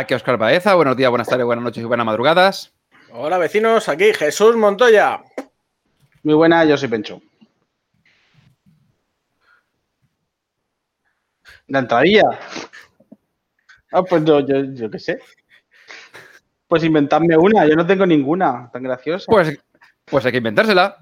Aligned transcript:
Aquí 0.00 0.14
Oscar 0.14 0.38
Baeza, 0.38 0.74
buenos 0.76 0.96
días, 0.96 1.10
buenas 1.10 1.28
tardes, 1.28 1.44
buenas 1.44 1.62
noches 1.62 1.82
y 1.82 1.86
buenas 1.86 2.06
madrugadas. 2.06 2.72
Hola 3.10 3.36
vecinos, 3.36 3.86
aquí 3.86 4.14
Jesús 4.14 4.56
Montoya. 4.56 5.22
Muy 6.22 6.32
buena, 6.32 6.64
yo 6.64 6.78
soy 6.78 6.88
Pencho. 6.88 7.20
La 11.66 11.80
entradilla. 11.80 12.22
Ah, 13.92 14.02
pues 14.02 14.24
yo, 14.24 14.40
yo, 14.40 14.64
yo 14.72 14.90
qué 14.90 14.98
sé. 14.98 15.18
Pues 16.66 16.82
inventadme 16.82 17.36
una, 17.36 17.66
yo 17.66 17.76
no 17.76 17.86
tengo 17.86 18.06
ninguna 18.06 18.70
tan 18.72 18.82
graciosa. 18.82 19.26
Pues, 19.28 19.58
pues 20.06 20.24
hay 20.24 20.32
que 20.32 20.38
inventársela. 20.38 20.96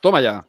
Toma 0.00 0.20
ya. 0.20 0.46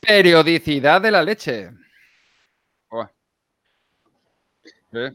Periodicidad 0.00 1.00
de 1.00 1.10
la 1.10 1.22
leche. 1.22 1.70
¿Eh? 4.92 5.12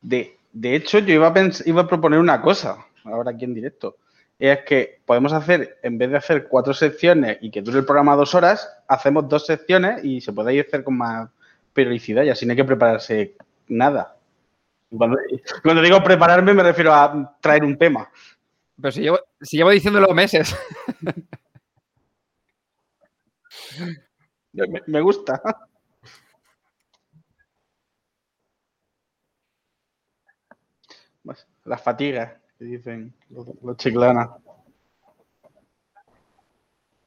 De, 0.00 0.38
de 0.52 0.74
hecho, 0.74 0.98
yo 1.00 1.14
iba 1.14 1.28
a, 1.28 1.50
iba 1.66 1.82
a 1.82 1.88
proponer 1.88 2.18
una 2.18 2.40
cosa, 2.40 2.86
ahora 3.04 3.32
aquí 3.32 3.44
en 3.44 3.54
directo. 3.54 3.96
Es 4.38 4.60
que 4.60 5.00
podemos 5.04 5.32
hacer, 5.32 5.78
en 5.82 5.98
vez 5.98 6.10
de 6.10 6.16
hacer 6.16 6.48
cuatro 6.48 6.72
secciones 6.72 7.38
y 7.40 7.50
que 7.50 7.60
dure 7.60 7.80
el 7.80 7.84
programa 7.84 8.14
dos 8.14 8.34
horas, 8.34 8.70
hacemos 8.86 9.28
dos 9.28 9.46
secciones 9.46 10.04
y 10.04 10.20
se 10.20 10.32
puede 10.32 10.58
hacer 10.60 10.84
con 10.84 10.96
más 10.96 11.28
periodicidad 11.72 12.22
y 12.22 12.30
así 12.30 12.46
no 12.46 12.52
hay 12.52 12.56
que 12.56 12.64
prepararse 12.64 13.34
nada. 13.66 14.16
Cuando, 14.96 15.18
cuando 15.62 15.82
digo 15.82 16.02
prepararme 16.02 16.54
me 16.54 16.62
refiero 16.62 16.94
a 16.94 17.36
traer 17.40 17.64
un 17.64 17.76
tema. 17.76 18.08
Pero 18.80 18.92
si 18.92 19.00
llevo, 19.00 19.18
si 19.40 19.56
llevo 19.56 19.70
diciéndolo 19.70 20.14
meses. 20.14 20.56
Me, 24.52 24.82
me 24.86 25.00
gusta. 25.00 25.40
Pues, 31.22 31.46
Las 31.64 31.82
fatigas, 31.82 32.32
que 32.58 32.64
dicen 32.64 33.14
los, 33.30 33.46
los 33.62 33.76
chiclanas. 33.76 34.30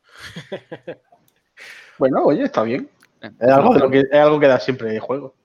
Bueno, 1.98 2.24
oye, 2.24 2.46
está 2.46 2.64
bien. 2.64 2.90
Es 3.22 3.50
algo, 3.50 3.76
de 3.76 3.80
lo 3.80 3.90
que, 3.92 4.00
es 4.00 4.14
algo 4.14 4.40
que 4.40 4.48
da 4.48 4.60
siempre 4.60 4.92
de 4.92 5.00
juego. 5.00 5.36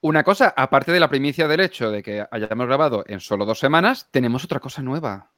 Una 0.00 0.22
cosa, 0.22 0.52
aparte 0.54 0.92
de 0.92 1.00
la 1.00 1.08
primicia 1.08 1.48
del 1.48 1.60
hecho 1.60 1.90
de 1.90 2.02
que 2.02 2.26
hayamos 2.30 2.66
grabado 2.66 3.04
en 3.06 3.20
solo 3.20 3.46
dos 3.46 3.58
semanas, 3.58 4.06
tenemos 4.10 4.44
otra 4.44 4.60
cosa 4.60 4.82
nueva. 4.82 5.30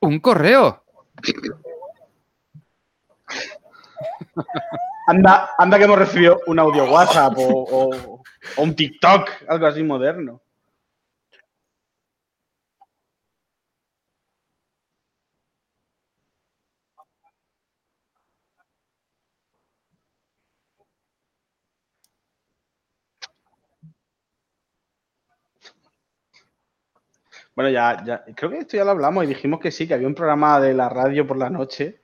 Un 0.00 0.20
correo. 0.20 0.84
Anda, 5.06 5.50
anda 5.58 5.78
que 5.78 5.84
hemos 5.84 5.98
recibido 5.98 6.40
un 6.46 6.58
audio 6.58 6.84
WhatsApp 6.92 7.34
o, 7.38 7.64
o- 7.78 8.22
un 8.62 8.74
TikTok, 8.74 9.30
algo 9.48 9.66
así 9.66 9.82
moderno. 9.82 10.40
Bueno, 27.54 27.70
ya, 27.70 28.02
ya, 28.04 28.24
creo 28.34 28.50
que 28.50 28.58
esto 28.58 28.76
ya 28.76 28.84
lo 28.84 28.92
hablamos 28.92 29.24
y 29.24 29.26
dijimos 29.26 29.60
que 29.60 29.70
sí, 29.70 29.86
que 29.88 29.94
había 29.94 30.06
un 30.06 30.14
programa 30.14 30.60
de 30.60 30.74
la 30.74 30.88
radio 30.88 31.26
por 31.26 31.36
la 31.36 31.50
noche 31.50 32.00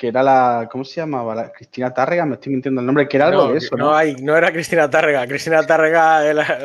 que 0.00 0.08
era 0.08 0.22
la, 0.22 0.66
¿cómo 0.72 0.82
se 0.82 0.98
llamaba? 1.02 1.34
La 1.34 1.52
Cristina 1.52 1.92
Tárrega, 1.92 2.24
me 2.24 2.36
estoy 2.36 2.52
mintiendo 2.52 2.80
el 2.80 2.86
nombre, 2.86 3.06
que 3.06 3.18
era 3.18 3.26
algo 3.26 3.48
no, 3.48 3.52
de 3.52 3.58
eso, 3.58 3.76
no, 3.76 3.84
¿no? 3.90 3.94
hay, 3.94 4.14
no 4.16 4.34
era 4.34 4.50
Cristina 4.50 4.88
Tárrega. 4.88 5.26
Cristina 5.26 5.62
Tárrega 5.66 6.24
era- 6.24 6.58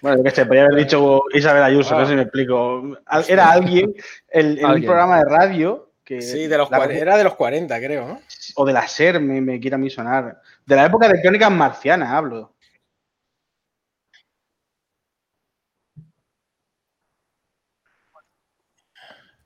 Bueno, 0.00 0.16
yo 0.16 0.24
qué 0.24 0.30
sé, 0.30 0.46
podría 0.46 0.64
haber 0.64 0.76
dicho 0.78 1.24
Isabel 1.34 1.62
Ayuso, 1.62 1.94
Ah. 1.94 1.98
no 2.00 2.06
sé 2.06 2.12
si 2.12 2.16
me 2.16 2.22
explico. 2.22 2.96
Era 3.28 3.50
alguien 3.50 3.92
el- 4.30 4.58
en 4.60 4.64
un 4.64 4.82
programa 4.82 5.18
de 5.18 5.24
radio 5.26 5.90
que. 6.02 6.22
sí, 6.22 6.46
de 6.46 6.56
los 6.56 6.70
la- 6.70 6.78
cuar- 6.78 6.92
era 6.92 7.18
de 7.18 7.24
los 7.24 7.34
40, 7.34 7.78
creo. 7.78 8.08
¿no? 8.08 8.20
O 8.54 8.64
de 8.64 8.72
la 8.72 8.88
SER, 8.88 9.20
me, 9.20 9.42
me 9.42 9.60
quiere 9.60 9.74
a 9.74 9.78
mí 9.78 9.90
sonar. 9.90 10.40
De 10.64 10.74
la 10.74 10.86
época 10.86 11.08
de 11.08 11.20
Crónicas 11.20 11.50
Marcianas, 11.50 12.10
hablo. 12.12 12.51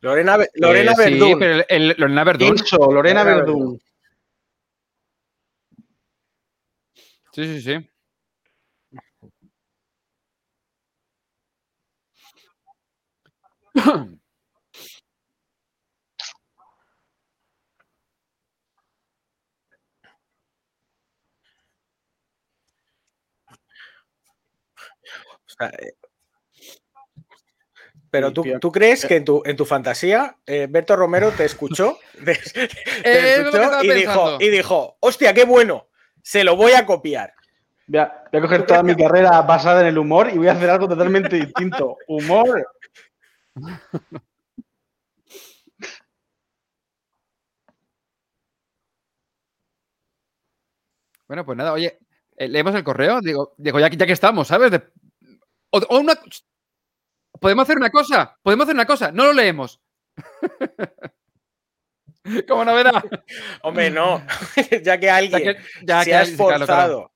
Lorena, 0.06 0.36
Be- 0.36 0.50
Lorena 0.54 0.92
Eh, 0.92 0.94
sí, 0.94 1.34
pero 1.36 1.54
el, 1.54 1.66
el- 1.68 1.94
Lorena 1.98 2.22
Verdún. 2.22 2.54
Pincho, 2.54 2.76
Lorena 2.76 3.24
Lorena 3.24 3.24
Verdún. 3.24 3.80
Sí, 7.32 7.44
sí, 7.44 7.60
sí. 7.62 7.90
O 25.46 25.48
sea, 25.48 25.68
eh, 25.70 25.94
Pero 28.16 28.32
tú, 28.32 28.42
tú 28.60 28.72
crees 28.72 29.04
que 29.04 29.16
en 29.16 29.24
tu, 29.24 29.42
en 29.44 29.56
tu 29.56 29.64
fantasía 29.64 30.36
eh, 30.46 30.66
Berto 30.70 30.96
Romero 30.96 31.30
te 31.32 31.44
escuchó, 31.44 31.98
te, 32.24 32.34
te 32.34 32.60
Eh, 33.04 33.36
escuchó 33.40 33.82
y, 33.82 33.90
dijo, 33.92 34.36
y 34.40 34.48
dijo, 34.50 34.96
hostia, 35.00 35.34
qué 35.34 35.44
bueno, 35.44 35.88
se 36.22 36.44
lo 36.44 36.56
voy 36.56 36.72
a 36.72 36.86
copiar. 36.86 37.34
Voy 37.88 38.00
a, 38.00 38.24
voy 38.32 38.38
a 38.38 38.42
coger 38.42 38.66
toda 38.66 38.82
mi 38.82 38.96
carrera 38.96 39.42
basada 39.42 39.82
en 39.82 39.86
el 39.88 39.98
humor 39.98 40.28
y 40.32 40.38
voy 40.38 40.48
a 40.48 40.52
hacer 40.52 40.70
algo 40.70 40.88
totalmente 40.88 41.36
distinto. 41.36 41.96
Humor. 42.08 42.66
Bueno, 51.26 51.44
pues 51.44 51.58
nada, 51.58 51.72
oye, 51.72 51.98
eh, 52.36 52.48
leemos 52.48 52.74
el 52.74 52.84
correo. 52.84 53.20
Digo, 53.20 53.54
digo 53.56 53.80
ya, 53.80 53.90
que- 53.90 53.96
ya 53.96 54.06
que 54.06 54.12
estamos, 54.12 54.48
¿sabes? 54.48 54.70
De- 54.70 54.82
o, 55.70 55.78
o 55.78 55.98
una, 55.98 56.14
podemos 57.40 57.62
hacer 57.64 57.76
una 57.76 57.90
cosa, 57.90 58.36
podemos 58.42 58.64
hacer 58.64 58.74
una 58.74 58.86
cosa, 58.86 59.12
no 59.12 59.24
lo 59.26 59.32
leemos. 59.32 59.80
Como 62.48 62.64
novedad. 62.64 63.04
Hombre, 63.62 63.90
no, 63.90 64.24
ya 64.82 64.98
que 64.98 65.10
alguien 65.10 65.44
Ya 65.44 65.54
que- 65.54 65.60
ya 65.84 66.00
se 66.02 66.10
que 66.10 66.16
ha 66.16 66.20
alguien- 66.20 66.36
claro, 66.36 66.48
claro. 66.48 66.64
esforzado 66.64 67.12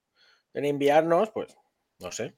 en 0.54 0.64
enviarnos, 0.66 1.30
pues, 1.30 1.56
no 1.98 2.12
sé. 2.12 2.36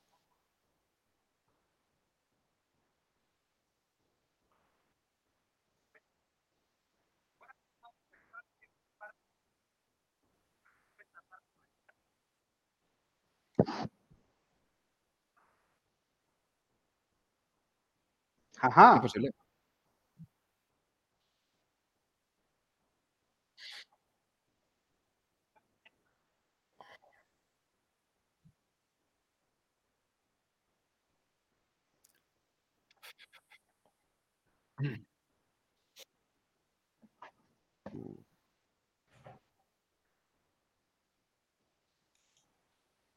Ajá. 18.62 18.94
Imposible. 18.96 19.32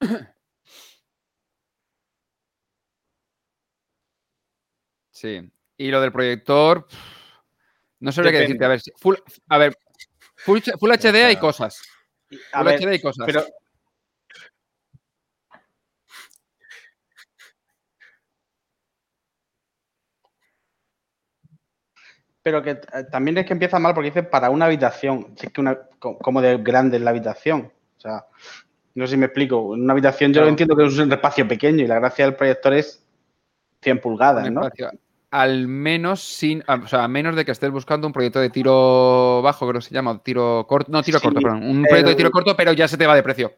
Sí. 5.15 5.50
Y 5.77 5.91
lo 5.91 6.01
del 6.01 6.12
proyector, 6.12 6.85
no 8.01 8.12
sabría 8.12 8.33
qué 8.33 8.39
decirte. 8.39 8.65
A 8.65 8.67
ver, 8.67 8.81
full, 8.97 9.15
a 9.47 9.57
ver, 9.57 9.77
full, 10.44 10.59
full 10.77 10.91
HD 10.91 11.23
hay 11.23 11.38
cosas. 11.38 11.81
A 12.51 12.59
Full 12.59 12.67
ver, 12.67 12.81
HD 12.81 12.89
hay 12.91 13.01
cosas. 13.01 13.25
pero 13.25 13.45
Pero 22.44 22.61
que 22.61 22.71
eh, 22.71 22.79
también 23.11 23.38
es 23.39 23.45
que 23.45 23.53
empieza 23.53 23.79
mal 23.79 23.94
porque 23.94 24.09
dice 24.09 24.23
para 24.23 24.50
una 24.50 24.65
habitación. 24.65 25.33
Si 25.38 25.47
es 25.47 25.53
que 25.53 25.61
una, 25.61 25.79
co- 25.97 26.18
como 26.19 26.41
de 26.41 26.57
grande 26.57 26.97
es 26.97 27.03
la 27.03 27.09
habitación. 27.11 27.71
O 27.97 28.00
sea, 28.00 28.25
no 28.95 29.07
sé 29.07 29.11
si 29.11 29.18
me 29.18 29.25
explico. 29.27 29.61
Una 29.61 29.94
habitación 29.94 30.31
yo 30.31 30.35
Claro. 30.35 30.45
lo 30.47 30.50
entiendo 30.50 30.75
que 30.75 30.85
es 30.85 30.97
un 30.97 31.11
espacio 31.11 31.47
pequeño 31.47 31.83
y 31.83 31.88
la 31.88 31.95
gracia 32.00 32.25
del 32.25 32.35
proyector 32.35 32.73
es 32.73 33.03
100 33.81 34.00
pulgadas, 34.00 34.47
un 34.47 34.53
¿no? 34.53 34.61
espacio. 34.68 34.91
Al 35.41 35.67
menos 35.67 36.21
sin, 36.21 36.63
a- 36.67 36.75
o 36.75 36.87
sea, 36.87 37.03
a 37.03 37.07
menos 37.07 37.35
de 37.35 37.43
que 37.45 37.51
estés 37.51 37.71
buscando 37.71 38.07
un 38.07 38.13
proyecto 38.13 38.39
de 38.39 38.49
tiro 38.49 39.41
bajo, 39.41 39.67
creo 39.67 39.79
que 39.81 39.87
se 39.87 39.93
llama, 39.93 40.21
tiro 40.23 40.65
corto, 40.67 40.91
no 40.91 41.03
tiro 41.03 41.19
Sí, 41.19 41.25
corto, 41.25 41.41
perdón, 41.41 41.63
un 41.63 41.83
proyecto 41.83 42.09
de 42.11 42.15
tiro 42.15 42.31
corto, 42.31 42.55
pero 42.55 42.71
ya 42.73 42.87
se 42.87 42.97
te 42.97 43.05
va 43.05 43.15
de 43.15 43.23
precio. 43.23 43.51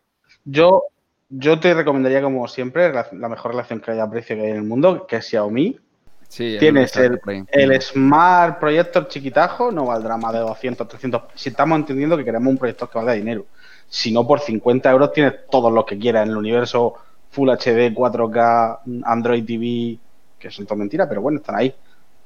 Yo, 0.44 0.83
yo 1.29 1.59
te 1.59 1.74
recomendaría, 1.74 2.21
como 2.21 2.47
siempre, 2.47 2.91
la, 2.91 3.07
la 3.12 3.29
mejor 3.29 3.51
relación 3.51 3.79
que 3.79 3.91
haya 3.91 4.09
precio 4.09 4.35
que 4.35 4.44
hay 4.44 4.50
en 4.51 4.56
el 4.57 4.63
mundo, 4.63 5.06
que 5.07 5.18
es 5.18 5.25
Xiaomi. 5.27 5.77
Sí, 6.29 6.57
Tienes 6.59 6.95
el, 6.97 7.21
el 7.47 7.81
Smart 7.81 8.59
Projector 8.59 9.07
chiquitajo, 9.07 9.71
no 9.71 9.85
valdrá 9.85 10.18
más 10.18 10.33
de 10.33 10.39
200, 10.39 10.88
300. 10.88 11.21
Si 11.35 11.50
estamos 11.50 11.77
entendiendo 11.79 12.18
que 12.18 12.25
queremos 12.25 12.50
un 12.51 12.57
proyector 12.57 12.89
que 12.89 12.97
valga 12.97 13.13
dinero. 13.13 13.45
Si 13.88 14.12
no, 14.12 14.27
por 14.27 14.41
50 14.41 14.91
euros 14.91 15.13
tienes 15.13 15.33
todos 15.50 15.71
los 15.71 15.85
que 15.85 15.97
quieras 15.97 16.25
en 16.25 16.31
el 16.31 16.38
universo 16.38 16.95
Full 17.29 17.50
HD, 17.51 17.94
4K, 17.94 18.79
Android 19.06 19.45
TV, 19.45 20.00
que 20.39 20.51
son 20.51 20.66
todo 20.66 20.78
mentiras, 20.78 21.07
pero 21.07 21.22
bueno, 21.22 21.39
están 21.39 21.56
ahí. 21.56 21.74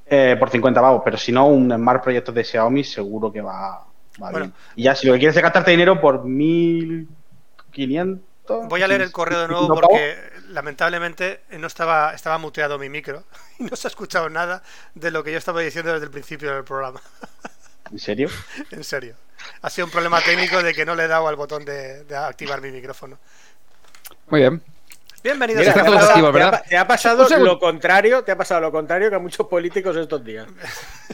Eh, 0.06 0.36
por 0.40 0.50
50 0.50 0.82
pavos, 0.82 1.02
pero 1.06 1.18
si 1.18 1.32
no, 1.32 1.48
un 1.48 1.72
Smart 1.74 2.04
Projector 2.04 2.34
de 2.34 2.44
Xiaomi 2.44 2.84
seguro 2.84 3.32
que 3.32 3.42
va, 3.42 3.86
va 4.22 4.32
Bueno. 4.32 4.32
bien. 4.32 4.54
Y 4.76 4.84
ya, 4.84 4.96
si 4.96 5.08
lo 5.08 5.14
que 5.14 5.20
quieres 5.20 5.36
es 5.38 5.42
gastarte 5.44 5.72
dinero 5.72 6.02
por 6.02 6.26
1500. 6.26 8.20
Voy 8.68 8.82
a 8.84 8.88
leer 8.88 9.02
el 9.02 9.12
correo 9.12 9.42
de 9.42 9.48
nuevo 9.48 9.70
1500 9.70 9.80
pavos, 9.80 9.82
porque 9.98 10.18
lamentablemente 10.50 11.42
no 11.52 11.68
estaba, 11.68 12.14
estaba 12.14 12.38
muteado 12.38 12.78
mi 12.78 12.90
micro 12.90 13.24
y 13.60 13.64
no 13.64 13.76
se 13.76 13.88
ha 13.88 13.90
escuchado 13.90 14.30
nada 14.30 14.62
de 14.96 15.12
lo 15.12 15.24
que 15.24 15.32
yo 15.32 15.38
estaba 15.38 15.62
diciendo 15.62 15.92
desde 15.94 16.06
el 16.06 16.12
principio 16.12 16.54
del 16.54 16.64
programa. 16.64 17.00
¿En 17.92 18.00
serio? 18.00 18.30
En 18.72 18.84
serio. 18.84 19.16
Ha 19.62 19.70
sido 19.70 19.86
un 19.86 19.92
problema 19.92 20.20
técnico 20.22 20.62
de 20.64 20.74
que 20.74 20.86
no 20.86 20.96
le 20.96 21.04
he 21.06 21.08
dado 21.08 21.28
al 21.28 21.36
botón 21.36 21.66
de, 21.66 22.04
de 22.06 22.16
activar 22.16 22.62
mi 22.62 22.72
micrófono. 22.72 23.18
Muy 24.30 24.42
bien. 24.42 24.62
Bienvenidos 25.24 25.60
Mira, 25.62 25.72
a 25.74 25.86
todo 25.86 25.94
pasado, 25.96 26.10
activo, 26.12 26.32
te 26.32 26.42
ha 26.42 26.46
¿verdad? 26.46 26.64
te 26.68 26.78
ha 26.78 26.88
pasado 26.88 27.40
lo 27.40 27.60
contrario, 27.60 28.24
te 28.24 28.32
ha 28.32 28.36
pasado 28.38 28.60
lo 28.62 28.72
contrario 28.72 29.10
que 29.10 29.16
a 29.16 29.20
muchos 29.20 29.46
políticos 29.48 29.96
estos 29.96 30.24
días. 30.24 30.48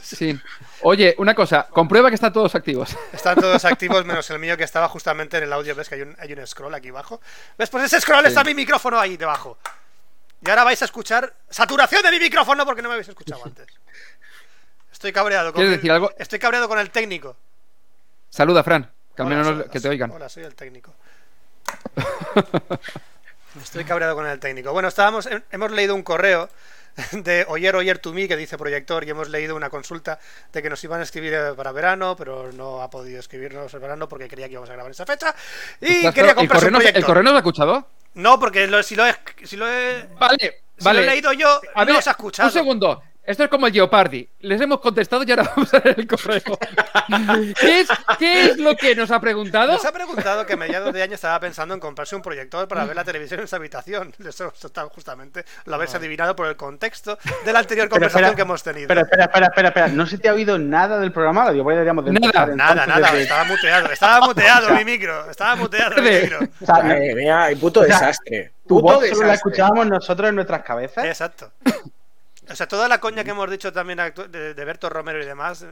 Sí. 0.01 0.39
Oye, 0.83 1.15
una 1.17 1.33
cosa, 1.35 1.67
comprueba 1.69 2.07
que 2.09 2.15
están 2.15 2.31
todos 2.31 2.53
activos. 2.55 2.95
Están 3.11 3.35
todos 3.35 3.65
activos 3.65 4.05
menos 4.05 4.29
el 4.29 4.39
mío 4.39 4.55
que 4.55 4.63
estaba 4.63 4.87
justamente 4.87 5.37
en 5.37 5.43
el 5.43 5.51
audio. 5.51 5.75
¿Ves 5.75 5.89
que 5.89 5.95
hay 5.95 6.01
un, 6.03 6.15
hay 6.19 6.31
un 6.31 6.47
scroll 6.47 6.73
aquí 6.75 6.89
abajo? 6.89 7.19
¿Ves? 7.57 7.69
Pues 7.69 7.83
ese 7.85 7.99
scroll 7.99 8.21
Sí. 8.21 8.27
está 8.29 8.43
mi 8.45 8.53
micrófono 8.53 8.97
ahí 8.99 9.17
debajo. 9.17 9.57
Y 10.45 10.49
ahora 10.49 10.63
vais 10.63 10.81
a 10.81 10.85
escuchar 10.85 11.33
saturación 11.49 12.03
de 12.03 12.11
mi 12.11 12.19
micrófono 12.19 12.63
porque 12.65 12.81
no 12.81 12.87
me 12.89 12.93
habéis 12.93 13.09
escuchado 13.09 13.41
antes. 13.45 13.65
Estoy 14.93 15.11
cabreado 15.11 15.51
con 15.51 15.55
¿Quieres 15.61 15.71
el- 15.73 15.77
decir 15.79 15.91
algo? 15.91 16.11
Estoy 16.17 16.39
cabreado 16.39 16.69
con 16.69 16.79
el 16.79 16.89
técnico. 16.91 17.35
Saluda, 18.29 18.63
Fran, 18.63 18.89
que 19.15 19.21
al 19.23 19.27
Hola, 19.27 19.35
menos 19.35 19.57
soy- 19.63 19.69
que 19.71 19.79
te 19.81 19.89
oigan. 19.89 20.11
Hola, 20.11 20.29
soy 20.29 20.43
el 20.43 20.55
técnico. 20.55 20.93
Estoy 23.61 23.83
cabreado 23.85 24.15
con 24.15 24.27
el 24.27 24.39
técnico. 24.39 24.71
Bueno, 24.71 24.87
estábamos, 24.87 25.25
he- 25.25 25.41
hemos 25.51 25.71
leído 25.71 25.95
un 25.95 26.03
correo 26.03 26.49
de 27.11 27.45
Oyer 27.47 27.75
Oyer 27.75 27.97
to 27.99 28.13
me 28.13 28.27
que 28.27 28.35
dice 28.35 28.57
proyector 28.57 29.03
y 29.03 29.09
hemos 29.09 29.29
leído 29.29 29.55
una 29.55 29.69
consulta 29.69 30.19
de 30.51 30.61
que 30.61 30.69
nos 30.69 30.83
iban 30.83 30.99
a 30.99 31.03
escribir 31.03 31.33
eh, 31.33 31.53
para 31.55 31.71
verano, 31.71 32.15
pero 32.15 32.51
no 32.51 32.81
ha 32.81 32.89
podido 32.89 33.19
escribirnos 33.19 33.73
el 33.73 33.79
verano 33.79 34.07
porque 34.09 34.27
creía 34.27 34.47
que 34.47 34.53
íbamos 34.53 34.69
a 34.69 34.73
grabar 34.73 34.91
esa 34.91 35.05
fecha 35.05 35.33
y 35.81 36.09
quería 36.11 36.31
¿El 36.31 36.35
comprarse 36.35 36.65
correo, 36.65 36.67
un 36.67 36.73
no, 36.73 36.79
¿El 36.79 36.83
proyector. 36.85 37.05
correo 37.05 37.23
no 37.23 37.29
lo 37.31 37.35
ha 37.37 37.39
escuchado? 37.39 37.87
No, 38.15 38.39
porque 38.39 38.67
lo- 38.67 38.81
si 38.83 38.95
lo 38.95 39.05
he, 39.07 39.15
si 39.43 39.55
lo 39.57 39.67
he, 39.71 40.07
Vale, 40.19 40.63
si 40.77 40.83
vale. 40.83 40.99
lo 40.99 41.05
he 41.05 41.09
leído 41.11 41.33
yo, 41.33 41.61
A 41.75 41.85
no 41.85 41.93
ver, 41.93 42.03
se 42.03 42.09
ha 42.09 42.13
escuchado. 42.13 42.47
Un 42.49 42.53
segundo. 42.53 43.03
Esto 43.27 43.43
es 43.43 43.49
como 43.49 43.67
el 43.67 43.73
Geopardy. 43.73 44.29
Les 44.39 44.61
hemos 44.61 44.79
contestado 44.79 45.23
y 45.27 45.31
ahora 45.31 45.43
vamos 45.55 45.73
a 45.73 45.79
ver 45.81 45.95
el 45.99 46.07
correo. 46.07 46.41
¿Qué 47.59 47.81
es, 47.81 47.89
qué 48.17 48.45
es 48.45 48.57
lo 48.57 48.73
que 48.77 48.95
nos 48.95 49.11
ha 49.11 49.19
preguntado? 49.19 49.73
Nos 49.73 49.83
ha 49.85 49.91
preguntado 49.91 50.45
que 50.45 50.53
a 50.53 50.55
mediados 50.57 50.93
de 50.93 51.03
año 51.03 51.15
estaba 51.15 51.37
pensando 51.41 51.73
en 51.73 51.81
comprarse 51.81 52.15
un 52.15 52.21
proyector 52.21 52.69
para 52.69 52.85
ver 52.85 52.95
la 52.95 53.03
televisión 53.03 53.41
en 53.41 53.47
su 53.49 53.55
habitación. 53.57 54.13
Eso 54.25 54.53
está 54.63 54.85
justamente, 54.85 55.43
lo 55.65 55.75
habéis 55.75 55.93
adivinado 55.93 56.37
por 56.37 56.47
el 56.47 56.55
contexto 56.55 57.17
de 57.43 57.51
la 57.51 57.59
anterior 57.59 57.87
Pero 57.89 57.95
conversación 57.95 58.23
espera, 58.29 58.35
que 58.37 58.41
hemos 58.43 58.63
tenido. 58.63 58.83
Espera, 58.83 59.01
espera, 59.01 59.23
espera, 59.25 59.45
espera, 59.47 59.67
espera. 59.67 59.87
¿No 59.89 60.05
se 60.07 60.17
te 60.19 60.29
ha 60.29 60.33
oído 60.33 60.57
nada 60.57 60.97
del 60.97 61.11
programa? 61.11 61.51
Digo, 61.51 61.65
bueno, 61.65 61.79
deberíamos 61.79 62.05
de 62.05 62.13
Nada, 62.13 62.25
empezar 62.27 62.55
Nada, 62.55 62.71
entonces 62.71 62.87
nada, 62.95 63.11
desde- 63.11 63.23
estaba 63.23 63.43
muteado, 63.43 63.91
estaba 63.91 64.25
muteado 64.25 64.69
mi 64.73 64.85
micro, 64.85 65.29
estaba 65.29 65.55
muteado 65.57 66.01
mi 66.01 66.09
micro. 66.11 66.39
O 66.61 66.65
sea, 66.65 67.51
y 67.51 67.55
puto 67.57 67.81
desastre. 67.81 68.53
tu 68.65 68.75
Puto 68.79 68.83
voz 68.83 68.93
solo 68.93 69.03
la 69.03 69.09
desastre. 69.09 69.33
escuchábamos 69.33 69.87
nosotros 69.87 70.29
en 70.29 70.35
nuestras 70.35 70.61
cabezas. 70.63 71.03
Exacto. 71.03 71.51
O 72.49 72.55
sea, 72.55 72.67
toda 72.67 72.87
la 72.87 72.99
coña 72.99 73.23
que 73.23 73.31
hemos 73.31 73.49
dicho 73.49 73.71
también 73.73 73.99
de, 74.29 74.53
de 74.53 74.65
Berto 74.65 74.89
Romero 74.89 75.21
y 75.21 75.25
demás, 75.25 75.61
eh, 75.63 75.67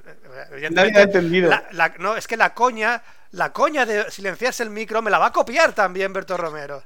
evidentemente, 0.51 0.71
Nadie 0.91 0.97
ha 0.99 1.03
entendido. 1.03 1.49
la- 1.49 1.63
la- 1.71 1.93
no, 1.99 2.15
es 2.17 2.27
que 2.27 2.37
la 2.37 2.53
coña, 2.53 3.01
la 3.31 3.51
coña 3.53 3.85
de 3.85 4.09
silenciarse 4.11 4.63
el 4.63 4.69
micro 4.69 5.01
me 5.01 5.09
la 5.11 5.17
va 5.19 5.27
a 5.27 5.31
copiar 5.31 5.73
también 5.73 6.11
Berto 6.13 6.35
Romero. 6.37 6.83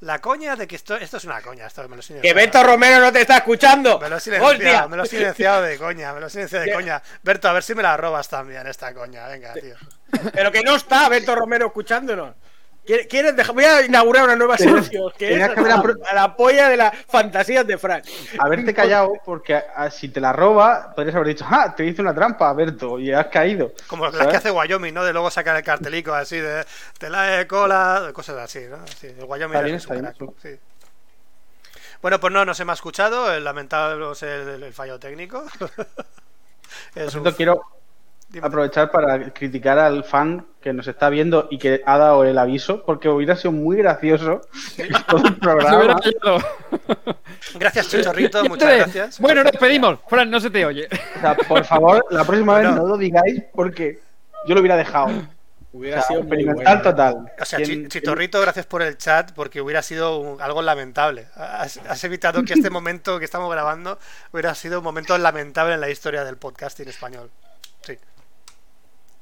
La 0.00 0.20
coña 0.20 0.54
de 0.54 0.66
que 0.66 0.76
esto, 0.76 0.96
esto 0.96 1.16
es 1.16 1.24
una 1.24 1.40
coña, 1.40 1.66
esto 1.66 1.88
me 1.88 1.96
lo 1.96 2.02
he 2.02 2.20
Que. 2.20 2.34
Beto 2.34 2.62
Romero 2.62 3.00
no 3.00 3.10
te 3.10 3.22
está 3.22 3.38
escuchando. 3.38 3.98
Me 3.98 4.10
lo 4.10 4.16
he 4.16 4.20
silenciado, 4.20 4.52
¡Hostia! 4.54 4.86
me 4.88 4.96
lo 4.98 5.04
he 5.04 5.06
silenciado 5.06 5.62
de 5.62 5.78
coña, 5.78 6.12
me 6.12 6.20
lo 6.20 6.26
he 6.26 6.30
silenciado 6.30 6.64
de 6.66 6.72
coña. 6.72 7.02
Berto, 7.22 7.48
a 7.48 7.52
ver 7.54 7.62
si 7.62 7.74
me 7.74 7.82
la 7.82 7.96
robas 7.96 8.28
también 8.28 8.66
esta 8.66 8.92
coña, 8.92 9.26
venga, 9.28 9.54
tío. 9.54 9.76
Pero 10.34 10.52
que 10.52 10.62
no 10.62 10.74
está 10.76 11.08
Beto 11.08 11.34
Romero 11.34 11.66
escuchándonos. 11.68 12.34
¿Quieres- 12.86 13.06
¿Quieres 13.06 13.34
dejar? 13.36 13.54
Voy 13.54 13.64
a 13.64 13.84
inaugurar 13.84 14.24
una 14.24 14.36
nueva 14.36 14.58
sección 14.58 15.10
que 15.16 15.34
es 15.34 15.48
que 15.48 15.60
haber 15.60 15.96
a, 16.06 16.14
la 16.14 16.36
polla 16.36 16.68
de 16.68 16.76
las 16.76 16.94
fantasías 17.08 17.66
de 17.66 17.78
Frank. 17.78 18.04
Haberte 18.38 18.74
callado, 18.74 19.12
porque 19.24 19.54
a- 19.54 19.90
si 19.90 20.08
te 20.10 20.20
la 20.20 20.32
roba, 20.32 20.92
podrías 20.94 21.14
haber 21.16 21.28
dicho, 21.28 21.46
ah, 21.48 21.74
te 21.74 21.84
hice 21.86 22.02
una 22.02 22.14
trampa, 22.14 22.52
Berto, 22.52 22.98
y 22.98 23.12
has 23.12 23.26
caído. 23.28 23.72
Como 23.86 24.04
las 24.06 24.14
¿Sabes? 24.16 24.28
que 24.28 24.36
hace 24.36 24.50
Wyoming, 24.50 24.92
¿no? 24.92 25.04
De 25.04 25.12
luego 25.12 25.30
sacar 25.30 25.56
el 25.56 25.62
cartelico 25.62 26.12
así 26.12 26.38
de 26.38 26.64
tela 26.98 27.22
de 27.22 27.46
cola, 27.46 28.10
cosas 28.12 28.36
así, 28.38 28.60
¿no? 28.68 28.78
Sí, 28.98 29.06
el 29.06 29.24
Wyoming 29.24 29.56
Está 29.56 29.94
es 29.94 30.00
bien, 30.02 30.14
bien, 30.18 30.34
sí. 30.42 30.60
Bueno, 32.02 32.20
pues 32.20 32.32
no, 32.34 32.44
no 32.44 32.52
se 32.52 32.66
me 32.66 32.72
ha 32.72 32.74
escuchado, 32.74 33.32
el 33.32 33.44
lamentable 33.44 34.12
es 34.12 34.22
el, 34.22 34.62
el 34.62 34.72
fallo 34.74 34.98
técnico. 34.98 35.42
Por 36.94 37.10
cierto, 37.10 37.34
quiero 37.36 37.62
dime. 38.28 38.46
aprovechar 38.46 38.90
para 38.90 39.30
criticar 39.32 39.78
al 39.78 40.04
fan 40.04 40.46
que 40.64 40.72
nos 40.72 40.88
está 40.88 41.10
viendo 41.10 41.46
y 41.50 41.58
que 41.58 41.82
ha 41.84 41.98
dado 41.98 42.24
el 42.24 42.36
aviso, 42.38 42.82
porque 42.84 43.08
hubiera 43.08 43.36
sido 43.36 43.52
muy 43.52 43.76
gracioso 43.76 44.40
todo 45.08 45.26
el 45.28 45.36
programa. 45.36 45.96
Gracias, 47.56 47.88
Chichorrito, 47.88 48.44
muchas 48.46 48.76
gracias. 48.76 49.20
Bueno, 49.20 49.42
nos 49.44 49.52
despedimos. 49.52 49.98
Fran, 50.08 50.30
no 50.30 50.40
se 50.40 50.50
te 50.50 50.64
oye. 50.64 50.88
O 51.16 51.20
sea, 51.20 51.34
por 51.36 51.64
favor, 51.64 52.04
la 52.10 52.24
próxima 52.24 52.54
vez 52.58 52.66
Bueno. 52.68 52.82
no 52.82 52.88
lo 52.88 52.96
digáis 52.96 53.42
porque 53.54 54.00
yo 54.46 54.54
lo 54.54 54.60
hubiera 54.60 54.76
dejado. 54.76 55.10
Hubiera 55.72 55.98
O 55.98 56.02
sea, 56.02 56.08
sido 56.08 56.22
muy 56.22 56.28
experimental 56.38 56.76
bueno. 56.76 56.90
total. 56.90 57.32
O 57.40 57.44
sea, 57.44 57.58
Chitorrito, 57.88 58.40
gracias 58.40 58.64
por 58.66 58.80
el 58.82 58.96
chat, 58.96 59.32
porque 59.32 59.60
hubiera 59.60 59.82
sido 59.82 60.18
un- 60.18 60.40
algo 60.40 60.62
lamentable. 60.62 61.26
Has, 61.34 61.78
has 61.88 62.02
evitado 62.04 62.44
que 62.44 62.54
este 62.54 62.70
momento 62.70 63.18
que 63.18 63.24
estamos 63.24 63.50
grabando 63.52 63.98
hubiera 64.32 64.54
sido 64.54 64.78
un 64.78 64.84
momento 64.84 65.18
lamentable 65.18 65.74
en 65.74 65.80
la 65.80 65.90
historia 65.90 66.24
del 66.24 66.36
podcasting 66.36 66.88
español. 66.88 67.28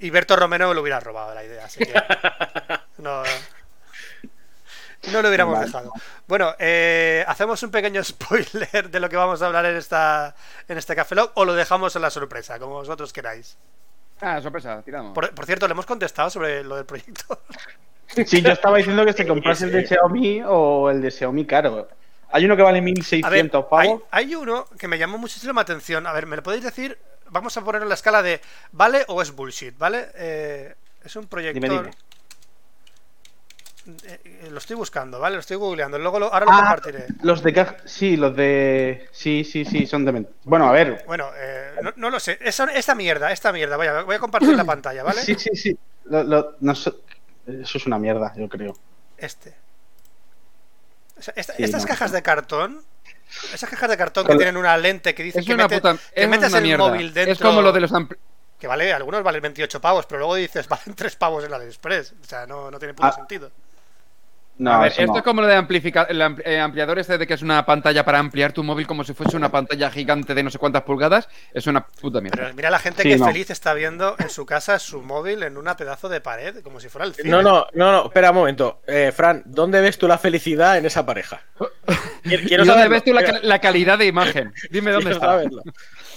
Y 0.02 0.10
Berto 0.10 0.36
Romero 0.36 0.74
lo 0.74 0.82
hubiera 0.82 1.00
robado 1.00 1.34
la 1.34 1.44
idea, 1.44 1.64
así 1.64 1.84
que. 1.84 1.92
No, 2.98 3.22
no 5.10 5.22
lo 5.22 5.28
hubiéramos 5.28 5.54
Vale. 5.54 5.66
dejado. 5.66 5.92
Bueno, 6.28 6.54
eh, 6.58 7.24
hacemos 7.26 7.60
un 7.62 7.70
pequeño 7.70 8.02
spoiler 8.04 8.90
de 8.90 9.00
lo 9.00 9.08
que 9.08 9.16
vamos 9.16 9.42
a 9.42 9.46
hablar 9.46 9.64
en 9.66 9.76
esta 9.76 10.34
en 10.68 10.78
este 10.78 10.94
Café 10.94 11.14
Lock 11.16 11.32
o 11.34 11.44
lo 11.44 11.54
dejamos 11.54 11.96
en 11.96 12.02
la 12.02 12.10
sorpresa, 12.10 12.58
como 12.58 12.74
vosotros 12.74 13.12
queráis. 13.12 13.56
Ah, 14.20 14.40
sorpresa, 14.40 14.82
tiramos. 14.82 15.12
Por, 15.14 15.34
por 15.34 15.46
cierto, 15.46 15.66
le 15.66 15.72
hemos 15.72 15.86
contestado 15.86 16.30
sobre 16.30 16.62
lo 16.62 16.76
del 16.76 16.86
proyecto. 16.86 17.40
Sí, 18.26 18.42
yo 18.42 18.52
estaba 18.52 18.76
diciendo 18.76 19.06
que 19.06 19.14
se 19.14 19.26
comprase 19.26 19.64
el 19.64 19.72
de 19.72 19.86
Xiaomi 19.86 20.42
o 20.46 20.90
el 20.90 21.00
de 21.00 21.10
Xiaomi 21.10 21.46
caro. 21.46 21.88
Hay 22.30 22.44
uno 22.44 22.54
que 22.56 22.62
vale 22.62 22.78
A 22.78 22.82
ver, 22.82 22.84
1600 22.84 23.64
hay, 23.72 23.88
pavos. 23.88 24.02
hay 24.10 24.34
uno 24.34 24.66
que 24.78 24.86
me 24.86 24.98
llamó 24.98 25.16
muchísimo 25.16 25.54
la 25.54 25.62
atención. 25.62 26.06
A 26.06 26.12
ver, 26.12 26.26
¿me 26.26 26.36
lo 26.36 26.42
podéis 26.42 26.62
decir? 26.62 26.98
Vamos 27.32 27.56
a 27.56 27.62
poner 27.64 27.82
en 27.82 27.88
la 27.88 27.94
escala 27.94 28.22
de 28.22 28.40
¿vale 28.72 29.04
o 29.08 29.20
es 29.22 29.32
bullshit? 29.32 29.76
¿Vale? 29.76 30.08
Eh, 30.14 30.74
es 31.02 31.16
un 31.16 31.26
proyector. 31.26 31.62
Dime, 31.62 31.74
dime. 31.82 31.90
Eh, 34.04 34.20
eh, 34.24 34.48
lo 34.52 34.58
estoy 34.58 34.76
buscando, 34.76 35.18
¿vale? 35.18 35.34
Lo 35.34 35.40
estoy 35.40 35.56
googleando. 35.56 35.98
Luego 35.98 36.20
lo- 36.20 36.32
ahora 36.32 36.44
lo 36.46 36.52
Ah, 36.52 36.56
compartiré. 36.58 37.06
los 37.22 37.42
de 37.42 37.52
caja. 37.52 37.76
Sí, 37.84 38.16
los 38.16 38.36
de. 38.36 39.08
Sí, 39.10 39.42
sí, 39.44 39.64
sí, 39.64 39.86
son 39.86 40.04
de. 40.04 40.24
Bueno, 40.44 40.68
a 40.68 40.72
ver. 40.72 41.02
Bueno, 41.06 41.30
eh, 41.36 41.72
no, 41.82 41.92
no 41.96 42.10
lo 42.10 42.20
sé. 42.20 42.38
Esa- 42.42 42.70
esta 42.72 42.94
mierda, 42.94 43.32
esta 43.32 43.50
mierda. 43.52 43.76
Vaya, 43.76 44.02
voy 44.02 44.14
a 44.14 44.18
compartir 44.20 44.54
la 44.54 44.64
pantalla, 44.64 45.02
¿vale? 45.02 45.22
Sí, 45.22 45.34
sí, 45.36 45.50
sí. 45.56 45.76
Lo- 46.04 46.22
lo- 46.22 46.56
no 46.60 46.74
so- 46.76 47.00
Eso 47.44 47.78
es 47.78 47.86
una 47.86 47.98
mierda, 47.98 48.32
yo 48.36 48.48
creo. 48.48 48.76
Este. 49.16 49.52
O 51.18 51.22
sea, 51.22 51.34
esta- 51.36 51.54
Sí, 51.54 51.64
estas 51.64 51.82
no. 51.82 51.88
cajas 51.88 52.12
de 52.12 52.22
cartón. 52.22 52.82
Esas 53.52 53.68
cajas 53.70 53.88
de 53.90 53.96
cartón 53.96 54.26
que 54.26 54.36
tienen 54.36 54.56
una 54.56 54.76
lente 54.76 55.14
que 55.14 55.22
dice 55.22 55.40
Es 55.40 55.46
que, 55.46 55.54
una 55.54 55.64
mete- 55.68 55.80
puta. 55.80 55.96
que 56.14 56.22
Es 56.22 56.28
metes 56.28 56.48
una 56.50 56.58
el 56.58 56.64
mierda. 56.64 56.84
móvil 56.88 57.12
dentro. 57.14 57.32
Es 57.32 57.38
como 57.38 57.62
lo 57.62 57.72
de 57.72 57.80
los 57.80 57.92
ampli- 57.92 58.18
Que 58.58 58.66
vale, 58.66 58.92
algunos 58.92 59.22
valen 59.22 59.42
28 59.42 59.80
pavos, 59.80 60.06
pero 60.06 60.20
luego 60.20 60.34
dices, 60.36 60.68
valen 60.68 60.94
3 60.94 61.16
pavos 61.16 61.44
en 61.44 61.50
la 61.50 61.56
AliExpress. 61.56 62.14
O 62.22 62.24
sea, 62.24 62.46
no, 62.46 62.70
no 62.70 62.78
tiene 62.78 62.94
puto 62.94 63.08
Ah. 63.08 63.12
sentido. 63.12 63.50
No, 64.62 64.72
a 64.74 64.80
ver, 64.80 64.92
esto 64.92 65.06
no. 65.06 65.16
es 65.16 65.22
como 65.22 65.40
lo 65.42 65.46
de 65.46 65.54
amplificar, 65.56 66.06
el 66.10 66.20
eh, 66.44 66.58
ampliador 66.60 66.98
este 66.98 67.18
de 67.18 67.26
que 67.26 67.34
es 67.34 67.42
una 67.42 67.64
pantalla 67.66 68.04
para 68.04 68.18
ampliar 68.18 68.52
tu 68.52 68.62
móvil 68.62 68.86
como 68.86 69.04
si 69.04 69.12
fuese 69.12 69.36
una 69.36 69.50
pantalla 69.50 69.90
gigante 69.90 70.34
de 70.34 70.42
no 70.42 70.50
sé 70.50 70.58
cuántas 70.58 70.82
pulgadas. 70.82 71.28
Es 71.52 71.66
una 71.66 71.86
puta 71.86 72.20
mierda. 72.20 72.42
Pero 72.42 72.54
mira 72.54 72.70
la 72.70 72.78
gente 72.78 73.02
Sí, 73.02 73.08
que 73.10 73.16
no. 73.18 73.26
feliz 73.26 73.50
está 73.50 73.74
viendo 73.74 74.14
en 74.18 74.28
su 74.30 74.46
casa 74.46 74.78
su 74.78 75.02
móvil 75.02 75.42
en 75.42 75.56
una 75.56 75.76
pedazo 75.76 76.08
de 76.08 76.20
pared, 76.20 76.62
como 76.62 76.80
si 76.80 76.88
fuera 76.88 77.06
el 77.06 77.14
cine. 77.14 77.28
No, 77.30 77.42
no, 77.42 77.66
no, 77.74 77.92
no, 77.92 78.04
espera 78.06 78.30
un 78.30 78.36
momento. 78.36 78.82
Eh, 78.86 79.12
Fran, 79.14 79.42
¿dónde 79.46 79.80
ves 79.80 79.98
tú 79.98 80.06
la 80.08 80.18
felicidad 80.18 80.78
en 80.78 80.86
esa 80.86 81.04
pareja? 81.04 81.40
Quiero, 82.22 82.44
¿Y 82.44 82.46
quiero 82.46 82.64
dónde 82.64 82.88
ves 82.88 83.02
tú 83.02 83.12
la, 83.12 83.22
quiero- 83.24 83.40
ca- 83.40 83.46
la 83.46 83.58
calidad 83.60 83.98
de 83.98 84.06
imagen? 84.06 84.52
Dime 84.70 84.92
dónde 84.92 85.06
quiero 85.10 85.16
está. 85.16 85.26
saberlo. 85.26 85.62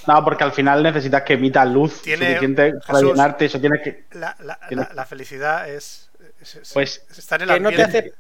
No, 0.06 0.24
porque 0.24 0.44
al 0.44 0.52
final 0.52 0.84
necesitas 0.84 1.24
que 1.24 1.34
emita 1.34 1.66
luz 1.66 2.04
Tiene- 2.04 2.28
suficiente 2.28 2.74
para 2.86 3.00
Jesús. 3.00 3.12
llenarte. 3.12 3.46
Eso 3.46 3.60
tienes 3.60 3.82
que. 3.82 4.06
La, 4.12 4.36
la- 4.40 4.60
Tiene- 4.68 4.84
la- 4.84 4.94
la 4.94 5.06
felicidad 5.08 5.68
es, 5.68 6.12
es- 6.40 6.56
es- 6.58 6.74
Pues, 6.74 7.04
es 7.10 7.18
estar 7.18 7.42
en 7.42 7.48
¿Qué 7.48 7.56
el 7.56 7.64
no 7.64 7.70
te 7.72 7.82
ambiente. 7.84 7.98
hace, 8.10 8.14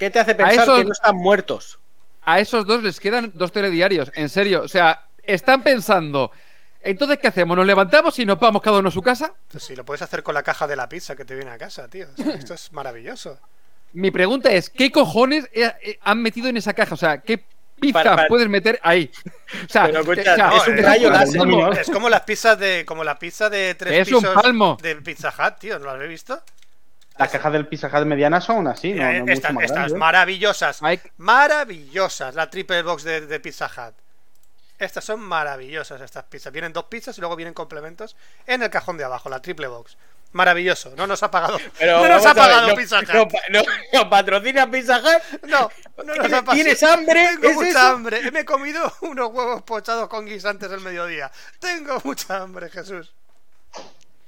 ¿Qué 0.00 0.10
te 0.10 0.18
hace 0.18 0.34
pensar 0.34 0.64
esos- 0.64 0.78
que 0.78 0.84
no 0.86 0.92
están 0.92 1.14
muertos? 1.16 1.78
A 2.22 2.40
esos 2.40 2.66
dos 2.66 2.82
les 2.82 2.98
quedan 2.98 3.30
dos 3.34 3.52
telediarios, 3.52 4.10
en 4.14 4.28
serio. 4.28 4.62
O 4.62 4.68
sea, 4.68 5.04
están 5.22 5.62
pensando. 5.62 6.32
Entonces, 6.82 7.18
¿qué 7.18 7.28
hacemos? 7.28 7.56
¿Nos 7.56 7.66
levantamos 7.66 8.18
y 8.18 8.24
nos 8.26 8.40
vamos 8.40 8.62
cada 8.62 8.78
uno 8.78 8.88
a 8.88 8.92
su 8.92 9.02
casa? 9.02 9.32
Pues 9.52 9.62
sí, 9.62 9.76
lo 9.76 9.84
puedes 9.84 10.00
hacer 10.02 10.22
con 10.22 10.34
la 10.34 10.42
caja 10.42 10.66
de 10.66 10.74
la 10.76 10.88
pizza 10.88 11.14
que 11.14 11.24
te 11.26 11.34
viene 11.34 11.50
a 11.50 11.58
casa, 11.58 11.88
tío. 11.88 12.06
O 12.18 12.22
sea, 12.22 12.32
Esto 12.34 12.54
es 12.54 12.72
maravilloso. 12.72 13.38
Mi 13.92 14.10
pregunta 14.10 14.50
es: 14.50 14.70
¿qué 14.70 14.90
cojones 14.90 15.48
han 16.02 16.22
metido 16.22 16.48
en 16.48 16.56
esa 16.56 16.72
caja? 16.72 16.94
O 16.94 16.98
sea, 16.98 17.18
¿qué 17.20 17.44
pizza 17.78 17.92
Para- 18.02 18.16
para- 18.16 18.28
puedes 18.28 18.48
meter 18.48 18.78
ahí? 18.82 19.10
O 19.66 19.68
sea, 19.68 19.86
Pero 19.86 20.00
escucha, 20.00 20.20
o 20.32 20.36
sea, 20.36 20.46
no, 20.48 20.56
es 20.56 20.68
un 20.68 20.76
rayo 20.78 21.12
como- 21.38 21.72
Es 21.72 21.90
como 21.90 22.08
las 22.08 22.22
pizzas 22.22 22.58
de 22.58 22.84
como 22.86 23.02
la 23.04 23.18
pizza 23.18 23.50
de 23.50 23.74
tres 23.74 24.06
Es 24.08 24.12
un 24.14 24.20
pisos 24.22 24.34
palmo. 24.34 24.78
de 24.80 24.96
Pizza 24.96 25.28
Hut, 25.36 25.58
tío. 25.58 25.78
¿No 25.78 25.86
lo 25.86 25.90
habéis 25.92 26.10
visto? 26.10 26.40
Las 27.18 27.30
cajas 27.30 27.52
del 27.52 27.66
Pizza 27.66 27.88
Hut 27.88 28.06
medianas 28.06 28.44
son 28.44 28.66
así, 28.66 28.92
¿no? 28.92 29.06
Eh, 29.06 29.14
no 29.14 29.20
mucho 29.20 29.32
estas 29.32 29.52
más 29.52 29.64
estas 29.64 29.76
grandes. 29.76 29.98
maravillosas. 29.98 30.82
hay- 30.82 31.00
Maravillosas. 31.18 32.34
La 32.34 32.48
triple 32.48 32.82
box 32.82 33.02
de, 33.04 33.26
de 33.26 33.40
Pizza 33.40 33.66
Hut. 33.66 33.94
Estas 34.78 35.04
son 35.04 35.20
maravillosas, 35.20 36.00
estas 36.00 36.24
pizzas. 36.24 36.50
Vienen 36.52 36.72
dos 36.72 36.84
pizzas 36.84 37.16
y 37.18 37.20
luego 37.20 37.36
vienen 37.36 37.52
complementos 37.52 38.16
en 38.46 38.62
el 38.62 38.70
cajón 38.70 38.96
de 38.96 39.04
abajo, 39.04 39.28
la 39.28 39.42
triple 39.42 39.66
box. 39.66 39.98
Maravilloso. 40.32 40.92
No 40.96 41.06
nos 41.06 41.22
ha 41.22 41.30
pagado. 41.30 41.58
Pero 41.78 42.00
no 42.00 42.08
nos 42.08 42.24
ha 42.24 42.32
ver, 42.32 42.42
pagado 42.44 42.68
no- 42.68 42.74
Pizza 42.76 43.00
Hut. 43.00 43.08
No, 43.12 43.26
no- 43.50 43.62
no 43.92 44.08
patrocina 44.08 44.70
Pizza 44.70 44.98
Hut. 44.98 45.42
No, 45.48 45.68
no 46.04 46.14
nos 46.14 46.26
ha 46.32 46.42
pasado. 46.42 46.52
¿Tienes 46.54 46.82
hambre? 46.84 47.28
Tengo 47.32 47.48
¿Es 47.50 47.54
mucha 47.56 47.68
eso? 47.68 47.78
hambre. 47.80 48.30
Me 48.30 48.40
he 48.40 48.44
comido 48.46 48.90
unos 49.02 49.30
huevos 49.32 49.62
pochados 49.62 50.08
con 50.08 50.24
guisantes 50.24 50.70
el 50.72 50.80
mediodía. 50.80 51.30
Tengo 51.58 52.00
mucha 52.04 52.38
hambre, 52.38 52.70
Jesús. 52.70 53.12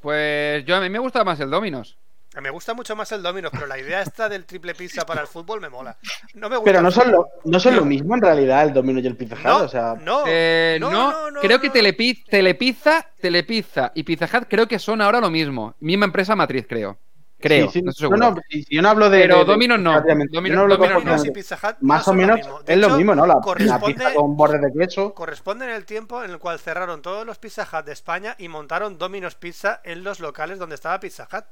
Pues 0.01 0.65
yo 0.67 0.77
a 0.77 0.81
mí 0.81 0.91
me 0.91 0.99
gusta 0.99 1.25
más 1.25 1.39
el 1.41 1.49
Dominos. 1.51 1.97
Me 2.41 2.49
gusta 2.51 2.73
mucho 2.73 2.97
más 2.97 3.13
el 3.13 3.23
Domino's, 3.23 3.53
pero 3.53 3.67
la 3.67 3.79
idea 3.79 4.01
esta 4.01 4.29
del 4.29 4.47
triple 4.47 4.75
pizza 4.75 5.05
para 5.05 5.21
el 5.21 5.27
fútbol 5.27 5.61
me 5.61 5.69
mola. 5.69 5.97
No 6.35 6.49
me 6.49 6.57
gusta. 6.57 6.71
Pero 6.71 6.83
no 6.83 6.91
son, 6.91 7.13
lo, 7.13 7.29
no 7.45 7.61
son 7.61 7.77
lo 7.77 7.85
mismo 7.85 8.15
en 8.15 8.23
realidad 8.23 8.63
el 8.63 8.73
Domino 8.73 9.01
y 9.01 9.07
el 9.07 9.17
Pizza 9.17 9.35
Hut. 9.37 9.45
No, 9.45 9.57
o 9.65 9.69
sea, 9.69 9.95
no, 10.01 10.25
Eh, 10.27 10.79
no, 10.81 10.91
no, 10.91 11.11
no, 11.13 11.31
no, 11.33 11.41
creo 11.41 11.61
que 11.61 11.69
no. 11.69 11.75
Telepi- 11.75 12.25
Telepizza, 12.29 13.07
Telepizza 13.21 13.93
y 13.95 14.03
Pizza 14.05 14.25
Hut 14.33 14.47
creo 14.49 14.67
que 14.67 14.79
son 14.79 15.03
ahora 15.03 15.21
lo 15.21 15.29
mismo. 15.31 15.75
Misma 15.81 16.07
empresa 16.07 16.35
matriz, 16.35 16.65
creo. 16.69 16.97
Creo, 17.39 17.67
sí, 17.67 17.81
sí, 17.81 17.83
no 17.83 17.91
seguro. 17.91 18.17
no, 18.19 18.37
yo 18.71 18.83
no 18.83 18.89
hablo 18.89 19.11
de. 19.11 19.21
Pero 19.23 19.39
de- 19.39 19.45
de- 19.45 19.51
Domino's 19.51 19.81
no. 19.81 20.01
Domino's- 20.01 20.29
no 20.55 20.61
hablo 20.61 20.77
Domino's. 20.77 21.05
Domino's 21.05 21.27
y 21.27 21.31
Pizza 21.33 21.57
Hut 21.57 21.77
no 21.81 21.89
Más 21.89 22.07
o 22.07 22.13
lo 22.13 22.17
menos 22.19 22.41
es 22.67 22.79
lo 22.79 22.91
mismo, 22.97 23.15
¿no? 23.17 23.27
La, 23.27 23.41
la 23.59 23.81
pizza 23.81 24.15
con 24.15 24.37
bordes 24.37 24.61
de 24.63 24.73
queso. 24.73 25.13
Corresponde 25.13 25.65
en 25.65 25.73
el 25.73 25.85
tiempo 25.85 26.23
en 26.23 26.31
el 26.31 26.39
cual 26.39 26.61
cerraron 26.61 27.03
todos 27.03 27.27
los 27.27 27.39
Pizza 27.39 27.69
Hut 27.71 27.85
de 27.85 27.93
España 27.93 28.37
y 28.39 28.47
montaron 28.49 28.97
Domino's 28.97 29.35
Pizza 29.35 29.81
en 29.85 30.05
los 30.05 30.21
locales 30.21 30.59
donde 30.61 30.77
estaba 30.77 30.99
Pizza 31.01 31.27
Hut. 31.33 31.45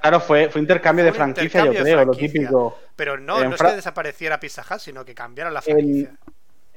Claro, 0.00 0.20
fue, 0.20 0.48
fue 0.48 0.60
intercambio 0.60 1.04
de 1.04 1.12
franquicia, 1.12 1.60
yo 1.60 1.66
intercambio 1.66 1.94
creo, 1.94 2.04
lo 2.06 2.12
típico. 2.14 2.78
Pero 2.96 3.18
no, 3.18 3.42
En 3.42 3.50
no 3.50 3.56
es 3.56 3.60
que 3.62 3.72
desapareciera 3.72 4.38
Pizza 4.40 4.62
Hut, 4.68 4.78
sino 4.80 5.04
que 5.04 5.14
cambiaron 5.14 5.52
la 5.52 5.60
En- 5.66 5.74
franquicia. 5.76 6.10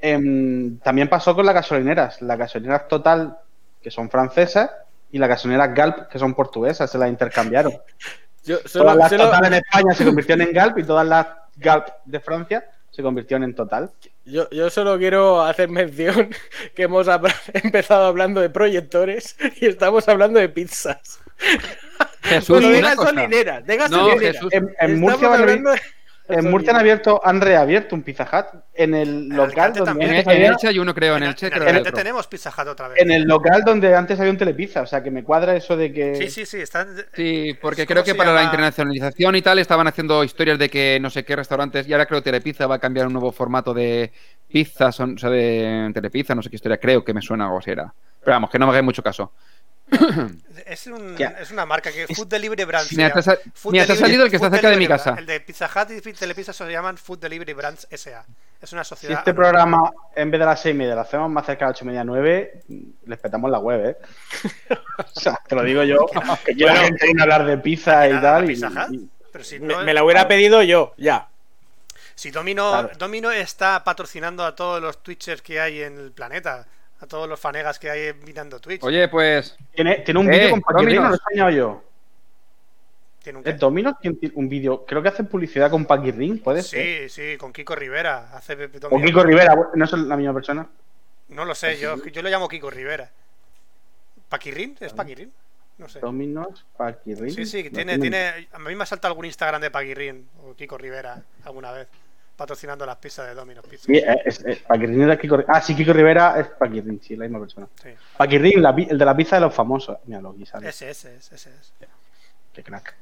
Em, 0.00 0.78
también 0.80 1.08
pasó 1.08 1.34
con 1.34 1.46
las 1.46 1.54
gasolineras. 1.54 2.20
Las 2.22 2.36
gasolineras 2.36 2.88
Total, 2.88 3.38
que 3.80 3.90
son 3.90 4.10
francesas, 4.10 4.70
y 5.12 5.18
las 5.18 5.28
gasolineras 5.28 5.72
Galp, 5.74 6.08
que 6.08 6.18
son 6.18 6.34
portuguesas, 6.34 6.90
se 6.90 6.98
las 6.98 7.08
intercambiaron. 7.08 7.72
Yo 8.44 8.58
todas 8.58 8.72
solo, 8.72 8.94
las 8.94 9.08
solo- 9.10 9.24
Total 9.26 9.44
en 9.46 9.54
España 9.54 9.94
se 9.94 10.04
convirtieron 10.04 10.46
en 10.48 10.52
Galp 10.52 10.78
y 10.78 10.82
todas 10.84 11.06
las 11.06 11.26
Galp 11.56 11.86
de 12.04 12.18
Francia 12.18 12.64
se 12.90 13.02
convirtieron 13.02 13.44
en 13.44 13.54
Total. 13.54 13.90
yo, 14.24 14.50
yo 14.50 14.68
solo 14.68 14.98
quiero 14.98 15.42
hacer 15.42 15.68
mención 15.68 16.30
que 16.74 16.82
hemos 16.82 17.06
empezado 17.54 18.06
hablando 18.06 18.40
de 18.40 18.50
proyectores 18.50 19.36
y 19.60 19.66
estamos 19.66 20.08
hablando 20.08 20.40
de 20.40 20.48
pizzas. 20.48 21.20
Jesús, 22.22 22.48
Bueno, 22.60 22.68
de 22.70 22.80
No. 23.90 24.08
En, 24.50 24.74
en 24.80 25.00
Murcia, 25.00 25.28
van 25.28 25.40
hablando 25.40 25.70
en 26.28 26.50
Murcia 26.50 26.70
han 26.70 26.78
abierto, 26.78 27.20
han 27.24 27.40
reabierto 27.40 27.94
un 27.96 28.02
Pizza 28.02 28.22
Hut 28.32 28.60
en 28.74 28.94
el 28.94 29.08
En 29.08 29.28
local 29.30 29.42
Alicante 29.44 29.78
donde 29.80 29.90
también. 29.90 30.10
En, 30.12 30.16
antes 30.18 30.32
en 30.32 30.38
había- 30.38 30.50
Elche 30.52 30.68
hay 30.68 30.78
uno, 30.78 30.94
creo, 30.94 31.16
en 31.16 31.24
En, 31.24 31.28
Elche 31.30 31.46
en 31.46 31.52
creo 31.52 31.62
Alicante 31.64 31.88
otro. 31.90 31.98
tenemos 31.98 32.26
Pizza 32.28 32.50
Hut 32.56 32.68
otra 32.68 32.88
vez. 32.88 33.02
en 33.02 33.10
el 33.10 33.24
local 33.24 33.62
donde 33.66 33.94
antes 33.94 34.18
había 34.18 34.30
un 34.30 34.38
Telepizza, 34.38 34.82
o 34.82 34.86
sea 34.86 35.02
que 35.02 35.10
me 35.10 35.24
cuadra 35.24 35.56
eso 35.56 35.76
de 35.76 35.92
que 35.92 36.14
Sí, 36.16 36.30
sí, 36.30 36.46
sí. 36.46 36.58
Están... 36.60 36.88
Sí, 37.12 37.58
porque 37.60 37.84
¿Cómo 37.86 37.94
creo 37.94 38.04
que 38.04 38.14
para 38.14 38.32
la 38.32 38.44
internacionalización 38.44 39.34
y 39.36 39.42
tal 39.42 39.58
estaban 39.58 39.86
haciendo 39.88 40.22
historias 40.24 40.58
de 40.58 40.70
que 40.70 40.98
no 41.02 41.10
sé 41.10 41.24
qué 41.24 41.34
restaurantes 41.36 41.86
y 41.88 41.92
ahora 41.92 42.06
creo 42.06 42.20
que 42.20 42.24
Telepizza 42.30 42.66
va 42.68 42.76
a 42.76 42.78
cambiar 42.78 43.08
un 43.08 43.12
nuevo 43.12 43.32
formato 43.32 43.74
de 43.74 44.12
pizza, 44.48 44.92
son, 44.92 45.16
o 45.16 45.18
sea, 45.18 45.28
de 45.28 45.90
Telepizza, 45.92 46.34
no 46.36 46.42
sé 46.42 46.48
qué 46.50 46.56
historia, 46.56 46.78
creo 46.78 47.04
que 47.04 47.12
me 47.12 47.20
suena 47.20 47.44
algo 47.46 47.58
así 47.58 47.72
era. 47.72 47.92
Pero 48.20 48.32
vamos, 48.36 48.48
que 48.48 48.58
no 48.60 48.66
me 48.66 48.70
hagáis 48.70 48.84
mucho 48.84 49.02
caso. 49.02 49.32
Es, 50.66 50.86
un- 50.86 51.16
es 51.20 51.50
una 51.50 51.66
marca 51.66 51.90
que 51.92 52.06
Food 52.14 52.28
Delivery 52.28 52.64
Brands. 52.64 52.92
Mira, 52.92 53.12
te 53.12 53.18
ha 53.18 53.22
sa- 53.22 53.38
Food 53.54 53.72
mira, 53.72 53.84
te 53.86 53.92
ha 53.92 53.96
salido 53.96 54.24
el 54.24 54.30
que 54.30 54.36
está 54.36 54.50
cerca 54.50 54.70
de 54.70 54.76
mi 54.76 54.86
casa. 54.86 55.14
El 55.18 55.26
de 55.26 55.40
Pizza 55.40 55.68
Hut 55.68 55.90
y 56.06 56.12
Telepizza 56.12 56.52
se 56.52 56.70
llaman 56.70 56.96
Food 56.96 57.18
Delivery 57.18 57.52
Brands 57.52 57.86
SA. 57.90 58.24
Es 58.60 58.72
una 58.72 58.84
si 58.84 58.90
sociedad. 58.90 59.18
este 59.18 59.34
programa 59.34 59.90
en 60.14 60.30
vez 60.30 60.38
de 60.38 60.46
las 60.46 60.60
6 60.62 60.74
y 60.74 60.78
media 60.78 60.94
lo 60.94 61.00
hacemos 61.00 61.28
más 61.30 61.44
cerca 61.44 61.64
de 61.66 61.70
las 61.72 61.76
8 61.78 61.84
y 61.84 61.88
media 61.88 62.04
9, 62.04 62.62
les 63.06 63.18
petamos 63.18 63.50
la 63.50 63.58
web, 63.58 63.84
¿eh? 63.86 63.96
o 65.16 65.20
sea, 65.20 65.38
te 65.48 65.54
lo 65.56 65.62
digo 65.64 65.82
yo, 65.82 66.06
que 66.44 66.54
gente 66.54 67.06
viene 67.06 67.20
a 67.20 67.24
hablar 67.24 67.44
de 67.44 67.58
pizza 67.58 68.08
y 68.08 68.20
tal. 68.20 68.46
Pizza 68.46 68.68
Hut. 68.68 68.94
y- 68.94 69.08
Pero 69.32 69.44
si, 69.44 69.58
Me, 69.58 69.74
no- 69.74 69.82
me 69.82 69.92
la 69.94 70.04
hubiera 70.04 70.28
pedido 70.28 70.62
yo, 70.62 70.94
ya. 70.96 71.26
si 72.14 72.30
Domino, 72.30 72.70
Claro. 72.70 72.90
Domino 72.98 73.30
está 73.32 73.82
patrocinando 73.82 74.44
a 74.44 74.54
todos 74.54 74.80
los 74.80 75.02
Twitchers 75.02 75.42
que 75.42 75.60
hay 75.60 75.82
en 75.82 75.98
el 75.98 76.12
planeta. 76.12 76.66
A 77.02 77.06
todos 77.06 77.28
los 77.28 77.38
fanegas 77.40 77.80
que 77.80 77.90
hay 77.90 78.14
mirando 78.24 78.60
Twitch. 78.60 78.82
Oye, 78.84 79.08
pues 79.08 79.56
Tiene, 79.74 79.96
tiene 79.98 80.20
un 80.20 80.32
Eh, 80.32 80.38
vídeo 80.38 80.50
con 80.52 80.60
Paquirrín, 80.62 81.02
no 81.02 81.08
lo 81.08 81.14
he 81.14 81.18
enseñado 81.18 81.50
yo. 81.50 81.84
Tiene 83.22 83.38
un 83.40 83.46
¿Es 83.46 83.54
qué? 83.54 83.58
Domino's 83.58 83.94
tiene 84.00 84.18
un 84.34 84.48
vídeo? 84.48 84.84
Creo 84.86 85.02
que 85.02 85.08
hace 85.08 85.24
publicidad 85.24 85.68
con 85.68 85.84
Paquirrín, 85.84 86.38
¿puede 86.40 86.62
ser? 86.62 87.08
Sí, 87.08 87.32
sí, 87.32 87.36
con 87.38 87.52
Kiko 87.52 87.74
Rivera. 87.74 88.30
Hace 88.36 88.54
O 88.54 88.68
Domino. 88.68 89.04
Kiko 89.04 89.24
Rivera, 89.24 89.54
¿no 89.74 89.84
es 89.84 89.92
la 89.92 90.16
misma 90.16 90.32
persona? 90.34 90.68
No 91.28 91.44
lo 91.44 91.54
sé, 91.56 91.76
yo, 91.78 91.96
yo 92.04 92.22
lo 92.22 92.28
llamo 92.28 92.48
Kiko 92.48 92.70
Rivera. 92.70 93.10
¿Paquirrín? 94.28 94.76
¿Es 94.80 94.92
Paquirrín? 94.92 95.32
No 95.78 95.88
sé. 95.88 95.98
Domino's, 95.98 96.64
Paquirrín. 96.76 97.34
Sí, 97.34 97.46
sí, 97.46 97.68
tiene, 97.70 97.98
tiene. 97.98 98.48
A 98.52 98.58
mí 98.60 98.76
me 98.76 98.82
ha 98.84 98.86
saltado 98.86 99.10
algún 99.12 99.24
Instagram 99.24 99.60
de 99.60 99.70
Paquirrín 99.72 100.28
o 100.44 100.54
Kiko 100.54 100.78
Rivera 100.78 101.20
alguna 101.44 101.72
vez. 101.72 101.88
Patrocinando 102.42 102.84
las 102.84 102.96
pizzas 102.96 103.28
de 103.28 103.34
Domino's 103.36 103.64
Pizza. 103.68 103.84
Sí, 103.86 103.98
eh, 103.98 104.20
es, 104.24 104.44
es- 104.44 104.58
Paquirrín 104.62 105.02
es 105.02 105.06
de 105.10 105.18
Kiko 105.18 105.44
Ah, 105.46 105.60
sí, 105.60 105.76
Kiko 105.76 105.92
Rivera 105.92 106.40
es 106.40 106.48
Paquirrín, 106.48 107.00
sí, 107.00 107.14
la 107.14 107.22
misma 107.22 107.38
persona. 107.38 107.68
Sí. 107.80 107.90
Paquirrín, 108.16 108.60
la 108.60 108.70
el 108.70 108.98
de 108.98 109.04
la 109.04 109.16
pizza 109.16 109.36
de 109.36 109.42
los 109.42 109.54
famosos. 109.54 109.96
Mira, 110.06 110.20
lo 110.20 110.34
sale. 110.44 110.68
Ese, 110.68 110.90
ese 110.90 111.14
es, 111.14 111.30
ese 111.30 111.50
es. 111.50 111.72
Qué 112.52 112.64
crack. 112.64 112.96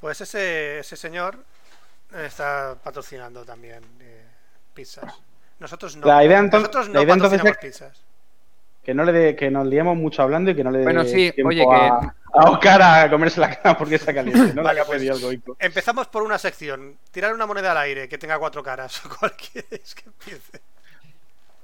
Pues 0.00 0.22
ese, 0.22 0.78
ese 0.78 0.96
señor 0.96 1.36
está 2.24 2.74
patrocinando 2.82 3.44
también 3.44 3.82
eh, 4.00 4.24
pizzas. 4.72 5.20
Nosotros 5.60 5.94
no. 5.96 6.06
La 6.06 6.24
idea 6.24 6.38
entonces- 6.38 6.62
Nosotros 6.70 6.88
no 6.88 6.94
la 6.94 7.02
idea 7.02 7.12
entonces 7.14 7.38
patrocinamos 7.40 7.64
es- 7.64 7.70
pizzas. 7.90 8.04
Que 8.82 8.94
no 8.94 9.04
le 9.04 9.12
dé- 9.12 9.36
que 9.36 9.50
nos 9.50 9.66
liemos 9.66 9.98
mucho 9.98 10.22
hablando 10.22 10.50
y 10.50 10.56
que 10.56 10.64
no 10.64 10.70
le 10.70 10.78
dé 10.78 10.84
Bueno, 10.84 11.04
sí, 11.04 11.30
tiempo 11.32 11.50
oye, 11.50 11.62
a, 11.70 12.14
a 12.32 12.50
Oscar 12.50 12.82
a 12.82 13.10
comerse 13.10 13.40
la 13.40 13.54
cara 13.54 13.76
porque 13.76 13.96
está 13.96 14.12
caliente. 14.14 14.54
No 14.54 14.62
Vale, 14.64 14.82
pues. 14.84 15.08
algo. 15.10 15.30
Empezamos 15.58 16.08
por 16.08 16.22
una 16.22 16.38
sección. 16.38 16.96
Tirar 17.10 17.32
una 17.34 17.46
moneda 17.46 17.72
al 17.72 17.78
aire 17.78 18.08
que 18.08 18.18
tenga 18.18 18.38
cuatro 18.38 18.62
caras. 18.62 19.00
¿Cuál 19.18 19.32
quieres 19.32 19.94
que 19.94 20.04
empiece? 20.06 20.60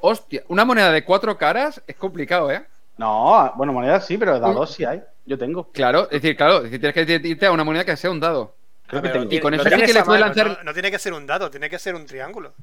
hostia, 0.00 0.42
una 0.48 0.64
moneda 0.64 0.92
de 0.92 1.04
cuatro 1.04 1.36
caras 1.36 1.82
es 1.86 1.96
complicado, 1.96 2.50
¿eh? 2.52 2.64
No, 2.98 3.52
bueno, 3.56 3.72
monedas 3.72 4.06
sí, 4.06 4.18
pero 4.18 4.38
dados 4.40 4.74
sí 4.74 4.84
hay. 4.84 5.02
Yo 5.26 5.38
tengo. 5.38 5.70
Claro, 5.72 6.04
es 6.04 6.22
decir, 6.22 6.36
claro, 6.36 6.58
es 6.58 6.62
decir, 6.64 6.80
tienes 6.80 6.94
que 7.22 7.28
irte 7.28 7.46
a 7.46 7.52
una 7.52 7.64
moneda 7.64 7.84
que 7.84 7.96
sea 7.96 8.10
un 8.10 8.20
dado. 8.20 8.54
Creo 8.86 9.02
que 9.02 9.08
pero 9.08 9.20
tengo. 9.22 9.34
Y 9.34 9.40
con 9.40 9.54
eso 9.54 9.62
sí 9.64 9.70
que 9.70 9.92
le 9.92 10.00
a 10.00 10.04
puedes 10.04 10.20
lanzar. 10.20 10.46
No, 10.48 10.62
no 10.64 10.72
tiene 10.72 10.90
que 10.90 10.98
ser 10.98 11.12
un 11.12 11.26
dado, 11.26 11.50
tiene 11.50 11.68
que 11.68 11.78
ser 11.78 11.94
un 11.94 12.06
triángulo. 12.06 12.54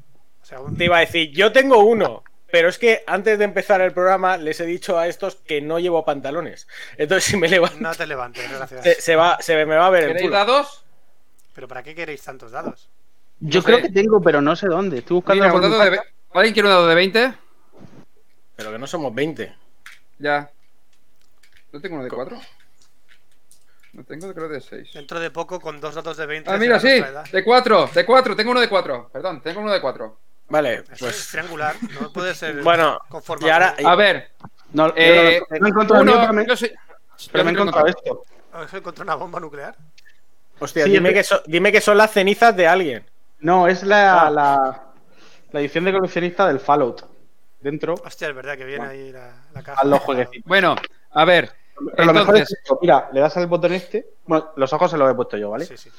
O 0.41 0.45
sea, 0.45 0.59
un- 0.59 0.75
Te 0.77 0.85
iba 0.85 0.97
a 0.97 1.01
decir, 1.01 1.31
yo 1.31 1.51
tengo 1.51 1.79
uno, 1.83 2.24
pero 2.55 2.69
es 2.69 2.79
que 2.79 3.03
antes 3.05 3.38
de 3.38 3.43
empezar 3.43 3.81
el 3.81 3.91
programa 3.91 4.38
les 4.38 4.62
he 4.62 4.65
dicho 4.65 4.97
a 4.97 5.09
estos 5.09 5.35
que 5.35 5.59
no 5.59 5.77
llevo 5.77 6.05
pantalones. 6.05 6.69
Entonces 6.97 7.25
si 7.29 7.35
me 7.35 7.50
levanto, 7.50 7.75
No 7.81 7.93
te 7.93 8.07
levantes, 8.07 8.50
gracias. 8.50 8.81
se, 8.81 9.01
se 9.01 9.15
va, 9.17 9.38
se 9.41 9.65
me 9.65 9.75
va 9.75 9.88
a 9.88 9.89
ver 9.89 10.03
el 10.03 10.07
¿Queréis 10.12 10.27
culo. 10.27 10.38
dados? 10.38 10.85
Pero 11.53 11.67
¿para 11.67 11.83
qué 11.83 11.93
queréis 11.93 12.21
tantos 12.21 12.53
dados? 12.53 12.88
Yo 13.41 13.59
No 13.59 13.65
creo 13.65 13.77
sé. 13.79 13.83
que 13.83 13.89
tengo, 13.89 14.21
pero 14.21 14.41
no 14.41 14.55
sé 14.55 14.67
dónde. 14.67 15.00
Estoy 15.00 15.15
buscando. 15.15 15.43
Mira, 15.43 15.53
un 15.53 15.62
de... 15.91 16.00
¿Alguien 16.33 16.53
quiere 16.53 16.69
un 16.69 16.74
dado 16.75 16.88
de 16.88 16.95
20? 16.95 17.33
Pero 18.55 18.71
que 18.71 18.79
no 18.79 18.88
somos 18.88 19.13
20. 19.13 19.53
Ya. 20.19 20.50
¿No 21.74 21.81
tengo 21.81 21.95
uno 21.95 22.05
de 22.05 22.09
4? 22.09 22.39
No 23.91 24.03
tengo, 24.05 24.33
creo, 24.33 24.47
de 24.47 24.62
6. 24.62 24.93
Dentro 24.93 25.19
de 25.19 25.29
poco, 25.29 25.59
con 25.59 25.81
dos 25.81 25.93
dados 25.93 26.15
de 26.15 26.25
20. 26.25 26.50
Ah, 26.50 26.55
mira, 26.57 26.79
sí, 26.79 27.03
de 27.33 27.43
4, 27.43 27.89
de 27.93 28.05
4, 28.05 28.35
tengo 28.38 28.51
uno 28.51 28.62
de 28.62 28.69
4. 28.69 29.09
Perdón, 29.12 29.41
tengo 29.41 29.59
uno 29.59 29.74
de 29.74 29.81
4. 29.81 30.17
Vale, 30.48 30.84
es 30.92 31.00
pues 31.00 31.28
triangular, 31.30 31.75
no 32.00 32.12
puede 32.14 32.36
ser 32.36 32.62
Bueno, 32.64 33.00
conforme 33.10 33.48
y 33.48 33.50
ahora- 33.50 33.75
A 33.84 33.96
ver, 33.96 34.32
No, 34.74 34.88
yo 34.90 34.94
eh, 34.98 35.42
no, 35.50 35.58
no 35.60 35.66
he 35.66 35.70
encontrado 35.70 36.04
uno, 36.04 36.20
pero 36.22 36.34
me, 36.34 36.46
yo 36.46 36.56
soy- 36.56 36.74
pero 37.32 37.44
me 37.44 37.52
he 37.52 37.54
encontrado 37.54 37.86
contra- 37.86 38.00
esto. 38.12 38.78
encontré 38.78 39.04
una 39.04 39.16
bomba 39.16 39.40
nuclear. 39.40 39.75
hostia, 40.60 40.86
Sí, 40.86 40.92
dime, 40.92 41.14
que 41.14 41.24
so- 41.24 41.42
dime 41.48 41.72
que 41.72 41.82
son 41.82 41.98
las 41.98 42.12
cenizas 42.12 42.56
de 42.56 42.68
alguien. 42.68 43.06
No, 43.40 43.68
es 43.68 43.84
la, 43.84 44.28
Ah. 44.28 44.30
la, 44.32 44.82
La 45.52 45.60
edición 45.62 45.86
de 45.86 45.94
coleccionista 45.94 46.48
del 46.48 46.60
Fallout. 46.60 47.04
Dentro, 47.62 47.94
Hostia, 48.06 48.28
es 48.30 48.36
verdad 48.36 48.58
que 48.58 48.66
viene 48.66 48.86
ahí 48.86 49.12
la, 49.12 49.32
la 49.54 49.64
caja. 49.64 49.80
haz 49.82 49.88
los 49.88 50.00
jueguecitos. 50.02 50.44
Bueno, 50.46 50.75
a 51.12 51.25
ver. 51.25 51.52
Pero 51.96 52.06
lo 52.06 52.14
mejor 52.14 52.38
es 52.38 52.52
esto. 52.52 52.78
Mira, 52.82 53.10
le 53.14 53.20
das 53.22 53.36
al 53.38 53.48
botón 53.48 53.74
este. 53.74 54.06
Bueno, 54.25 54.52
los 54.58 54.72
ojos 54.74 54.92
se 54.92 54.98
los 54.98 55.10
he 55.10 55.16
puesto 55.16 55.38
yo, 55.38 55.50
¿vale? 55.50 55.66
Sí, 55.66 55.75
sí. 55.78 55.90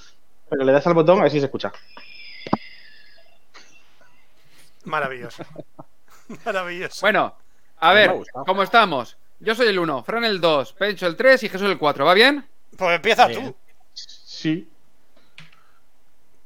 Pero 0.49 0.62
le 0.65 0.73
das 0.73 0.87
al 0.87 0.95
botón, 0.95 1.19
a 1.21 1.23
ver 1.23 1.31
si 1.33 1.38
se 1.41 1.47
escucha. 1.47 1.73
Maravilloso. 4.87 5.45
Maravilloso. 6.45 6.99
bueno, 7.02 7.37
a 7.78 7.93
ver. 7.93 8.12
¿cómo 8.47 8.62
estamos? 8.62 9.16
Yo 9.38 9.55
soy 9.55 9.69
el 9.69 9.78
1, 9.78 10.02
Fran 10.02 10.25
el 10.25 10.40
2, 10.40 10.73
Pencho 10.73 11.07
el 11.07 11.14
3 11.16 11.43
y 11.43 11.49
Jesús 11.50 11.69
el 11.69 11.76
4. 11.78 12.05
¿Va 12.05 12.14
bien? 12.14 12.49
Pues 12.76 12.97
empieza 12.97 13.26
Bien. 13.26 13.45
tú. 13.45 13.57
Sí. 13.93 14.69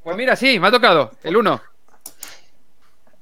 Pues 0.02 0.16
mira, 0.16 0.34
sí, 0.36 0.58
me 0.58 0.68
ha 0.68 0.70
tocado. 0.70 1.12
El 1.22 1.36
1. 1.36 1.62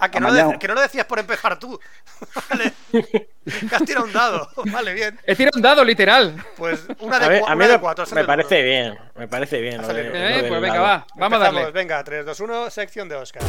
Ah, 0.01 0.11
que 0.11 0.21
no, 0.21 0.33
de- 0.33 0.59
que 0.61 0.69
no 0.69 0.75
lo 0.75 0.81
decías 0.81 1.05
por 1.07 1.19
empezar 1.19 1.59
tú. 1.59 1.79
vale. 2.51 2.73
Que 2.93 3.29
has 3.75 3.85
tirado 3.85 4.07
un 4.07 4.13
dado. 4.13 4.49
Vale, 4.73 4.93
bien. 4.95 5.19
He 5.25 5.35
tirado 5.35 5.57
un 5.57 5.63
dado, 5.63 5.85
literal. 5.85 6.37
Pues 6.57 6.87
una 7.01 7.17
A 7.17 7.21
de, 7.21 7.29
ver, 7.29 7.43
cua- 7.43 7.51
a 7.51 7.55
mí 7.57 7.65
una 7.65 7.73
de 7.75 7.81
cuatro. 7.81 8.05
me 8.15 8.25
parece 8.25 8.55
uno. 8.57 8.65
bien, 8.65 8.99
me 9.17 9.27
parece 9.29 9.61
bien. 9.61 9.83
Lo 9.83 9.89
de- 9.89 10.05
lo. 10.05 10.15
Eh, 10.15 10.19
del 10.43 10.49
pues 10.49 10.61
venga, 10.61 10.75
lado. 10.75 10.85
va. 10.87 11.07
Vamos 11.17 11.33
a 11.43 11.47
Empezamos. 11.49 11.55
darle. 11.63 11.73
Venga, 11.73 12.05
3, 12.05 12.27
2, 12.27 12.41
1, 12.41 12.71
sección 12.71 13.09
de 13.09 13.17
Oscar. 13.17 13.43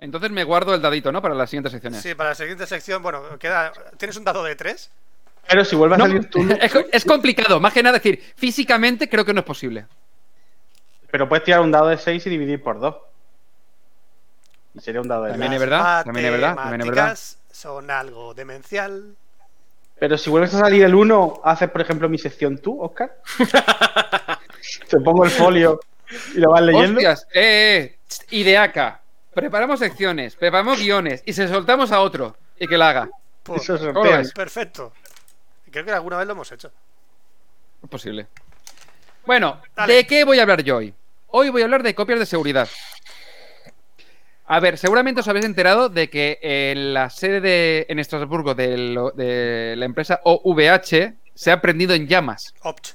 Entonces 0.00 0.30
me 0.30 0.44
guardo 0.44 0.74
el 0.74 0.80
dadito, 0.82 1.10
¿no? 1.10 1.20
Para 1.20 1.34
las 1.34 1.50
siguientes 1.50 1.72
secciones. 1.72 2.00
Sí, 2.00 2.14
para 2.14 2.30
la 2.30 2.34
siguiente 2.34 2.66
sección, 2.66 3.02
bueno, 3.02 3.38
queda. 3.38 3.72
¿Tienes 3.96 4.16
un 4.16 4.24
dado 4.24 4.44
de 4.44 4.54
3? 4.54 4.90
Pero 5.48 5.64
si 5.64 5.74
vuelve 5.76 5.96
a 5.96 5.98
No, 5.98 6.06
salir 6.06 6.30
tú. 6.30 6.40
es, 6.60 6.72
es 6.92 7.04
complicado, 7.04 7.58
más 7.58 7.72
que 7.72 7.82
nada 7.82 7.98
decir, 7.98 8.22
físicamente 8.36 9.08
creo 9.08 9.24
que 9.24 9.32
no 9.34 9.40
es 9.40 9.46
posible. 9.46 9.86
Pero 11.10 11.28
puedes 11.28 11.44
tirar 11.44 11.60
un 11.60 11.72
dado 11.72 11.88
de 11.88 11.96
6 11.96 12.26
y 12.26 12.30
dividir 12.30 12.62
por 12.62 12.78
2. 12.78 12.94
Y 14.74 14.80
sería 14.80 15.00
un 15.00 15.08
dado 15.08 15.24
de 15.24 15.30
También 15.30 15.50
tres. 15.50 15.62
es 15.62 15.68
verdad, 15.68 16.04
también 16.04 16.26
es 16.26 16.32
verdad, 16.32 16.54
también 16.54 16.80
es 16.82 16.86
verdad. 16.86 17.18
Son 17.50 17.90
algo 17.90 18.34
demencial. 18.34 19.16
Pero 19.98 20.16
si 20.16 20.30
vuelves 20.30 20.54
a 20.54 20.60
salir 20.60 20.84
el 20.84 20.94
1, 20.94 21.40
haces, 21.42 21.70
por 21.70 21.80
ejemplo, 21.80 22.08
mi 22.08 22.18
sección 22.18 22.58
tú, 22.58 22.80
Oscar. 22.80 23.16
Te 24.88 25.00
pongo 25.00 25.24
el 25.24 25.30
folio 25.30 25.80
y 26.34 26.38
lo 26.38 26.50
vas 26.50 26.62
leyendo. 26.62 26.98
Hostias, 26.98 27.26
eh, 27.34 27.40
eh, 27.42 27.98
tst, 28.06 28.32
ideaca. 28.32 29.00
Preparamos 29.34 29.78
secciones, 29.78 30.34
preparamos 30.36 30.80
guiones 30.80 31.22
y 31.26 31.32
se 31.32 31.46
soltamos 31.48 31.92
a 31.92 32.00
otro 32.00 32.36
y 32.58 32.66
que 32.66 32.76
la 32.78 32.88
haga. 32.90 33.10
Pues, 33.42 33.66
perfecto. 34.34 34.92
Creo 35.70 35.84
que 35.84 35.92
alguna 35.92 36.16
vez 36.18 36.26
lo 36.26 36.32
hemos 36.32 36.50
hecho. 36.52 36.70
Es 37.82 37.88
posible. 37.88 38.26
Bueno, 39.24 39.60
Dale. 39.76 39.94
¿de 39.94 40.06
qué 40.06 40.24
voy 40.24 40.38
a 40.38 40.42
hablar 40.42 40.62
yo 40.62 40.78
hoy? 40.78 40.92
Hoy 41.28 41.50
voy 41.50 41.62
a 41.62 41.66
hablar 41.66 41.82
de 41.82 41.94
copias 41.94 42.18
de 42.18 42.26
seguridad. 42.26 42.68
A 44.46 44.60
ver, 44.60 44.78
seguramente 44.78 45.20
os 45.20 45.28
habéis 45.28 45.44
enterado 45.44 45.90
de 45.90 46.08
que 46.08 46.38
en 46.42 46.94
la 46.94 47.10
sede 47.10 47.40
de, 47.42 47.86
en 47.90 47.98
Estrasburgo 47.98 48.54
de, 48.54 48.78
lo- 48.78 49.10
de 49.10 49.74
la 49.76 49.84
empresa 49.84 50.20
OVH 50.24 51.12
se 51.34 51.50
ha 51.50 51.60
prendido 51.60 51.94
en 51.94 52.06
llamas. 52.08 52.54
Opt. 52.62 52.88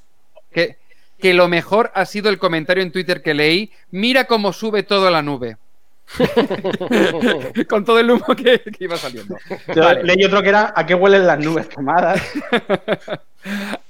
Que, 0.51 0.77
que 1.19 1.33
lo 1.35 1.47
mejor 1.47 1.91
ha 1.93 2.05
sido 2.05 2.29
el 2.29 2.39
comentario 2.39 2.81
en 2.81 2.91
Twitter 2.91 3.21
que 3.21 3.35
leí. 3.35 3.71
Mira 3.91 4.25
cómo 4.25 4.51
sube 4.51 4.81
todo 4.81 5.07
a 5.07 5.11
la 5.11 5.21
nube. 5.21 5.57
Con 7.69 7.85
todo 7.85 7.99
el 7.99 8.11
humo 8.11 8.25
que, 8.35 8.59
que 8.61 8.83
iba 8.83 8.97
saliendo. 8.97 9.37
Yo 9.73 9.83
Vale. 9.83 10.03
leí 10.03 10.23
otro 10.25 10.41
que 10.43 10.49
era 10.49 10.73
¿A 10.75 10.85
qué 10.85 10.93
huelen 10.95 11.25
las 11.27 11.39
nubes 11.39 11.67
quemadas? 11.67 12.21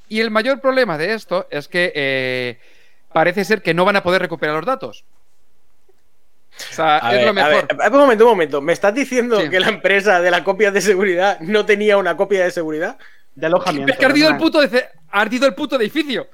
Y 0.10 0.20
el 0.20 0.30
mayor 0.32 0.60
problema 0.62 0.98
de 0.98 1.14
esto 1.14 1.48
es 1.50 1.68
que 1.68 1.92
eh, 1.96 2.60
parece 3.14 3.44
ser 3.46 3.62
que 3.64 3.74
no 3.74 3.84
van 3.86 3.96
a 3.96 4.04
poder 4.04 4.22
recuperar 4.22 4.56
los 4.56 4.66
datos. 4.66 5.06
O 6.70 6.74
sea, 6.74 6.98
A 6.98 7.12
es 7.12 7.18
ver, 7.18 7.24
lo 7.24 7.30
a 7.30 7.34
mejor. 7.50 7.68
ver, 7.78 7.92
un 7.92 7.98
momento, 8.00 8.24
un 8.26 8.30
momento. 8.32 8.62
¿Me 8.62 8.74
estás 8.74 8.94
diciendo 8.94 9.42
Sí. 9.42 9.50
que 9.50 9.60
la 9.60 9.70
empresa 9.70 10.22
de 10.22 10.30
la 10.30 10.44
copia 10.44 10.70
de 10.72 10.82
seguridad 10.82 11.40
no 11.40 11.66
tenía 11.66 11.98
una 11.98 12.16
copia 12.16 12.44
de 12.44 12.52
seguridad? 12.52 12.98
De 13.34 13.48
alojamiento. 13.48 13.92
Es 13.92 13.98
que 13.98 14.06
ha 14.06 14.10
ardido 14.10 14.30
el 14.30 14.38
puto, 14.38 14.62
de- 14.62 14.86
ha 15.10 15.22
ardido 15.22 15.48
el 15.48 15.56
puto 15.56 15.78
edificio. 15.78 16.28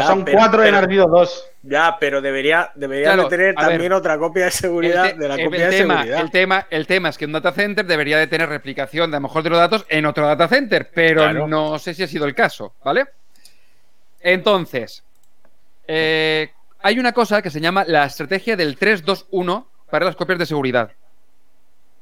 Ya, 0.00 0.06
son 0.06 0.24
pero- 0.24 0.38
4 0.38 0.62
en 0.62 0.66
pero- 0.68 0.78
ardido 0.78 1.06
2. 1.06 1.50
Ya, 1.62 1.96
pero 1.98 2.20
debería, 2.20 2.70
debería 2.74 3.06
Claro, 3.08 3.22
de 3.24 3.28
tener 3.30 3.46
ver. 3.54 3.66
también 3.66 3.92
otra 3.92 4.18
copia 4.18 4.44
de 4.46 4.50
seguridad 4.50 5.04
te- 5.04 5.14
de 5.18 5.28
la 5.28 5.34
el 5.36 5.44
copia 5.46 5.68
de 5.70 5.76
tema, 5.78 5.94
seguridad. 5.98 6.20
el, 6.20 6.30
tema, 6.30 6.66
el 6.70 6.86
tema 6.86 7.08
es 7.08 7.18
que 7.18 7.24
un 7.24 7.32
data 7.32 7.52
center 7.52 7.86
debería 7.86 8.18
de 8.18 8.26
tener 8.26 8.48
replicación 8.48 9.10
de 9.10 9.16
a 9.16 9.20
lo 9.20 9.28
mejor 9.28 9.42
de 9.42 9.50
los 9.50 9.58
datos 9.58 9.86
en 9.88 10.04
otro 10.06 10.26
data 10.26 10.46
center, 10.48 10.90
pero 10.94 11.22
Claro. 11.22 11.48
no 11.48 11.78
sé 11.78 11.94
si 11.94 12.02
ha 12.02 12.06
sido 12.06 12.26
el 12.26 12.34
caso, 12.34 12.74
¿vale? 12.84 13.06
Entonces, 14.20 15.02
eh, 15.86 16.50
hay 16.82 16.98
una 16.98 17.12
cosa 17.12 17.40
que 17.42 17.50
se 17.50 17.60
llama 17.60 17.84
la 17.86 18.04
estrategia 18.04 18.56
del 18.56 18.76
321 18.76 19.68
para 19.90 20.04
las 20.06 20.16
copias 20.16 20.38
de 20.38 20.46
seguridad. 20.46 20.90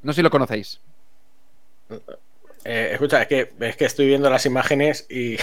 No 0.02 0.12
sé 0.12 0.16
si 0.16 0.22
lo 0.22 0.30
conocéis. 0.30 0.80
Eh, 2.64 2.90
escucha, 2.92 3.22
es 3.22 3.28
que, 3.28 3.52
es 3.60 3.76
que 3.76 3.84
estoy 3.84 4.06
viendo 4.06 4.30
las 4.30 4.46
imágenes 4.46 5.06
y. 5.10 5.36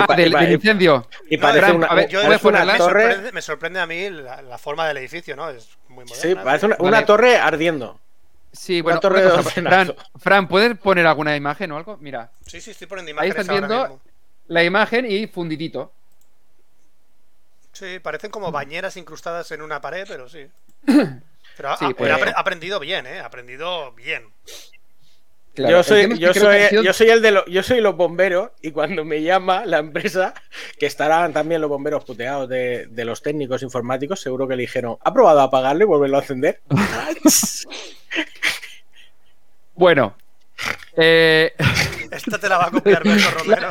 Ah, 0.00 0.06
pa- 0.06 0.16
del, 0.16 0.32
pa- 0.32 0.44
incendio. 0.44 1.06
y 1.30 1.36
No, 1.36 1.42
parece 1.42 1.60
Fran, 1.66 1.76
una, 1.76 1.86
a 1.86 1.94
ver, 1.94 2.08
Yo 2.08 2.18
voy 2.18 2.26
a 2.26 2.28
parece 2.30 2.48
una 2.48 2.58
ponerla. 2.58 2.72
me, 2.72 2.78
torre. 2.78 3.02
sorprende, 3.02 3.32
me 3.32 3.42
sorprende 3.42 3.80
a 3.80 3.86
mí 3.86 4.10
la, 4.10 4.42
la 4.42 4.58
forma 4.58 4.88
del 4.88 4.96
edificio, 4.96 5.36
¿no? 5.36 5.50
Es 5.50 5.68
muy 5.88 6.04
moderna. 6.04 6.16
Sí, 6.22 6.34
parece 6.34 6.66
una, 6.66 6.76
Vale. 6.76 7.06
torre 7.06 7.36
ardiendo. 7.36 8.00
Sí, 8.52 8.80
bueno, 8.80 8.98
torre 9.00 9.20
una 9.26 9.36
de 9.36 9.84
cosa, 9.84 9.94
Fran, 10.18 10.48
¿puedes 10.48 10.76
poner 10.78 11.06
alguna 11.06 11.36
imagen 11.36 11.70
o 11.72 11.76
algo? 11.76 11.96
Mira, 12.00 12.30
Sí, 12.46 12.60
sí, 12.60 12.72
estoy 12.72 12.86
poniendo 12.86 13.10
ahí 13.20 13.28
imágenes 13.28 13.36
estás 13.40 13.48
ahora 13.48 13.66
viendo 13.68 13.88
mismo. 13.94 14.02
la 14.48 14.64
imagen 14.64 15.06
y 15.10 15.26
fundidito. 15.26 15.92
Sí, 17.72 17.98
parecen 18.00 18.30
como 18.30 18.50
bañeras 18.52 18.96
incrustadas 18.96 19.50
en 19.52 19.62
una 19.62 19.80
pared, 19.80 20.04
pero 20.08 20.28
sí. 20.28 20.46
Pero 21.56 21.68
ha, 21.70 21.76
Sí, 21.76 21.84
ha- 21.84 21.90
pues- 21.90 22.10
ha 22.10 22.40
aprendido 22.40 22.80
bien, 22.80 23.06
¿eh? 23.06 23.20
Ha 23.20 23.26
aprendido 23.26 23.92
bien. 23.92 24.26
Claro, 25.54 25.76
yo 25.76 25.82
soy, 25.82 26.18
yo 26.18 26.32
soy, 26.32 26.60
yo 26.82 26.92
soy 26.94 27.10
el 27.10 27.20
de 27.20 27.30
los, 27.30 27.44
yo 27.46 27.62
soy 27.62 27.82
los 27.82 27.94
bomberos 27.94 28.52
y 28.62 28.70
cuando 28.70 29.04
me 29.04 29.22
llama 29.22 29.66
la 29.66 29.78
empresa, 29.78 30.32
que 30.78 30.86
estarán 30.86 31.34
también 31.34 31.60
los 31.60 31.68
bomberos 31.68 32.04
puteados 32.04 32.48
de, 32.48 32.86
de 32.86 33.04
los 33.04 33.20
técnicos 33.20 33.62
informáticos, 33.62 34.20
seguro 34.20 34.48
que 34.48 34.56
le 34.56 34.62
dijeron, 34.62 34.96
¿ha 35.04 35.12
probado 35.12 35.40
a 35.40 35.44
apagarlo 35.44 35.84
y 35.84 35.86
volverlo 35.86 36.16
a 36.16 36.20
encender? 36.20 36.60
Bueno, 39.74 40.14
eh, 40.96 41.52
Esta 42.10 42.38
te 42.38 42.48
la 42.48 42.58
va 42.58 42.66
a 42.66 42.70
copiar 42.70 43.02
Berto 43.02 43.30
Romero. 43.38 43.70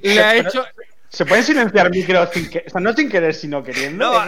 le 0.00 0.20
ha 0.20 0.36
hecho. 0.36 0.64
¿Se 1.08 1.26
pueden 1.26 1.44
silenciar 1.44 1.90
micros 1.90 2.30
sin 2.32 2.48
que, 2.48 2.64
o 2.66 2.70
sea, 2.70 2.80
no 2.80 2.94
sin 2.94 3.10
querer, 3.10 3.34
sino 3.34 3.62
queriendo? 3.62 4.10
No, 4.10 4.18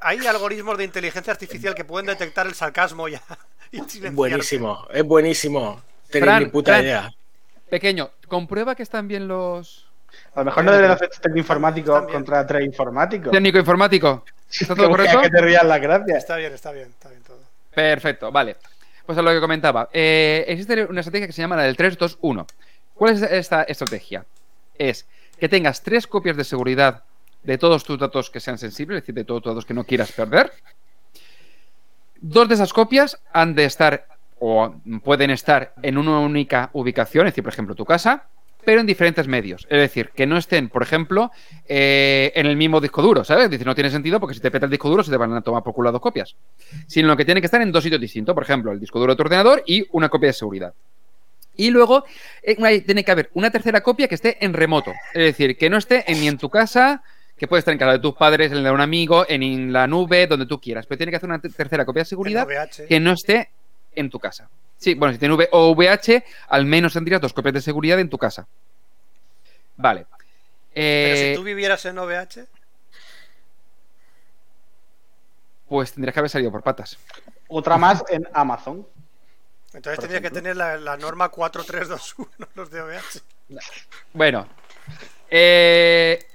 hay, 0.00 0.26
algoritmos 0.26 0.78
de 0.78 0.84
inteligencia 0.84 1.32
artificial 1.32 1.74
que 1.74 1.84
pueden 1.84 2.06
detectar 2.06 2.46
el 2.46 2.54
sarcasmo 2.54 3.08
ya. 3.08 3.20
y 3.72 3.80
buenísimo, 4.10 4.86
es 4.92 5.02
buenísimo. 5.02 5.82
Tenéis 6.12 6.24
Fran, 6.30 6.42
ni 6.44 6.48
puta 6.50 6.72
Fran. 6.72 6.84
idea. 6.84 7.10
Pequeño, 7.68 8.10
comprueba 8.28 8.74
que 8.74 8.82
están 8.82 9.08
bien 9.08 9.26
los. 9.26 9.86
A 10.34 10.40
lo 10.40 10.44
mejor 10.46 10.64
no 10.64 10.72
deberías 10.72 10.96
hacer 10.96 11.08
técnico 11.08 11.38
informático 11.38 11.92
También. 11.94 12.12
contra 12.14 12.46
tres 12.46 12.64
informáticos. 12.66 13.32
Técnico 13.32 13.58
informático. 13.58 14.24
¿Está 14.50 14.74
todo 14.76 14.88
correcto? 14.90 15.20
que 15.22 15.30
te 15.30 15.40
rías 15.40 15.64
las 15.64 15.80
gracias. 15.80 16.18
Está 16.18 16.36
bien, 16.36 16.52
está 16.52 16.70
bien, 16.72 16.88
está 16.88 17.08
bien 17.08 17.22
todo. 17.22 17.38
Perfecto, 17.74 18.30
vale. 18.30 18.56
Pues 19.06 19.16
a 19.18 19.22
lo 19.22 19.30
que 19.32 19.40
comentaba. 19.40 19.88
Eh, 19.92 20.44
existe 20.48 20.84
una 20.84 21.00
estrategia 21.00 21.26
que 21.26 21.32
se 21.32 21.42
llama 21.42 21.56
la 21.56 21.62
del 21.62 21.76
3-2-1. 21.76 22.46
¿Cuál 22.94 23.14
es 23.14 23.22
esta 23.22 23.62
estrategia? 23.64 24.24
Es 24.78 25.06
que 25.40 25.48
tengas 25.48 25.82
tres 25.82 26.06
copias 26.06 26.36
de 26.36 26.44
seguridad 26.44 27.02
de 27.42 27.58
todos 27.58 27.82
tus 27.82 27.98
datos 27.98 28.30
que 28.30 28.38
sean 28.38 28.58
sensibles, 28.58 28.98
es 28.98 29.02
decir, 29.02 29.14
de 29.14 29.24
todos 29.24 29.42
tus 29.42 29.50
datos 29.50 29.64
que 29.66 29.74
no 29.74 29.84
quieras 29.84 30.12
perder. 30.12 30.52
Dos 32.20 32.48
de 32.48 32.54
esas 32.54 32.72
copias 32.72 33.18
han 33.32 33.54
de 33.54 33.64
estar 33.64 34.06
o 34.44 34.74
pueden 35.04 35.30
estar 35.30 35.72
en 35.82 35.96
una 35.98 36.18
única 36.18 36.68
ubicación, 36.72 37.28
es 37.28 37.32
decir, 37.32 37.44
por 37.44 37.52
ejemplo, 37.52 37.76
tu 37.76 37.84
casa, 37.84 38.24
pero 38.64 38.80
en 38.80 38.86
diferentes 38.86 39.28
medios. 39.28 39.66
Es 39.70 39.78
decir, 39.78 40.10
que 40.16 40.26
no 40.26 40.36
estén, 40.36 40.68
por 40.68 40.82
ejemplo, 40.82 41.30
eh, 41.68 42.32
en 42.34 42.46
el 42.46 42.56
mismo 42.56 42.80
disco 42.80 43.02
duro, 43.02 43.22
¿sabes? 43.22 43.48
Dice, 43.50 43.64
no 43.64 43.74
tiene 43.76 43.90
sentido 43.90 44.18
porque 44.18 44.34
si 44.34 44.40
te 44.40 44.50
peta 44.50 44.64
el 44.66 44.70
disco 44.70 44.88
duro 44.88 45.04
se 45.04 45.12
te 45.12 45.16
van 45.16 45.32
a 45.32 45.42
tomar 45.42 45.62
por 45.62 45.72
culo 45.74 45.92
dos 45.92 46.00
copias. 46.00 46.34
Sino 46.88 47.16
que 47.16 47.24
tienen 47.24 47.40
que 47.40 47.46
estar 47.46 47.62
en 47.62 47.70
dos 47.70 47.84
sitios 47.84 48.00
distintos, 48.00 48.34
por 48.34 48.42
ejemplo, 48.42 48.72
el 48.72 48.80
disco 48.80 48.98
duro 48.98 49.12
de 49.12 49.16
tu 49.16 49.22
ordenador 49.22 49.62
y 49.66 49.86
una 49.92 50.08
copia 50.08 50.28
de 50.28 50.32
seguridad. 50.32 50.74
Y 51.56 51.70
luego 51.70 52.04
eh, 52.42 52.80
tiene 52.80 53.04
que 53.04 53.12
haber 53.12 53.30
una 53.34 53.50
tercera 53.50 53.80
copia 53.80 54.08
que 54.08 54.14
esté 54.16 54.44
en 54.44 54.54
remoto. 54.54 54.92
Es 55.14 55.22
decir, 55.22 55.56
que 55.56 55.70
no 55.70 55.76
esté 55.76 56.04
en- 56.10 56.20
ni 56.20 56.26
en 56.28 56.38
tu 56.38 56.48
casa, 56.48 57.02
que 57.36 57.46
puede 57.46 57.60
estar 57.60 57.72
en 57.72 57.78
casa 57.78 57.92
de 57.92 57.98
tus 58.00 58.14
padres, 58.14 58.50
en 58.52 58.62
la 58.62 58.70
de 58.70 58.74
un 58.74 58.80
amigo, 58.80 59.24
en 59.28 59.72
la 59.72 59.86
nube, 59.86 60.26
donde 60.26 60.46
tú 60.46 60.60
quieras. 60.60 60.86
Pero 60.86 60.98
tiene 60.98 61.10
que 61.10 61.16
hacer 61.16 61.28
una 61.28 61.40
te- 61.40 61.48
tercera 61.50 61.84
copia 61.84 62.00
de 62.02 62.06
seguridad 62.06 62.42
que 62.88 63.00
no 63.00 63.12
esté 63.12 63.50
en 63.94 64.10
tu 64.10 64.18
casa. 64.18 64.48
Sí, 64.78 64.94
bueno, 64.94 65.12
si 65.12 65.18
tiene 65.18 65.34
V 65.34 65.48
o 65.52 65.72
VH, 65.74 66.24
al 66.48 66.64
menos 66.66 66.92
tendrías 66.92 67.20
dos 67.20 67.32
copias 67.32 67.54
de 67.54 67.60
seguridad 67.60 67.98
en 68.00 68.08
tu 68.10 68.18
casa. 68.18 68.46
Vale. 69.76 70.06
Pero 70.74 71.14
Eh, 71.14 71.30
si 71.30 71.36
tú 71.36 71.44
vivieras 71.44 71.84
en 71.84 71.98
OVH, 71.98 72.46
pues 75.68 75.92
tendrías 75.92 76.12
que 76.12 76.20
haber 76.20 76.30
salido 76.30 76.50
por 76.50 76.62
patas. 76.62 76.98
Otra 77.48 77.76
más 77.78 78.02
en 78.08 78.26
Amazon. 78.32 78.86
Entonces 79.72 80.00
tendría 80.00 80.20
que 80.20 80.30
tener 80.30 80.56
la, 80.56 80.76
la 80.76 80.96
norma 80.96 81.30
4321, 81.30 82.48
los 82.54 82.70
de 82.70 82.80
OVH. 82.82 83.22
Bueno, 84.12 84.46
eh, 85.30 86.26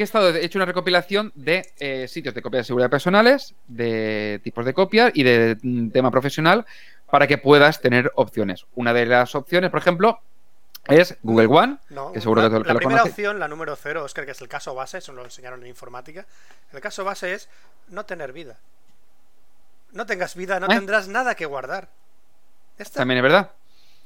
he 0.00 0.04
estado, 0.04 0.30
he 0.30 0.44
hecho 0.44 0.58
una 0.58 0.66
recopilación 0.66 1.32
de 1.34 1.70
eh, 1.78 2.08
sitios 2.08 2.34
de 2.34 2.42
copia 2.42 2.58
de 2.58 2.64
seguridad 2.64 2.90
personales, 2.90 3.54
de 3.68 4.40
tipos 4.42 4.64
de 4.64 4.74
copia 4.74 5.10
y 5.14 5.22
de 5.22 5.58
mm, 5.62 5.90
tema 5.90 6.10
profesional 6.10 6.64
para 7.10 7.26
que 7.26 7.38
puedas 7.38 7.80
tener 7.80 8.10
opciones. 8.14 8.64
Una 8.74 8.92
de 8.94 9.06
las 9.06 9.34
opciones, 9.34 9.70
por 9.70 9.80
ejemplo, 9.80 10.20
es 10.86 11.16
Google 11.22 11.46
One, 11.46 11.78
No, 11.90 12.12
que 12.12 12.20
seguro 12.20 12.42
la, 12.42 12.48
que, 12.48 12.50
todo 12.50 12.58
el 12.58 12.64
que 12.64 12.68
la 12.68 12.72
lo 12.74 12.78
primera 12.78 13.00
conoce. 13.02 13.10
opción, 13.10 13.38
la 13.38 13.48
número 13.48 13.76
cero, 13.76 14.02
Oscar, 14.04 14.24
que 14.24 14.32
es 14.32 14.40
el 14.40 14.48
caso 14.48 14.74
base, 14.74 14.98
eso 14.98 15.12
lo 15.12 15.22
enseñaron 15.24 15.60
en 15.62 15.68
informática. 15.68 16.26
El 16.72 16.80
caso 16.80 17.04
base 17.04 17.34
es 17.34 17.48
no 17.88 18.04
tener 18.06 18.32
vida. 18.32 18.58
No 19.92 20.06
tengas 20.06 20.34
vida, 20.34 20.58
no 20.58 20.66
¿Eh? 20.66 20.70
tendrás 20.70 21.06
nada 21.08 21.34
que 21.34 21.44
guardar. 21.46 21.88
También 22.94 23.18
es 23.18 23.22
verdad. 23.22 23.50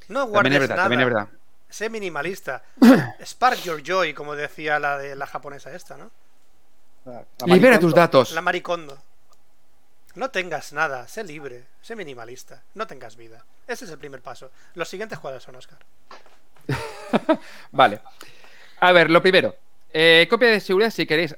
no 0.09 0.27
guardes 0.27 0.53
También 0.53 0.53
es 0.55 0.61
verdad, 0.69 0.77
nada. 0.77 0.85
también 0.89 1.01
es 1.01 1.07
verdad. 1.07 1.29
Sé 1.69 1.91
minimalista. 1.91 2.63
Spark 3.25 3.59
your 3.63 3.83
joy, 3.83 4.15
como 4.15 4.35
decía 4.35 4.79
la 4.79 4.99
de 4.99 5.17
la 5.17 5.27
japonesa 5.27 5.75
esta, 5.75 5.97
¿no? 5.97 6.11
Libera 7.47 7.79
tus 7.79 7.95
datos. 7.95 8.33
La 8.33 8.41
maricondo. 8.41 8.99
No 10.15 10.31
tengas 10.31 10.73
nada, 10.73 11.07
sé 11.09 11.23
libre, 11.25 11.67
sé 11.83 11.95
minimalista, 11.95 12.63
no 12.75 12.87
tengas 12.87 13.17
vida. 13.17 13.45
Ese 13.67 13.85
es 13.85 13.91
el 13.91 13.99
primer 13.99 14.23
paso. 14.23 14.51
Los 14.75 14.89
siguientes 14.89 15.19
cuáles 15.19 15.43
son, 15.43 15.57
Oscar. 15.57 15.79
Vale. 17.71 18.01
A 18.81 18.93
ver, 18.93 19.11
lo 19.11 19.21
primero. 19.21 19.55
eh, 19.93 20.27
copia 20.31 20.49
de 20.49 20.61
seguridad, 20.61 20.91
si 20.91 21.07
queréis, 21.07 21.37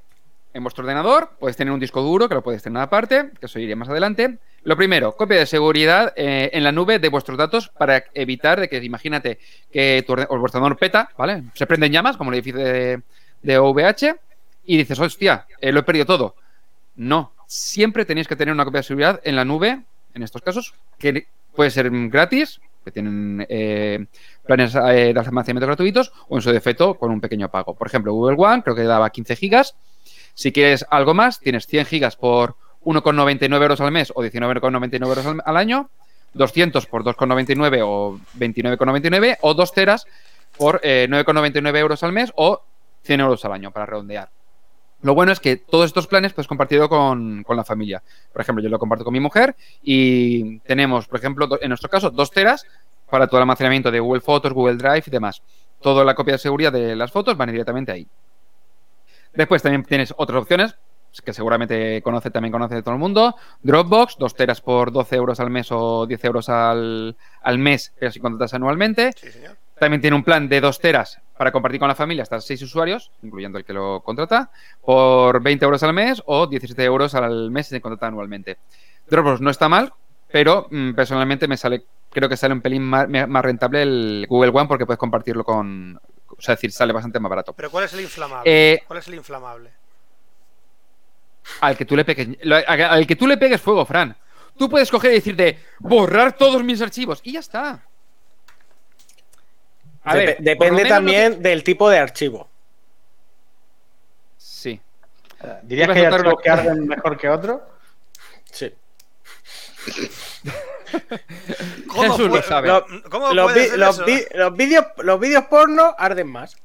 en 0.55 0.63
vuestro 0.63 0.83
ordenador, 0.85 1.31
podéis 1.39 1.57
tener 1.57 1.73
un 1.73 1.81
disco 1.81 2.01
duro 2.03 2.29
que 2.29 2.35
lo 2.37 2.43
podéis 2.43 2.63
tener 2.63 2.81
aparte, 2.81 3.33
que 3.39 3.47
eso 3.47 3.59
iré 3.59 3.75
más 3.75 3.89
adelante. 3.89 4.39
Lo 4.65 4.77
primero, 4.77 5.17
copia 5.17 5.39
de 5.39 5.47
seguridad 5.47 6.13
eh, 6.17 6.51
en 6.53 6.65
la 6.65 6.73
nube 6.73 6.99
de 6.99 7.09
vuestros 7.09 7.39
datos 7.39 7.69
para 7.69 8.05
evitar 8.15 8.61
de 8.61 8.69
que, 8.69 8.79
imagínate, 8.79 9.39
que 9.73 10.05
tu 10.07 10.13
ordenador 10.13 10.77
peta, 10.77 11.11
¿vale? 11.17 11.45
Se 11.55 11.67
prende 11.67 11.87
en 11.87 11.93
llamas, 11.93 12.17
como 12.17 12.31
el 12.31 12.39
edificio 12.39 12.61
de, 12.61 13.03
de 13.43 13.59
OVH, 13.59 14.17
y 14.65 14.77
dices, 14.77 14.99
hostia, 14.99 15.47
eh, 15.61 15.73
lo 15.73 15.81
he 15.81 15.83
perdido 15.85 16.05
todo. 16.05 16.35
No, 16.97 17.33
siempre 17.47 18.05
tenéis 18.05 18.29
que 18.29 18.37
tener 18.37 18.53
una 18.53 18.65
copia 18.65 18.81
de 18.81 18.85
seguridad 18.85 19.21
en 19.25 19.37
la 19.37 19.45
nube, 19.45 19.81
en 20.15 20.23
estos 20.23 20.43
casos, 20.43 20.75
que 20.99 21.27
puede 21.55 21.71
ser 21.71 21.91
gratis, 22.09 22.61
que 22.85 22.91
tienen 22.91 23.47
eh, 23.49 24.07
planes 24.47 24.75
eh, 24.75 25.13
de 25.15 25.21
almacenamiento 25.21 25.67
gratuitos, 25.67 26.13
o 26.29 26.37
en 26.37 26.43
su 26.43 26.53
defecto 26.53 26.95
con 26.95 27.11
un 27.11 27.21
pequeño 27.21 27.51
pago. 27.51 27.75
Por 27.75 27.87
ejemplo, 27.87 28.13
Google 28.13 28.37
One 28.39 28.63
creo 28.63 28.77
que 28.77 28.83
daba 28.83 29.11
15 29.11 29.37
gigas. 29.37 29.75
Si 30.35 30.53
quieres 30.53 30.85
algo 30.91 31.15
más, 31.15 31.41
tienes 31.41 31.67
100 31.67 31.87
gigas 31.87 32.17
por 32.17 32.57
1,99 32.85 33.63
euros 33.63 33.81
al 33.81 33.93
mes 33.93 34.13
o 34.15 34.23
19,99 34.23 35.07
euros 35.07 35.27
al, 35.45 35.57
año, 35.57 35.91
200 36.35 36.87
por 36.87 37.05
2,99 37.05 37.83
o 37.85 38.19
29,99 38.39 39.39
o 39.41 39.55
2 39.55 39.73
teras 39.73 40.07
por 40.57 40.81
eh, 40.83 41.07
9,99 41.11 41.77
euros 41.79 42.03
al 42.03 42.13
mes 42.13 42.33
o 42.37 42.63
100 43.03 43.21
euros 43.21 43.45
al 43.45 43.53
año 43.53 43.71
para 43.71 43.87
redondear. 43.87 44.31
Lo 45.03 45.15
bueno 45.15 45.31
es 45.31 45.39
que 45.39 45.57
todos 45.57 45.87
estos 45.87 46.09
planes 46.09 46.33
puedes 46.33 46.49
compartirlo 46.49 46.89
con, 46.89 47.45
con 47.45 47.57
la 47.57 47.65
familia. 47.65 48.03
Por 48.33 48.43
ejemplo, 48.43 48.63
yo 48.63 48.69
lo 48.69 48.81
comparto 48.81 49.05
con 49.05 49.13
mi 49.13 49.21
mujer 49.21 49.55
y 49.83 50.59
tenemos, 50.61 51.07
por 51.07 51.21
ejemplo, 51.21 51.49
en 51.61 51.69
nuestro 51.69 51.89
caso, 51.89 52.11
dos 52.11 52.33
teras 52.33 52.67
para 53.09 53.27
todo 53.27 53.39
el 53.39 53.43
almacenamiento 53.43 53.91
de 53.91 54.01
Google 54.01 54.21
Fotos, 54.21 54.53
Google 54.53 54.77
Drive 54.77 55.05
y 55.07 55.11
demás. 55.11 55.41
Toda 55.81 56.05
la 56.05 56.15
copia 56.15 56.33
de 56.33 56.39
seguridad 56.39 56.73
de 56.73 56.97
las 56.97 57.13
fotos 57.13 57.37
van 57.37 57.51
directamente 57.51 57.93
ahí. 57.93 58.09
Después 59.35 59.63
también 59.63 59.85
tienes 59.85 60.13
otras 60.17 60.43
opciones 60.43 60.75
que 61.23 61.33
seguramente 61.33 62.03
conoce, 62.03 62.31
también 62.31 62.53
conoce 62.53 62.83
todo 62.83 62.95
el 62.95 63.01
mundo. 63.01 63.35
Dropbox, 63.63 64.17
2 64.19 64.35
teras 64.35 64.61
por 64.61 64.93
12 64.93 65.17
euros 65.17 65.41
al 65.41 65.51
mes 65.51 65.69
o 65.71 66.07
10 66.07 66.25
euros 66.25 66.49
al, 66.49 67.17
al 67.43 67.59
mes, 67.59 67.93
pero 67.99 68.11
si 68.11 68.21
contratas 68.21 68.55
anualmente. 68.55 69.13
Sí, 69.13 69.31
señor. 69.31 69.57
También 69.79 70.01
tiene 70.01 70.17
un 70.17 70.25
plan 70.25 70.49
de 70.49 70.61
2 70.61 70.81
teras 70.81 71.21
para 71.37 71.53
compartir 71.53 71.79
con 71.79 71.89
la 71.89 71.95
familia 71.95 72.25
hasta 72.25 72.41
6 72.41 72.63
usuarios, 72.63 73.13
incluyendo 73.23 73.59
el 73.59 73.65
que 73.65 73.73
lo 73.73 74.03
contrata, 74.03 74.51
por 74.83 75.41
20 75.41 75.65
euros 75.65 75.83
al 75.85 75.93
mes 75.93 76.23
o 76.27 76.47
17 76.47 76.83
euros 76.85 77.15
al 77.15 77.51
mes 77.51 77.67
si 77.67 77.77
se 77.77 77.81
contrata 77.81 78.09
anualmente. 78.09 78.59
Dropbox 79.09 79.41
no 79.41 79.51
está 79.51 79.69
mal, 79.69 79.93
pero 80.31 80.67
mm, 80.71 80.93
personalmente 80.93 81.47
me 81.47 81.57
sale, 81.57 81.85
creo 82.11 82.29
que 82.29 82.37
sale 82.37 82.55
un 82.55 82.61
pelín 82.61 82.83
más, 82.83 83.09
más 83.09 83.45
rentable 83.45 83.83
el 83.83 84.27
Google 84.29 84.51
One 84.53 84.67
porque 84.67 84.85
puedes 84.85 84.99
compartirlo 84.99 85.45
con. 85.45 85.99
O 86.27 86.41
sea, 86.41 86.55
es 86.55 86.59
decir, 86.59 86.73
sale 86.73 86.93
bastante 86.93 87.19
más 87.21 87.31
barato. 87.31 87.53
Pero 87.53 87.71
¿cuál 87.71 87.85
es 87.85 87.93
el 87.95 88.01
inflamable? 88.01 88.43
Eh, 88.75 88.83
¿Cuál 88.87 88.99
es 88.99 89.09
el 89.09 89.15
inflamable? 89.15 89.71
Al 91.61 91.77
que 91.77 91.85
tú 91.85 91.97
le 91.97 92.05
pegues. 92.05 92.29
lo- 92.43 92.57
Al 92.67 93.07
que 93.07 93.17
tú 93.17 93.27
le 93.27 93.37
pegues 93.37 93.61
fuego, 93.61 93.85
Fran. 93.87 94.17
Tú 94.57 94.69
puedes 94.69 94.91
coger 94.91 95.13
y 95.13 95.15
decirte 95.15 95.59
borrar 95.79 96.33
todos 96.37 96.63
mis 96.65 96.81
archivos 96.83 97.21
y 97.23 97.33
ya 97.33 97.41
está. 97.41 97.83
A 100.05 100.15
Dep- 100.15 100.17
ver, 100.17 100.37
por 100.37 100.45
lo 100.45 100.45
depende 100.77 100.85
también 100.89 101.43
del 101.43 101.63
tipo 101.63 101.89
de 101.91 101.99
archivo. 101.99 102.39
lo 102.39 102.49
Sí. 104.37 104.81
Eh, 105.43 105.59
¿Dirías 105.63 105.89
que 105.89 105.99
hay 106.01 106.05
archivos 106.07 106.41
que 106.43 106.51
arden 106.51 106.87
mejor 106.89 107.17
que 107.17 107.29
otros? 107.29 107.61
Sí. 108.51 108.73
Jesús 111.95 112.29
lo 112.29 112.43
sabe. 112.43 112.69
Lo- 112.69 112.87
¿Cómo 113.11 113.33
Los, 113.33 113.53
puede 113.53 113.71
vi- 113.71 113.77
los 113.77 114.05
vi- 114.05 114.25
los 114.35 114.57
vídeos 114.57 114.87
los 114.99 115.21
vídeos 115.21 115.45
porno 115.45 115.95
arden 115.99 116.29
más. 116.31 116.57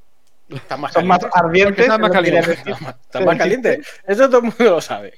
Están 0.55 0.81
más 0.81 0.93
Son 0.93 1.07
más 1.07 1.19
ardientes. 1.33 1.79
están 1.85 2.01
más 2.01 2.11
calientes. 2.11 2.59
Están 2.59 3.25
más 3.25 3.37
calientes. 3.37 3.87
Eso 4.07 4.27
todo 4.27 4.37
el 4.37 4.43
mundo 4.43 4.63
lo 4.63 4.81
sabe. 4.81 5.13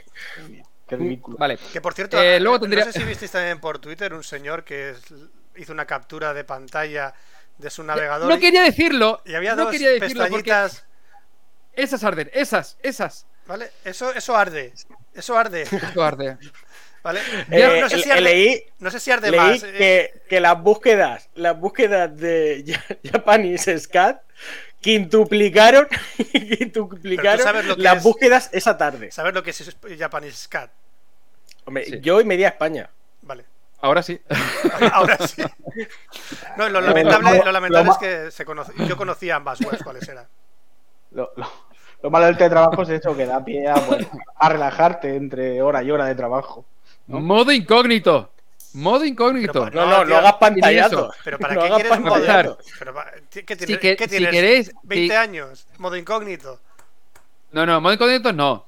Qué 0.88 0.96
ridículo. 0.96 1.38
Vale. 1.38 1.58
Que 1.74 1.82
por 1.82 1.94
cierto, 1.94 2.18
Eh, 2.22 2.36
eh, 2.36 2.40
luego 2.40 2.60
tendría- 2.62 2.86
no 2.86 2.92
sé 2.92 3.00
si 3.00 3.06
visteis 3.06 3.32
también 3.32 3.60
por 3.60 3.80
Twitter 3.80 4.14
un 4.14 4.24
señor 4.24 4.64
que 4.64 4.94
hizo 5.56 5.72
una 5.74 5.86
captura 5.86 6.34
de 6.34 6.44
pantalla 6.44 7.14
de 7.58 7.70
su 7.70 7.84
navegador 7.84 8.30
No 8.30 8.40
quería 8.40 8.62
decirlo. 8.62 9.22
y 9.26 9.34
había 9.34 9.56
no 9.56 9.64
dos 9.64 9.72
quería 9.72 9.90
decirlo 9.90 10.26
porque 10.30 10.52
pestañitas. 10.52 10.86
esas 11.74 12.04
arden, 12.04 12.30
esas, 12.34 12.78
esas. 12.84 13.26
¿Vale? 13.48 13.72
Eso, 13.84 14.12
eso 14.14 14.36
arde. 14.36 14.74
Eso 15.14 15.38
arde. 15.38 15.62
Eso 15.64 16.04
arde. 16.04 16.38
¿Vale? 17.04 17.20
Eh, 17.52 17.80
no, 17.82 17.88
sé 17.90 18.00
si 18.02 18.10
arde 18.10 18.22
leí 18.22 18.64
no 18.80 18.90
sé 18.90 19.00
si 19.00 19.12
arde 19.12 19.30
leí 19.30 19.40
más. 19.40 19.64
eh, 19.64 19.72
que, 19.78 20.22
que 20.28 20.40
las 20.40 20.60
búsquedas 20.60 21.30
las 21.36 21.56
búsquedas 21.56 22.18
de 22.18 22.64
Ja- 22.68 23.12
Japanese 23.12 23.78
Scat 23.78 24.22
quintuplicaron, 24.86 25.88
quintuplicaron 26.32 27.44
sabes 27.44 27.66
lo 27.66 27.76
que 27.76 27.82
las 27.82 27.98
es- 27.98 28.04
búsquedas 28.04 28.50
esa 28.54 28.78
tarde. 28.78 29.12
¿Sabes 29.12 29.34
lo 29.34 29.42
que 29.42 29.50
es 29.50 29.76
Japanese 29.98 30.38
Scat? 30.38 30.70
Hombre, 31.66 31.86
Sí. 31.86 32.00
yo 32.02 32.22
y 32.22 32.24
media 32.26 32.50
España. 32.50 32.88
Vale. 33.24 33.46
Ahora 33.82 34.04
sí. 34.04 34.22
Ahora 34.94 35.18
sí. 35.28 35.42
No, 36.58 36.70
lo 36.70 36.82
lamentable, 36.82 37.40
lo- 37.44 37.52
lamentable 37.52 37.90
es 37.92 37.98
que 37.98 38.32
se 38.32 38.46
conoce- 38.46 38.74
yo 38.88 38.96
conocía 38.96 39.36
ambas 39.38 39.60
webs 39.62 39.84
cuáles 39.84 40.08
eran. 40.08 40.28
Lo, 41.12 41.32
lo- 41.36 41.52
lo 42.04 42.10
malo 42.12 42.28
del 42.28 42.38
teletrabajo 42.38 42.84
es 42.84 42.90
eso, 42.90 43.18
que 43.18 43.26
da 43.26 43.44
pie 43.44 43.68
a, 43.68 44.50
relajarte 44.50 45.16
entre 45.16 45.62
hora 45.64 45.82
y 45.82 45.90
hora 45.90 46.06
de 46.06 46.14
trabajo. 46.14 46.64
¿no? 47.08 47.20
Modo 47.20 47.52
incógnito. 47.52 48.32
Modo 48.76 49.06
incógnito. 49.06 49.66
Pero, 49.66 49.86
No, 49.86 49.90
No, 49.90 50.06
no, 50.06 50.18
hagas 50.18 50.34
pantallazo. 50.34 51.12
Pero 51.24 51.40
¿para 51.40 51.54
No 51.56 51.62
qué 51.62 51.66
hagas 51.68 51.82
quieres 51.82 52.00
modo 52.00 52.16
¿Qué 53.30 53.44
tienes? 53.56 53.68
Si 53.68 53.78
que- 53.80 53.96
¿Qué 53.96 54.04
si 54.04 54.10
tienes? 54.18 54.32
queréis- 54.32 54.72
20 54.84 55.14
si- 55.14 55.18
años. 55.18 55.68
Modo 55.78 55.96
incógnito. 55.96 56.60
No, 57.52 57.66
no, 57.66 57.80
modo 57.82 57.94
incógnito 57.94 58.34
no. 58.34 58.66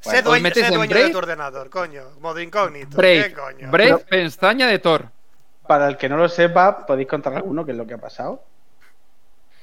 sé 0.00 0.20
dueño, 0.22 0.42
metes 0.42 0.62
sé 0.62 0.68
en 0.68 0.74
dueño 0.74 0.90
Brave. 0.90 1.04
de 1.06 1.10
tu 1.12 1.18
ordenador, 1.18 1.70
coño. 1.70 2.02
Modo 2.20 2.40
incógnito. 2.40 2.96
Brave. 2.96 3.24
¿Qué 3.28 3.32
coño? 3.34 3.70
Brave, 3.70 3.90
Pero- 3.98 4.06
pestaña 4.06 4.66
de 4.66 4.78
Thor. 4.80 5.06
Para 5.66 5.86
el 5.88 5.96
que 5.96 6.08
no 6.08 6.16
lo 6.16 6.28
sepa, 6.28 6.84
¿podéis 6.86 7.06
contar 7.08 7.34
alguno 7.34 7.64
qué 7.64 7.70
es 7.70 7.76
lo 7.76 7.86
que 7.86 7.94
ha 7.94 7.98
pasado? 7.98 8.42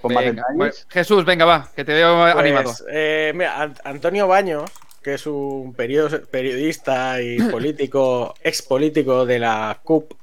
Con 0.02 0.14
más 0.14 0.24
detalles. 0.24 0.88
Jesús, 0.90 1.26
venga, 1.26 1.44
va, 1.44 1.68
que 1.76 1.84
te 1.84 1.94
veo 1.94 2.16
Pues, 2.22 2.36
animado. 2.38 2.72
eh, 2.90 3.34
mira, 3.36 3.58
Ant- 3.66 3.82
Antonio 3.84 4.28
Baños, 4.30 4.72
que 5.04 5.14
es 5.14 5.26
un 5.28 5.74
perio- 5.76 6.26
periodista 6.28 7.22
y 7.22 7.38
político, 7.52 8.36
ex 8.44 8.62
político 8.62 9.26
de 9.26 9.40
la 9.40 9.80
CUP, 9.84 10.14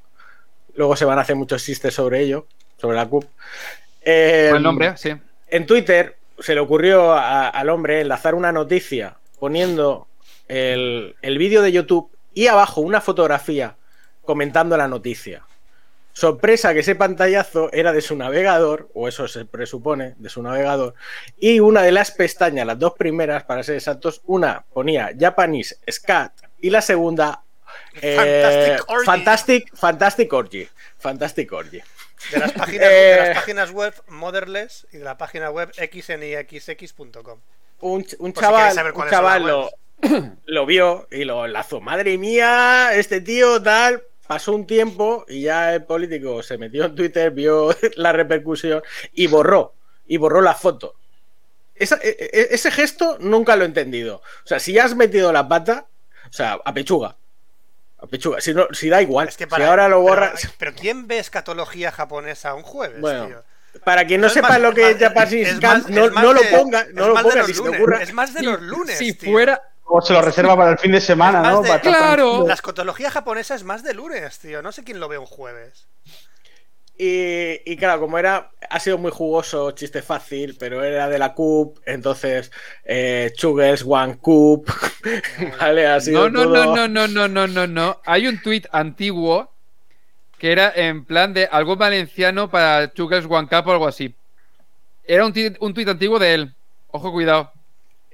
luego 0.75 0.97
se 0.97 1.05
van 1.05 1.19
a 1.19 1.23
hacer 1.23 1.37
muchos 1.37 1.65
chistes 1.65 1.95
sobre 1.95 2.21
ello, 2.21 2.47
sobre 2.79 2.97
la 2.97 3.07
CUP. 3.07 3.25
Eh, 4.03 4.51
el 4.55 4.63
nombre, 4.63 4.97
sí. 4.97 5.13
En 5.49 5.67
Twitter 5.67 6.17
se 6.39 6.55
le 6.55 6.61
ocurrió 6.61 7.13
a- 7.15 7.49
al 7.49 7.69
hombre 7.71 8.01
enlazar 8.01 8.35
una 8.35 8.53
noticia 8.53 9.17
poniendo 9.39 10.07
el, 10.49 11.15
el 11.23 11.39
vídeo 11.39 11.63
de 11.63 11.73
YouTube 11.73 12.11
y 12.35 12.47
abajo 12.49 12.81
una 12.83 13.01
fotografía 13.01 13.77
comentando 14.23 14.77
la 14.77 14.89
noticia. 14.89 15.43
Sorpresa 16.17 16.73
que 16.73 16.81
ese 16.81 16.95
pantallazo 16.95 17.71
era 17.75 17.93
de 17.93 18.01
su 18.01 18.17
navegador, 18.17 18.89
o 18.95 19.07
eso 19.07 19.29
se 19.29 19.45
presupone, 19.45 20.15
de 20.17 20.31
su 20.31 20.43
navegador, 20.43 20.95
y 21.39 21.61
una 21.61 21.83
de 21.83 21.93
las 21.93 22.11
pestañas, 22.11 22.67
las 22.67 22.79
dos 22.79 22.95
primeras 22.95 23.45
para 23.45 23.63
ser 23.63 23.75
exactos, 23.75 24.23
una 24.25 24.65
ponía 24.73 25.11
Japanese 25.19 25.79
Scat 25.91 26.33
y 26.59 26.71
la 26.71 26.81
segunda 26.81 27.43
eh, 28.01 28.17
Fantastic 28.17 28.91
Orgy. 28.91 29.05
Fantastic, 29.05 29.77
Fantastic 29.77 30.33
Orgy. 30.33 30.69
Fantastic 30.99 31.53
Orgy. 31.53 31.83
De 32.33 32.39
las 32.39 32.53
páginas, 32.53 32.89
Eh. 32.91 32.95
de 32.95 33.17
las 33.29 33.35
páginas 33.37 33.71
web 33.73 33.95
Motherless 34.09 34.87
y 34.93 34.97
de 34.97 35.05
la 35.05 35.19
página 35.19 35.51
web 35.51 35.71
xnixx.com. 35.77 37.41
un, 37.81 38.07
un 38.19 38.35
si 38.35 38.41
chaval, 38.41 38.93
un 38.95 39.09
chaval 39.11 39.43
lo, 39.43 39.71
lo 40.47 40.65
vio 40.65 41.09
y 41.11 41.25
lo 41.25 41.45
enlazó. 41.45 41.83
Madre 41.83 42.17
mía, 42.17 42.89
este 42.95 43.21
tío 43.21 43.63
tal. 43.63 44.03
Pasó 44.27 44.53
un 44.53 44.67
tiempo 44.67 45.25
y 45.29 45.43
ya 45.43 45.75
el 45.75 45.85
político 45.85 46.43
se 46.43 46.59
metió 46.59 46.85
en 46.85 46.95
Twitter, 46.95 47.31
vio 47.31 47.75
la 47.97 48.13
repercusión 48.13 48.83
y 49.13 49.27
borró. 49.27 49.75
Y 50.07 50.17
borró 50.19 50.41
la 50.41 50.55
foto. 50.55 50.95
Esa- 51.75 51.99
e- 52.03 52.17
e- 52.33 52.49
ese 52.53 52.71
gesto 52.71 53.19
nunca 53.21 53.57
lo 53.57 53.65
he 53.65 53.67
entendido. 53.67 54.17
O 54.45 54.47
sea, 54.47 54.59
si 54.61 54.73
ya 54.73 54.85
has 54.85 54.95
metido 54.95 55.33
la 55.33 55.47
pata, 55.49 55.87
o 56.29 56.33
sea, 56.33 56.59
a 56.65 56.73
pechuga. 56.73 57.17
A 57.99 58.07
pechuga. 58.07 58.41
Si, 58.41 58.55
no, 58.55 58.67
si 58.73 58.89
da 58.89 59.03
igual. 59.03 59.29
Es 59.29 59.37
que 59.37 59.45
si 59.45 59.51
para, 59.51 59.69
ahora 59.69 59.89
lo 59.89 59.97
pero- 59.97 60.09
borras. 60.09 60.49
Pero, 60.59 60.73
¿quién 60.75 61.07
ve 61.07 61.19
escatología 61.19 61.93
japonesa 61.93 62.55
un 62.55 62.63
jueves, 62.63 63.01
Bueno, 63.01 63.27
tío? 63.27 63.45
Para 63.85 64.07
quien 64.07 64.23
no 64.23 64.29
Es 64.29 64.33
sepa 64.33 64.49
más- 64.51 64.61
lo 64.61 64.73
que 64.73 64.91
es 64.93 64.99
Japanese 64.99 65.55
no, 65.91 66.33
lo 66.33 66.41
ponga, 66.51 66.81
es 66.83 66.95
no 66.95 67.09
lo 67.09 67.15
ponga 67.15 67.45
se 67.45 67.53
te 67.53 67.59
lunes, 67.59 67.79
ocurra. 67.81 68.03
Es 68.03 68.13
más 68.15 68.33
de 68.33 68.43
los 68.43 68.63
lunes. 68.63 68.97
Si 68.97 69.13
fuera. 69.13 69.63
O 69.89 70.01
se 70.01 70.13
lo 70.13 70.21
reserva 70.23 70.57
para 70.57 70.73
el 70.73 70.79
fin 70.79 70.93
de 70.93 71.01
semana, 71.01 71.41
¿no? 71.43 71.63
de- 71.63 71.81
Claro. 71.81 72.47
La 72.47 72.55
escatología 72.55 73.11
japonesa 73.11 73.55
es 73.55 73.63
más 73.65 73.83
de 73.83 73.95
lunes, 73.95 74.39
tío. 74.41 74.61
No 74.63 74.73
sé 74.73 74.83
quién 74.85 74.99
lo 75.01 75.09
ve 75.09 75.17
un 75.19 75.27
jueves. 75.27 75.87
Y, 76.99 77.61
y 77.71 77.77
claro, 77.77 78.01
como 78.01 78.19
era, 78.19 78.51
ha 78.71 78.81
sido 78.81 78.97
muy 78.97 79.11
jugoso, 79.11 79.71
chiste 79.73 80.01
fácil, 80.01 80.57
pero 80.59 80.83
era 80.83 81.09
de 81.09 81.19
la 81.19 81.35
CUP, 81.35 81.79
entonces 81.85 82.51
eh, 82.85 83.33
Chugels, 83.37 83.85
One 83.87 84.17
CUP, 84.17 84.67
¿vale? 85.61 85.87
Ha 85.87 86.01
sido 86.01 86.31
No, 86.31 86.45
no, 86.47 86.53
todo- 86.53 86.75
no, 86.75 86.89
no, 86.89 87.07
no, 87.07 87.29
no, 87.29 87.29
no, 87.29 87.47
no, 87.47 87.67
no. 87.67 88.01
Hay 88.07 88.27
un 88.27 88.41
tuit 88.41 88.67
antiguo 88.73 89.53
que 90.39 90.53
era 90.53 90.73
en 90.75 91.05
plan 91.05 91.35
de 91.35 91.45
algo 91.47 91.77
valenciano 91.77 92.51
para 92.51 92.91
Chugers 92.95 93.27
One 93.29 93.47
Cup 93.49 93.67
o 93.69 93.73
algo 93.73 93.87
así. 93.89 94.15
Era 95.05 95.27
un 95.27 95.35
tuit, 95.35 95.57
un 95.61 95.75
tuit 95.75 95.89
antiguo 95.89 96.19
de 96.19 96.33
él. 96.35 96.55
Ojo, 96.89 97.13
cuidado. 97.13 97.53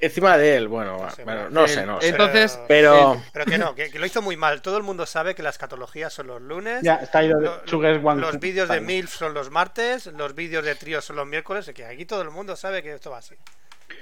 Encima 0.03 0.37
de 0.37 0.57
él, 0.57 0.67
bueno, 0.67 0.99
No 0.99 1.11
sé, 1.11 1.23
bueno, 1.23 1.49
no 1.49 1.69
sé, 1.69 1.87
no 1.87 2.01
sé. 2.01 2.09
Entonces, 2.09 2.59
Pero 2.67 3.23
Pero 3.33 3.45
que 3.47 3.57
no, 3.57 3.75
que, 3.77 3.89
que 3.89 4.01
lo 4.01 4.05
hizo 4.07 4.21
muy 4.21 4.37
mal. 4.37 4.61
Todo 4.61 4.77
el 4.77 4.83
mundo 4.83 5.07
sabe 5.07 5.37
que 5.37 5.45
la 5.45 5.51
escatología 5.51 6.11
son 6.11 6.27
los 6.27 6.43
lunes. 6.43 6.83
Ya, 6.83 6.97
está 6.97 7.21
de 7.21 7.29
lo- 7.29 7.63
One 8.03 8.21
los 8.21 8.41
vídeos 8.41 8.69
de. 8.69 8.81
MILF 8.81 9.15
son 9.15 9.33
los 9.33 9.51
martes, 9.51 10.07
los 10.07 10.35
vídeos 10.35 10.65
de 10.65 10.75
trío 10.75 11.01
son 11.01 11.15
los 11.17 11.27
miércoles, 11.29 11.71
que 11.73 11.85
aquí 11.87 12.05
todo 12.05 12.21
el 12.23 12.31
mundo 12.31 12.57
sabe 12.57 12.83
que 12.83 12.93
esto 12.95 13.13
va 13.13 13.19
así. 13.19 13.37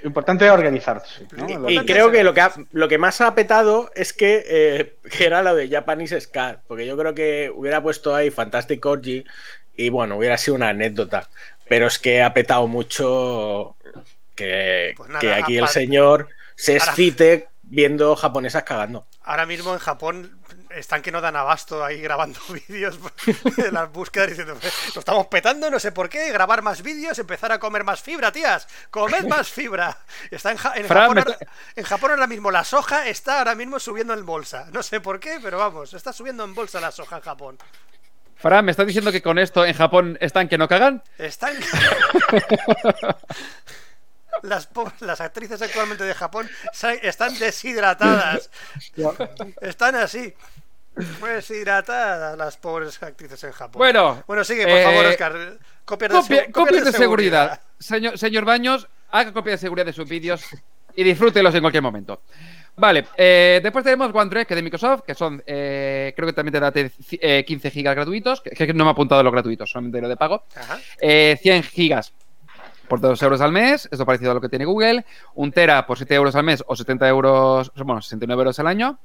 Importante 0.03 0.51
organizarse. 0.51 1.27
¿no? 1.37 1.69
Y- 1.69 1.85
creo 1.85 2.11
que 2.11 2.25
lo 2.25 2.33
que, 2.33 2.41
ha- 2.41 2.55
lo 2.73 2.89
que 2.89 2.97
más 2.97 3.21
ha 3.21 3.35
petado 3.35 3.91
es 3.95 4.15
que, 4.15 4.43
eh, 4.49 4.97
que 5.19 5.27
era 5.27 5.43
lo 5.43 5.55
de 5.55 5.69
Japanese 5.69 6.19
Scar, 6.19 6.63
porque 6.67 6.87
yo 6.87 6.97
creo 6.97 7.15
que 7.15 7.53
hubiera 7.55 7.83
puesto 7.83 8.15
ahí 8.15 8.31
Fantastic 8.31 8.87
Orgy 8.87 9.23
y 9.77 9.91
bueno, 9.91 10.17
hubiera 10.17 10.39
sido 10.39 10.55
una 10.55 10.71
anécdota. 10.71 11.29
Pero 11.69 11.89
es 11.89 11.99
que 11.99 12.23
ha 12.23 12.33
petado 12.33 12.67
mucho 12.67 13.77
que, 14.45 14.95
Pues 14.97 15.09
nada, 15.09 15.21
que 15.21 15.33
aquí 15.35 15.59
el 15.59 15.69
señor 15.69 16.29
se 16.57 16.73
Ahora- 16.73 16.85
excite 16.85 17.49
viendo 17.63 18.17
japonesas 18.17 18.65
cagando. 18.65 19.07
Ahora 19.23 19.47
mismo 19.47 19.73
en 19.73 19.79
Japón 19.79 20.41
están 20.71 21.03
que 21.03 21.13
no 21.13 21.21
dan 21.21 21.37
abasto 21.37 21.85
ahí 21.85 22.01
grabando 22.01 22.41
vídeos 22.69 22.99
de 23.57 23.71
las 23.71 23.91
búsquedas 23.93 24.29
diciendo, 24.31 24.57
lo 24.95 24.99
estamos 25.01 25.27
petando, 25.29 25.71
no 25.71 25.79
sé 25.79 25.93
por 25.93 26.09
qué, 26.09 26.31
grabar 26.33 26.63
más 26.63 26.83
vídeos, 26.83 27.19
empezar 27.19 27.53
a 27.53 27.59
comer 27.61 27.85
más 27.85 28.01
fibra, 28.03 28.33
tías, 28.33 28.67
comed 28.91 29.25
más 29.25 29.49
fibra. 29.49 29.99
Está 30.31 30.51
en, 30.53 30.57
Ja- 30.57 30.73
en 30.75 30.87
Fran, 30.87 31.03
Japón, 31.03 31.15
me 31.15 31.21
ahora, 31.21 31.33
está- 31.33 31.47
en 31.77 31.85
Japón 31.85 32.11
ahora 32.11 32.27
mismo 32.27 32.51
la 32.51 32.65
soja 32.65 33.07
está 33.09 33.39
ahora 33.39 33.55
mismo 33.55 33.79
subiendo 33.79 34.15
en 34.15 34.27
bolsa. 34.27 34.67
No 34.73 34.83
sé 34.83 35.01
por 35.01 35.21
qué, 35.21 35.39
pero 35.43 35.59
vamos, 35.59 35.95
está 35.95 36.13
subiendo 36.13 36.43
en 36.45 36.55
bolsa 36.55 36.81
la 36.81 36.91
soja 36.91 37.17
en 37.17 37.23
Japón. 37.23 37.59
Fran, 38.37 38.65
¿me 38.65 38.71
estás 38.71 38.87
diciendo 38.87 39.13
que 39.13 39.21
con 39.23 39.39
esto 39.39 39.65
en 39.67 39.75
Japón 39.75 40.17
están 40.21 40.49
que 40.49 40.57
no 40.59 40.67
cagan? 40.67 41.03
Están... 41.19 41.55
Las, 44.43 44.69
las 45.01 45.21
actrices 45.21 45.61
actualmente 45.63 46.05
de 46.05 46.15
Japón 46.15 46.49
están 47.03 47.39
deshidratadas. 47.39 48.51
Están 49.61 49.95
así. 49.97 50.33
Deshidratadas 51.23 52.37
las 52.37 52.57
pobres 52.57 53.03
actrices 53.03 53.43
en 53.45 53.53
Japón. 53.53 53.79
Bueno, 53.79 54.23
Bueno, 54.27 54.45
sigue, 54.45 54.63
por 54.65 54.73
eh, 54.77 54.85
favor, 54.85 55.07
Oscar. 55.07 55.59
Copias 55.85 56.11
de, 56.11 56.19
Copia- 56.19 56.53
copias 56.53 56.85
de 56.85 56.93
seguridad. 56.93 57.61
Señor, 57.79 58.19
señor 58.19 58.45
Baños, 58.45 58.87
haga 59.11 59.33
copia 59.33 59.53
de 59.53 59.59
seguridad 59.59 59.87
de 59.87 59.93
sus 59.93 60.09
vídeos 60.09 60.43
y 60.95 61.03
disfrútelos 61.05 61.55
en 61.55 61.61
cualquier 61.63 61.83
momento. 61.83 62.23
Vale, 62.77 63.07
eh, 63.17 63.61
después 63.63 63.85
tenemos 63.85 64.11
OneDrive, 64.15 64.47
que 64.47 64.55
de 64.55 64.63
Microsoft, 64.63 65.03
que 65.07 65.15
son, 65.15 65.43
eh, 65.47 66.13
creo 66.17 66.27
que 66.27 66.33
también 66.33 66.53
te 66.53 66.61
da 66.61 66.71
te- 66.73 66.93
eh, 67.21 67.45
15 67.47 67.71
gigas 67.71 67.95
gratuitos, 67.95 68.41
que, 68.41 68.51
que 68.51 68.73
no 68.73 68.85
me 68.85 68.91
ha 68.91 68.93
apuntado 68.93 69.23
los 69.23 69.33
gratuitos, 69.33 69.71
solamente 69.71 70.01
lo 70.01 70.09
de 70.09 70.17
pago. 70.17 70.45
Ajá. 70.55 70.79
Eh, 71.01 71.39
100 71.43 71.63
gigas 71.65 72.13
por 72.91 73.01
2 73.01 73.23
euros 73.23 73.41
al 73.41 73.53
mes, 73.53 73.89
esto 73.91 74.05
parecido 74.05 74.33
a 74.33 74.35
lo 74.35 74.41
que 74.43 74.51
tiene 74.51 74.67
Google. 74.67 75.07
Un 75.35 75.53
tera 75.53 75.87
por 75.87 75.97
7 75.97 76.15
euros 76.15 76.35
al 76.35 76.45
mes 76.45 76.63
o 76.67 76.77
70 76.77 77.09
euros, 77.09 77.73
bueno, 77.77 78.03
69 78.03 78.41
euros 78.43 78.59
al 78.59 78.67
año, 78.67 78.99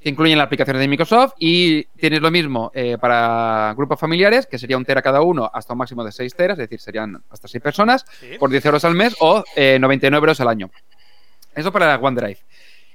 que 0.00 0.08
incluyen 0.08 0.38
las 0.38 0.46
aplicaciones 0.46 0.80
de 0.80 0.88
Microsoft. 0.88 1.34
Y 1.38 1.84
tienes 1.98 2.20
lo 2.22 2.30
mismo 2.30 2.70
eh, 2.72 2.96
para 2.98 3.74
grupos 3.76 3.98
familiares, 3.98 4.46
que 4.46 4.58
sería 4.58 4.76
un 4.78 4.84
tera 4.84 5.02
cada 5.02 5.20
uno 5.20 5.50
hasta 5.52 5.74
un 5.74 5.78
máximo 5.80 6.04
de 6.04 6.12
6 6.12 6.34
teras, 6.34 6.58
es 6.58 6.64
decir, 6.68 6.80
serían 6.80 7.22
hasta 7.28 7.48
6 7.48 7.60
personas, 7.62 8.06
Sí. 8.20 8.36
por 8.38 8.48
10 8.48 8.64
euros 8.66 8.84
al 8.84 8.94
mes 8.94 9.16
o 9.20 9.44
eh, 9.56 9.78
99 9.80 10.22
euros 10.24 10.40
al 10.40 10.48
año. 10.48 10.70
Eso 11.54 11.72
para 11.72 11.96
OneDrive. 11.96 12.38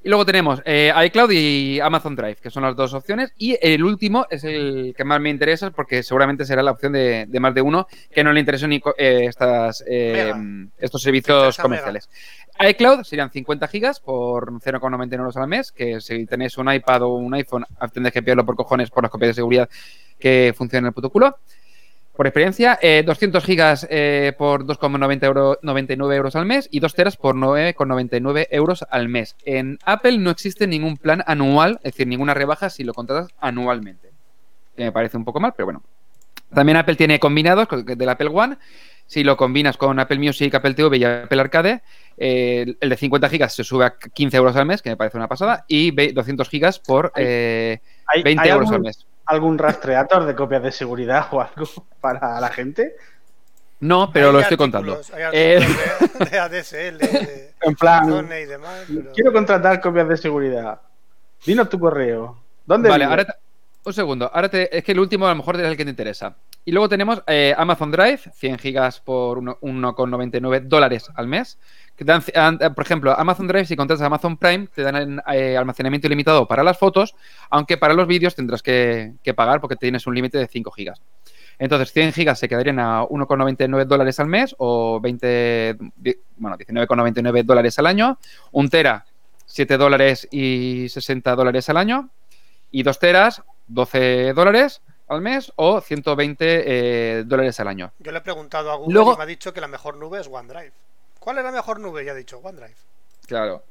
Y 0.03 0.09
luego 0.09 0.25
tenemos 0.25 0.61
eh, 0.65 0.91
iCloud 1.05 1.29
y 1.31 1.79
Amazon 1.79 2.15
Drive, 2.15 2.37
que 2.37 2.49
son 2.49 2.63
las 2.63 2.75
dos 2.75 2.93
opciones. 2.95 3.33
Y 3.37 3.57
el 3.61 3.83
último 3.83 4.25
es 4.31 4.43
el 4.43 4.95
que 4.97 5.03
más 5.03 5.21
me 5.21 5.29
interesa, 5.29 5.69
porque 5.69 6.01
seguramente 6.01 6.43
será 6.43 6.63
la 6.63 6.71
opción 6.71 6.93
de, 6.93 7.27
de 7.27 7.39
más 7.39 7.53
de 7.53 7.61
uno 7.61 7.87
que 8.11 8.23
no 8.23 8.33
le 8.33 8.39
interesan 8.39 8.71
ni 8.71 8.81
eh, 8.97 9.25
estas, 9.27 9.83
eh, 9.87 10.33
estos 10.79 11.03
servicios 11.03 11.55
comerciales. 11.57 12.09
iCloud 12.59 13.03
serían 13.03 13.29
50 13.29 13.67
gigas 13.67 13.99
por 13.99 14.51
0,99 14.51 15.13
euros 15.13 15.37
al 15.37 15.47
mes, 15.47 15.71
que 15.71 16.01
si 16.01 16.25
tenéis 16.25 16.57
un 16.57 16.73
iPad 16.73 17.03
o 17.03 17.09
un 17.09 17.35
iPhone, 17.35 17.65
tendréis 17.93 18.13
que 18.13 18.23
pillarlo 18.23 18.45
por 18.45 18.55
cojones 18.55 18.89
por 18.89 19.03
las 19.03 19.11
copias 19.11 19.29
de 19.29 19.33
seguridad 19.35 19.69
que 20.17 20.51
funcionan 20.57 20.85
en 20.85 20.87
el 20.87 20.93
puto 20.93 21.11
culo. 21.11 21.37
Por 22.15 22.27
experiencia, 22.27 22.77
eh, 22.81 23.03
200 23.05 23.43
gigas 23.43 23.87
eh, 23.89 24.33
por 24.37 24.65
2,99 24.65 25.23
euro, 25.23 25.59
99 25.61 26.15
euros 26.15 26.35
al 26.35 26.45
mes 26.45 26.67
y 26.69 26.79
2 26.79 26.93
teras 26.93 27.17
por 27.17 27.35
9,99 27.35 28.47
euros 28.51 28.85
al 28.91 29.07
mes. 29.07 29.35
En 29.45 29.79
Apple 29.85 30.17
no 30.17 30.29
existe 30.29 30.67
ningún 30.67 30.97
plan 30.97 31.23
anual, 31.25 31.79
es 31.83 31.93
decir, 31.93 32.07
ninguna 32.07 32.33
rebaja 32.33 32.69
si 32.69 32.83
lo 32.83 32.93
contratas 32.93 33.29
anualmente. 33.39 34.11
Que 34.75 34.83
me 34.83 34.91
parece 34.91 35.17
un 35.17 35.25
poco 35.25 35.39
mal, 35.39 35.53
pero 35.55 35.67
bueno. 35.67 35.83
También 36.53 36.77
Apple 36.77 36.95
tiene 36.95 37.17
combinados 37.19 37.67
del 37.85 38.09
Apple 38.09 38.29
One. 38.33 38.57
Si 39.07 39.23
lo 39.23 39.35
combinas 39.37 39.77
con 39.77 39.97
Apple 39.99 40.19
Music, 40.19 40.53
Apple 40.53 40.73
TV 40.73 40.97
y 40.97 41.03
Apple 41.05 41.39
Arcade, 41.41 41.81
eh, 42.17 42.75
el 42.79 42.89
de 42.89 42.97
50 42.97 43.29
gigas 43.29 43.53
se 43.53 43.63
sube 43.63 43.85
a 43.85 43.95
15 43.97 44.37
euros 44.37 44.55
al 44.57 44.65
mes, 44.65 44.81
que 44.81 44.89
me 44.89 44.97
parece 44.97 45.17
una 45.17 45.27
pasada, 45.27 45.65
y 45.67 45.91
ve- 45.91 46.11
200 46.13 46.47
gigas 46.49 46.79
por 46.79 47.11
eh, 47.15 47.79
¿Hay, 48.07 48.21
20 48.23 48.41
hay 48.43 48.49
euros 48.49 48.69
algún, 48.69 48.75
al 48.75 48.81
mes. 48.81 49.05
Algún 49.25 49.57
rastreador 49.57 50.25
de 50.25 50.35
copias 50.35 50.63
de 50.63 50.71
seguridad 50.71 51.27
o 51.31 51.41
algo 51.41 51.67
para 51.99 52.39
la 52.39 52.49
gente? 52.49 52.95
No, 53.79 54.11
pero 54.11 54.27
Hay 54.27 54.33
lo 54.33 54.39
estoy 54.41 54.57
contando. 54.57 54.99
hay 55.13 55.23
Eh, 55.33 55.67
de, 56.19 56.25
de 56.29 56.39
ADSL, 56.39 56.97
de 56.99 57.53
En 57.61 57.75
plan, 57.75 58.07
y 58.27 58.45
demás. 58.45 58.83
pero- 58.87 59.11
quiero 59.13 59.33
contratar 59.33 59.81
copias 59.81 60.07
de 60.07 60.17
seguridad. 60.17 60.79
Dinos 61.45 61.69
tu 61.69 61.79
correo. 61.79 62.37
¿Dónde 62.65 62.89
Vale, 62.89 63.05
ahora 63.05 63.25
te- 63.25 63.33
un 63.83 63.93
segundo. 63.93 64.29
Ahora 64.31 64.49
te- 64.49 64.75
es 64.77 64.83
que 64.83 64.91
el 64.91 64.99
último 64.99 65.25
a 65.25 65.29
lo 65.29 65.35
mejor 65.35 65.55
es 65.59 65.63
el 65.65 65.75
que 65.75 65.83
te 65.83 65.89
interesa. 65.89 66.35
Y 66.63 66.71
luego 66.71 66.87
tenemos 66.87 67.23
eh, 67.25 67.55
Amazon 67.57 67.89
Drive, 67.89 68.19
100 68.35 68.59
gigas 68.59 68.99
por 68.99 69.39
uno- 69.39 69.57
1,99 69.61 70.61
dólares 70.67 71.09
al 71.15 71.25
mes. 71.27 71.57
Que 72.01 72.05
te 72.05 72.11
dan- 72.13 72.57
an- 72.63 72.73
por 72.73 72.83
ejemplo, 72.83 73.13
Amazon 73.15 73.45
Drive, 73.47 73.65
si 73.67 73.75
contratas 73.75 74.03
Amazon 74.03 74.35
Prime, 74.35 74.65
te 74.73 74.81
dan 74.81 75.21
eh, 75.31 75.55
almacenamiento 75.55 76.07
ilimitado 76.07 76.47
para 76.47 76.63
las 76.63 76.75
fotos, 76.79 77.13
aunque 77.51 77.77
para 77.77 77.93
los 77.93 78.07
vídeos 78.07 78.33
tendrás 78.33 78.63
que, 78.63 79.13
que 79.21 79.35
pagar 79.35 79.61
porque 79.61 79.75
tienes 79.75 80.07
un 80.07 80.15
límite 80.15 80.39
de 80.39 80.47
5 80.47 80.71
gigas. 80.71 80.99
Entonces, 81.59 81.91
100 81.93 82.13
gigas 82.13 82.39
se 82.39 82.49
quedarían 82.49 82.79
a 82.79 83.03
1,99 83.03 83.85
dólares 83.85 84.19
al 84.19 84.25
mes 84.25 84.55
o 84.57 84.99
20, 84.99 85.77
di- 85.95 86.15
bueno, 86.37 86.57
19,99 86.57 87.43
dólares 87.43 87.77
al 87.77 87.85
año. 87.85 88.17
Un 88.51 88.67
tera, 88.71 89.05
7 89.45 89.77
dólares 89.77 90.27
y 90.31 90.89
60 90.89 91.35
dólares 91.35 91.69
al 91.69 91.77
año. 91.77 92.09
Y 92.71 92.81
2 92.81 92.97
teras, 92.97 93.43
12 93.67 94.33
dólares 94.33 94.81
al 95.07 95.21
mes 95.21 95.53
o 95.55 95.79
120 95.81 96.45
eh, 96.65 97.23
dólares 97.27 97.59
al 97.59 97.67
año. 97.67 97.91
Yo 97.99 98.11
le 98.11 98.17
he 98.17 98.21
preguntado 98.21 98.71
a 98.71 98.75
Google 98.77 98.91
Luego- 98.95 99.13
y 99.13 99.17
me 99.17 99.23
ha 99.23 99.27
dicho 99.27 99.53
que 99.53 99.61
la 99.61 99.67
mejor 99.67 99.97
nube 99.97 100.19
es 100.19 100.27
OneDrive. 100.27 100.71
¿Cuál 101.21 101.37
es 101.37 101.43
la 101.43 101.51
mejor 101.51 101.79
nube? 101.79 102.03
Y 102.03 102.09
ha 102.09 102.15
dicho 102.15 102.39
OneDrive. 102.39 102.73
Claro. 103.27 103.63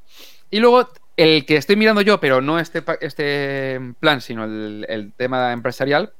Y 0.49 0.59
luego, 0.61 0.87
el 1.17 1.45
que 1.45 1.57
estoy 1.57 1.75
mirando 1.75 1.99
yo, 2.01 2.17
pero 2.21 2.39
no 2.39 2.59
este, 2.59 2.81
este 3.01 3.77
plan, 3.99 4.21
sino 4.21 4.45
el, 4.45 4.85
el 4.87 5.11
tema 5.11 5.51
empresarial, 5.51 6.13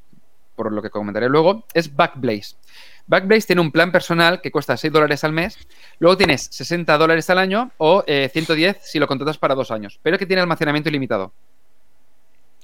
por 0.57 0.73
lo 0.73 0.81
que 0.81 0.89
comentaré 0.89 1.29
luego, 1.29 1.63
es 1.73 1.95
Backblaze. 1.95 2.57
Backblaze 3.07 3.47
tiene 3.47 3.61
un 3.61 3.71
plan 3.71 3.93
personal 3.93 4.41
que 4.41 4.51
cuesta 4.51 4.75
6 4.75 4.91
dólares 4.91 5.23
al 5.23 5.31
mes, 5.31 5.57
luego 5.99 6.17
tienes 6.17 6.49
60 6.51 6.97
dólares 6.97 7.29
al 7.29 7.37
año 7.37 7.71
o 7.77 8.03
eh, 8.07 8.29
110 8.31 8.79
si 8.83 8.99
lo 8.99 9.07
contratas 9.07 9.37
para 9.37 9.55
dos 9.55 9.71
años, 9.71 9.99
pero 10.03 10.17
que 10.17 10.25
tiene 10.25 10.41
almacenamiento 10.41 10.89
ilimitado. 10.89 11.31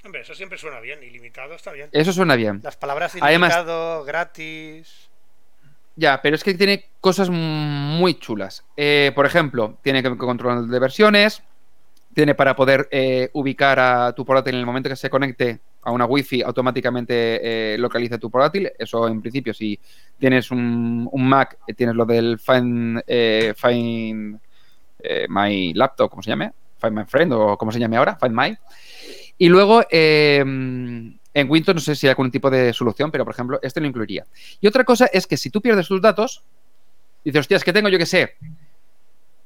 Hombre, 0.04 0.20
eso 0.20 0.34
siempre 0.34 0.58
suena 0.58 0.78
bien. 0.80 1.02
Ilimitado 1.02 1.54
está 1.54 1.72
bien. 1.72 1.88
Eso 1.92 2.12
suena 2.12 2.36
bien. 2.36 2.60
Las 2.62 2.76
palabras 2.76 3.14
Además- 3.20 3.52
ilimitado, 3.52 4.04
gratis. 4.04 5.07
Ya, 5.98 6.22
pero 6.22 6.36
es 6.36 6.44
que 6.44 6.54
tiene 6.54 6.84
cosas 7.00 7.28
muy 7.28 8.20
chulas. 8.20 8.64
Eh, 8.76 9.10
por 9.16 9.26
ejemplo, 9.26 9.78
tiene 9.82 10.00
control 10.16 10.70
de 10.70 10.78
versiones, 10.78 11.42
tiene 12.14 12.36
para 12.36 12.54
poder 12.54 12.88
eh, 12.92 13.30
ubicar 13.32 13.80
a 13.80 14.12
tu 14.12 14.24
portátil 14.24 14.54
en 14.54 14.60
el 14.60 14.66
momento 14.66 14.88
que 14.88 14.94
se 14.94 15.10
conecte 15.10 15.58
a 15.82 15.90
una 15.90 16.06
wifi 16.06 16.40
automáticamente 16.40 17.74
eh, 17.74 17.78
localiza 17.78 18.16
tu 18.16 18.30
portátil. 18.30 18.70
Eso 18.78 19.08
en 19.08 19.20
principio, 19.20 19.52
si 19.52 19.76
tienes 20.16 20.52
un, 20.52 21.08
un 21.10 21.28
Mac, 21.28 21.58
tienes 21.76 21.96
lo 21.96 22.06
del 22.06 22.38
Find, 22.38 23.02
My 25.28 25.74
Laptop, 25.74 26.10
¿cómo 26.10 26.22
se 26.22 26.30
llame? 26.30 26.52
Find 26.80 26.96
My 26.96 27.06
Friend 27.06 27.32
o 27.32 27.58
como 27.58 27.72
se 27.72 27.80
llame 27.80 27.96
ahora, 27.96 28.16
Find 28.20 28.36
My. 28.36 28.56
Y 29.36 29.48
luego 29.48 29.82
eh, 29.90 30.44
en 31.40 31.50
Windows 31.50 31.74
no 31.74 31.80
sé 31.80 31.94
si 31.94 32.06
hay 32.06 32.10
algún 32.10 32.30
tipo 32.30 32.50
de 32.50 32.72
solución, 32.72 33.10
pero 33.10 33.24
por 33.24 33.34
ejemplo, 33.34 33.58
este 33.62 33.80
lo 33.80 33.86
incluiría. 33.86 34.26
Y 34.60 34.66
otra 34.66 34.84
cosa 34.84 35.06
es 35.06 35.26
que 35.26 35.36
si 35.36 35.50
tú 35.50 35.60
pierdes 35.60 35.86
tus 35.86 36.00
datos, 36.00 36.42
dices, 37.24 37.40
hostia, 37.40 37.56
es 37.56 37.64
que 37.64 37.72
tengo 37.72 37.88
yo 37.88 37.98
que 37.98 38.06
sé, 38.06 38.36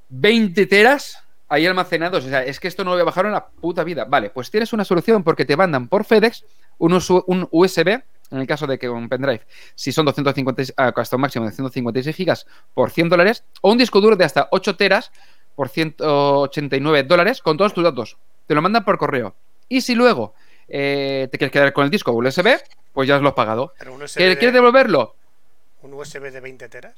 20 0.08 0.66
teras 0.66 1.22
ahí 1.48 1.66
almacenados. 1.66 2.24
O 2.24 2.28
sea, 2.28 2.44
es 2.44 2.58
que 2.58 2.68
esto 2.68 2.82
no 2.82 2.90
lo 2.90 2.96
voy 2.96 3.02
a 3.02 3.04
bajar 3.04 3.26
en 3.26 3.32
la 3.32 3.46
puta 3.46 3.84
vida. 3.84 4.06
Vale, 4.06 4.30
pues 4.30 4.50
tienes 4.50 4.72
una 4.72 4.84
solución 4.84 5.22
porque 5.22 5.44
te 5.44 5.56
mandan 5.56 5.88
por 5.88 6.04
FedEx 6.04 6.44
un, 6.78 6.98
un 7.26 7.48
USB, 7.50 7.88
en 7.88 8.38
el 8.38 8.46
caso 8.46 8.66
de 8.66 8.78
que 8.78 8.88
un 8.88 9.08
pendrive, 9.10 9.42
si 9.74 9.92
son 9.92 10.06
250, 10.06 10.72
ah, 10.78 10.92
hasta 10.96 11.16
un 11.16 11.22
máximo 11.22 11.44
de 11.44 11.52
156 11.52 12.16
gigas 12.16 12.46
por 12.72 12.90
100 12.90 13.10
dólares, 13.10 13.44
o 13.60 13.70
un 13.70 13.76
disco 13.76 14.00
duro 14.00 14.16
de 14.16 14.24
hasta 14.24 14.48
8 14.50 14.76
teras 14.76 15.12
por 15.54 15.68
189 15.68 17.02
dólares 17.02 17.42
con 17.42 17.58
todos 17.58 17.74
tus 17.74 17.84
datos. 17.84 18.16
Te 18.46 18.54
lo 18.54 18.62
mandan 18.62 18.84
por 18.84 18.96
correo. 18.96 19.34
Y 19.68 19.82
si 19.82 19.94
luego 19.94 20.34
eh, 20.74 21.28
te 21.30 21.36
quieres 21.38 21.52
quedar 21.52 21.72
con 21.72 21.84
el 21.84 21.90
disco 21.90 22.10
USB, 22.12 22.58
pues 22.92 23.06
ya 23.06 23.16
os 23.16 23.22
lo 23.22 23.28
has 23.28 23.34
pagado. 23.34 23.72
Pero 23.78 23.92
un 23.94 24.02
USB, 24.02 24.16
¿Que- 24.18 24.28
de, 24.30 24.38
¿Quieres 24.38 24.54
devolverlo? 24.54 25.14
un 25.82 25.92
USB 25.94 26.30
de 26.32 26.40
20 26.40 26.68
teras. 26.68 26.94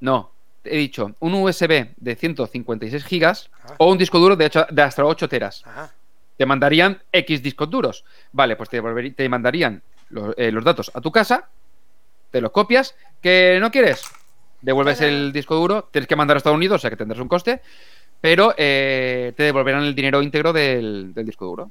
No. 0.00 0.30
He 0.62 0.76
dicho 0.76 1.12
un 1.20 1.32
USB 1.34 1.88
de 1.96 2.16
156 2.16 3.04
gigas 3.04 3.50
Ah. 3.64 3.74
o 3.78 3.90
un 3.90 3.96
disco 3.96 4.18
duro 4.18 4.36
de, 4.36 4.44
hasta 4.82 5.04
8 5.04 5.28
teras. 5.28 5.62
Ajá. 5.66 5.92
te 6.36 6.46
mandarían 6.46 7.02
X 7.12 7.42
discos 7.42 7.68
duros. 7.68 8.04
Vale, 8.32 8.56
pues 8.56 8.68
te, 8.70 8.80
te 9.12 9.28
mandarían 9.28 9.82
los, 10.08 10.34
eh, 10.38 10.50
los 10.50 10.64
datos 10.64 10.90
a 10.94 11.00
tu 11.02 11.12
casa, 11.12 11.48
te 12.30 12.40
los 12.40 12.50
copias, 12.50 12.94
que 13.20 13.58
no 13.60 13.70
quieres, 13.70 14.02
devuelves 14.62 15.02
el 15.02 15.32
disco 15.32 15.54
duro, 15.56 15.88
tienes 15.92 16.08
que 16.08 16.16
mandar 16.16 16.36
a 16.36 16.38
Estados 16.38 16.56
Unidos, 16.56 16.76
o 16.76 16.80
sea 16.80 16.88
que 16.88 16.96
tendrás 16.96 17.20
un 17.20 17.28
coste, 17.28 17.60
pero 18.22 18.54
eh, 18.56 19.34
te 19.36 19.42
devolverán 19.42 19.82
el 19.82 19.94
dinero 19.94 20.22
íntegro 20.22 20.54
del, 20.54 21.12
del 21.12 21.26
disco 21.26 21.44
duro. 21.44 21.70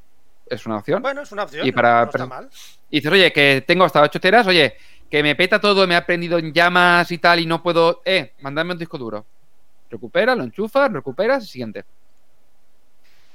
Es 0.50 0.66
una 0.66 0.78
opción. 0.78 1.02
Bueno, 1.02 1.22
es 1.22 1.32
una 1.32 1.44
opción. 1.44 1.66
Y 1.66 1.70
no- 1.72 1.76
para- 1.76 2.02
no 2.06 2.12
está 2.12 2.26
mal. 2.26 2.50
Y 2.90 2.98
dices, 2.98 3.12
oye, 3.12 3.32
que 3.32 3.64
tengo 3.68 3.84
hasta 3.86 4.02
8 4.02 4.20
teras, 4.20 4.48
oye, 4.48 4.76
que 5.10 5.22
me 5.24 5.36
peta 5.36 5.60
todo, 5.60 5.86
me 5.88 5.96
ha 5.96 6.06
prendido 6.06 6.38
en 6.40 6.52
llamas 6.54 7.12
y 7.12 7.18
tal, 7.18 7.40
y 7.40 7.46
no 7.46 7.62
puedo. 7.62 8.02
Eh, 8.06 8.34
mandadme 8.42 8.74
un 8.74 8.80
disco 8.80 8.98
duro. 8.98 9.26
Recupera, 9.90 10.36
lo 10.36 10.44
enchufas, 10.44 10.92
recuperas, 10.92 11.48
siguiente. 11.48 11.84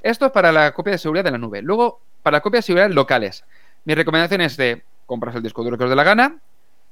Esto 0.02 0.26
es 0.26 0.32
para 0.32 0.52
la 0.52 0.72
copia 0.72 0.92
de 0.92 0.98
seguridad 0.98 1.24
de 1.24 1.30
la 1.30 1.38
nube. 1.38 1.62
Luego, 1.62 2.00
para 2.22 2.36
la 2.38 2.40
copia 2.42 2.58
de 2.58 2.62
seguridad 2.62 2.90
locales. 2.90 3.44
Mi 3.84 3.94
recomendación 3.94 4.40
es 4.42 4.56
de 4.56 4.82
compras 5.06 5.34
el 5.34 5.42
disco 5.42 5.62
duro 5.64 5.78
que 5.78 5.84
os 5.84 5.90
dé 5.90 5.96
la 5.96 6.04
gana. 6.04 6.38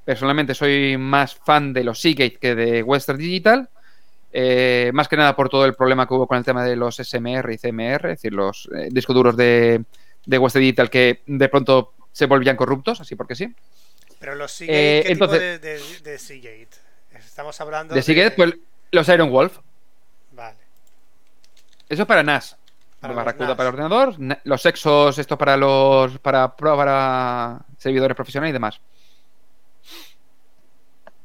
Personalmente 0.04 0.54
soy 0.54 0.96
más 0.98 1.34
fan 1.34 1.72
de 1.72 1.84
los 1.84 2.00
Seagate 2.00 2.38
que 2.40 2.54
de 2.54 2.82
Western 2.82 3.18
Digital. 3.18 3.68
Eh, 4.32 4.90
más 4.94 5.08
que 5.08 5.16
nada 5.16 5.36
por 5.36 5.48
todo 5.50 5.66
el 5.66 5.74
problema 5.74 6.06
que 6.08 6.14
hubo 6.14 6.26
con 6.26 6.38
el 6.38 6.44
tema 6.44 6.64
de 6.64 6.74
los 6.74 6.98
SMR 6.98 7.52
y 7.52 7.58
CMR, 7.58 8.12
es 8.12 8.18
decir, 8.18 8.32
los 8.32 8.66
eh, 8.74 8.88
discos 8.90 9.14
duros 9.14 9.36
de, 9.36 9.84
de 10.26 10.38
Western 10.38 10.62
Digital 10.62 10.90
que 10.90 11.22
de 11.26 11.48
pronto 11.48 11.94
se 12.12 12.26
volvían 12.26 12.56
corruptos, 12.56 13.00
así 13.00 13.16
porque 13.16 13.34
sí. 13.34 13.54
Pero 14.18 14.34
los 14.34 14.52
Seagate, 14.52 14.98
Eh, 14.98 15.02
¿qué 15.04 15.12
entonces- 15.12 15.60
tipo 15.60 15.66
de, 15.66 15.78
de, 16.04 16.10
de 16.12 16.18
Seagate? 16.18 16.68
Estamos 17.14 17.60
hablando 17.60 17.94
De 17.94 18.02
Seagate, 18.02 18.36
pues 18.36 18.54
los 18.90 19.08
Iron 19.08 19.30
Wolf. 19.30 19.58
Vale. 20.32 20.56
Eso 21.88 22.02
es 22.02 22.08
para 22.08 22.22
NAS. 22.22 22.56
Para 23.00 23.14
Barracuda 23.14 23.48
NAS. 23.48 23.56
para 23.56 23.68
ordenador, 23.70 24.18
na- 24.20 24.38
los 24.44 24.64
Exos, 24.66 25.18
esto 25.18 25.36
para 25.36 25.56
los 25.56 26.18
para, 26.20 26.54
para 26.56 27.60
servidores 27.78 28.14
profesionales 28.14 28.50
y 28.50 28.52
demás. 28.52 28.80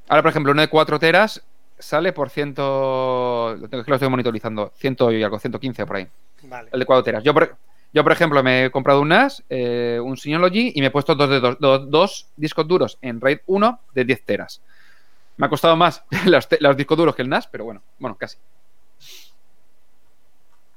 Ahora, 0.09 0.21
por 0.23 0.29
ejemplo, 0.31 0.51
uno 0.53 0.61
de 0.61 0.69
4 0.69 0.99
teras 0.99 1.43
sale 1.77 2.13
por 2.13 2.29
100. 2.29 2.55
Lo 2.57 3.57
tengo 3.69 3.79
es 3.81 3.85
que 3.85 3.91
lo 3.91 3.95
estoy 3.95 4.09
monitorizando. 4.09 4.71
100 4.77 4.97
y 5.11 5.23
algo, 5.23 5.37
115 5.39 5.85
por 5.85 5.97
ahí. 5.97 6.07
Vale. 6.43 6.69
El 6.71 6.79
de 6.79 6.85
4 6.85 7.03
teras. 7.03 7.23
Yo, 7.23 7.33
por, 7.33 7.55
yo, 7.97 8.03
por 8.03 8.11
ejemplo, 8.11 8.43
me 8.43 8.65
he 8.65 8.69
comprado 8.69 9.01
un 9.01 9.07
NAS, 9.09 9.43
eh, 9.49 9.99
un 9.99 10.17
Synology 10.17 10.71
y 10.75 10.81
me 10.81 10.87
he 10.87 10.91
puesto 10.91 11.15
dos, 11.15 11.27
de 11.31 11.39
dos, 11.39 11.57
dos- 11.59 11.89
dos 11.89 12.27
discos 12.35 12.67
duros 12.67 12.99
en 13.01 13.19
RAID 13.19 13.39
1 13.47 13.79
de 13.95 14.05
10 14.05 14.23
teras. 14.23 14.61
Me 15.37 15.47
ha 15.47 15.49
costado 15.49 15.75
más 15.75 16.03
los, 16.27 16.47
discos 16.77 16.95
duros 16.95 17.15
que 17.15 17.23
el 17.23 17.29
NAS, 17.29 17.47
pero 17.47 17.63
bueno, 17.63 17.81
bueno, 17.97 18.15
casi. 18.15 18.37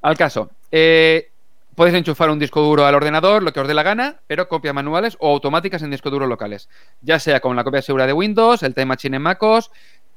Al 0.00 0.16
caso, 0.16 0.50
eh, 0.72 1.30
podéis 1.74 1.94
enchufar 1.98 2.30
un 2.30 2.38
disco 2.38 2.62
duro 2.62 2.86
al 2.86 2.94
ordenador, 2.94 3.42
lo 3.42 3.52
que 3.52 3.60
os 3.60 3.68
dé 3.68 3.74
la 3.74 3.82
gana, 3.82 4.16
pero 4.26 4.48
copias 4.48 4.72
manuales 4.74 5.18
o 5.20 5.30
automáticas 5.30 5.82
en 5.82 5.90
discos 5.90 6.10
duros 6.12 6.26
locales. 6.26 6.70
Ya 7.02 7.18
sea 7.18 7.40
con 7.40 7.54
la 7.54 7.64
copia 7.64 7.82
segura 7.82 8.06
de 8.06 8.14
Windows, 8.14 8.62
el 8.62 8.72
Time 8.72 8.86
Machine 8.86 9.16
en 9.18 9.22
MacOS, 9.24 9.70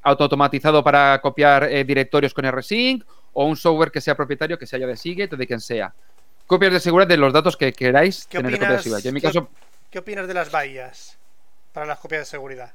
automatizado 0.04 0.86
para 0.86 1.20
copiar 1.20 1.66
eh, 1.66 1.84
directorios 1.84 2.34
con 2.34 2.50
RSync 2.50 3.04
o 3.34 3.44
un 3.46 3.58
software 3.58 3.92
que 3.92 4.00
sea 4.00 4.16
propietario, 4.16 4.58
que 4.58 4.66
sea 4.66 4.80
ya 4.80 4.88
de 4.88 4.96
Seagate 4.96 5.36
o 5.36 5.38
de 5.38 5.48
quien 5.48 5.60
sea. 5.60 5.94
Copias 6.54 6.72
de 6.74 6.80
seguridad 6.80 7.08
de 7.08 7.18
los 7.18 7.34
datos 7.34 7.58
que 7.58 7.74
queráis 7.74 8.28
¿Qué 8.30 8.38
tener 8.38 8.52
de 8.52 8.58
de 8.60 8.66
opinas, 8.66 8.84
seguridad. 8.84 9.04
Yo 9.04 9.10
en 9.10 9.14
mi 9.16 9.22
qué- 9.22 9.28
caso, 9.28 9.50
¿Qué 9.90 10.00
opinas 10.00 10.28
de 10.28 10.34
las 10.36 10.52
bahías 10.52 11.18
para 11.74 11.88
las 11.88 11.98
copias 11.98 12.22
de 12.22 12.26
seguridad? 12.26 12.72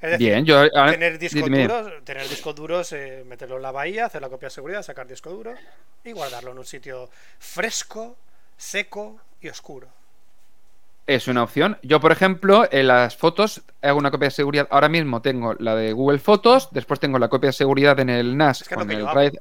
Es 0.00 0.10
decir, 0.12 0.28
bien, 0.30 0.44
yo... 0.46 0.58
ahora- 0.74 0.92
tener 0.92 1.18
discos 1.18 1.44
dime. 1.44 1.62
duros, 1.68 2.04
tener 2.04 2.26
discos 2.28 2.54
duros, 2.54 2.92
eh, 2.92 3.24
meterlo 3.26 3.56
en 3.56 3.62
la 3.62 3.72
bahía, 3.72 4.06
hacer 4.06 4.22
la 4.22 4.30
copia 4.30 4.46
de 4.46 4.54
seguridad, 4.54 4.82
sacar 4.82 5.06
disco 5.06 5.28
duro 5.30 5.54
y 6.02 6.12
guardarlo 6.12 6.52
en 6.52 6.58
un 6.58 6.64
sitio 6.64 7.10
fresco, 7.38 8.16
seco 8.56 9.20
y 9.42 9.48
oscuro. 9.48 9.88
Es 11.06 11.28
una 11.28 11.42
opción. 11.42 11.76
Yo, 11.82 12.00
por 12.00 12.12
ejemplo, 12.12 12.66
en 12.70 12.86
las 12.86 13.16
fotos 13.18 13.62
hago 13.82 13.98
una 13.98 14.10
copia 14.10 14.28
de 14.28 14.34
seguridad. 14.34 14.66
Ahora 14.70 14.88
mismo 14.88 15.20
tengo 15.20 15.52
la 15.58 15.74
de 15.74 15.92
Google 15.92 16.18
Fotos, 16.18 16.68
después 16.70 16.98
tengo 17.00 17.18
la 17.18 17.28
copia 17.28 17.48
de 17.48 17.52
seguridad 17.52 18.00
en 18.00 18.08
el 18.08 18.36
NAS 18.38 18.62
Es 18.62 18.68
que 18.68 18.74
con, 18.74 18.90
el. 18.90 19.06
RAID, 19.06 19.34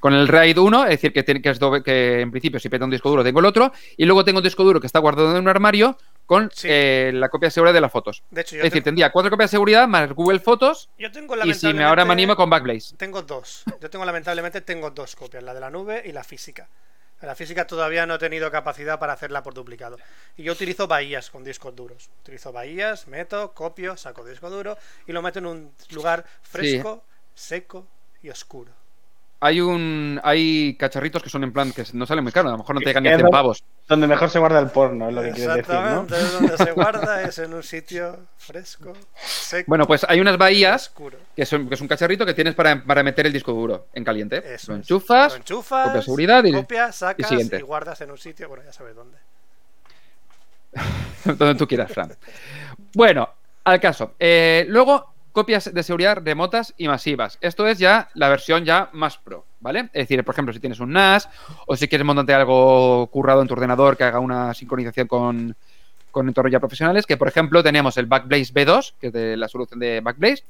con 0.00 0.14
el 0.14 0.26
RAID 0.26 0.58
1, 0.58 0.84
es 0.84 0.90
decir, 0.90 1.12
que, 1.12 1.22
tiene, 1.22 1.40
que, 1.40 1.50
es 1.50 1.60
doble- 1.60 1.82
que 1.84 2.20
en 2.22 2.30
principio 2.30 2.58
si 2.58 2.68
peta 2.68 2.84
un 2.84 2.90
disco 2.90 3.08
duro 3.10 3.22
tengo 3.22 3.38
el 3.40 3.46
otro, 3.46 3.72
y 3.96 4.04
luego 4.06 4.24
tengo 4.24 4.38
un 4.38 4.44
disco 4.44 4.64
duro 4.64 4.80
que 4.80 4.86
está 4.86 4.98
guardado 4.98 5.30
en 5.30 5.42
un 5.42 5.48
armario 5.48 5.96
con 6.26 6.50
Sí. 6.52 6.68
eh, 6.70 7.10
la 7.14 7.28
copia 7.28 7.46
de 7.48 7.50
seguridad 7.50 7.74
de 7.74 7.80
las 7.80 7.92
fotos. 7.92 8.22
De 8.30 8.40
hecho, 8.40 8.56
yo, 8.56 8.60
Es 8.60 8.64
decir, 8.64 8.74
tengo, 8.82 8.84
tendría 8.84 9.12
cuatro 9.12 9.30
copias 9.30 9.50
de 9.50 9.56
seguridad 9.56 9.86
más 9.88 10.12
Google 10.12 10.38
Fotos 10.40 10.88
yo 10.98 11.10
tengo 11.12 11.36
y 11.44 11.54
si 11.54 11.72
me 11.74 11.84
ahora 11.84 12.04
me 12.04 12.12
animo 12.12 12.34
con 12.36 12.48
Backblaze. 12.50 12.96
Tengo 12.96 13.22
dos. 13.22 13.62
Yo 13.80 13.90
tengo 13.90 14.04
lamentablemente 14.04 14.60
tengo 14.62 14.90
dos 14.90 15.14
copias, 15.16 15.42
la 15.42 15.54
de 15.54 15.60
la 15.60 15.70
nube 15.70 16.02
y 16.04 16.12
la 16.12 16.24
física. 16.24 16.68
La 17.20 17.34
física 17.34 17.66
todavía 17.66 18.06
no 18.06 18.14
he 18.14 18.18
tenido 18.18 18.50
capacidad 18.50 18.98
para 18.98 19.12
hacerla 19.12 19.42
por 19.42 19.52
duplicado. 19.52 19.98
Y 20.38 20.42
yo 20.44 20.52
utilizo 20.54 20.86
bahías 20.88 21.28
con 21.30 21.44
discos 21.44 21.76
duros. 21.76 22.08
Utilizo 22.22 22.50
bahías, 22.50 23.08
meto, 23.08 23.52
copio, 23.52 23.96
saco 23.98 24.24
disco 24.24 24.48
duro 24.48 24.78
y 25.06 25.12
lo 25.12 25.20
meto 25.20 25.38
en 25.40 25.44
un 25.46 25.72
lugar 25.90 26.24
fresco, 26.42 27.04
seco 27.34 27.86
y 28.22 28.30
oscuro. 28.30 28.72
Hay 29.42 29.60
un 29.62 30.20
hay 30.22 30.74
cacharritos 30.74 31.22
que 31.22 31.30
son 31.30 31.42
en 31.44 31.52
plan 31.52 31.72
que 31.72 31.82
no 31.94 32.04
salen 32.04 32.22
muy 32.24 32.32
caros, 32.32 32.50
a 32.50 32.52
lo 32.52 32.58
mejor 32.58 32.74
no 32.74 32.80
te 32.80 32.86
llegan 32.88 33.02
ni 33.04 33.08
a 33.08 33.12
Es 33.12 33.16
100 33.16 33.24
lo- 33.24 33.30
pavos. 33.30 33.64
Donde 33.88 34.06
mejor 34.06 34.28
se 34.28 34.38
guarda 34.38 34.58
el 34.60 34.68
porno, 34.70 35.08
es 35.08 35.14
lo 35.14 35.22
que 35.22 35.30
quieres 35.32 35.56
decir, 35.56 35.74
¿no? 35.74 36.04
Donde 36.04 36.56
se 36.58 36.72
guarda 36.72 37.22
es 37.22 37.38
en 37.38 37.54
un 37.54 37.62
sitio 37.62 38.18
fresco, 38.36 38.92
seco 39.16 39.64
Bueno, 39.66 39.86
pues 39.86 40.04
hay 40.08 40.20
unas 40.20 40.34
y 40.34 40.36
bahías 40.36 40.82
oscuro. 40.88 41.16
que, 41.34 41.46
son, 41.46 41.68
que 41.68 41.74
es 41.74 41.80
un 41.80 41.88
cacharrito 41.88 42.26
que 42.26 42.34
tienes 42.34 42.54
para, 42.54 42.84
para 42.84 43.02
meter 43.02 43.26
el 43.26 43.32
disco 43.32 43.52
duro 43.52 43.86
en 43.94 44.04
caliente. 44.04 44.42
Eso 44.54 44.72
lo 44.72 44.76
enchufas, 44.78 45.32
Lo 45.32 45.38
enchufas, 45.38 45.86
copia 45.88 46.02
seguridad 46.02 46.44
y- 46.44 46.52
copias, 46.52 46.96
sacas 46.96 47.26
y, 47.26 47.28
siguiente. 47.28 47.62
guardas 47.62 47.98
en 48.02 48.10
un 48.10 48.18
sitio, 48.18 48.46
bueno, 48.48 48.62
ya 48.64 48.72
sabes 48.74 48.94
dónde. 48.94 49.16
donde 51.24 51.54
tú 51.54 51.66
quieras, 51.66 51.90
Fran. 51.90 52.14
Bueno, 52.94 53.28
al 53.64 53.80
caso. 53.80 54.14
Eh, 54.18 54.64
luego, 54.68 55.14
copias 55.32 55.72
de 55.72 55.82
seguridad 55.82 56.18
remotas 56.22 56.74
y 56.76 56.88
masivas. 56.88 57.38
Esto 57.40 57.66
es 57.66 57.78
ya 57.78 58.08
la 58.14 58.28
versión 58.28 58.64
ya 58.64 58.90
más 58.92 59.18
pro, 59.18 59.46
¿vale? 59.60 59.90
Es 59.92 60.08
decir, 60.08 60.24
por 60.24 60.34
ejemplo, 60.34 60.52
si 60.52 60.60
tienes 60.60 60.80
un 60.80 60.92
NAS 60.92 61.28
o 61.66 61.76
si 61.76 61.88
quieres 61.88 62.04
montarte 62.04 62.34
algo 62.34 63.06
currado 63.08 63.42
en 63.42 63.48
tu 63.48 63.54
ordenador 63.54 63.96
que 63.96 64.04
haga 64.04 64.20
una 64.20 64.52
sincronización 64.54 65.06
con, 65.06 65.56
con 66.10 66.28
entornos 66.28 66.52
ya 66.52 66.58
profesionales, 66.58 67.06
que 67.06 67.16
por 67.16 67.28
ejemplo 67.28 67.62
tenemos 67.62 67.96
el 67.96 68.06
Backblaze 68.06 68.52
B2, 68.52 68.94
que 69.00 69.06
es 69.08 69.12
de 69.12 69.36
la 69.36 69.48
solución 69.48 69.80
de 69.80 70.00
Backblaze, 70.00 70.44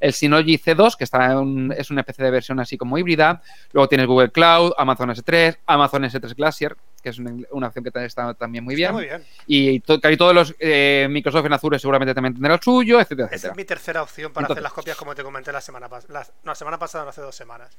el 0.00 0.12
Synology 0.12 0.58
C2, 0.58 0.96
que 0.96 1.04
está 1.04 1.32
en 1.32 1.72
es 1.76 1.90
una 1.90 2.02
especie 2.02 2.24
de 2.24 2.30
versión 2.30 2.60
así 2.60 2.76
como 2.76 2.98
híbrida, 2.98 3.42
luego 3.72 3.88
tienes 3.88 4.06
Google 4.06 4.30
Cloud, 4.30 4.72
Amazon 4.76 5.10
S3, 5.10 5.58
Amazon 5.66 6.04
S3 6.04 6.34
Glacier, 6.34 6.76
que 7.06 7.10
es 7.10 7.18
una, 7.20 7.32
una 7.52 7.68
opción 7.68 7.84
que 7.84 8.04
está 8.04 8.34
también 8.34 8.64
muy 8.64 8.74
bien. 8.74 8.86
Está 8.88 8.92
muy 8.98 9.04
bien. 9.04 9.24
Y 9.46 9.78
to- 9.78 10.00
casi 10.00 10.16
todos 10.16 10.34
los 10.34 10.56
eh, 10.58 11.06
Microsoft 11.08 11.46
en 11.46 11.52
Azure 11.52 11.78
seguramente 11.78 12.12
también 12.12 12.34
tendrán 12.34 12.54
el 12.54 12.60
suyo, 12.60 13.00
etcétera, 13.00 13.26
Esa 13.28 13.34
etcétera. 13.36 13.52
es 13.52 13.56
mi 13.56 13.64
tercera 13.64 14.02
opción 14.02 14.32
para 14.32 14.44
Entonces- 14.46 14.56
hacer 14.58 14.62
las 14.64 14.72
copias 14.72 14.96
como 14.96 15.14
te 15.14 15.22
comenté 15.22 15.52
la 15.52 15.60
semana 15.60 15.88
pasada. 15.88 16.26
No, 16.42 16.50
la 16.50 16.54
semana 16.56 16.78
pasada, 16.80 17.04
no 17.04 17.10
hace 17.10 17.20
dos 17.20 17.36
semanas. 17.36 17.70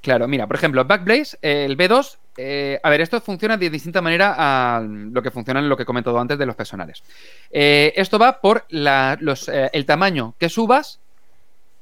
Claro, 0.00 0.28
mira, 0.28 0.46
por 0.46 0.54
ejemplo, 0.56 0.84
Backblaze, 0.84 1.38
eh, 1.42 1.64
el 1.64 1.76
B2, 1.78 2.18
eh, 2.36 2.78
a 2.82 2.90
ver, 2.90 3.00
esto 3.00 3.20
funciona 3.22 3.56
de 3.56 3.70
distinta 3.70 4.00
manera 4.02 4.34
a 4.36 4.80
lo 4.82 5.20
que 5.22 5.30
funciona 5.32 5.58
en 5.60 5.68
lo 5.68 5.76
que 5.76 5.82
he 5.82 5.86
comentado 5.86 6.20
antes 6.20 6.38
de 6.38 6.46
los 6.46 6.54
personales. 6.54 7.02
Eh, 7.50 7.92
esto 7.96 8.18
va 8.18 8.40
por 8.40 8.66
la- 8.68 9.16
los, 9.20 9.48
el 9.48 9.84
tamaño 9.86 10.34
que 10.38 10.48
subas 10.48 11.00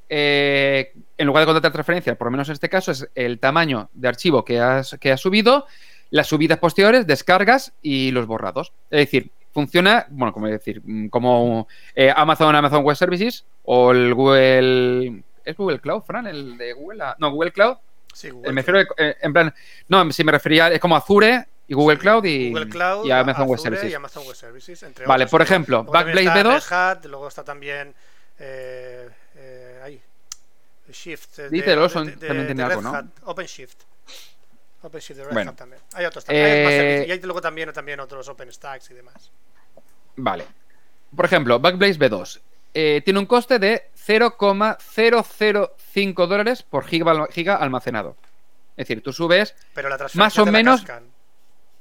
en 0.09 1.25
lugar 1.25 1.45
de 1.45 1.53
contar 1.53 1.71
transferencia, 1.71 2.15
por 2.15 2.27
lo 2.27 2.31
menos 2.31 2.47
en 2.49 2.53
este 2.53 2.69
caso, 2.69 2.91
es 2.91 3.09
el 3.15 3.39
tamaño 3.39 3.89
de 3.93 4.07
archivo 4.07 4.45
que 4.45 4.59
has, 4.59 4.95
que 4.99 5.11
has 5.11 5.19
subido, 5.21 5.65
las 6.13 6.27
subidas 6.27 6.59
posteriores, 6.59 7.07
descargas 7.07 7.73
y 7.81 8.11
los 8.11 8.27
borrados. 8.27 8.71
Es 8.91 8.99
decir, 8.99 9.31
funciona, 9.51 10.05
bueno, 10.11 10.31
como 10.31 10.45
decir, 10.47 10.79
mm, 10.83 11.07
como 11.07 11.67
eh, 11.95 12.13
Amazon, 12.15 12.55
Amazon 12.55 12.83
Web 12.83 12.95
Services 12.95 13.45
o 13.63 13.91
el 13.91 14.13
Google. 14.13 15.23
¿Es 15.43 15.57
Google 15.57 15.79
Cloud, 15.79 16.03
Fran? 16.03 16.27
El 16.27 16.55
de 16.55 16.73
Google. 16.73 17.03
Ah, 17.03 17.15
No, 17.17 17.31
Google 17.31 17.51
Cloud. 17.51 17.77
Sí, 18.13 18.27
Eh, 18.27 18.31
Google 18.31 18.53
me 18.53 18.61
refiero, 18.61 18.79
eh, 18.97 19.15
en 19.21 19.33
plan. 19.33 19.53
No, 19.87 20.11
si 20.11 20.23
me 20.23 20.31
refería, 20.31 20.67
es 20.71 20.79
como 20.79 20.95
Azure 20.95 21.47
y 21.67 21.73
Google 21.73 21.95
Sí, 21.97 22.01
Cloud 22.01 22.25
y, 22.25 22.49
Google 22.51 22.69
Cloud, 22.69 23.05
y 23.07 23.11
Amazon 23.11 23.47
Web 23.47 23.59
Services. 23.59 23.91
y 23.91 23.93
Amazon 23.95 24.23
Web 24.27 24.35
Services, 24.35 24.83
entre 24.83 25.05
Vale, 25.07 25.23
otros. 25.23 25.31
por 25.31 25.41
ejemplo, 25.41 25.83
Backblaze 25.83 26.27
está 26.27 26.43
B2. 26.43 26.53
Red 26.69 26.77
Hat, 26.77 27.05
luego 27.07 27.27
está 27.27 27.43
también 27.43 27.95
ahí, 29.83 29.99
Shift. 30.91 31.39
eh, 31.39 31.49
Dice 31.49 31.75
Lawson, 31.75 32.05
también 32.19 32.45
tiene 32.45 32.63
de 32.63 32.63
algo, 32.63 32.81
¿no? 32.81 33.09
OpenShift. 33.23 33.77
OpenShift 34.83 35.17
de 35.17 35.23
Red 35.25 35.33
Bueno. 35.33 35.51
Hat 35.51 35.57
también. 35.57 35.81
Hay 35.93 36.05
otros 36.05 36.23
Eh, 36.23 36.27
también. 36.27 36.45
hay 36.45 36.63
más 36.63 36.73
servicios. 36.73 37.07
y 37.07 37.11
hay 37.11 37.19
luego 37.21 37.41
también, 37.41 37.73
también 37.73 37.99
otros 37.99 38.27
OpenStacks 38.29 38.89
y 38.91 38.93
demás. 38.93 39.31
Vale. 40.15 40.45
Por 41.15 41.25
ejemplo, 41.25 41.59
Backblaze 41.59 41.99
B2 41.99 42.41
eh, 42.73 43.01
tiene 43.05 43.19
un 43.19 43.25
coste 43.27 43.59
de 43.59 43.89
0,005 43.95 46.27
dólares 46.27 46.63
por 46.63 46.85
giga, 46.85 47.27
giga 47.31 47.55
almacenado. 47.55 48.15
Es 48.75 48.87
decir, 48.87 49.03
tú 49.03 49.13
subes. 49.13 49.55
Pero 49.73 49.89
la 49.89 49.97
transferencia 49.97 50.25
Más 50.25 50.37
o 50.39 50.45
la 50.45 50.51
menos-. 50.51 50.83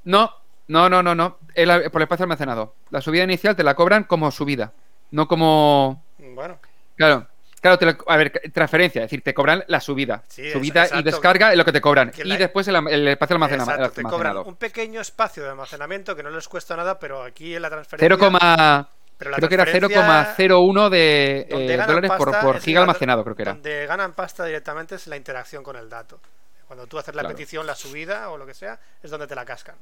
No, 0.05 0.31
no, 0.69 0.89
no, 0.89 1.03
no, 1.03 1.15
no. 1.15 1.39
El- 1.55 1.91
por 1.91 2.01
el 2.01 2.05
espacio 2.05 2.25
almacenado. 2.25 2.75
La 2.91 3.01
subida 3.01 3.25
inicial 3.25 3.57
te 3.57 3.65
la 3.65 3.75
cobran 3.75 4.05
como 4.05 4.31
subida. 4.31 4.73
No 5.11 5.27
como. 5.29 6.05
Bueno, 6.19 6.59
Claro. 6.97 7.27
Claro, 7.63 7.79
te 7.79 7.97
a 8.09 8.17
ver, 8.17 8.33
transferencia, 8.53 9.01
es 9.03 9.05
decir, 9.07 9.23
te 9.23 9.33
cobran 9.33 9.63
la 9.69 9.81
subida. 9.81 10.25
Sí, 10.27 10.51
subida 10.51 10.83
exacto. 10.83 10.99
y 11.01 11.03
descarga 11.05 11.53
es 11.53 11.57
lo 11.57 11.65
que 11.65 11.71
te 11.73 11.81
cobran. 11.81 12.11
Que 12.11 12.23
y 12.27 12.37
después 12.37 12.67
el, 12.67 12.75
el 12.89 13.07
espacio 13.09 13.37
almacena- 13.37 13.63
exacto, 13.63 13.91
te 13.93 14.03
cobran 14.03 14.37
un 14.39 14.57
pequeño 14.57 15.01
espacio 15.01 15.45
de 15.45 15.51
almacenamiento 15.51 16.17
que 16.17 16.25
no 16.25 16.31
les 16.31 16.49
cuesta 16.49 16.77
nada, 16.77 16.99
pero 16.99 17.23
aquí 17.23 17.55
en 17.55 17.63
la 17.63 17.71
transferencia. 17.71 18.17
0, 18.19 18.89
pero 19.17 19.31
la 19.31 19.37
creo 19.37 19.49
que 19.49 19.55
era 19.55 19.65
transferencia- 19.65 20.35
0,01 20.37 20.89
de 20.91 21.47
eh, 21.49 21.77
dólares 21.87 22.11
por, 22.19 22.41
por 22.41 22.59
giga 22.61 22.81
almacenado, 22.81 23.23
creo 23.23 23.37
que 23.37 23.43
era. 23.43 23.53
Donde 23.53 23.87
ganan 23.87 24.13
pasta 24.15 24.45
directamente 24.45 24.97
es 24.97 25.07
la 25.07 25.17
interacción 25.17 25.63
con 25.63 25.77
el 25.77 25.89
dato. 25.89 26.19
Cuando 26.67 26.89
tú 26.89 26.99
haces 26.99 27.15
la 27.15 27.21
Claro. 27.23 27.37
petición, 27.37 27.65
la 27.65 27.77
subida 27.77 28.29
o 28.31 28.37
lo 28.37 28.45
que 28.45 28.55
sea, 28.55 28.77
es 29.01 29.09
donde 29.09 29.29
te 29.29 29.37
la 29.37 29.45
cascan. 29.45 29.77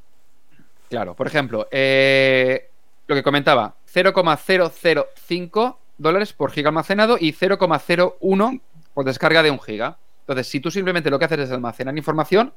Claro, 0.90 1.14
por 1.14 1.26
ejemplo, 1.28 1.66
eh, 1.70 2.68
lo 3.06 3.14
que 3.14 3.22
comentaba, 3.22 3.74
0,005 3.86 5.78
dólares 6.00 6.32
por 6.32 6.50
giga 6.50 6.68
almacenado 6.68 7.16
y 7.20 7.32
0,01 7.32 8.60
por 8.94 9.04
descarga 9.04 9.42
de 9.42 9.50
un 9.50 9.60
giga. 9.60 9.98
Entonces, 10.20 10.48
si 10.48 10.60
tú 10.60 10.70
simplemente 10.70 11.10
lo 11.10 11.18
que 11.18 11.26
haces 11.26 11.40
es 11.40 11.50
almacenar 11.50 11.96
información, 11.96 12.52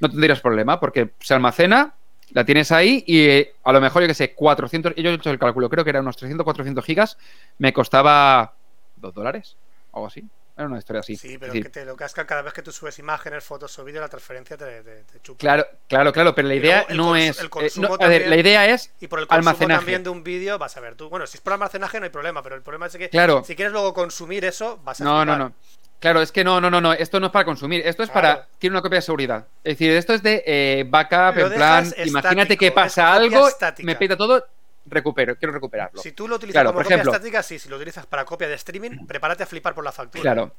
no 0.00 0.10
tendrías 0.10 0.40
problema, 0.40 0.78
porque 0.80 1.10
se 1.20 1.34
almacena, 1.34 1.94
la 2.32 2.44
tienes 2.44 2.72
ahí 2.72 3.04
y 3.06 3.20
eh, 3.20 3.54
a 3.64 3.72
lo 3.72 3.80
mejor, 3.80 4.02
yo 4.02 4.08
que 4.08 4.14
sé, 4.14 4.34
400, 4.34 4.94
yo 4.96 5.10
he 5.10 5.14
hecho 5.14 5.30
el 5.30 5.38
cálculo, 5.38 5.70
creo 5.70 5.84
que 5.84 5.90
era 5.90 6.00
unos 6.00 6.16
300, 6.16 6.44
400 6.44 6.84
gigas, 6.84 7.18
me 7.58 7.72
costaba 7.72 8.54
2 8.96 9.14
dólares, 9.14 9.56
algo 9.92 10.06
así. 10.08 10.24
Era 10.56 10.66
una 10.68 10.78
historia 10.78 11.00
así. 11.00 11.16
Sí, 11.16 11.36
pero 11.38 11.52
que 11.52 11.64
te 11.68 11.84
lo 11.84 11.94
cascan 11.96 12.24
cada 12.26 12.40
vez 12.40 12.54
que 12.54 12.62
tú 12.62 12.72
subes 12.72 12.98
imágenes, 12.98 13.44
fotos 13.44 13.78
o 13.78 13.84
vídeos, 13.84 14.00
la 14.00 14.08
transferencia 14.08 14.56
te, 14.56 14.82
te- 14.82 15.02
te 15.04 15.20
chupa. 15.20 15.38
Claro, 15.38 15.66
claro, 15.86 16.12
claro, 16.14 16.34
pero 16.34 16.48
la 16.48 16.54
idea 16.54 16.86
no 16.94 17.14
es... 17.14 17.38
el 17.40 17.46
eh, 17.60 17.70
a 18.00 18.08
ver, 18.08 18.26
la 18.28 18.36
idea 18.36 18.64
es 18.66 18.90
Y 19.00 19.06
por 19.06 19.18
el 19.20 19.26
consumo 19.26 19.50
almacenaje. 19.50 19.78
también 19.80 20.02
de 20.02 20.08
un 20.10 20.24
vídeo, 20.24 20.56
vas 20.58 20.74
a 20.76 20.80
ver 20.80 20.94
tú. 20.94 21.10
Bueno, 21.10 21.26
si 21.26 21.36
es 21.36 21.42
por 21.42 21.52
almacenaje 21.52 21.98
no 22.00 22.04
hay 22.04 22.10
problema, 22.10 22.42
pero 22.42 22.54
el 22.56 22.62
problema 22.62 22.86
es 22.86 22.96
que 22.96 23.10
Claro. 23.10 23.44
si 23.44 23.54
quieres 23.54 23.72
luego 23.72 23.92
consumir 23.92 24.46
eso, 24.46 24.80
vas 24.82 24.98
a 25.00 25.04
No, 25.04 25.24
no, 25.26 25.32
flipar. 25.34 25.38
no. 25.50 25.54
Claro, 25.98 26.20
es 26.22 26.30
que 26.30 26.44
no, 26.44 26.60
no, 26.60 26.70
no, 26.70 26.80
no. 26.80 26.92
Esto 26.92 27.20
no 27.20 27.26
es 27.26 27.32
para 27.32 27.44
consumir. 27.46 27.80
Esto 27.86 28.02
es 28.02 28.10
Claro. 28.10 28.36
para. 28.40 28.48
Tiene 28.58 28.74
una 28.74 28.82
copia 28.82 28.96
de 28.98 29.02
seguridad. 29.02 29.46
Es 29.64 29.74
decir, 29.78 29.90
esto 29.92 30.12
es 30.12 30.22
de 30.22 30.42
eh, 30.46 30.84
backup, 30.86 31.36
Lo 31.38 31.46
en 31.46 31.52
plan. 31.54 31.84
Imagínate 32.04 32.40
estático, 32.54 32.60
que 32.60 32.70
pasa 32.72 33.12
algo, 33.14 33.48
estática. 33.48 33.86
me 33.86 33.96
peta 33.96 34.14
todo, 34.16 34.46
recupero, 34.86 35.36
quiero 35.36 35.52
recuperarlo. 35.52 36.00
Si 36.00 36.12
tú 36.12 36.28
lo 36.28 36.36
utilizas 36.36 36.54
Claro, 36.54 36.68
como 36.70 36.78
por 36.78 36.84
copia 36.84 36.94
ejemplo. 36.96 37.12
estática, 37.12 37.42
sí. 37.42 37.58
Si 37.58 37.68
lo 37.68 37.76
utilizas 37.76 38.06
para 38.06 38.24
copia 38.24 38.48
de 38.48 38.54
streaming, 38.54 39.06
prepárate 39.06 39.42
a 39.42 39.46
flipar 39.46 39.74
por 39.74 39.84
la 39.84 39.92
factura. 39.92 40.22
Claro. 40.22 40.52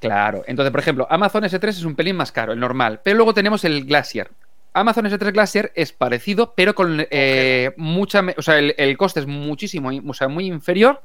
Claro. 0.00 0.44
Entonces, 0.46 0.70
por 0.70 0.80
ejemplo, 0.80 1.06
Amazon 1.10 1.44
S3 1.44 1.68
es 1.68 1.84
un 1.84 1.94
pelín 1.96 2.16
más 2.16 2.30
caro, 2.32 2.52
el 2.52 2.60
normal. 2.60 3.00
Pero 3.02 3.16
luego 3.16 3.32
tenemos 3.34 3.64
el 3.64 3.84
Glacier. 3.86 4.30
Amazon 4.74 5.06
S3 5.06 5.32
Glacier 5.32 5.72
es 5.74 5.92
parecido, 5.92 6.52
pero 6.54 6.74
con 6.74 7.06
eh, 7.10 7.72
mucha. 7.78 8.22
O 8.36 8.42
sea, 8.42 8.58
el, 8.58 8.74
el 8.76 8.96
coste 8.98 9.20
es 9.20 9.26
muchísimo, 9.26 9.90
o 10.06 10.14
sea, 10.14 10.28
muy 10.28 10.46
inferior. 10.46 11.02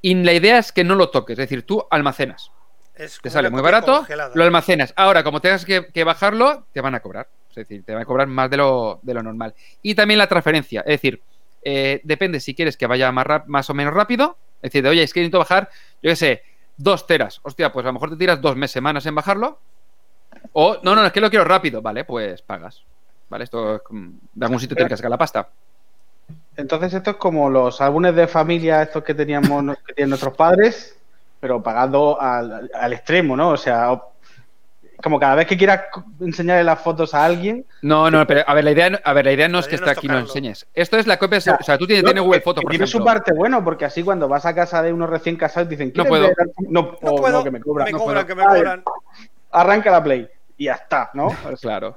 Y 0.00 0.14
la 0.14 0.32
idea 0.32 0.58
es 0.58 0.70
que 0.72 0.84
no 0.84 0.94
lo 0.94 1.10
toques. 1.10 1.34
Es 1.34 1.48
decir, 1.48 1.64
tú 1.66 1.84
almacenas. 1.90 2.50
Es 2.94 3.18
te 3.20 3.30
sale 3.30 3.50
muy 3.50 3.62
barato, 3.62 3.96
congelada. 3.98 4.32
lo 4.34 4.44
almacenas. 4.44 4.92
Ahora, 4.96 5.24
como 5.24 5.40
tengas 5.40 5.64
que, 5.64 5.86
que 5.86 6.04
bajarlo, 6.04 6.66
te 6.72 6.80
van 6.80 6.94
a 6.94 7.00
cobrar. 7.00 7.28
Es 7.50 7.56
decir, 7.56 7.82
te 7.84 7.92
van 7.94 8.02
a 8.02 8.04
cobrar 8.04 8.28
más 8.28 8.48
de 8.50 8.58
lo, 8.58 9.00
de 9.02 9.14
lo 9.14 9.22
normal. 9.22 9.54
Y 9.82 9.94
también 9.94 10.18
la 10.18 10.26
transferencia. 10.28 10.80
Es 10.82 10.86
decir, 11.00 11.20
eh, 11.62 12.00
depende 12.04 12.40
si 12.40 12.54
quieres 12.54 12.76
que 12.76 12.86
vaya 12.86 13.10
más, 13.12 13.26
más 13.46 13.70
o 13.70 13.74
menos 13.74 13.94
rápido. 13.94 14.36
Es 14.56 14.70
decir, 14.70 14.82
de, 14.82 14.90
oye, 14.90 15.02
es 15.02 15.12
que 15.12 15.20
necesito 15.20 15.38
bajar, 15.38 15.68
yo 16.02 16.10
qué 16.10 16.16
sé, 16.16 16.42
dos 16.76 17.06
teras. 17.06 17.40
Hostia, 17.42 17.72
pues 17.72 17.84
a 17.84 17.88
lo 17.88 17.94
mejor 17.94 18.10
te 18.10 18.16
tiras 18.16 18.40
dos 18.40 18.56
meses, 18.56 18.72
semanas 18.72 19.06
en 19.06 19.14
bajarlo. 19.14 19.58
O, 20.52 20.78
no, 20.82 20.94
no, 20.94 21.04
es 21.04 21.12
que 21.12 21.20
lo 21.20 21.30
quiero 21.30 21.44
rápido. 21.44 21.82
Vale, 21.82 22.04
pues 22.04 22.42
pagas. 22.42 22.82
Vale, 23.28 23.44
esto 23.44 23.82
de 24.34 24.44
algún 24.44 24.60
sitio 24.60 24.76
tienes 24.76 24.92
que 24.92 24.96
sacar 24.96 25.10
la 25.10 25.18
pasta. 25.18 25.48
Entonces 26.56 26.92
esto 26.92 27.12
es 27.12 27.16
como 27.16 27.48
los 27.48 27.80
álbumes 27.80 28.14
de 28.14 28.26
familia 28.26 28.82
estos 28.82 29.02
que 29.02 29.14
teníamos 29.14 29.76
que 29.86 29.94
tienen 29.94 30.10
nuestros 30.10 30.36
padres, 30.36 30.98
pero 31.40 31.62
pagado 31.62 32.20
al, 32.20 32.70
al 32.74 32.92
extremo, 32.92 33.36
¿no? 33.36 33.50
O 33.50 33.56
sea, 33.56 33.98
como 35.02 35.18
cada 35.20 35.34
vez 35.34 35.46
que 35.46 35.56
quieras 35.56 35.82
enseñarle 36.20 36.64
las 36.64 36.80
fotos 36.80 37.12
a 37.14 37.24
alguien, 37.24 37.66
No, 37.82 38.10
no, 38.10 38.26
pero 38.26 38.42
a 38.46 38.54
ver, 38.54 38.64
la 38.64 38.70
idea, 38.70 38.90
no- 38.90 38.98
a 39.02 39.12
ver, 39.12 39.24
la 39.26 39.32
idea 39.32 39.48
no 39.48 39.58
es 39.58 39.66
que 39.66 39.74
idea 39.74 39.80
no 39.80 39.86
está 39.86 39.92
es 39.92 39.98
aquí 39.98 40.08
no 40.08 40.18
enseñes. 40.18 40.66
Esto 40.74 40.96
es 40.96 41.06
la 41.06 41.18
copia, 41.18 41.40
sea, 41.40 41.58
o 41.60 41.62
sea, 41.64 41.76
tú 41.76 41.86
tienes, 41.86 42.02
no, 42.04 42.08
tienes 42.10 42.22
Google 42.24 42.38
que- 42.38 42.44
Fotos, 42.44 42.60
que 42.60 42.64
por 42.64 42.70
tiene 42.70 42.84
ejemplo. 42.84 43.00
su 43.00 43.04
parte 43.04 43.32
bueno, 43.34 43.62
porque 43.64 43.84
así 43.84 44.02
cuando 44.02 44.28
vas 44.28 44.46
a 44.46 44.54
casa 44.54 44.82
de 44.82 44.92
unos 44.92 45.10
recién 45.10 45.36
casados 45.36 45.68
dicen, 45.68 45.88
No 45.94 46.04
"¿Quieres 46.04 46.08
puedo. 46.08 46.28
No, 46.70 46.82
No 46.82 46.98
oh, 47.02 47.16
puedo, 47.16 47.38
no, 47.38 47.44
que 47.44 47.50
me 47.50 47.60
cobran. 47.60 47.86
me 47.86 47.92
no 47.92 47.98
cobran, 47.98 48.24
puedo. 48.24 48.26
que 48.26 48.34
me 48.34 48.44
cobran. 48.58 48.82
Arranca 49.50 49.90
la 49.90 50.02
play 50.02 50.28
y 50.56 50.64
ya 50.66 50.74
está, 50.74 51.10
¿no? 51.14 51.28
Claro. 51.60 51.96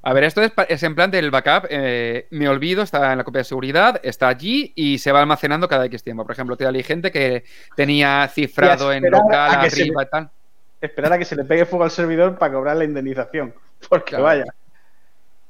A 0.00 0.12
ver, 0.12 0.24
esto 0.24 0.40
es, 0.42 0.52
es 0.68 0.82
en 0.84 0.94
plan 0.94 1.10
del 1.10 1.30
backup. 1.30 1.66
eh, 1.68 2.28
me 2.30 2.48
olvido, 2.48 2.82
está 2.82 3.10
en 3.12 3.18
la 3.18 3.24
copia 3.24 3.40
de 3.40 3.44
seguridad, 3.44 4.00
está 4.02 4.28
allí 4.28 4.72
y 4.76 4.98
se 4.98 5.10
va 5.12 5.20
almacenando 5.20 5.68
cada 5.68 5.84
X 5.86 6.04
tiempo. 6.04 6.22
Por 6.22 6.32
ejemplo, 6.32 6.56
te 6.56 6.66
hay 6.66 6.82
gente 6.84 7.10
que 7.10 7.44
tenía 7.76 8.26
cifrado 8.32 8.92
en 8.92 9.10
local 9.10 9.60
que 9.60 9.66
arriba 9.66 10.02
y 10.04 10.06
tal. 10.08 10.30
Esperar 10.80 11.12
a 11.12 11.18
que 11.18 11.24
se 11.24 11.34
le 11.36 11.44
pegue 11.44 11.64
fuego 11.66 11.84
al 11.84 11.90
servidor 11.90 12.38
para 12.38 12.52
cobrar 12.52 12.76
la 12.76 12.84
indemnización. 12.84 13.54
Porque 13.88 14.10
Claro. 14.10 14.24
vaya, 14.24 14.44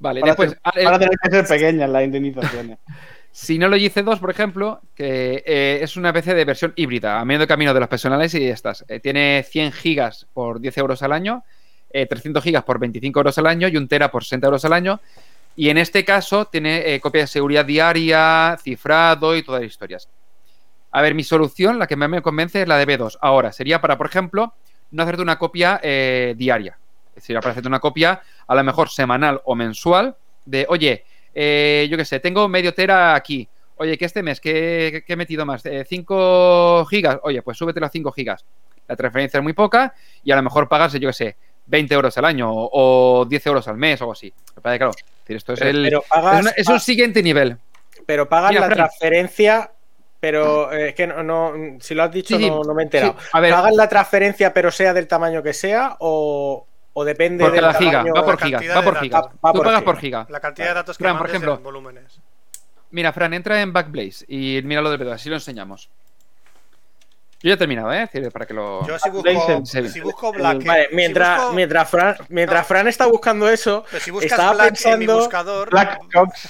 Vale, 0.01 0.21
después, 0.25 0.51
tener, 0.51 0.61
ah, 0.65 0.71
van 0.77 0.87
a 0.87 0.91
el- 0.97 0.99
tener 1.01 1.19
que 1.23 1.31
ser 1.31 1.47
pequeñas 1.47 1.91
las 1.91 2.05
indemnizaciones. 2.05 2.79
Synology 3.33 3.91
C2, 3.91 4.19
por 4.21 4.31
ejemplo, 4.31 4.81
que 4.95 5.43
eh, 5.47 5.79
es 5.83 5.97
una 5.97 6.13
PC 6.13 6.35
de 6.35 6.45
versión 6.45 6.73
híbrida, 6.77 7.21
a 7.21 7.25
medio 7.25 7.47
camino 7.47 7.73
de 7.75 7.81
las 7.81 7.89
personales 7.89 8.35
y 8.35 8.49
estas. 8.49 8.85
Eh, 8.89 9.01
tiene 9.01 9.45
100 9.49 9.73
gigas 9.73 10.27
por 10.33 10.61
10 10.61 10.77
euros 10.79 11.03
al 11.03 11.13
año, 11.13 11.45
eh, 11.91 12.07
300 12.07 12.43
gigas 12.43 12.65
por 12.65 12.79
25 12.81 13.21
euros 13.21 13.39
al 13.39 13.47
año 13.47 13.69
y 13.69 13.77
un 13.77 13.87
tera 13.87 14.11
por 14.11 14.25
60 14.25 14.47
euros 14.47 14.65
al 14.65 14.73
año. 14.73 15.01
Y 15.55 15.69
en 15.69 15.79
este 15.79 16.05
caso 16.05 16.47
tiene 16.47 16.95
eh, 16.95 17.01
copia 17.01 17.23
de 17.23 17.27
seguridad 17.27 17.65
diaria, 17.65 18.57
cifrado 18.63 19.37
y 19.37 19.43
todas 19.43 19.61
las 19.63 19.71
historias. 19.71 20.09
A 20.91 21.03
ver, 21.03 21.15
mi 21.15 21.23
solución, 21.23 21.79
la 21.79 21.87
que 21.87 21.97
más 21.97 22.09
me 22.09 22.23
convence, 22.23 22.63
es 22.63 22.67
la 22.69 22.79
de 22.79 22.87
B2. 22.87 23.19
Ahora, 23.21 23.53
sería 23.53 23.81
para, 23.81 23.99
por 23.99 24.07
ejemplo, 24.07 24.55
no 24.91 25.03
hacerte 25.03 25.23
una 25.23 25.39
copia 25.39 25.81
eh, 25.83 26.35
diaria. 26.37 26.79
Es 27.11 27.23
decir, 27.23 27.37
para 27.41 27.51
hacerte 27.51 27.69
una 27.69 27.81
copia 27.81 28.21
a 28.47 28.55
lo 28.55 28.65
mejor 28.65 28.89
semanal 28.91 29.41
o 29.45 29.55
mensual 29.55 30.17
de, 30.45 30.67
oye, 30.69 31.05
eh, 31.35 31.87
yo 31.91 31.97
qué 31.97 32.05
sé, 32.05 32.21
tengo 32.21 32.49
medio 32.49 32.73
tera 32.73 33.15
aquí. 33.15 33.49
Oye, 33.77 33.97
que 33.99 34.05
este 34.07 34.23
mes, 34.23 34.41
¿qué, 34.41 35.05
qué 35.07 35.13
he 35.13 35.17
metido 35.17 35.45
más? 35.47 35.65
Eh, 35.67 35.85
¿5 35.89 36.87
gigas? 36.89 37.19
Oye, 37.23 37.43
pues 37.43 37.57
súbete 37.57 37.79
las 37.81 37.93
5 37.93 38.11
gigas. 38.13 38.45
La 38.89 38.97
transferencia 38.97 39.39
es 39.39 39.43
muy 39.45 39.53
poca 39.53 39.95
y 40.25 40.33
a 40.33 40.37
lo 40.37 40.43
mejor 40.43 40.69
pagarse, 40.69 40.99
yo 40.99 41.09
qué 41.11 41.13
sé, 41.13 41.37
20 41.67 41.95
euros 41.95 42.17
al 42.19 42.25
año 42.25 42.51
o, 42.51 43.21
o 43.21 43.25
10 43.27 43.47
euros 43.47 43.69
al 43.69 43.77
mes 43.77 44.01
o 44.01 44.05
algo 44.05 44.13
así. 44.13 44.33
Pero, 44.63 44.79
claro, 44.79 44.93
esto 45.27 45.53
es, 45.53 45.59
Pero, 45.61 45.71
el, 45.71 45.83
pero 45.85 46.01
es, 46.03 46.09
pagas, 46.09 46.41
una- 46.41 46.51
es 46.57 46.69
un 46.69 46.81
siguiente 46.81 47.23
nivel. 47.23 47.57
pero 48.07 48.29
pagas 48.29 48.51
Mira, 48.51 48.61
la 48.63 48.67
Fran. 48.67 48.77
transferencia, 48.79 49.71
pero 50.21 50.73
eh, 50.73 50.89
es 50.91 50.95
que 50.95 51.07
no, 51.07 51.23
no- 51.23 51.53
si 51.81 51.95
lo 51.95 52.03
has 52.03 52.11
dicho 52.13 52.37
Sí, 52.37 52.45
sí, 52.45 52.51
no, 52.51 52.63
no 52.65 52.75
me 52.75 52.83
he 52.83 52.85
enterado. 52.85 53.17
sí. 53.19 53.27
A 53.33 53.41
ver, 53.41 53.53
¿Pagas 53.53 53.75
la 53.75 53.89
transferencia 53.89 54.53
pero 54.53 54.71
sea 54.71 54.93
del 54.93 55.07
tamaño 55.07 55.43
que 55.43 55.53
sea 55.53 55.97
o, 56.01 56.67
o 56.93 57.05
depende 57.05 57.49
del 57.51 57.61
cada 57.61 57.75
giga, 57.75 57.93
tamaño? 57.93 58.15
va 58.15 58.25
por 58.25 58.41
la 58.41 58.47
giga, 58.59 58.75
va 58.75 58.81
de 58.81 58.83
por 58.83 58.99
giga. 59.01 59.21
Va- 59.21 59.27
va 59.29 59.53
Tú 59.53 59.59
por 59.59 59.65
pagas 59.67 59.81
giga. 59.81 59.85
por 59.85 59.99
giga. 60.01 60.27
La 60.29 60.41
cantidad 60.41 60.69
de 60.69 60.75
datos 60.75 60.99
que 60.99 61.05
Fran, 61.05 61.19
por 61.19 61.29
ejemplo. 61.29 61.55
en 61.55 61.63
volúmenes. 61.63 62.21
Mira, 62.91 63.13
Fran, 63.13 63.35
entra 63.35 63.61
en 63.61 63.73
Backblaze 63.73 64.25
y 64.29 64.61
mira 64.65 64.81
lo 64.81 64.91
del 64.91 64.99
video, 64.99 65.13
así 65.13 65.29
lo 65.29 65.37
enseñamos. 65.37 65.91
Yo 67.41 67.49
ya 67.51 67.55
he 67.55 67.57
terminado, 67.57 67.93
¿eh? 67.93 68.09
Para 68.33 68.47
que 68.47 68.55
lo... 68.55 68.85
Yo 68.85 68.99
si 68.99 69.11
busco, 69.11 69.29
en- 69.29 69.65
si 69.67 70.01
busco 70.01 70.33
Black, 70.33 70.65
Vale, 70.65 70.89
si 70.91 70.97
mientras, 70.97 71.41
busco- 71.43 71.53
mientras, 71.53 71.89
Fran, 71.89 72.17
mientras 72.31 72.61
No. 72.63 72.67
Fran 72.67 72.89
está 72.89 73.07
buscando 73.07 73.49
eso, 73.49 73.85
pero 73.89 74.03
si 74.03 74.11
buscas 74.11 74.33
estaba 74.33 74.53
Black 74.55 74.67
en 74.67 74.73
mi 74.73 74.79
pensando 75.07 75.17
buscador, 75.19 75.71
Black 75.71 76.01
Ops. 76.17 76.45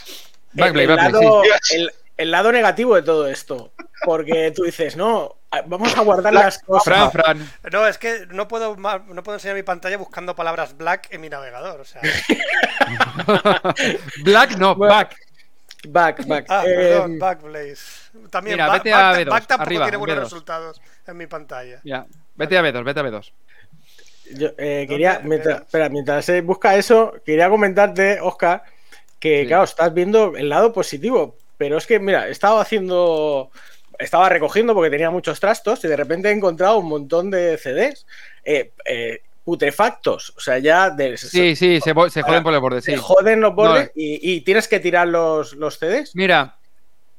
el, 0.54 0.60
Backblaze, 0.62 0.82
el 0.84 0.88
Backblaze, 0.96 1.24
lado, 1.26 1.42
sí. 1.60 1.76
el- 1.76 1.92
el 2.18 2.30
lado 2.30 2.52
negativo 2.52 2.94
de 2.94 3.02
todo 3.02 3.26
esto. 3.28 3.72
Porque 4.04 4.52
tú 4.54 4.62
dices, 4.64 4.96
no, 4.96 5.34
Vamos 5.66 5.96
a 5.96 6.02
guardar 6.02 6.34
las 6.34 6.58
cosas. 6.58 6.84
Fran, 6.84 7.10
Fran. 7.10 7.50
No, 7.72 7.86
es 7.86 7.96
que 7.96 8.26
no 8.30 8.46
puedo, 8.48 8.76
no 8.76 9.22
puedo 9.22 9.36
enseñar 9.36 9.56
mi 9.56 9.62
pantalla 9.62 9.96
buscando 9.96 10.36
palabras 10.36 10.76
black 10.76 11.08
en 11.10 11.22
mi 11.22 11.30
navegador. 11.30 11.80
O 11.80 11.84
sea, 11.86 12.02
Black, 14.22 14.56
no, 14.58 14.74
Bueno, 14.74 14.94
back. 14.94 15.16
Back, 15.88 16.26
back. 16.26 16.46
ah, 16.48 16.64
Eh, 16.66 16.74
perdón, 16.74 17.18
Backblaze. 17.18 18.10
También 18.30 18.56
mira, 18.56 18.66
Back- 18.68 18.82
vete 18.84 18.92
a 18.92 18.98
Back- 19.12 19.18
B2, 19.20 19.30
Back 19.30 19.46
tampoco 19.46 19.66
arriba, 19.68 19.84
tiene 19.84 19.96
buenos 19.96 20.16
B2. 20.18 20.22
resultados 20.24 20.80
en 21.06 21.16
mi 21.16 21.26
pantalla. 21.26 21.80
Ya. 21.84 22.06
Vete 22.34 22.58
a 22.58 22.62
B2, 22.62 22.84
vete 22.84 23.00
a 23.00 23.02
B2. 23.04 23.32
yo, 24.34 24.48
eh, 24.58 24.86
quería, 24.88 25.20
mientras, 25.24 25.54
Espera. 25.60 25.64
espera, 25.66 25.88
mientras 25.88 26.24
se 26.24 26.40
busca 26.42 26.76
eso, 26.76 27.14
quería 27.24 27.48
comentarte, 27.48 28.20
Oscar, 28.20 28.62
que 29.18 29.42
Sí. 29.42 29.46
claro, 29.46 29.64
estás 29.64 29.94
viendo 29.94 30.36
el 30.36 30.48
lado 30.48 30.72
positivo, 30.72 31.36
pero 31.58 31.76
es 31.76 31.86
que, 31.86 31.98
mira, 32.00 32.28
he 32.28 32.30
estado 32.30 32.58
haciendo, 32.60 33.50
estaba 33.98 34.28
recogiendo 34.30 34.72
porque 34.74 34.90
tenía 34.90 35.10
muchos 35.10 35.38
trastos 35.40 35.84
y 35.84 35.88
de 35.88 35.96
repente 35.96 36.28
he 36.28 36.32
encontrado 36.32 36.78
un 36.78 36.88
montón 36.88 37.30
de 37.30 37.58
CDs 37.58 38.06
eh, 38.44 38.70
eh, 38.86 39.20
putrefactos, 39.44 40.34
o 40.36 40.40
sea, 40.40 40.58
ya 40.58 40.90
de, 40.90 41.16
Sí, 41.16 41.56
sí, 41.56 41.80
se, 41.80 41.92
se 42.10 42.22
joden 42.22 42.42
por 42.42 42.54
el 42.54 42.60
borde, 42.60 42.80
se 42.82 42.92
sí. 42.92 42.98
joden 43.02 43.40
los 43.40 43.54
bordes 43.54 43.86
No, 43.86 43.90
y, 43.94 44.20
y 44.22 44.40
tienes 44.42 44.68
que 44.68 44.78
tirar 44.80 45.08
los, 45.08 45.54
los 45.54 45.78
CDs. 45.78 46.14
Mira, 46.14 46.56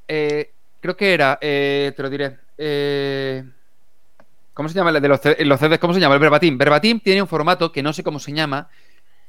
eh, 0.07 0.51
creo 0.79 0.95
que 0.95 1.13
era, 1.13 1.37
eh, 1.41 1.91
te 1.95 2.01
lo 2.03 2.09
diré. 2.09 2.37
eh, 2.57 3.43
¿Cómo 4.53 4.67
se 4.67 4.75
llama 4.75 4.89
el 4.91 5.01
de 5.01 5.07
los, 5.07 5.21
los 5.39 5.59
CDs? 5.59 5.79
¿Cómo 5.79 5.93
se 5.93 5.99
llama? 6.01 6.15
El 6.15 6.19
Verbatim. 6.19 6.57
Verbatim 6.57 6.99
tiene 6.99 7.21
un 7.21 7.27
formato 7.29 7.71
que 7.71 7.81
no 7.81 7.93
sé 7.93 8.03
cómo 8.03 8.19
se 8.19 8.33
llama, 8.33 8.69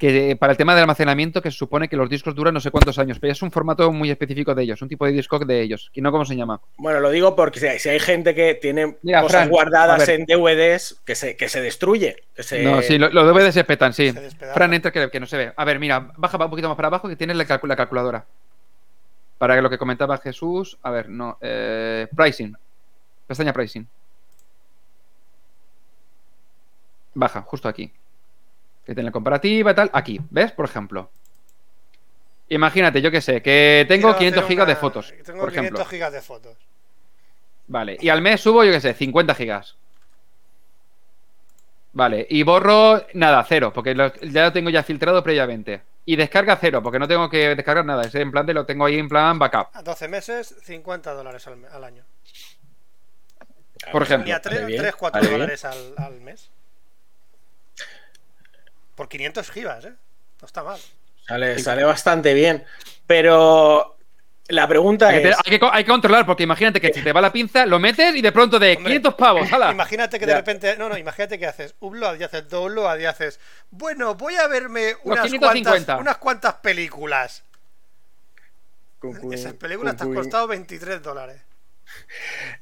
que 0.00 0.30
eh, 0.30 0.36
para 0.36 0.52
el 0.52 0.56
tema 0.56 0.72
del 0.74 0.80
almacenamiento, 0.84 1.42
que 1.42 1.50
se 1.50 1.58
supone 1.58 1.86
que 1.86 1.94
los 1.94 2.08
discos 2.08 2.34
duran 2.34 2.54
no 2.54 2.60
sé 2.60 2.70
cuántos 2.70 2.98
años, 2.98 3.18
pero 3.20 3.34
es 3.34 3.42
un 3.42 3.50
formato 3.52 3.92
muy 3.92 4.10
específico 4.10 4.54
de 4.54 4.62
ellos, 4.62 4.80
un 4.80 4.88
tipo 4.88 5.04
de 5.04 5.12
disco 5.12 5.38
de 5.38 5.60
ellos, 5.60 5.90
y 5.92 6.00
no 6.00 6.10
cómo 6.10 6.24
se 6.24 6.34
llama. 6.34 6.58
Bueno, 6.78 7.00
lo 7.00 7.10
digo 7.10 7.36
porque 7.36 7.60
si 7.60 7.66
hay, 7.66 7.78
si 7.78 7.90
hay 7.90 8.00
gente 8.00 8.34
que 8.34 8.54
tiene 8.54 8.96
Mira, 9.02 9.20
cosas 9.20 9.40
Fran, 9.42 9.48
guardadas 9.50 10.08
en 10.08 10.24
DVDs 10.24 11.02
que 11.04 11.14
se, 11.14 11.36
que 11.36 11.50
se 11.50 11.60
destruye. 11.60 12.16
Que 12.34 12.42
se... 12.42 12.64
No, 12.64 12.80
sí, 12.80 12.96
lo- 12.96 13.10
los 13.10 13.26
DVDs 13.26 13.52
se 13.52 13.64
petan, 13.64 13.92
sí. 13.92 14.10
Se. 14.10 14.30
Fran, 14.54 14.72
entra 14.72 14.90
que, 14.90 15.10
que 15.10 15.20
no 15.20 15.26
se 15.26 15.36
ve. 15.36 15.52
A 15.54 15.64
ver, 15.66 15.78
mira, 15.78 16.10
baja 16.16 16.38
un 16.42 16.48
poquito 16.50 16.68
más 16.68 16.76
para 16.76 16.88
abajo 16.88 17.06
que 17.06 17.16
tienes 17.16 17.36
la, 17.36 17.44
calcu- 17.46 17.68
la 17.68 17.76
calculadora. 17.76 18.24
Para 19.36 19.54
que 19.54 19.60
lo 19.60 19.68
que 19.68 19.76
comentaba 19.76 20.16
Jesús. 20.16 20.78
A 20.82 20.90
ver, 20.90 21.10
no. 21.10 21.36
eh, 21.42 22.08
pricing. 22.16 22.56
Pestaña 23.26 23.52
pricing. 23.52 23.86
Baja, 27.14 27.42
justo 27.42 27.68
aquí. 27.68 27.92
Que 28.84 28.94
tiene 28.94 29.08
la 29.08 29.12
comparativa 29.12 29.70
y 29.70 29.74
tal. 29.74 29.90
Aquí, 29.92 30.20
¿ves? 30.30 30.52
Por 30.52 30.64
ejemplo. 30.66 31.10
Imagínate, 32.48 33.00
yo 33.00 33.10
qué 33.10 33.20
sé, 33.20 33.42
que 33.42 33.84
tengo 33.86 34.08
Quiero 34.08 34.18
500 34.18 34.42
hacer 34.42 34.48
gigas 34.50 34.66
de 34.66 34.76
fotos, 34.76 35.14
Tengo 35.24 35.40
por 35.40 35.50
500 35.50 35.54
ejemplo. 35.54 35.84
gigas 35.84 36.12
de 36.12 36.20
fotos. 36.20 36.56
Vale, 37.68 37.96
y 38.00 38.08
al 38.08 38.20
mes 38.22 38.40
subo, 38.40 38.64
yo 38.64 38.72
qué 38.72 38.80
sé, 38.80 38.92
50 38.94 39.34
gigas. 39.36 39.76
Vale, 41.92 42.26
y 42.28 42.42
borro 42.42 43.04
nada, 43.14 43.44
cero, 43.48 43.72
porque 43.72 43.94
lo- 43.94 44.12
ya 44.14 44.44
lo 44.44 44.52
tengo 44.52 44.70
ya 44.70 44.82
filtrado 44.82 45.22
previamente. 45.22 45.82
Y 46.04 46.16
descarga 46.16 46.56
cero, 46.56 46.82
porque 46.82 46.98
no 46.98 47.06
tengo 47.06 47.28
que 47.30 47.54
descargar 47.54 47.84
nada. 47.84 48.02
Es 48.02 48.14
en 48.16 48.30
plan 48.32 48.46
de 48.46 48.54
lo 48.54 48.66
tengo 48.66 48.84
ahí 48.86 48.98
en 48.98 49.08
plan 49.08 49.38
backup. 49.38 49.68
A 49.72 49.82
12 49.82 50.08
meses, 50.08 50.56
50 50.64 51.12
dólares 51.12 51.46
al, 51.46 51.84
año. 51.84 52.04
Por 53.92 54.02
Y 54.02 54.04
ejemplo. 54.04 54.34
a 54.34 54.40
3, 54.40 54.60
Vale 54.62 54.66
bien, 54.66 54.92
4 54.98 55.18
vale 55.20 55.28
bien. 55.28 55.40
dólares 55.40 55.64
al, 55.64 55.94
al 55.98 56.20
mes. 56.20 56.50
Por 59.00 59.08
500 59.08 59.50
gigas, 59.50 59.82
¿eh? 59.86 59.94
No 60.42 60.46
está 60.46 60.62
mal. 60.62 60.78
Sale, 61.26 61.58
sale 61.58 61.84
bastante 61.84 62.34
bien. 62.34 62.66
Pero 63.06 63.96
la 64.48 64.68
pregunta 64.68 65.08
Hay 65.08 65.22
que, 65.22 65.28
es. 65.30 65.36
hay 65.42 65.50
que 65.52 65.58
co- 65.58 65.72
hay 65.72 65.84
que 65.84 65.90
controlar, 65.90 66.26
porque 66.26 66.42
imagínate 66.42 66.82
que 66.82 66.92
si 66.92 67.00
te 67.00 67.10
va 67.14 67.22
la 67.22 67.32
pinza, 67.32 67.64
lo 67.64 67.78
metes 67.78 68.14
y 68.14 68.20
de 68.20 68.30
pronto 68.30 68.58
de 68.58 68.72
Hombre, 68.76 68.84
500 69.00 69.14
pavos, 69.14 69.50
¡hala! 69.50 69.70
Imagínate 69.72 70.18
que 70.18 70.26
de 70.26 70.32
Ya. 70.32 70.36
repente. 70.36 70.76
No, 70.76 70.90
no, 70.90 70.98
imagínate 70.98 71.38
que 71.38 71.46
haces 71.46 71.74
upload 71.80 72.20
y 72.20 72.24
haces 72.24 72.46
download 72.50 72.98
y 72.98 73.06
haces. 73.06 73.40
Bueno, 73.70 74.16
voy 74.16 74.34
a 74.36 74.46
verme 74.48 74.96
unas 75.04 75.24
550. 75.30 75.70
cuantas, 75.70 75.98
unas 75.98 76.18
cuantas 76.18 76.54
películas. 76.56 77.42
Cucu- 79.00 79.32
Esas 79.32 79.54
películas 79.54 79.96
te 79.96 80.02
han 80.02 80.14
costado 80.14 80.46
23 80.46 81.02
dólares. 81.02 81.40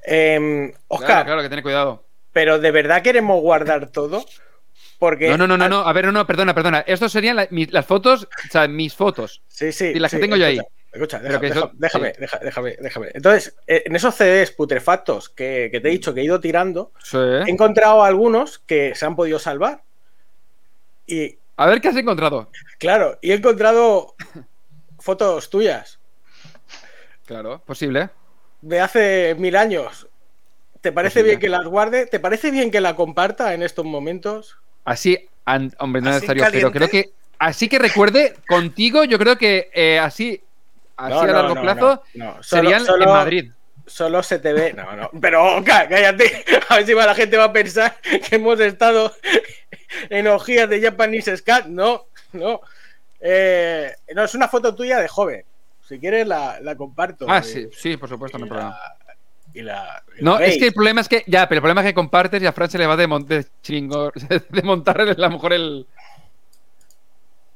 Em, 0.05 0.73
Oscar, 0.87 1.07
Claro, 1.09 1.25
claro, 1.25 1.43
que 1.43 1.49
tener 1.49 1.65
cuidado. 1.65 2.05
pero 2.33 2.61
¿de 2.61 2.71
verdad 2.71 3.03
queremos 3.03 3.41
guardar 3.43 3.89
todo? 3.91 4.25
Porque. 4.99 5.29
No, 5.29 5.37
no, 5.37 5.47
no, 5.47 5.57
no, 5.57 5.69
no, 5.69 5.79
a 5.81 5.93
ver, 5.93 6.07
no, 6.07 6.13
no, 6.13 6.27
perdona, 6.27 6.55
perdona. 6.55 6.81
Estos 6.87 7.13
serían 7.13 7.37
la- 7.37 7.47
mi- 7.51 7.67
las 7.67 7.87
fotos, 7.87 8.25
o 8.25 8.51
sea, 8.51 8.67
mis 8.67 8.95
fotos. 8.95 9.43
Sí, 9.49 9.71
sí. 9.73 9.93
Y 9.95 9.99
las 9.99 10.11
que 10.11 10.17
sí, 10.17 10.21
tengo 10.23 10.37
yo 10.37 10.47
ahí. 10.47 10.61
escucha, 10.93 11.19
deja- 11.21 11.39
deja- 11.39 11.55
eso- 11.59 11.71
déjame, 11.75 12.15
sí. 12.15 12.21
deja- 12.21 12.39
déjame, 12.39 12.77
déjame. 12.81 13.09
Entonces, 13.15 13.55
eh, 13.67 13.85
en 13.87 13.95
esos 13.95 14.15
CDs 14.17 14.51
putrefactos 14.51 15.29
que, 15.29 15.69
que 15.71 15.81
te 15.81 15.89
he 15.89 15.93
dicho 15.93 16.13
que 16.15 16.21
he 16.21 16.25
ido 16.25 16.41
tirando, 16.41 16.93
Sí. 17.03 17.17
he 17.19 17.49
encontrado 17.51 18.03
algunos 18.03 18.59
que 18.59 18.95
se 18.97 19.07
han 19.07 19.15
podido 19.15 19.39
salvar. 19.39 19.83
Y, 21.07 21.37
A 21.57 21.67
ver 21.67 21.81
qué 21.81 21.89
has 21.89 21.97
encontrado. 21.97 22.51
claro, 22.79 23.19
y 23.23 23.31
he 23.31 23.35
encontrado 23.35 24.15
fotos 24.99 25.49
tuyas 25.51 26.01
Claro, 27.27 27.63
posible. 27.65 28.11
de 28.63 28.81
hace 28.81 29.37
mil 29.39 29.55
años. 29.57 30.09
¿Te 30.81 30.93
parece 30.93 31.21
Posible. 31.21 31.31
bien 31.31 31.41
que 31.41 31.49
las 31.49 31.67
guarde? 31.67 32.07
¿Te 32.07 32.21
parece 32.21 32.51
bien 32.51 32.71
que 32.71 32.81
la 32.81 32.95
comparta 32.97 33.53
en 33.55 33.63
estos 33.63 33.85
momentos? 33.85 34.59
Así, 34.91 35.29
an- 35.45 35.75
hombre, 35.79 36.03
no 36.03 36.11
es 36.11 36.17
¿Así 36.17 36.27
necesario, 36.29 36.53
pero 36.53 36.73
creo 36.73 36.89
que. 36.89 37.11
Así 37.39 37.69
que 37.69 37.79
recuerde, 37.79 38.35
contigo, 38.49 39.05
yo 39.05 39.19
creo 39.19 39.37
que 39.39 39.71
eh, 39.73 39.99
así, 39.99 40.41
así 40.97 41.13
No, 41.15 41.21
a 41.21 41.27
largo 41.27 41.55
no, 41.55 41.63
plazo, 41.63 42.03
no, 42.15 42.25
no. 42.25 42.43
Solo- 42.43 42.63
serían 42.63 42.85
solo- 42.85 43.05
en 43.05 43.11
Madrid. 43.11 43.51
Solo 43.87 44.23
se 44.23 44.39
te 44.39 44.53
ve. 44.53 44.73
No, 44.75 44.97
no. 44.97 45.11
Pero, 45.21 45.63
cállate. 45.65 46.45
A 46.69 46.77
ver 46.77 46.87
si 46.87 46.93
la 46.95 47.15
gente 47.15 47.37
va 47.39 47.45
a 47.45 47.53
pensar 47.53 47.97
que 48.03 48.37
hemos 48.37 48.61
estado 48.61 49.15
en 50.11 50.27
orgías 50.27 50.69
de 50.69 50.83
Japanese 50.83 51.35
Scat. 51.39 51.67
No, 51.67 52.05
no. 52.33 52.61
Eh, 53.21 53.93
no, 54.15 54.25
es 54.25 54.35
una 54.35 54.49
foto 54.49 54.75
tuya 54.75 55.01
de 55.01 55.09
joven. 55.09 55.45
Si 55.89 55.99
quieres, 55.99 56.27
la, 56.27 56.61
la 56.61 56.77
comparto. 56.77 57.25
Ah, 57.29 57.41
Y- 57.43 57.45
sí, 57.49 57.69
sí, 57.73 57.97
por 57.97 58.09
supuesto, 58.11 58.37
no 58.37 58.45
hay 58.45 58.51
problema. 58.51 58.71
la- 58.71 58.98
y 59.59 59.63
la- 59.63 60.03
y 60.19 60.23
No, 60.25 60.39
es 60.39 60.57
que 60.59 60.67
el 60.69 60.73
problema 60.73 61.01
es 61.01 61.09
que. 61.09 61.25
Ya, 61.27 61.49
pero 61.49 61.59
el 61.59 61.63
problema 61.63 61.81
es 61.83 61.87
que 61.89 61.95
compartes 61.95 62.43
y 62.43 62.47
a 62.47 62.53
Fran 62.53 62.71
se 62.71 62.79
le 62.79 62.87
va 62.87 62.97
de, 62.97 63.07
mon- 63.07 63.27
de 63.27 63.45
chingo- 63.63 64.13
de 64.51 64.63
montar 64.63 65.01
el- 65.01 65.11
a 65.11 65.15
lo 65.15 65.31
mejor 65.31 65.53
el. 65.53 65.87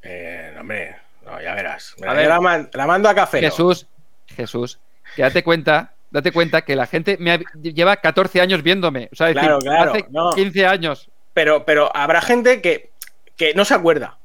Eh, 0.02 0.50
no, 0.54 0.62
hombre, 0.62 0.96
no, 1.24 1.40
ya 1.40 1.54
verás. 1.54 1.94
A 2.06 2.12
ver. 2.12 2.28
la, 2.28 2.40
man- 2.40 2.68
la 2.72 2.86
mando 2.86 3.08
a 3.08 3.14
café. 3.14 3.40
Jesús, 3.40 3.86
Jesús, 4.26 4.78
que 5.14 5.22
date 5.22 5.44
cuenta, 5.44 5.92
date 6.10 6.32
cuenta 6.32 6.62
que 6.62 6.74
la 6.76 6.86
gente 6.86 7.16
me 7.20 7.32
ha- 7.32 7.40
lleva 7.62 7.96
14 7.96 8.40
años 8.40 8.62
viéndome. 8.62 9.08
O 9.12 9.16
sea, 9.16 9.28
es 9.28 9.34
Claro, 9.34 9.56
decir, 9.58 9.70
claro, 9.70 9.90
hace 9.92 10.06
no. 10.10 10.30
15 10.32 10.66
años. 10.66 11.08
Pero, 11.34 11.64
pero 11.64 11.94
habrá 11.96 12.20
gente 12.20 12.60
que, 12.60 12.90
que 13.36 13.54
no 13.54 13.64
se 13.64 13.74
acuerda. 13.74 14.18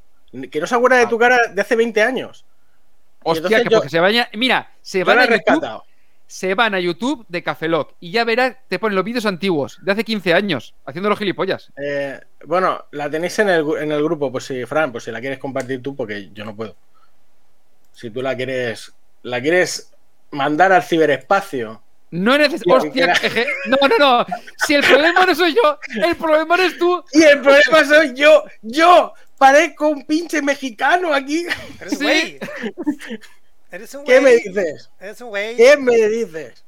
Que 0.51 0.59
no 0.59 0.67
se 0.67 0.75
acuerda 0.75 0.97
de 0.97 1.03
Ah. 1.03 1.09
tu 1.09 1.17
cara 1.17 1.39
de 1.53 1.61
hace 1.61 1.75
20 1.75 2.01
años. 2.01 2.43
Hostia, 3.23 3.63
que 3.63 3.69
yo- 3.69 3.77
porque 3.77 3.89
se 3.89 3.99
vayan. 3.99 4.27
Mira, 4.33 4.71
se 4.81 5.03
van 5.03 5.19
a 5.19 5.25
YouTube. 5.27 5.83
Se 6.27 6.53
van 6.53 6.75
a 6.75 6.79
YouTube 6.79 7.25
de 7.29 7.41
Cafeloc 7.41 7.93
y 7.99 8.11
ya 8.11 8.25
verás, 8.25 8.57
te 8.67 8.79
ponen 8.79 8.95
los 8.95 9.05
vídeos 9.05 9.25
antiguos 9.25 9.79
de 9.81 9.93
hace 9.93 10.03
15 10.03 10.33
años, 10.33 10.75
haciendo 10.85 11.09
los 11.09 11.17
gilipollas. 11.17 11.71
Eh, 11.81 12.19
bueno, 12.45 12.85
la 12.91 13.09
tenéis 13.09 13.39
en 13.39 13.49
el, 13.49 13.65
en 13.79 13.91
el 13.91 14.03
grupo, 14.03 14.31
pues 14.31 14.45
si, 14.45 14.65
Fran, 14.65 14.91
pues 14.91 15.05
si 15.05 15.11
la 15.11 15.21
quieres 15.21 15.39
compartir 15.39 15.81
tú, 15.81 15.95
porque 15.95 16.29
yo 16.33 16.43
no 16.43 16.55
puedo. 16.55 16.75
Si 17.93 18.11
tú 18.11 18.21
la 18.21 18.35
quieres, 18.35 18.93
la 19.23 19.41
quieres 19.41 19.93
mandar 20.31 20.71
al 20.73 20.83
ciberespacio. 20.83 21.81
No 22.11 22.33
es 22.35 22.39
necesario. 22.39 22.75
Hostia, 22.75 23.13
no, 23.65 23.87
no, 23.87 23.97
no. 23.97 24.25
Si 24.65 24.75
el 24.75 24.83
problema 24.83 25.25
no 25.25 25.35
soy 25.35 25.55
yo, 25.55 25.79
el 26.05 26.15
problema 26.15 26.55
eres 26.55 26.77
tú. 26.77 27.03
Y 27.13 27.23
el 27.23 27.41
problema 27.41 27.85
soy 27.85 28.13
yo, 28.13 28.43
yo, 28.61 29.13
parezco 29.37 29.89
un 29.89 30.05
pinche 30.05 30.41
mexicano 30.41 31.13
aquí. 31.13 31.45
Eres 33.71 33.93
un 33.95 34.03
güey. 34.05 34.15
¿Qué 34.17 34.21
me 34.21 34.31
dices? 34.35 34.89
Eres 34.99 35.21
un 35.21 35.29
güey. 35.29 35.55
¿Qué 35.57 35.77
me 35.77 35.95
dices? 36.09 36.63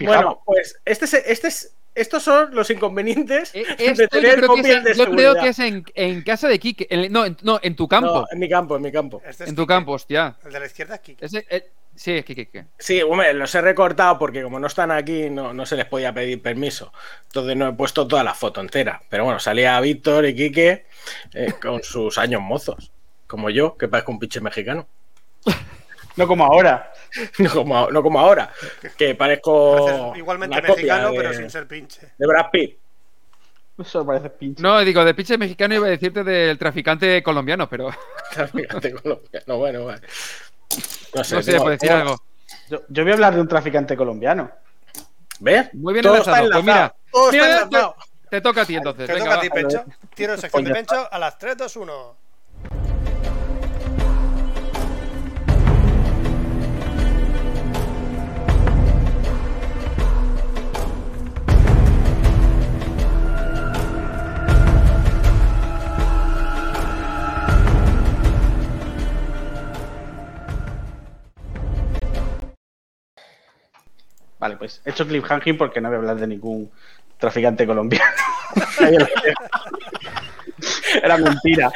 Bueno, 0.00 0.42
pues 0.44 0.78
este 0.84 1.04
es, 1.06 1.14
este 1.14 1.48
es, 1.48 1.74
estos 1.94 2.22
son 2.22 2.54
los 2.54 2.70
inconvenientes 2.70 3.50
Eh, 3.54 3.64
de 3.76 3.84
Esto 3.86 4.02
yo 4.04 4.08
tener 4.08 4.36
creo 4.36 4.40
que 4.40 4.46
copias 4.46 4.66
es, 4.78 4.84
de 4.84 4.90
en, 4.92 4.96
yo 4.98 5.10
creo 5.10 5.34
que 5.34 5.48
es 5.48 5.58
en, 5.58 5.84
en 5.94 6.22
casa 6.22 6.48
de 6.48 6.58
Kike. 6.58 6.86
en- 6.90 7.12
no, 7.12 7.24
en, 7.26 7.36
no, 7.42 7.58
en 7.62 7.76
tu 7.76 7.86
campo. 7.88 8.06
No, 8.20 8.26
en 8.30 8.38
mi 8.38 8.48
campo, 8.48 8.76
en 8.76 8.82
mi 8.82 8.92
campo. 8.92 9.20
Este 9.26 9.44
es 9.44 9.50
en 9.50 9.56
tu 9.56 9.62
Kike. 9.62 9.68
campo, 9.74 9.92
hostia. 9.92 10.36
El 10.44 10.52
de 10.52 10.60
la 10.60 10.66
izquierda 10.66 10.94
es 10.96 11.00
Kike. 11.00 11.24
Ese, 11.24 11.46
eh, 11.50 11.68
sí, 11.94 12.12
es 12.12 12.24
Kike. 12.24 12.46
Kike. 12.46 12.64
Sí, 12.78 13.02
hombre, 13.02 13.34
los 13.34 13.54
he 13.54 13.60
recortado 13.60 14.18
porque 14.18 14.42
como 14.42 14.58
no 14.58 14.66
están 14.68 14.90
aquí 14.90 15.28
no, 15.30 15.52
no 15.52 15.66
se 15.66 15.76
les 15.76 15.84
podía 15.86 16.12
pedir 16.14 16.40
permiso. 16.40 16.92
Entonces 17.26 17.56
no 17.56 17.68
he 17.68 17.72
puesto 17.72 18.06
toda 18.08 18.24
la 18.24 18.34
foto 18.34 18.60
entera. 18.60 19.02
Pero 19.10 19.24
bueno, 19.24 19.38
salía 19.40 19.78
Víctor 19.80 20.24
y 20.26 20.34
Quique 20.34 20.86
eh, 21.34 21.52
con 21.60 21.82
sus 21.82 22.16
años 22.18 22.40
mozos. 22.40 22.90
Como 23.26 23.50
yo, 23.50 23.76
que 23.76 23.88
parezco 23.88 24.12
un 24.12 24.18
pinche 24.18 24.40
mexicano. 24.40 24.86
No 26.16 26.26
como 26.26 26.44
ahora. 26.44 26.92
No 27.38 27.50
como, 27.50 27.90
no 27.90 28.02
como 28.02 28.18
ahora, 28.20 28.50
que 28.96 29.14
parezco 29.14 30.14
Igualmente 30.16 30.62
mexicano, 30.62 31.10
de, 31.10 31.16
pero 31.16 31.34
sin 31.34 31.50
ser 31.50 31.66
pinche. 31.66 32.12
de 32.16 32.26
Brad 32.26 32.46
Pitt. 32.50 32.78
Eso 33.78 34.06
parece 34.06 34.30
pinche. 34.30 34.62
No, 34.62 34.80
digo, 34.80 35.04
de 35.04 35.14
pinche 35.14 35.36
mexicano 35.38 35.74
iba 35.74 35.86
a 35.86 35.90
decirte 35.90 36.22
del 36.24 36.58
traficante 36.58 37.22
colombiano, 37.22 37.68
pero 37.68 37.90
Fíjate, 38.54 38.92
colombiano. 38.92 39.56
Bueno, 39.58 39.84
vale. 39.86 40.02
No 41.14 41.24
sé, 41.24 41.34
no 41.36 41.42
sé, 41.42 41.56
por 41.58 41.70
decir 41.70 41.90
algo. 41.90 42.18
Yo, 42.68 42.80
yo 42.88 43.02
voy 43.02 43.12
a 43.12 43.14
hablar 43.14 43.34
de 43.34 43.40
un 43.40 43.48
traficante 43.48 43.96
colombiano. 43.96 44.50
¿Ves? 45.40 45.72
Muy 45.74 45.92
bien 45.94 46.02
Todo 46.04 46.16
está 46.16 46.40
enlazado. 46.40 46.52
Pues 46.52 46.64
mira, 46.64 46.94
Todo 47.10 47.30
está 47.30 47.46
mira, 47.46 47.62
enlazado. 47.62 47.96
te 48.30 48.40
toca 48.40 48.60
a 48.62 48.66
ti 48.66 48.76
entonces. 48.76 49.06
Te 49.06 49.12
venga, 49.14 49.24
toca 49.26 49.36
a 49.38 49.40
ti, 49.40 49.50
Pencho. 49.50 49.84
Tiro 50.14 50.36
sección 50.36 50.64
de 50.64 50.72
Pencho 50.72 51.08
a 51.10 51.18
las 51.18 51.38
3, 51.38 51.56
2, 51.56 51.76
1. 51.76 52.16
Vale, 74.42 74.56
pues 74.56 74.82
he 74.84 74.90
hecho 74.90 75.06
cliffhanging 75.06 75.56
porque 75.56 75.80
no 75.80 75.88
voy 75.88 75.94
a 75.94 75.98
hablar 76.00 76.16
de 76.16 76.26
ningún 76.26 76.68
traficante 77.16 77.64
colombiano. 77.64 78.04
Era 81.02 81.16
mentira. 81.16 81.70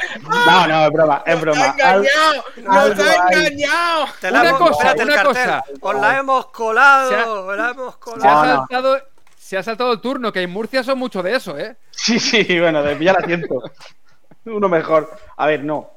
No, 0.45 0.67
no, 0.67 0.85
es 0.85 0.91
broma, 0.91 1.23
es 1.25 1.39
broma. 1.41 1.67
¡Nos 1.67 1.79
ha 1.81 1.89
Al- 1.91 2.05
engañado! 2.05 2.43
¡Nos 2.57 2.99
ha 2.99 3.33
engañado! 3.33 4.05
Te 4.19 4.31
la 4.31 4.41
Una 4.41 4.49
hemos, 4.49 4.59
cosa, 4.61 4.73
espérate, 4.91 5.03
una 5.03 5.15
cartel. 5.15 5.33
cosa. 5.33 5.63
Os 5.81 5.95
la 5.95 6.17
hemos 6.17 6.45
colado, 6.47 7.09
Se 7.09 7.15
ha- 7.15 7.55
la 7.55 7.69
hemos 7.71 7.93
Se 7.93 7.99
colado. 7.99 8.37
ha, 8.37 8.45
saltado, 8.57 9.01
se 9.37 9.57
ha 9.57 9.63
saltado 9.63 9.93
el 9.93 10.01
turno, 10.01 10.31
que 10.33 10.41
en 10.41 10.49
Murcia 10.49 10.83
son 10.83 10.99
mucho 10.99 11.23
de 11.23 11.35
eso, 11.35 11.57
¿eh? 11.57 11.77
Sí, 11.91 12.19
sí, 12.19 12.59
bueno, 12.59 12.83
de 12.83 12.95
pillar 12.97 13.17
asiento. 13.17 13.61
Uno 14.45 14.67
mejor. 14.69 15.09
A 15.37 15.47
ver, 15.47 15.63
no. 15.63 15.89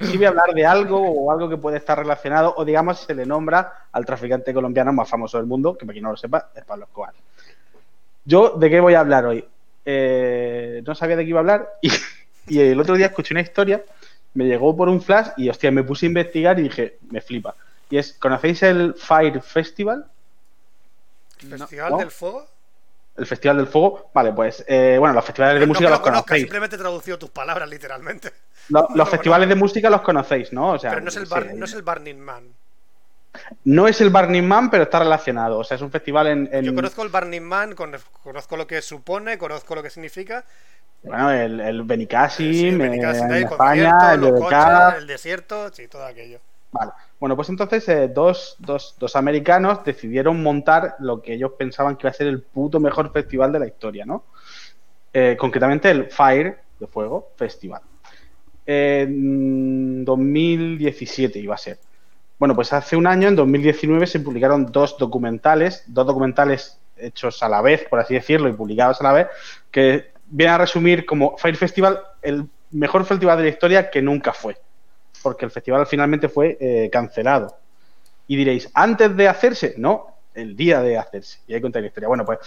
Sí 0.00 0.16
voy 0.16 0.26
a 0.26 0.28
hablar 0.28 0.52
de 0.54 0.66
algo 0.66 1.00
o 1.00 1.32
algo 1.32 1.48
que 1.48 1.56
puede 1.56 1.78
estar 1.78 1.98
relacionado, 1.98 2.54
o 2.56 2.64
digamos 2.64 3.00
se 3.00 3.14
le 3.14 3.24
nombra 3.24 3.86
al 3.92 4.04
traficante 4.04 4.52
colombiano 4.52 4.92
más 4.92 5.08
famoso 5.08 5.38
del 5.38 5.46
mundo, 5.46 5.76
que 5.76 5.86
para 5.86 5.94
quien 5.94 6.04
no 6.04 6.10
lo 6.10 6.16
sepa, 6.16 6.50
es 6.54 6.64
Pablo 6.64 6.84
Escobar. 6.84 7.14
Yo, 8.24 8.50
¿de 8.50 8.70
qué 8.70 8.80
voy 8.80 8.94
a 8.94 9.00
hablar 9.00 9.24
hoy? 9.26 9.44
Eh, 9.84 10.82
no 10.84 10.94
sabía 10.94 11.16
de 11.16 11.24
qué 11.24 11.30
iba 11.30 11.38
a 11.38 11.42
hablar 11.42 11.70
y, 11.80 11.90
y 12.48 12.60
el 12.60 12.80
otro 12.80 12.96
día 12.96 13.06
escuché 13.06 13.32
una 13.32 13.40
historia, 13.40 13.82
me 14.34 14.44
llegó 14.44 14.76
por 14.76 14.88
un 14.88 15.00
flash 15.00 15.28
y, 15.36 15.48
hostia, 15.48 15.70
me 15.70 15.82
puse 15.82 16.06
a 16.06 16.08
investigar 16.08 16.58
y 16.58 16.64
dije, 16.64 16.98
me 17.10 17.20
flipa. 17.20 17.54
Y 17.88 17.98
es, 17.98 18.12
¿conocéis 18.12 18.62
el 18.62 18.94
Fire 18.94 19.40
Festival? 19.40 20.06
Festival 21.38 21.92
no. 21.92 21.98
del 21.98 22.10
Fuego. 22.10 22.46
El 23.16 23.26
Festival 23.26 23.56
del 23.58 23.66
Fuego. 23.66 24.10
Vale, 24.14 24.32
pues, 24.32 24.64
eh, 24.68 24.96
bueno, 24.98 25.14
los 25.14 25.24
festivales 25.24 25.60
de 25.60 25.66
no 25.66 25.72
música 25.72 25.90
los 25.90 26.00
conocéis. 26.00 26.42
simplemente 26.42 26.76
he 26.76 26.78
traducido 26.78 27.18
tus 27.18 27.30
palabras 27.30 27.68
literalmente. 27.68 28.32
Lo- 28.68 28.88
los 28.94 29.08
festivales 29.08 29.48
de 29.48 29.54
música 29.54 29.88
los 29.88 30.00
conocéis, 30.02 30.52
¿no? 30.52 30.72
O 30.72 30.78
sea, 30.78 30.90
Pero 30.90 31.02
no 31.02 31.08
es 31.08 31.16
el, 31.16 31.26
sí, 31.26 31.34
no 31.54 31.64
es 31.64 31.72
el 31.74 31.82
Burning 31.82 32.18
Man. 32.18 32.54
no 33.64 33.86
es 33.86 34.00
el 34.00 34.10
Burning 34.10 34.42
Man, 34.44 34.70
pero 34.70 34.84
está 34.84 34.98
relacionado. 35.00 35.58
O 35.58 35.64
sea, 35.64 35.76
es 35.76 35.82
un 35.82 35.90
festival 35.90 36.26
en. 36.28 36.48
en- 36.52 36.64
Yo 36.64 36.74
conozco 36.74 37.02
el 37.02 37.08
Burning 37.10 37.42
Man, 37.42 37.74
con- 37.74 37.94
conozco 38.22 38.56
lo 38.56 38.66
que 38.66 38.82
supone, 38.82 39.38
conozco 39.38 39.74
lo 39.74 39.82
que 39.82 39.90
significa. 39.90 40.44
Bueno, 41.02 41.30
el, 41.30 41.60
el 41.60 41.80
Sí, 41.80 41.86
Benicassim, 41.86 42.66
el 42.68 42.74
eh, 42.74 42.78
Benicassim, 42.88 43.32
España, 43.32 44.14
el 44.14 44.24
el 44.98 45.06
desierto, 45.06 45.72
sí, 45.72 45.86
todo 45.88 46.04
aquello. 46.04 46.40
Vale. 46.72 46.92
Bueno, 47.18 47.36
pues 47.36 47.48
entonces 47.48 47.88
eh, 47.88 48.08
dos, 48.08 48.56
dos, 48.58 48.96
dos 48.98 49.16
americanos 49.16 49.84
decidieron 49.84 50.42
montar 50.42 50.96
lo 50.98 51.22
que 51.22 51.34
ellos 51.34 51.52
pensaban 51.58 51.96
que 51.96 52.06
iba 52.06 52.10
a 52.10 52.14
ser 52.14 52.26
el 52.26 52.42
puto 52.42 52.80
mejor 52.80 53.12
festival 53.12 53.52
de 53.52 53.60
la 53.60 53.66
historia, 53.66 54.04
¿no? 54.04 54.24
Eh, 55.12 55.36
concretamente 55.38 55.90
el 55.90 56.10
Fire 56.10 56.58
de 56.78 56.86
Fuego 56.86 57.30
Festival. 57.36 57.80
En 58.66 60.04
2017 60.04 61.38
iba 61.38 61.54
a 61.54 61.58
ser. 61.58 61.78
Bueno, 62.38 62.54
pues 62.54 62.72
hace 62.72 62.96
un 62.96 63.06
año, 63.06 63.28
en 63.28 63.36
2019, 63.36 64.06
se 64.06 64.20
publicaron 64.20 64.66
dos 64.66 64.98
documentales, 64.98 65.84
dos 65.86 66.06
documentales 66.06 66.78
hechos 66.98 67.42
a 67.42 67.48
la 67.48 67.62
vez, 67.62 67.86
por 67.88 67.98
así 67.98 68.12
decirlo, 68.12 68.48
y 68.48 68.52
publicados 68.52 69.00
a 69.00 69.04
la 69.04 69.12
vez, 69.12 69.28
que 69.70 70.12
vienen 70.26 70.56
a 70.56 70.58
resumir 70.58 71.06
como 71.06 71.38
Fire 71.38 71.56
Festival 71.56 72.00
el 72.20 72.46
mejor 72.72 73.06
festival 73.06 73.38
de 73.38 73.44
la 73.44 73.50
historia 73.50 73.90
que 73.90 74.02
nunca 74.02 74.32
fue 74.32 74.58
porque 75.26 75.44
el 75.44 75.50
festival 75.50 75.88
finalmente 75.88 76.28
fue 76.28 76.56
eh, 76.60 76.88
cancelado. 76.88 77.56
Y 78.28 78.36
diréis, 78.36 78.70
¿antes 78.74 79.16
de 79.16 79.26
hacerse? 79.26 79.74
No, 79.76 80.06
el 80.34 80.54
día 80.54 80.80
de 80.82 80.96
hacerse. 80.96 81.40
Y 81.48 81.54
ahí 81.54 81.60
contaré 81.60 81.82
la 81.82 81.88
historia. 81.88 82.06
Bueno, 82.06 82.24
pues 82.24 82.38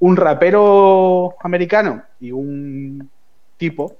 un 0.00 0.16
rapero 0.16 1.36
americano 1.42 2.02
y 2.18 2.32
un 2.32 3.08
tipo 3.56 3.96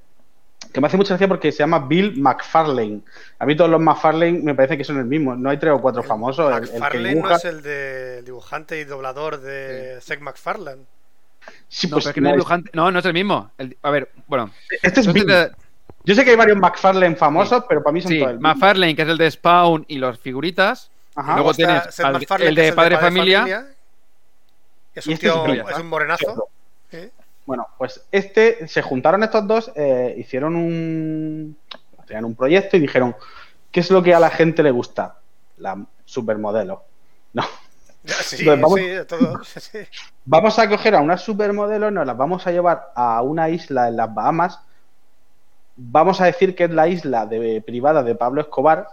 que 0.72 0.80
me 0.80 0.88
hace 0.88 0.96
mucha 0.96 1.10
gracia 1.10 1.28
porque 1.28 1.52
se 1.52 1.58
llama 1.58 1.78
Bill 1.86 2.20
McFarlane. 2.20 3.02
A 3.38 3.46
mí 3.46 3.54
todos 3.54 3.70
los 3.70 3.80
McFarlane 3.80 4.40
me 4.42 4.56
parece 4.56 4.76
que 4.76 4.82
son 4.82 4.98
el 4.98 5.04
mismo. 5.04 5.36
No 5.36 5.48
hay 5.50 5.58
tres 5.58 5.72
o 5.72 5.80
cuatro 5.80 6.02
famosos. 6.02 6.50
El, 6.50 6.64
el 6.64 6.68
que 6.70 6.78
McFarlane 6.80 7.08
dibuja... 7.14 7.30
no 7.30 7.36
es 7.36 7.44
el 7.44 7.62
de 7.62 8.18
el 8.18 8.24
dibujante 8.24 8.80
y 8.80 8.84
doblador 8.84 9.40
de 9.40 10.00
Seth 10.00 10.18
MacFarlane. 10.20 10.82
Sí, 11.68 11.86
No, 11.86 11.92
pues 11.96 12.06
pero 12.06 12.10
es 12.10 12.14
que 12.14 12.20
no, 12.20 12.28
no 12.30 12.34
es 12.34 12.40
dibujante- 12.40 12.70
no, 12.72 12.90
no 12.90 12.98
es 12.98 13.04
el 13.04 13.12
mismo. 13.12 13.52
El- 13.58 13.76
a 13.82 13.90
ver, 13.90 14.10
bueno. 14.26 14.50
Este 14.82 15.00
es 15.00 15.12
Bill. 15.12 15.26
Yo 16.04 16.14
sé 16.14 16.24
que 16.24 16.30
hay 16.30 16.36
varios 16.36 16.58
McFarlane 16.58 17.16
famosos, 17.16 17.64
pero 17.68 17.82
para 17.82 17.92
mí 17.92 18.02
son 18.02 18.12
sí, 18.12 18.20
todos. 18.20 18.38
McFarlane, 18.40 18.94
que 18.94 19.02
es 19.02 19.08
el 19.08 19.18
de 19.18 19.30
Spawn 19.30 19.84
y 19.88 19.96
los 19.98 20.18
figuritas. 20.18 20.90
Ajá. 21.14 21.34
Luego 21.34 21.54
tienes 21.54 21.98
el 22.40 22.54
de 22.54 22.68
es 22.68 22.74
Padre 22.74 22.98
Familia. 22.98 23.66
Es 24.94 25.06
Y 25.06 25.10
un 25.10 25.14
este 25.14 25.26
es 25.26 25.32
tío, 25.32 25.68
es 25.68 25.78
un 25.78 25.88
morenazo. 25.88 26.48
Bueno, 27.46 27.66
pues 27.76 28.02
este, 28.10 28.66
se 28.68 28.80
juntaron 28.80 29.22
estos 29.22 29.46
dos, 29.46 29.72
eh, 29.74 30.14
hicieron 30.16 30.56
un, 30.56 31.56
tenían 32.06 32.24
un 32.24 32.34
proyecto 32.34 32.76
y 32.76 32.80
dijeron, 32.80 33.14
¿qué 33.70 33.80
es 33.80 33.90
lo 33.90 34.02
que 34.02 34.14
a 34.14 34.20
la 34.20 34.30
gente 34.30 34.62
le 34.62 34.70
gusta? 34.70 35.16
La 35.58 35.78
supermodelo. 36.06 36.84
No, 37.34 37.44
Sí, 38.04 38.36
Entonces, 38.40 38.60
vamos- 38.60 38.78
sí, 38.80 38.86
de 38.86 39.04
todo. 39.06 39.44
sí. 39.44 39.78
vamos 40.26 40.58
a 40.58 40.68
coger 40.68 40.94
a 40.94 41.00
una 41.00 41.16
supermodelo, 41.16 41.90
nos 41.90 42.06
las 42.06 42.16
vamos 42.16 42.46
a 42.46 42.50
llevar 42.52 42.92
a 42.94 43.22
una 43.22 43.48
isla 43.48 43.88
en 43.88 43.96
las 43.96 44.12
Bahamas, 44.12 44.60
vamos 45.76 46.20
a 46.20 46.26
decir 46.26 46.54
que 46.54 46.64
es 46.64 46.70
la 46.70 46.88
isla 46.88 47.26
de, 47.26 47.62
privada 47.64 48.02
de 48.02 48.14
Pablo 48.14 48.40
Escobar, 48.40 48.86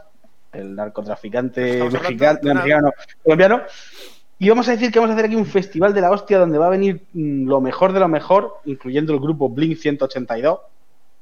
el 0.54 0.76
narcotraficante 0.76 1.84
mexicano, 1.90 2.92
colombiano, 3.24 3.62
y 4.40 4.50
vamos 4.50 4.68
a 4.68 4.72
decir 4.72 4.92
que 4.92 5.00
vamos 5.00 5.12
a 5.12 5.14
hacer 5.14 5.26
aquí 5.28 5.36
un 5.36 5.46
festival 5.46 5.94
de 5.94 6.02
la 6.02 6.10
hostia 6.12 6.40
donde 6.40 6.58
va 6.58 6.68
a 6.68 6.72
venir 6.72 7.04
mm, 7.14 7.48
lo 7.48 7.62
mejor 7.62 7.94
de 7.94 8.00
lo 8.00 8.08
mejor, 8.08 8.56
incluyendo 8.66 9.14
el 9.14 9.20
grupo 9.20 9.50
Blink 9.50 9.78
182. 9.78 10.60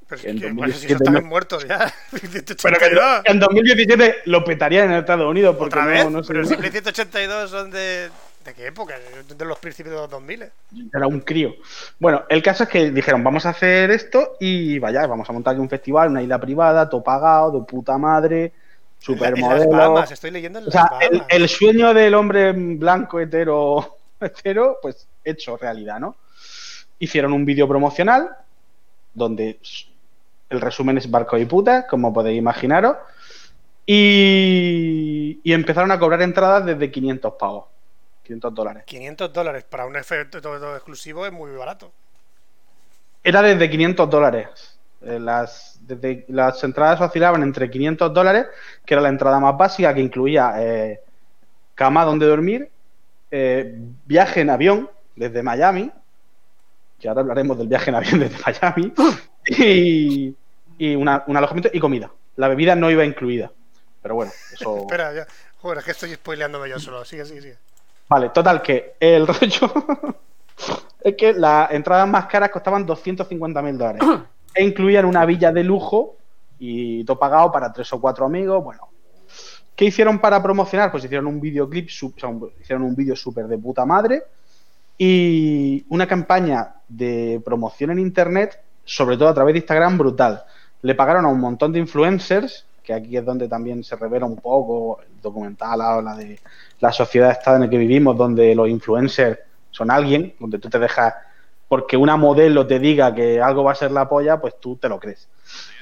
Pero 0.07 0.21
Que 0.21 0.29
en 0.29 0.37
es 0.37 0.41
que, 0.41 0.47
2017 0.49 0.55
bueno, 0.55 0.73
si 0.73 0.85
eso 0.87 0.95
estaban 0.95 1.23
no- 1.23 1.29
muertos 1.29 1.67
ya. 1.67 1.93
Pero 2.11 2.21
que 2.21 2.27
182. 2.29 3.21
en 3.25 3.39
2017 3.39 4.15
lo 4.25 4.43
petaría 4.43 4.85
en 4.85 4.93
Estados 4.93 5.29
Unidos 5.29 5.55
porque 5.57 5.75
¿Otra 5.77 5.83
no, 5.85 5.89
vez? 5.91 6.09
no 6.11 6.23
sé, 6.23 6.33
Pero 6.33 6.45
si 6.45 6.55
Blink 6.55 6.71
182 6.71 7.49
son 7.51 7.69
de. 7.71 8.09
¿De 8.45 8.53
qué 8.53 8.67
época? 8.67 8.95
De 9.27 9.45
los 9.45 9.59
principios 9.59 9.95
de 9.95 10.01
los 10.01 10.09
2000. 10.09 10.45
era 10.93 11.07
un 11.07 11.19
crío. 11.19 11.55
Bueno, 11.99 12.23
el 12.29 12.41
caso 12.41 12.63
es 12.63 12.69
que 12.69 12.91
dijeron, 12.91 13.23
vamos 13.23 13.45
a 13.45 13.49
hacer 13.49 13.91
esto 13.91 14.37
y 14.39 14.79
vaya, 14.79 15.05
vamos 15.07 15.29
a 15.29 15.33
montar 15.33 15.53
aquí 15.53 15.61
un 15.61 15.69
festival, 15.69 16.09
una 16.09 16.21
isla 16.21 16.39
privada, 16.39 16.89
todo 16.89 17.03
pagado, 17.03 17.59
de 17.59 17.65
puta 17.65 17.97
madre, 17.97 18.53
supermodelo. 18.97 20.03
Estoy 20.03 20.31
leyendo 20.31 20.59
en 20.59 20.67
O 20.67 20.71
sea, 20.71 20.89
el 21.29 21.49
sueño 21.49 21.93
del 21.93 22.13
hombre 22.13 22.53
blanco 22.53 23.19
hetero, 23.19 23.97
hetero, 24.21 24.77
pues 24.81 25.07
hecho 25.23 25.57
realidad, 25.57 25.99
¿no? 25.99 26.15
Hicieron 26.99 27.33
un 27.33 27.45
vídeo 27.45 27.67
promocional 27.67 28.29
donde 29.13 29.59
el 30.49 30.61
resumen 30.61 30.97
es 30.97 31.09
barco 31.09 31.37
y 31.37 31.45
puta, 31.45 31.87
como 31.87 32.13
podéis 32.13 32.39
imaginaros, 32.39 32.97
y, 33.85 35.39
y 35.43 35.53
empezaron 35.53 35.91
a 35.91 35.99
cobrar 35.99 36.21
entradas 36.21 36.65
desde 36.65 36.91
500 36.91 37.33
pavos, 37.39 37.65
500 38.29 38.53
dólares. 38.53 38.83
500 38.85 39.33
dólares 39.33 39.63
para 39.63 39.85
un 39.85 39.95
efecto 39.95 40.37
exclusivo 40.75 41.25
es 41.25 41.31
muy 41.31 41.51
barato. 41.51 41.91
Era 43.23 43.41
desde 43.41 43.69
500 43.69 44.09
dólares. 44.09 44.47
Eh, 45.01 45.19
Las, 45.19 45.79
desde, 45.81 46.25
las 46.29 46.63
entradas 46.63 47.01
oscilaban 47.01 47.41
entre 47.41 47.69
500 47.69 48.13
dólares, 48.13 48.45
que 48.85 48.93
era 48.93 49.01
la 49.01 49.09
entrada 49.09 49.39
más 49.39 49.57
básica, 49.57 49.93
que 49.93 50.01
incluía 50.01 50.53
eh, 50.57 50.99
cama 51.73 52.05
donde 52.05 52.27
dormir, 52.27 52.69
eh, 53.31 53.75
viaje 54.05 54.41
en 54.41 54.49
avión 54.51 54.89
desde 55.15 55.41
Miami, 55.41 55.91
que 56.99 57.07
ahora 57.09 57.21
hablaremos 57.21 57.57
del 57.57 57.67
viaje 57.67 57.89
en 57.89 57.95
avión 57.95 58.19
desde 58.19 58.37
Miami, 58.45 58.93
y, 59.47 60.35
y 60.77 60.95
una- 60.95 61.23
un 61.27 61.35
alojamiento 61.37 61.69
y 61.73 61.79
comida. 61.79 62.11
La 62.35 62.47
bebida 62.47 62.75
no 62.75 62.91
iba 62.91 63.03
incluida. 63.05 63.51
Pero 64.01 64.15
bueno, 64.15 64.31
eso... 64.53 64.77
Espera, 64.81 65.13
ya. 65.13 65.27
Joder, 65.61 65.79
es 65.79 65.85
que 65.85 65.91
estoy 65.91 66.13
spoileándome 66.13 66.69
yo 66.69 66.79
solo. 66.79 67.03
Sigue, 67.03 67.25
sigue, 67.25 67.41
sigue. 67.41 67.57
Vale, 68.09 68.29
total, 68.29 68.61
que 68.61 68.95
el 68.99 69.25
rollo 69.27 69.71
es 71.01 71.15
que 71.15 71.33
las 71.33 71.71
entradas 71.71 72.07
más 72.07 72.25
caras 72.25 72.49
costaban 72.49 72.85
250 72.85 73.61
mil 73.61 73.77
dólares. 73.77 74.01
E 74.55 74.63
incluían 74.63 75.05
una 75.05 75.25
villa 75.27 75.51
de 75.51 75.63
lujo 75.63 76.17
y 76.57 77.03
todo 77.05 77.19
pagado 77.19 77.51
para 77.51 77.71
tres 77.71 77.93
o 77.93 78.01
cuatro 78.01 78.25
amigos. 78.25 78.63
Bueno, 78.63 78.89
¿qué 79.75 79.85
hicieron 79.85 80.17
para 80.17 80.41
promocionar? 80.41 80.89
Pues 80.89 81.05
hicieron 81.05 81.27
un 81.27 81.39
videoclip, 81.39 81.87
su- 81.87 82.07
o 82.07 82.19
sea, 82.19 82.29
un- 82.29 82.51
hicieron 82.59 82.81
un 82.83 82.95
vídeo 82.95 83.15
súper 83.15 83.47
de 83.47 83.59
puta 83.59 83.85
madre 83.85 84.23
y 84.97 85.85
una 85.89 86.07
campaña 86.07 86.75
de 86.87 87.39
promoción 87.45 87.91
en 87.91 87.99
internet, 87.99 88.59
sobre 88.83 89.17
todo 89.17 89.29
a 89.29 89.33
través 89.35 89.53
de 89.53 89.59
Instagram, 89.59 89.99
brutal. 89.99 90.43
Le 90.81 90.95
pagaron 90.95 91.25
a 91.25 91.29
un 91.29 91.39
montón 91.39 91.71
de 91.71 91.79
influencers, 91.79 92.65
que 92.89 92.95
aquí 92.95 93.17
es 93.17 93.23
donde 93.23 93.47
también 93.47 93.83
se 93.83 93.95
revela 93.95 94.25
un 94.25 94.37
poco 94.37 94.99
el 95.01 95.21
documental, 95.21 95.79
de 96.17 96.39
la 96.79 96.91
sociedad 96.91 97.29
esta 97.29 97.53
en 97.53 97.61
la 97.61 97.69
que 97.69 97.77
vivimos, 97.77 98.17
donde 98.17 98.55
los 98.55 98.67
influencers 98.67 99.37
son 99.69 99.91
alguien, 99.91 100.33
donde 100.39 100.57
tú 100.57 100.71
te 100.71 100.79
dejas, 100.79 101.13
porque 101.67 101.95
una 101.95 102.17
modelo 102.17 102.65
te 102.65 102.79
diga 102.79 103.13
que 103.13 103.39
algo 103.39 103.63
va 103.63 103.73
a 103.73 103.75
ser 103.75 103.91
la 103.91 104.09
polla, 104.09 104.41
pues 104.41 104.59
tú 104.59 104.75
te 104.77 104.89
lo 104.89 104.99
crees. 104.99 105.29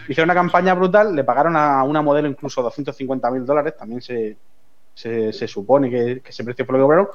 Hicieron 0.10 0.26
una 0.26 0.34
campaña 0.34 0.74
brutal, 0.74 1.16
le 1.16 1.24
pagaron 1.24 1.56
a 1.56 1.82
una 1.84 2.02
modelo 2.02 2.28
incluso 2.28 2.62
250 2.62 3.32
mil 3.32 3.46
dólares, 3.46 3.78
también 3.78 4.02
se, 4.02 4.36
se, 4.94 5.32
se 5.32 5.48
supone 5.48 5.90
que, 5.90 6.20
que, 6.20 6.32
ese 6.32 6.44
precio 6.44 6.66
fue 6.66 6.74
lo 6.74 6.80
que 6.80 6.84
cobraron, 6.84 7.08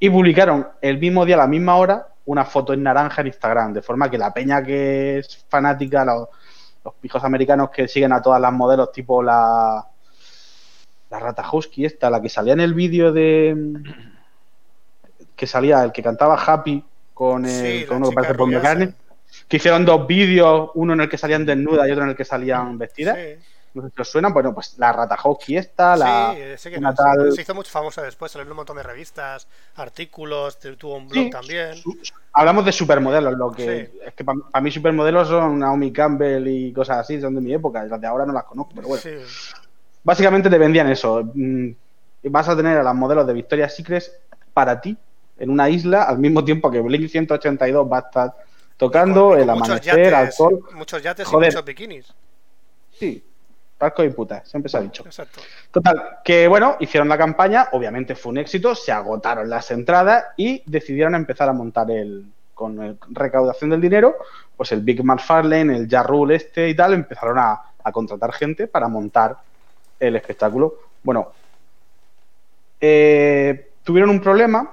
y 0.00 0.10
publicaron 0.10 0.66
el 0.80 0.98
mismo 0.98 1.24
día, 1.24 1.36
a 1.36 1.38
la 1.38 1.46
misma 1.46 1.76
hora, 1.76 2.08
una 2.24 2.44
foto 2.44 2.72
en 2.72 2.82
naranja 2.82 3.20
en 3.20 3.28
Instagram, 3.28 3.74
de 3.74 3.82
forma 3.82 4.10
que 4.10 4.18
la 4.18 4.34
peña 4.34 4.60
que 4.60 5.18
es 5.18 5.46
fanática, 5.48 6.04
los, 6.04 6.30
los 6.86 6.94
pijos 6.94 7.24
americanos 7.24 7.70
que 7.70 7.88
siguen 7.88 8.12
a 8.12 8.22
todas 8.22 8.40
las 8.40 8.52
modelos, 8.52 8.92
tipo 8.92 9.20
la, 9.20 9.84
la 11.10 11.18
Rata 11.18 11.44
Husky 11.50 11.84
esta, 11.84 12.08
la 12.08 12.22
que 12.22 12.28
salía 12.28 12.52
en 12.52 12.60
el 12.60 12.74
vídeo 12.74 13.12
de 13.12 13.74
que 15.34 15.46
salía, 15.48 15.82
el 15.82 15.90
que 15.90 16.04
cantaba 16.04 16.40
Happy 16.40 16.84
con, 17.12 17.44
el, 17.44 17.80
Sí, 17.80 17.86
con 17.86 17.96
uno 17.98 18.10
que 18.10 18.14
parece 18.14 18.34
Paul 18.34 18.52
McCartney, 18.52 18.94
que 19.48 19.56
hicieron 19.56 19.84
dos 19.84 20.06
vídeos, 20.06 20.70
uno 20.74 20.92
en 20.92 21.00
el 21.00 21.08
que 21.08 21.18
salían 21.18 21.44
desnudas 21.44 21.88
y 21.88 21.90
otro 21.90 22.04
en 22.04 22.10
el 22.10 22.16
que 22.16 22.24
salían 22.24 22.78
vestidas. 22.78 23.16
Sí, 23.16 23.44
No 23.76 23.82
sé 23.82 23.90
si 23.94 24.00
os 24.00 24.08
suena, 24.08 24.28
bueno, 24.30 24.54
pues 24.54 24.76
la 24.78 24.90
Rata 24.92 25.18
Husky 25.22 25.56
esta, 25.58 25.94
la, 25.96 26.34
sí, 26.34 26.40
sé 26.56 26.70
que 26.70 26.78
una 26.78 26.90
no, 26.90 26.94
tal... 26.94 27.32
se 27.32 27.42
hizo 27.42 27.54
mucho 27.54 27.70
famosa 27.70 28.02
después, 28.02 28.32
salió 28.32 28.44
en 28.44 28.50
un 28.50 28.56
montón 28.56 28.76
de 28.78 28.82
revistas, 28.82 29.46
artículos, 29.74 30.58
tu- 30.58 30.76
tuvo 30.76 30.96
un 30.96 31.08
blog 31.08 31.24
Sí, 31.24 31.30
también. 31.30 31.74
su- 31.76 31.98
su- 32.02 32.14
hablamos 32.32 32.64
de 32.64 32.72
supermodelos, 32.72 33.34
lo 33.36 33.52
que 33.52 33.86
Sí. 33.92 33.98
es 34.06 34.14
que 34.14 34.24
para 34.24 34.60
mí 34.62 34.70
supermodelos 34.70 35.28
son 35.28 35.58
Naomi 35.58 35.92
Campbell 35.92 36.46
y 36.48 36.72
cosas 36.72 36.98
así, 36.98 37.20
son 37.20 37.34
de 37.34 37.40
mi 37.42 37.52
época, 37.52 37.84
las 37.84 38.00
de 38.00 38.06
ahora 38.06 38.24
no 38.24 38.32
las 38.32 38.44
conozco, 38.44 38.72
pero 38.74 38.88
bueno. 38.88 39.02
Sí. 39.02 39.10
Básicamente 40.02 40.48
te 40.48 40.58
vendían 40.58 40.88
eso. 40.90 41.22
mm, 41.34 41.68
Vas 42.28 42.48
a 42.48 42.56
tener 42.56 42.78
a 42.78 42.82
las 42.82 42.94
modelos 42.94 43.24
de 43.26 43.32
Victoria's 43.34 43.76
Secret 43.76 44.04
para 44.52 44.80
ti 44.80 44.96
en 45.38 45.50
una 45.50 45.68
isla 45.68 46.04
al 46.04 46.18
mismo 46.18 46.44
tiempo 46.44 46.70
que 46.70 46.80
Blink 46.80 47.08
182 47.08 47.86
va 47.92 47.98
a 47.98 48.00
estar 48.00 48.34
tocando, 48.76 49.28
con- 49.28 49.38
el 49.40 49.46
con 49.46 49.58
muchos 49.58 49.68
amanecer, 49.70 50.10
yates, 50.12 50.40
alcohol. 50.40 50.64
Muchos 50.74 51.02
yates 51.02 51.26
Joder. 51.28 51.48
y 51.50 51.54
muchos 51.54 51.64
bikinis. 51.66 52.06
Sí, 52.98 53.22
barco 53.78 54.02
y 54.04 54.10
puta, 54.10 54.42
siempre 54.44 54.70
se 54.70 54.78
ha 54.78 54.80
dicho. 54.80 55.02
Exacto. 55.04 55.40
Total, 55.70 56.18
que 56.24 56.48
bueno, 56.48 56.76
hicieron 56.80 57.08
la 57.08 57.18
campaña, 57.18 57.68
obviamente 57.72 58.14
fue 58.14 58.30
un 58.32 58.38
éxito, 58.38 58.74
se 58.74 58.92
agotaron 58.92 59.48
las 59.50 59.70
entradas 59.70 60.24
y 60.36 60.62
decidieron 60.66 61.14
empezar 61.14 61.48
a 61.48 61.52
montar 61.52 61.90
el, 61.90 62.24
con 62.54 62.82
el- 62.82 62.98
recaudación 63.10 63.70
del 63.70 63.80
dinero, 63.80 64.16
pues 64.56 64.72
el 64.72 64.80
Big 64.80 65.04
McFarlane, 65.04 65.76
el 65.76 65.88
Ja 65.88 66.02
Rule 66.02 66.36
este 66.36 66.68
y 66.70 66.74
tal, 66.74 66.94
empezaron 66.94 67.38
a, 67.38 67.60
a 67.84 67.92
contratar 67.92 68.32
gente 68.32 68.66
para 68.66 68.88
montar 68.88 69.36
el 70.00 70.16
espectáculo. 70.16 70.74
Bueno, 71.02 71.32
eh, 72.80 73.72
tuvieron 73.84 74.10
un 74.10 74.20
problema, 74.20 74.70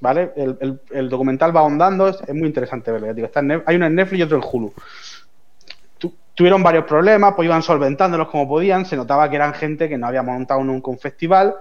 ¿vale? 0.00 0.32
El, 0.36 0.56
el- 0.60 0.80
el 0.90 1.08
documental 1.08 1.54
va 1.54 1.60
ahondando, 1.60 2.08
es, 2.08 2.18
es 2.26 2.34
muy 2.34 2.46
interesante 2.46 2.90
verlo. 2.90 3.06
ya 3.08 3.12
digo, 3.14 3.26
está 3.26 3.40
en 3.40 3.62
hay 3.66 3.76
uno 3.76 3.86
en 3.86 3.94
Netflix 3.94 4.20
y 4.20 4.22
otro 4.22 4.36
en 4.38 4.44
Hulu. 4.50 4.74
Tu- 6.34 6.42
tuvieron 6.42 6.62
varios 6.62 6.84
problemas, 6.84 7.34
pues 7.34 7.46
iban 7.46 7.62
solventándolos 7.62 8.28
como 8.28 8.48
podían, 8.48 8.84
se 8.86 8.96
notaba 8.96 9.28
que 9.30 9.36
eran 9.36 9.54
gente 9.54 9.88
que 9.88 9.98
no 9.98 10.06
había 10.06 10.22
montado 10.22 10.62
nunca 10.64 10.90
un 10.90 10.98
festival 10.98 11.54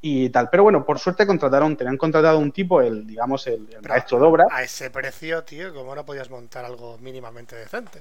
y 0.00 0.30
tal. 0.30 0.48
Pero 0.50 0.62
bueno, 0.64 0.84
por 0.84 0.98
suerte 0.98 1.26
contrataron, 1.26 1.76
tenían 1.76 1.96
contratado 1.96 2.38
un 2.38 2.52
tipo, 2.52 2.80
el, 2.80 3.06
digamos, 3.06 3.46
el, 3.46 3.68
maestro 3.88 4.18
de 4.20 4.26
obra. 4.26 4.44
A 4.50 4.62
ese 4.62 4.90
precio, 4.90 5.42
tío, 5.44 5.74
¿cómo 5.74 5.94
no 5.94 6.04
podías 6.04 6.30
montar 6.30 6.64
algo 6.64 6.98
mínimamente 6.98 7.56
decente? 7.56 8.00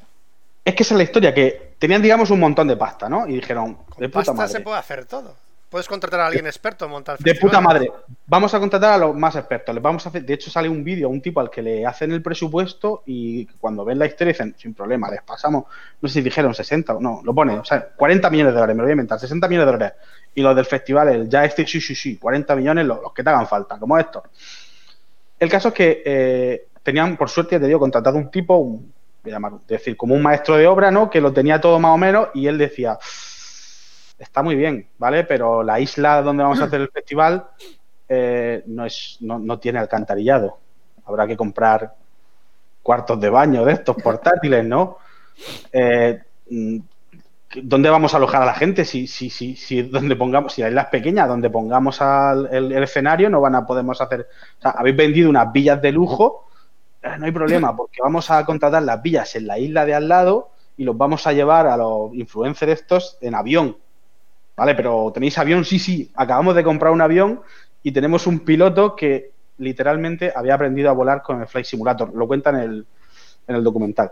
Es 0.63 0.75
que 0.75 0.83
esa 0.83 0.93
es 0.93 0.97
la 0.97 1.03
historia, 1.03 1.33
que 1.33 1.75
tenían, 1.79 2.01
digamos, 2.01 2.29
un 2.29 2.39
montón 2.39 2.67
de 2.67 2.77
pasta, 2.77 3.07
¿no? 3.09 3.27
Y 3.27 3.33
dijeron, 3.35 3.75
Con 3.89 3.97
de 3.97 4.09
puta 4.09 4.33
pasta 4.33 4.33
madre. 4.33 4.53
se 4.53 4.59
puede 4.61 4.77
hacer 4.77 5.05
todo. 5.05 5.35
Puedes 5.69 5.87
contratar 5.87 6.21
a 6.21 6.27
alguien 6.27 6.45
experto 6.45 6.85
en 6.85 6.91
montar 6.91 7.17
De 7.17 7.35
puta 7.35 7.59
madre. 7.59 7.91
Vamos 8.25 8.53
a 8.53 8.59
contratar 8.59 8.93
a 8.93 8.97
los 8.97 9.13
más 9.13 9.35
expertos. 9.35 9.75
Les 9.75 9.83
vamos 9.83 10.05
a 10.05 10.09
hacer, 10.09 10.23
de 10.23 10.33
hecho, 10.33 10.49
sale 10.49 10.69
un 10.69 10.81
vídeo 10.81 11.07
a 11.07 11.11
un 11.11 11.21
tipo 11.21 11.41
al 11.41 11.49
que 11.49 11.61
le 11.61 11.85
hacen 11.85 12.11
el 12.13 12.21
presupuesto 12.21 13.03
y 13.05 13.45
cuando 13.59 13.83
ven 13.83 13.99
la 13.99 14.05
historia 14.05 14.31
dicen, 14.31 14.55
sin 14.57 14.73
problema, 14.73 15.11
les 15.11 15.21
pasamos, 15.23 15.65
no 16.01 16.07
sé 16.07 16.15
si 16.15 16.21
dijeron 16.21 16.53
60 16.53 16.95
o 16.95 17.01
no, 17.01 17.21
lo 17.21 17.35
pone, 17.35 17.59
o 17.59 17.65
sea, 17.65 17.85
40 17.85 18.29
millones 18.29 18.53
de 18.53 18.59
dólares, 18.59 18.75
me 18.75 18.81
lo 18.81 18.85
voy 18.85 18.91
a 18.91 18.93
inventar, 18.93 19.19
60 19.19 19.45
millones 19.49 19.65
de 19.65 19.71
dólares. 19.73 19.97
Y 20.35 20.41
los 20.41 20.55
del 20.55 20.65
festival, 20.65 21.09
el 21.09 21.29
ya 21.29 21.43
este, 21.43 21.67
sí, 21.67 21.81
sí, 21.81 21.95
sí, 21.95 22.17
40 22.17 22.55
millones, 22.55 22.85
los, 22.85 23.01
los 23.01 23.13
que 23.13 23.23
te 23.23 23.29
hagan 23.29 23.47
falta, 23.47 23.77
como 23.77 23.97
estos. 23.97 24.23
El 25.37 25.49
caso 25.49 25.67
es 25.69 25.73
que 25.73 26.01
eh, 26.05 26.67
tenían, 26.81 27.17
por 27.17 27.29
suerte, 27.29 27.55
ya 27.55 27.59
te 27.59 27.67
digo, 27.67 27.79
contratado 27.79 28.17
un 28.17 28.31
tipo, 28.31 28.55
un, 28.55 28.93
voy 29.21 29.31
a 29.31 29.35
llamar, 29.35 29.53
es 29.63 29.67
decir, 29.67 29.97
como 29.97 30.15
un 30.15 30.21
maestro 30.21 30.55
de 30.55 30.65
obra, 30.65 30.91
¿no? 30.91 31.09
Que 31.09 31.19
lo 31.19 31.33
tenía 31.33 31.59
todo 31.59 31.77
más 31.79 31.91
o 31.91 31.97
menos 31.97 32.29
y 32.33 32.47
él 32.47 32.57
decía, 32.57 32.97
está 34.17 34.43
muy 34.43 34.55
bien, 34.55 34.87
¿vale? 34.97 35.23
Pero 35.23 35.63
la 35.63 35.79
isla 35.79 36.21
donde 36.21 36.43
vamos 36.43 36.61
a 36.61 36.65
hacer 36.65 36.81
el 36.81 36.89
festival 36.89 37.47
eh, 38.09 38.63
no, 38.67 38.85
es, 38.85 39.17
no, 39.21 39.39
no 39.39 39.59
tiene 39.59 39.79
alcantarillado. 39.79 40.57
Habrá 41.05 41.27
que 41.27 41.37
comprar 41.37 41.93
cuartos 42.81 43.19
de 43.19 43.29
baño 43.29 43.65
de 43.65 43.73
estos 43.73 43.95
portátiles, 43.97 44.65
¿no? 44.65 44.97
Eh, 45.71 46.19
mm, 46.49 46.77
¿Dónde 47.63 47.89
vamos 47.89 48.13
a 48.13 48.17
alojar 48.17 48.41
a 48.41 48.45
la 48.45 48.53
gente? 48.53 48.83
Si, 48.83 49.07
si, 49.07 49.29
si, 49.29 49.55
si 49.55 49.83
donde 49.83 50.15
pongamos, 50.15 50.53
si 50.53 50.61
la 50.61 50.67
isla 50.67 50.81
es 50.81 50.87
pequeña, 50.87 51.27
donde 51.27 51.49
pongamos 51.49 51.99
el, 52.01 52.71
el 52.71 52.83
escenario, 52.83 53.29
no 53.29 53.39
van 53.39 53.55
a 53.55 53.65
podemos 53.65 53.99
hacer. 54.01 54.27
O 54.59 54.61
sea, 54.61 54.71
habéis 54.71 54.97
vendido 54.97 55.29
unas 55.29 55.51
villas 55.51 55.81
de 55.81 55.91
lujo, 55.91 56.49
eh, 57.01 57.17
no 57.17 57.25
hay 57.25 57.31
problema, 57.31 57.75
porque 57.75 58.01
vamos 58.01 58.29
a 58.31 58.45
contratar 58.45 58.83
las 58.83 59.01
villas 59.01 59.35
en 59.35 59.47
la 59.47 59.57
isla 59.57 59.85
de 59.85 59.93
al 59.93 60.07
lado 60.07 60.51
y 60.75 60.83
los 60.83 60.97
vamos 60.97 61.25
a 61.25 61.33
llevar 61.33 61.67
a 61.67 61.77
los 61.77 62.13
influencers 62.13 62.81
estos 62.81 63.17
en 63.21 63.35
avión. 63.35 63.77
Vale, 64.57 64.75
pero 64.75 65.11
¿tenéis 65.13 65.37
avión? 65.37 65.63
Sí, 65.63 65.79
sí. 65.79 66.11
Acabamos 66.15 66.55
de 66.55 66.63
comprar 66.63 66.91
un 66.91 67.01
avión 67.01 67.41
y 67.83 67.91
tenemos 67.91 68.27
un 68.27 68.39
piloto 68.39 68.95
que 68.95 69.31
literalmente 69.59 70.33
había 70.35 70.55
aprendido 70.55 70.89
a 70.89 70.93
volar 70.93 71.21
con 71.21 71.39
el 71.39 71.47
Flight 71.47 71.65
Simulator. 71.65 72.13
Lo 72.13 72.27
cuenta 72.27 72.49
en 72.49 72.55
el, 72.57 72.85
en 73.47 73.55
el 73.55 73.63
documental. 73.63 74.11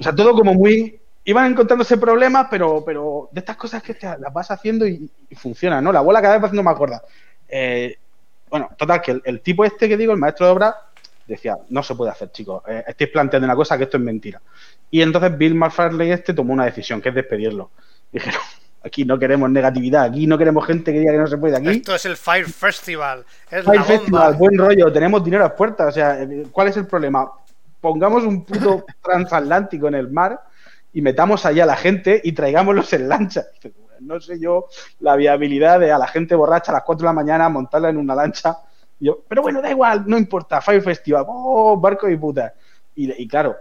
O 0.00 0.02
sea, 0.02 0.14
todo 0.14 0.32
como 0.34 0.54
muy... 0.54 0.98
Iban 1.24 1.52
encontrándose 1.52 1.98
problemas, 1.98 2.48
pero, 2.50 2.82
pero 2.84 3.28
de 3.30 3.38
estas 3.38 3.56
cosas 3.56 3.80
que 3.80 3.94
te 3.94 4.06
las 4.06 4.32
vas 4.32 4.50
haciendo 4.50 4.84
y, 4.88 5.08
y 5.30 5.34
funcionan, 5.36 5.84
¿no? 5.84 5.92
La 5.92 6.00
bola 6.00 6.20
cada 6.20 6.34
vez 6.34 6.42
va 6.42 6.46
haciendo 6.46 6.64
más 6.64 6.76
gorda. 6.76 7.00
Bueno, 8.50 8.70
total, 8.76 9.00
que 9.00 9.12
el, 9.12 9.22
el, 9.24 9.40
tipo 9.40 9.64
este 9.64 9.88
que 9.88 9.96
digo, 9.96 10.12
el 10.12 10.18
maestro 10.18 10.46
de 10.46 10.52
obra, 10.52 10.76
decía, 11.26 11.56
no 11.68 11.82
se 11.82 11.94
puede 11.94 12.10
hacer, 12.10 12.30
chicos. 12.32 12.62
Eh, 12.68 12.84
estáis 12.86 13.10
planteando 13.10 13.46
una 13.46 13.56
cosa 13.56 13.78
que 13.78 13.84
esto 13.84 13.96
es 13.98 14.02
mentira. 14.02 14.42
Y 14.90 15.00
entonces 15.00 15.36
Bill 15.38 15.54
McFarlane 15.54 16.12
este 16.12 16.34
tomó 16.34 16.52
una 16.52 16.64
decisión, 16.64 17.00
que 17.00 17.10
es 17.10 17.14
despedirlo. 17.14 17.70
Dijeron, 18.10 18.40
Aquí 18.84 19.04
no 19.04 19.18
queremos 19.18 19.48
negatividad, 19.50 20.04
aquí 20.04 20.26
no 20.26 20.36
queremos 20.36 20.66
gente 20.66 20.92
que 20.92 20.98
diga 20.98 21.12
que 21.12 21.18
no 21.18 21.26
se 21.26 21.38
puede. 21.38 21.56
Aquí. 21.56 21.68
Esto 21.68 21.94
es 21.94 22.04
el 22.04 22.16
Fire 22.16 22.46
Festival. 22.46 23.24
Es 23.48 23.64
Fire 23.64 23.78
la 23.78 23.84
Festival, 23.84 24.32
bomba. 24.32 24.38
buen 24.38 24.58
rollo, 24.58 24.92
tenemos 24.92 25.24
dinero 25.24 25.44
a 25.44 25.54
puertas. 25.54 25.88
O 25.88 25.92
sea, 25.92 26.18
¿cuál 26.50 26.68
es 26.68 26.76
el 26.76 26.86
problema? 26.86 27.30
Pongamos 27.80 28.24
un 28.24 28.44
puto 28.44 28.84
transatlántico 29.02 29.86
en 29.88 29.94
el 29.94 30.10
mar 30.10 30.40
y 30.92 31.00
metamos 31.00 31.46
allá 31.46 31.62
a 31.62 31.66
la 31.66 31.76
gente 31.76 32.20
y 32.24 32.32
traigámoslos 32.32 32.92
en 32.92 33.08
lancha. 33.08 33.44
No 34.00 34.20
sé 34.20 34.40
yo 34.40 34.66
la 34.98 35.14
viabilidad 35.14 35.78
de 35.78 35.92
a 35.92 35.98
la 35.98 36.08
gente 36.08 36.34
borracha 36.34 36.72
a 36.72 36.76
las 36.76 36.82
4 36.82 37.02
de 37.02 37.06
la 37.06 37.12
mañana 37.12 37.48
montarla 37.48 37.88
en 37.88 37.98
una 37.98 38.16
lancha. 38.16 38.56
Yo, 38.98 39.22
pero 39.28 39.42
bueno, 39.42 39.62
da 39.62 39.70
igual, 39.70 40.04
no 40.06 40.18
importa, 40.18 40.60
Fire 40.60 40.82
Festival, 40.82 41.24
oh, 41.28 41.76
barco 41.76 42.08
y 42.08 42.16
puta. 42.16 42.52
Y, 42.96 43.22
y 43.22 43.28
claro, 43.28 43.56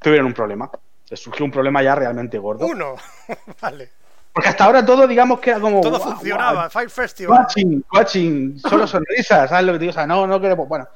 tuvieron 0.00 0.26
un 0.26 0.34
problema. 0.34 0.70
Les 1.10 1.20
surgió 1.20 1.44
un 1.44 1.50
problema 1.50 1.82
ya 1.82 1.94
realmente 1.94 2.38
gordo. 2.38 2.66
Uno. 2.66 2.96
vale. 3.60 3.90
Porque 4.32 4.48
hasta 4.48 4.64
ahora 4.64 4.84
todo, 4.84 5.06
digamos 5.06 5.38
que 5.40 5.50
era 5.50 5.60
como. 5.60 5.80
Todo 5.80 6.00
funcionaba. 6.00 6.52
guau, 6.52 6.70
Fire 6.70 6.90
Festival. 6.90 7.38
Watching, 7.40 7.84
watching, 7.92 8.58
solo 8.58 8.86
sonrisas, 8.86 9.48
¿sabes 9.48 9.64
lo 9.66 9.72
que 9.72 9.78
te 9.78 9.82
digo? 9.84 9.90
O 9.90 9.94
sea, 9.94 10.06
no, 10.06 10.26
no 10.26 10.40
queremos. 10.40 10.66
Bueno. 10.68 10.88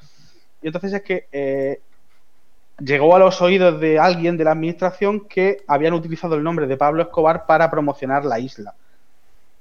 Y 0.60 0.66
entonces 0.66 0.92
es 0.92 1.02
que 1.02 1.28
eh, 1.30 1.80
llegó 2.80 3.14
a 3.14 3.18
los 3.20 3.40
oídos 3.40 3.78
de 3.80 3.98
alguien 4.00 4.36
de 4.36 4.42
la 4.44 4.52
administración 4.52 5.28
que 5.28 5.62
habían 5.68 5.92
utilizado 5.94 6.34
el 6.34 6.42
nombre 6.42 6.66
de 6.66 6.76
Pablo 6.76 7.02
Escobar 7.02 7.46
para 7.46 7.70
promocionar 7.70 8.24
la 8.24 8.40
isla. 8.40 8.74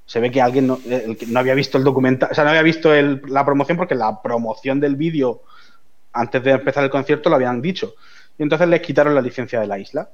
Se 0.08 0.20
ve 0.20 0.32
que 0.32 0.41
alguien 0.41 0.66
no, 0.68 0.80
el 0.89 1.16
que 1.18 1.28
no 1.28 1.39
había 1.39 1.54
visto 1.54 1.78
el 1.78 1.84
documental, 1.84 2.30
o 2.32 2.34
sea, 2.34 2.45
no 2.45 2.50
había 2.52 2.62
visto 2.64 2.93
el- 2.95 3.22
la 3.28 3.45
promoción 3.45 3.78
porque 3.78 3.93
la 3.93 4.22
promoción 4.22 4.80
del 4.80 4.95
vídeo 4.95 5.41
antes 6.14 6.41
de 6.43 6.52
empezar 6.52 6.84
el 6.84 6.89
concierto 6.89 7.30
lo 7.30 7.36
habían 7.36 7.62
dicho. 7.62 7.93
Y 8.39 8.43
entonces 8.43 8.68
les 8.70 8.82
quitaron 8.82 9.14
la 9.14 9.22
licencia 9.22 9.60
de 9.60 9.68
la 9.68 9.78
isla. 9.78 10.10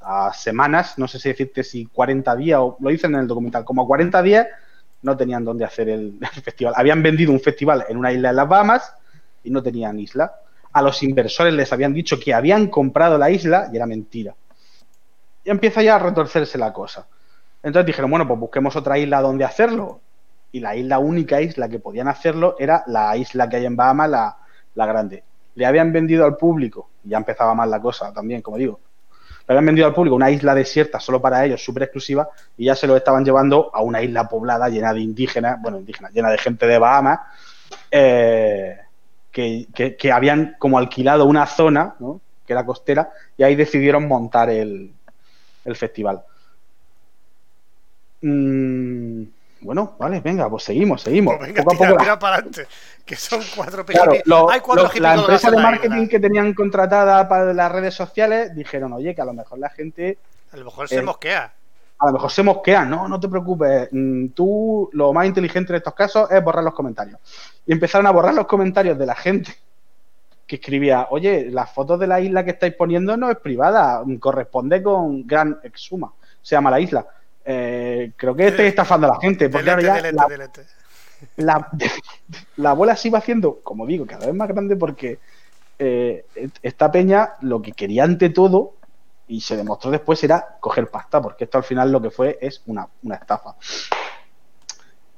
A 0.00 0.32
semanas, 0.32 0.98
no 0.98 1.08
sé 1.08 1.18
si 1.18 1.28
decirte 1.28 1.64
si 1.64 1.86
40 1.86 2.36
días, 2.36 2.60
o 2.60 2.76
lo 2.80 2.90
dicen 2.90 3.14
en 3.14 3.20
el 3.20 3.26
documental, 3.26 3.64
como 3.64 3.86
40 3.86 4.22
días 4.22 4.46
no 5.02 5.16
tenían 5.16 5.44
dónde 5.44 5.64
hacer 5.64 5.88
el, 5.88 6.18
festival. 6.42 6.74
Habían 6.76 7.02
vendido 7.02 7.32
un 7.32 7.40
festival 7.40 7.84
en 7.88 7.96
una 7.96 8.12
isla 8.12 8.30
en 8.30 8.36
las 8.36 8.48
Bahamas 8.48 8.94
y 9.44 9.50
no 9.50 9.62
tenían 9.62 9.98
isla. 9.98 10.34
A 10.72 10.82
los 10.82 11.02
inversores 11.02 11.54
les 11.54 11.72
habían 11.72 11.94
dicho 11.94 12.18
que 12.20 12.34
habían 12.34 12.68
comprado 12.68 13.18
la 13.18 13.30
isla 13.30 13.68
y 13.72 13.76
era 13.76 13.86
mentira. 13.86 14.34
Y 15.44 15.50
empieza 15.50 15.82
ya 15.82 15.96
a 15.96 15.98
retorcerse 15.98 16.58
la 16.58 16.72
cosa. 16.72 17.06
Entonces 17.62 17.86
dijeron, 17.86 18.10
bueno, 18.10 18.28
pues 18.28 18.38
busquemos 18.38 18.76
otra 18.76 18.98
isla 18.98 19.20
donde 19.20 19.44
hacerlo. 19.44 20.00
Y 20.52 20.60
la 20.60 20.76
isla 20.76 20.98
única 20.98 21.40
isla 21.40 21.68
que 21.68 21.78
podían 21.78 22.08
hacerlo 22.08 22.56
era 22.58 22.84
la 22.86 23.16
isla 23.16 23.48
que 23.48 23.56
hay 23.56 23.66
en 23.66 23.76
Bahamas, 23.76 24.10
la, 24.10 24.36
la 24.74 24.86
grande. 24.86 25.24
Le 25.54 25.66
habían 25.66 25.92
vendido 25.92 26.24
al 26.24 26.36
público, 26.36 26.88
y 27.04 27.10
ya 27.10 27.18
empezaba 27.18 27.54
mal 27.54 27.70
la 27.70 27.80
cosa 27.80 28.12
también, 28.12 28.42
como 28.42 28.56
digo. 28.56 28.80
Le 29.48 29.54
habían 29.54 29.66
vendido 29.66 29.86
al 29.86 29.94
público 29.94 30.14
una 30.14 30.30
isla 30.30 30.54
desierta 30.54 31.00
solo 31.00 31.20
para 31.20 31.44
ellos, 31.44 31.64
súper 31.64 31.84
exclusiva, 31.84 32.28
y 32.56 32.66
ya 32.66 32.76
se 32.76 32.86
lo 32.86 32.96
estaban 32.96 33.24
llevando 33.24 33.70
a 33.72 33.80
una 33.80 34.02
isla 34.02 34.28
poblada 34.28 34.68
llena 34.68 34.92
de 34.92 35.00
indígenas, 35.00 35.60
bueno, 35.60 35.78
indígenas, 35.78 36.12
llena 36.12 36.30
de 36.30 36.38
gente 36.38 36.66
de 36.66 36.78
Bahamas, 36.78 37.20
eh, 37.90 38.78
que 39.32 40.12
habían 40.12 40.56
como 40.58 40.78
alquilado 40.78 41.24
una 41.24 41.46
zona, 41.46 41.94
¿no? 41.98 42.20
que 42.46 42.52
era 42.52 42.64
costera, 42.64 43.10
y 43.36 43.42
ahí 43.42 43.54
decidieron 43.54 44.08
montar 44.08 44.50
el, 44.50 44.92
el 45.64 45.76
festival. 45.76 46.22
Mm, 48.22 49.22
bueno, 49.60 49.96
vale, 49.98 50.20
venga, 50.20 50.48
pues 50.48 50.64
seguimos, 50.64 51.02
seguimos. 51.02 51.36
Pues 51.36 51.48
venga, 51.48 51.62
Poco 51.62 51.74
a 51.74 51.78
tira, 51.86 51.90
poco 51.90 52.04
la- 52.04 52.18
para 52.18 52.34
adelante. 52.36 52.66
Que 53.04 53.16
son 53.16 53.40
cuatro 53.56 53.84
Claro, 53.84 54.12
lo- 54.24 54.50
Hay 54.50 54.60
cuatro 54.60 54.90
lo- 54.94 55.00
la 55.00 55.14
empresa 55.14 55.50
de 55.50 55.56
la 55.56 55.62
marketing 55.62 56.06
que 56.08 56.20
tenían 56.20 56.52
contratada 56.54 57.28
para 57.28 57.52
las 57.54 57.72
redes 57.72 57.94
sociales 57.94 58.54
dijeron, 58.54 58.92
oye, 58.92 59.14
que 59.14 59.22
a 59.22 59.24
lo 59.24 59.32
mejor 59.32 59.58
la 59.58 59.70
gente 59.70 60.18
A 60.52 60.56
lo 60.56 60.66
mejor 60.66 60.88
se 60.88 60.96
eh, 60.98 61.02
mosquea. 61.02 61.52
a 61.98 62.06
lo 62.06 62.12
mejor 62.12 62.30
se 62.30 62.42
mosquea, 62.42 62.84
no, 62.84 63.08
no 63.08 63.18
te 63.18 63.28
preocupes. 63.28 63.88
Mm, 63.92 64.28
Tú, 64.28 64.90
lo 64.92 65.12
más 65.12 65.26
inteligente 65.26 65.72
en 65.72 65.76
estos 65.78 65.94
casos 65.94 66.30
es 66.30 66.42
borrar 66.44 66.62
los 66.62 66.74
comentarios. 66.74 67.18
Y 67.66 67.72
empezaron 67.72 68.06
a 68.06 68.10
borrar 68.10 68.34
los 68.34 68.46
comentarios 68.46 68.98
de 68.98 69.06
la 69.06 69.14
gente 69.14 69.54
que 70.46 70.56
escribía, 70.56 71.08
oye, 71.10 71.48
las 71.50 71.70
fotos 71.72 71.98
de 72.00 72.06
la 72.06 72.20
isla 72.20 72.42
que 72.44 72.52
estáis 72.52 72.74
poniendo 72.74 73.16
no 73.16 73.30
es 73.30 73.36
privada, 73.38 74.02
mm, 74.04 74.16
corresponde 74.16 74.82
con 74.82 75.26
Gran 75.26 75.58
Exuma, 75.62 76.12
se 76.40 76.54
llama 76.56 76.70
la 76.70 76.80
isla. 76.80 77.06
Eh, 77.50 78.12
creo 78.14 78.36
que 78.36 78.48
estáis 78.48 78.68
estafando 78.68 79.06
a 79.06 79.14
la 79.14 79.20
gente, 79.20 79.48
porque 79.48 79.70
Delete, 79.70 79.88
ahora 79.88 80.02
ya 80.02 80.02
delete, 80.02 80.16
la, 80.16 80.28
delete. 80.28 80.66
la, 81.36 81.70
la 82.56 82.72
bola 82.74 82.94
se 82.94 83.08
iba 83.08 83.16
haciendo, 83.16 83.60
como 83.62 83.86
digo, 83.86 84.06
cada 84.06 84.26
vez 84.26 84.34
más 84.34 84.48
grande 84.48 84.76
porque 84.76 85.18
eh, 85.78 86.26
esta 86.62 86.92
peña 86.92 87.36
lo 87.40 87.62
que 87.62 87.72
quería 87.72 88.04
ante 88.04 88.28
todo, 88.28 88.74
y 89.28 89.40
se 89.40 89.56
demostró 89.56 89.90
después, 89.90 90.22
era 90.24 90.58
coger 90.60 90.90
pasta, 90.90 91.22
porque 91.22 91.44
esto 91.44 91.56
al 91.56 91.64
final 91.64 91.90
lo 91.90 92.02
que 92.02 92.10
fue 92.10 92.38
es 92.38 92.62
una, 92.66 92.86
una 93.02 93.14
estafa. 93.14 93.56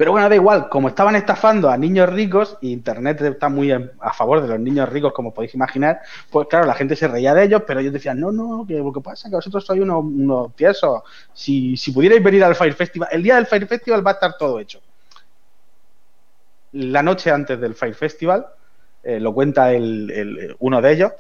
Pero 0.01 0.13
bueno, 0.13 0.31
da 0.31 0.35
igual, 0.35 0.71
como 0.71 0.89
estaban 0.89 1.15
estafando 1.15 1.69
a 1.69 1.77
niños 1.77 2.09
ricos, 2.09 2.57
y 2.63 2.73
Internet 2.73 3.21
está 3.21 3.51
muy 3.51 3.71
a 3.71 4.13
favor 4.15 4.41
de 4.41 4.49
los 4.49 4.59
niños 4.59 4.89
ricos, 4.89 5.13
como 5.13 5.35
podéis 5.35 5.55
imaginar, 5.55 6.01
pues 6.31 6.49
claro, 6.49 6.65
la 6.65 6.73
gente 6.73 6.97
se 6.97 7.07
reía 7.07 7.35
de 7.35 7.45
ellos, 7.45 7.65
pero 7.67 7.81
ellos 7.81 7.93
decían, 7.93 8.19
no, 8.19 8.33
no, 8.33 8.65
que 8.67 8.79
lo 8.79 8.91
que 8.95 9.03
pasa 9.03 9.29
es 9.29 9.31
que 9.31 9.37
vosotros 9.37 9.63
sois 9.67 9.79
unos, 9.83 10.03
unos 10.03 10.57
tiesos. 10.57 11.03
Si, 11.35 11.77
si 11.77 11.93
pudierais 11.93 12.23
venir 12.25 12.43
al 12.43 12.55
Fire 12.55 12.73
Festival, 12.73 13.11
el 13.13 13.23
día 13.23 13.35
del 13.37 13.45
Fire 13.45 13.67
Festival 13.67 14.07
va 14.07 14.13
a 14.13 14.15
estar 14.15 14.39
todo 14.39 14.59
hecho 14.59 14.81
la 16.73 17.03
noche 17.03 17.31
antes 17.31 17.61
del 17.61 17.75
Fire 17.75 17.95
Festival, 17.95 18.47
eh, 19.03 19.21
lo 19.21 19.35
cuenta 19.35 19.71
el, 19.73 20.11
el- 20.11 20.57
uno 20.61 20.81
de 20.81 20.93
ellos, 20.93 21.13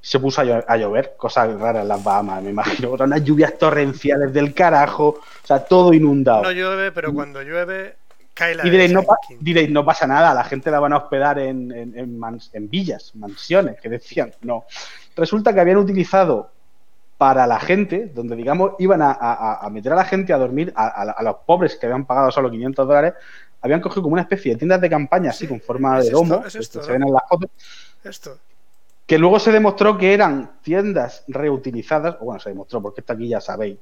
se 0.00 0.18
puso 0.18 0.40
a, 0.40 0.44
llo- 0.44 0.64
a 0.66 0.76
llover, 0.76 1.14
cosas 1.16 1.52
raras 1.60 1.82
en 1.82 1.88
las 1.88 2.02
Bahamas, 2.02 2.42
me 2.42 2.50
imagino, 2.50 2.90
unas 2.90 3.22
lluvias 3.22 3.56
torrenciales 3.56 4.32
del 4.32 4.52
carajo, 4.52 5.08
o 5.20 5.46
sea, 5.46 5.64
todo 5.64 5.92
inundado. 5.92 6.42
No 6.42 6.50
llueve, 6.50 6.90
pero 6.92 7.12
cuando 7.12 7.42
llueve, 7.42 7.96
y 8.66 8.70
diréis 8.70 8.92
no, 8.92 9.00
diréis, 9.40 9.70
pasa 9.84 10.06
nada, 10.06 10.34
la 10.34 10.44
gente 10.44 10.70
la 10.70 10.78
van 10.78 10.92
a 10.92 10.98
hospedar 10.98 11.38
en, 11.38 11.72
en- 11.72 11.98
en 11.98 12.18
mans- 12.18 12.50
en 12.52 12.68
villas, 12.68 13.12
mansiones, 13.14 13.80
que 13.80 13.88
decían, 13.88 14.32
no. 14.42 14.64
Resulta 15.16 15.54
que 15.54 15.60
habían 15.60 15.78
utilizado 15.78 16.50
para 17.16 17.46
la 17.46 17.58
gente, 17.58 18.12
donde 18.14 18.36
digamos 18.36 18.72
iban 18.78 19.00
a, 19.00 19.10
a- 19.12 19.64
a 19.66 19.70
meter 19.70 19.92
a 19.92 19.96
la 19.96 20.04
gente 20.04 20.32
a 20.34 20.38
dormir, 20.38 20.70
a, 20.76 21.22
los 21.22 21.36
pobres 21.46 21.76
que 21.76 21.86
habían 21.86 22.04
pagado 22.04 22.30
solo 22.30 22.50
500 22.50 22.86
dólares, 22.86 23.14
habían 23.62 23.80
cogido 23.80 24.02
como 24.02 24.12
una 24.12 24.22
especie 24.22 24.52
de 24.52 24.58
tiendas 24.58 24.80
de 24.82 24.90
campaña 24.90 25.30
así 25.30 25.44
Sí, 25.44 25.48
con 25.48 25.60
forma 25.60 25.98
es 25.98 26.04
de 26.04 26.10
esto, 26.10 26.44
es 26.46 26.68
que 26.68 26.82
se 26.82 26.92
ven 26.92 27.02
en 27.04 27.12
las 27.14 27.22
fotos, 27.26 27.50
Esto. 28.04 28.38
que 29.06 29.16
luego 29.18 29.38
se 29.38 29.50
demostró 29.50 29.96
que 29.96 30.12
eran 30.12 30.60
tiendas 30.62 31.24
reutilizadas, 31.28 32.16
o 32.20 32.26
bueno, 32.26 32.38
se 32.38 32.50
demostró 32.50 32.82
porque 32.82 33.00
esto 33.00 33.14
aquí 33.14 33.28
ya 33.28 33.40
sabéis, 33.40 33.78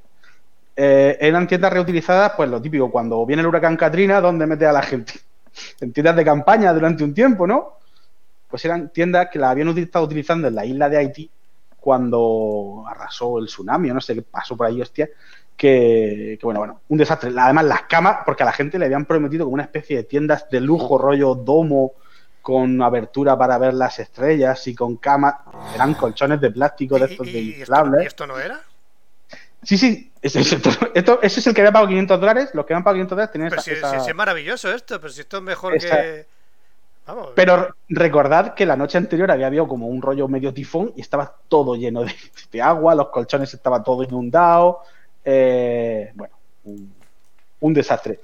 Eh, 0.77 1.17
eran 1.21 1.47
tiendas 1.47 1.73
reutilizadas, 1.73 2.33
pues 2.37 2.49
lo 2.51 2.61
típico, 2.61 2.91
cuando 2.91 3.25
viene 3.25 3.43
el 3.43 3.47
huracán 3.49 3.77
Katrina, 3.77 4.21
¿dónde 4.21 4.47
mete 4.47 4.67
a 4.67 4.73
la 4.73 4.83
gente? 4.83 5.13
En 5.81 5.93
tiendas 5.93 6.17
de 6.17 6.25
campaña 6.25 6.73
durante 6.73 7.05
un 7.05 7.15
tiempo, 7.15 7.47
¿no? 7.47 7.79
Pues 8.49 8.65
eran 8.65 8.89
tiendas 8.89 9.29
que 9.31 9.39
las 9.39 9.51
habían 9.53 9.69
estado 9.79 10.05
utilizando 10.05 10.49
en 10.49 10.55
la 10.57 10.65
isla 10.67 10.89
de 10.89 10.97
Haití 10.97 11.31
cuando 11.79 12.85
arrasó 12.89 13.39
el 13.39 13.47
tsunami, 13.47 13.91
o 13.91 13.95
no 13.95 14.01
sé 14.01 14.15
qué 14.17 14.23
pasó 14.23 14.57
por 14.57 14.67
ahí, 14.67 14.81
hostia, 14.83 15.09
que, 15.57 16.37
que 16.41 16.45
bueno, 16.45 16.59
bueno, 16.61 16.81
un 16.89 16.99
desastre. 16.99 17.31
Además, 17.37 17.65
las 17.67 17.83
camas, 17.83 18.19
porque 18.25 18.43
a 18.43 18.47
la 18.47 18.53
gente 18.53 18.79
le 18.81 18.87
habían 18.87 19.05
prometido 19.05 19.45
como 19.45 19.55
una 19.55 19.63
especie 19.65 19.97
de 19.99 20.03
tiendas 20.05 20.49
de 20.51 20.61
lujo, 20.61 20.99
rollo 20.99 21.35
domo, 21.37 21.93
con 22.43 22.83
abertura 22.83 23.39
para 23.39 23.57
ver 23.59 23.75
las 23.75 23.99
estrellas 24.01 24.67
y 24.67 24.75
con 24.75 24.97
camas, 24.97 25.35
eran 25.75 25.95
colchones 25.95 26.41
de 26.41 26.51
plástico 26.51 26.99
de 26.99 27.07
¿Y- 27.07 27.11
estos 27.13 27.27
de 27.27 27.41
inflables. 27.41 28.03
y 28.03 28.07
esto 28.07 28.27
no 28.27 28.39
era? 28.39 28.61
Sí, 29.63 29.79
sí, 29.79 30.13
ese, 30.25 30.41
ese- 30.41 30.57
esto- 30.95 31.21
ese 31.23 31.41
es 31.41 31.47
el 31.47 31.55
que 31.55 31.61
había 31.61 31.73
pagado 31.73 31.89
500 31.89 32.21
dólares, 32.21 32.51
los 32.55 32.67
que 32.67 32.73
habían 32.73 32.83
pagado 32.85 32.97
500 32.97 33.17
dólares 33.17 33.33
tenían 33.33 33.51
Pero 33.51 33.61
esa- 33.61 33.71
si, 33.71 33.77
esa- 33.77 34.01
si- 34.01 34.11
es 34.11 34.17
maravilloso 34.17 34.73
esto, 34.73 35.01
pero 35.01 35.13
si 35.13 35.21
esto 35.21 35.37
es 35.39 35.43
mejor 35.43 35.77
Esa- 35.77 35.97
que. 36.01 36.27
Vamos. 37.07 37.29
Pero 37.35 37.69
recordad 37.91 38.55
que 38.55 38.65
la 38.65 38.77
noche 38.77 38.97
anterior 38.97 39.31
había 39.31 39.49
habido 39.49 39.69
como 39.69 39.89
un 39.89 40.01
rollo 40.01 40.27
medio 40.27 40.55
tifón 40.55 40.93
y 40.97 41.03
estaba 41.03 41.37
todo 41.49 41.75
lleno 41.77 42.03
de, 42.03 42.15
de 42.53 42.63
agua, 42.63 42.95
los 42.95 43.09
colchones 43.09 43.53
estaba 43.53 43.83
todo 43.83 44.03
inundado. 44.03 44.81
eh, 45.25 46.11
bueno, 46.15 46.35
un, 46.65 46.95
un 47.61 47.75
desastre. 47.75 48.21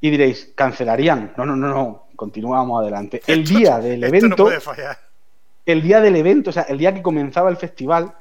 Y 0.00 0.10
diréis, 0.10 0.52
¿cancelarían? 0.54 1.34
No, 1.36 1.44
no, 1.44 1.56
no, 1.56 1.68
no. 1.68 2.06
Continuamos 2.14 2.80
adelante. 2.82 3.20
El 3.26 3.42
Esto- 3.42 3.58
día 3.58 3.78
del 3.78 4.04
evento, 4.04 4.28
no 4.28 4.36
puede 4.36 4.60
fallar. 4.60 4.98
el 5.66 5.82
día 5.82 6.00
del 6.00 6.14
evento, 6.16 6.50
o 6.50 6.52
sea, 6.52 6.62
el 6.64 6.78
día 6.78 6.94
que 6.94 7.02
comenzaba 7.02 7.50
el 7.50 7.56
festival, 7.56 8.12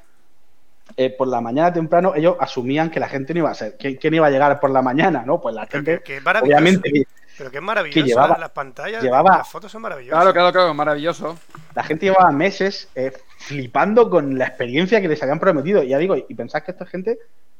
eh, 0.95 1.09
por 1.09 1.27
la 1.27 1.41
mañana 1.41 1.73
temprano, 1.73 2.13
ellos 2.15 2.35
asumían 2.39 2.89
que 2.89 2.99
la 2.99 3.09
gente 3.09 3.33
no 3.33 3.39
iba 3.39 3.51
a 3.51 3.53
ser, 3.55 3.77
que, 3.77 3.97
que 3.99 4.09
no 4.09 4.17
iba 4.17 4.27
a 4.27 4.29
llegar 4.31 4.59
por 4.59 4.69
la 4.71 4.81
mañana, 4.81 5.23
¿no? 5.25 5.39
Pues 5.41 5.53
la 5.55 5.65
Pero 5.65 5.83
gente, 5.83 6.03
que, 6.03 6.21
que 6.21 6.29
obviamente, 6.41 7.05
Pero 7.37 7.51
que 7.51 7.57
es 7.57 7.63
maravilloso. 7.63 8.05
llevaba- 8.07 8.37
las 8.37 8.49
pantallas, 8.51 9.03
llevaba- 9.03 9.37
las 9.39 9.47
fotos 9.49 9.71
son 9.71 9.81
maravillosas. 9.81 10.17
Claro, 10.17 10.33
claro, 10.33 10.51
claro, 10.51 10.73
maravilloso. 10.73 11.37
la 11.75 11.83
gente 11.83 12.05
llevaba 12.07 12.31
meses 12.31 12.89
eh, 12.95 13.11
flipando 13.37 14.09
con 14.09 14.37
la 14.37 14.45
experiencia 14.45 15.01
que 15.01 15.07
les 15.07 15.21
habían 15.21 15.39
prometido. 15.39 15.83
Y 15.83 15.89
ya 15.89 15.97
digo, 15.99 16.15
y 16.15 16.33
pensad 16.33 16.63
que 16.63 16.71
esta 16.71 16.85
gente, 16.85 17.19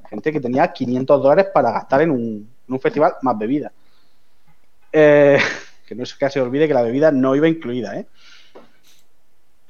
gente 0.10 0.32
que 0.32 0.40
tenía 0.40 0.72
500 0.72 1.22
dólares 1.22 1.48
para 1.54 1.72
gastar 1.72 2.02
en 2.02 2.12
un, 2.12 2.20
en 2.68 2.74
un 2.74 2.80
festival 2.80 3.16
más 3.22 3.38
bebida. 3.38 3.72
Eh, 4.92 5.38
que 5.88 5.96
no 5.96 6.04
es 6.04 6.16
que 6.16 6.30
se 6.30 6.42
olvide 6.42 6.68
que 6.68 6.74
la 6.74 6.82
bebida 6.82 7.12
no 7.12 7.36
iba 7.36 7.48
incluida, 7.48 7.96
¿eh? 7.98 8.08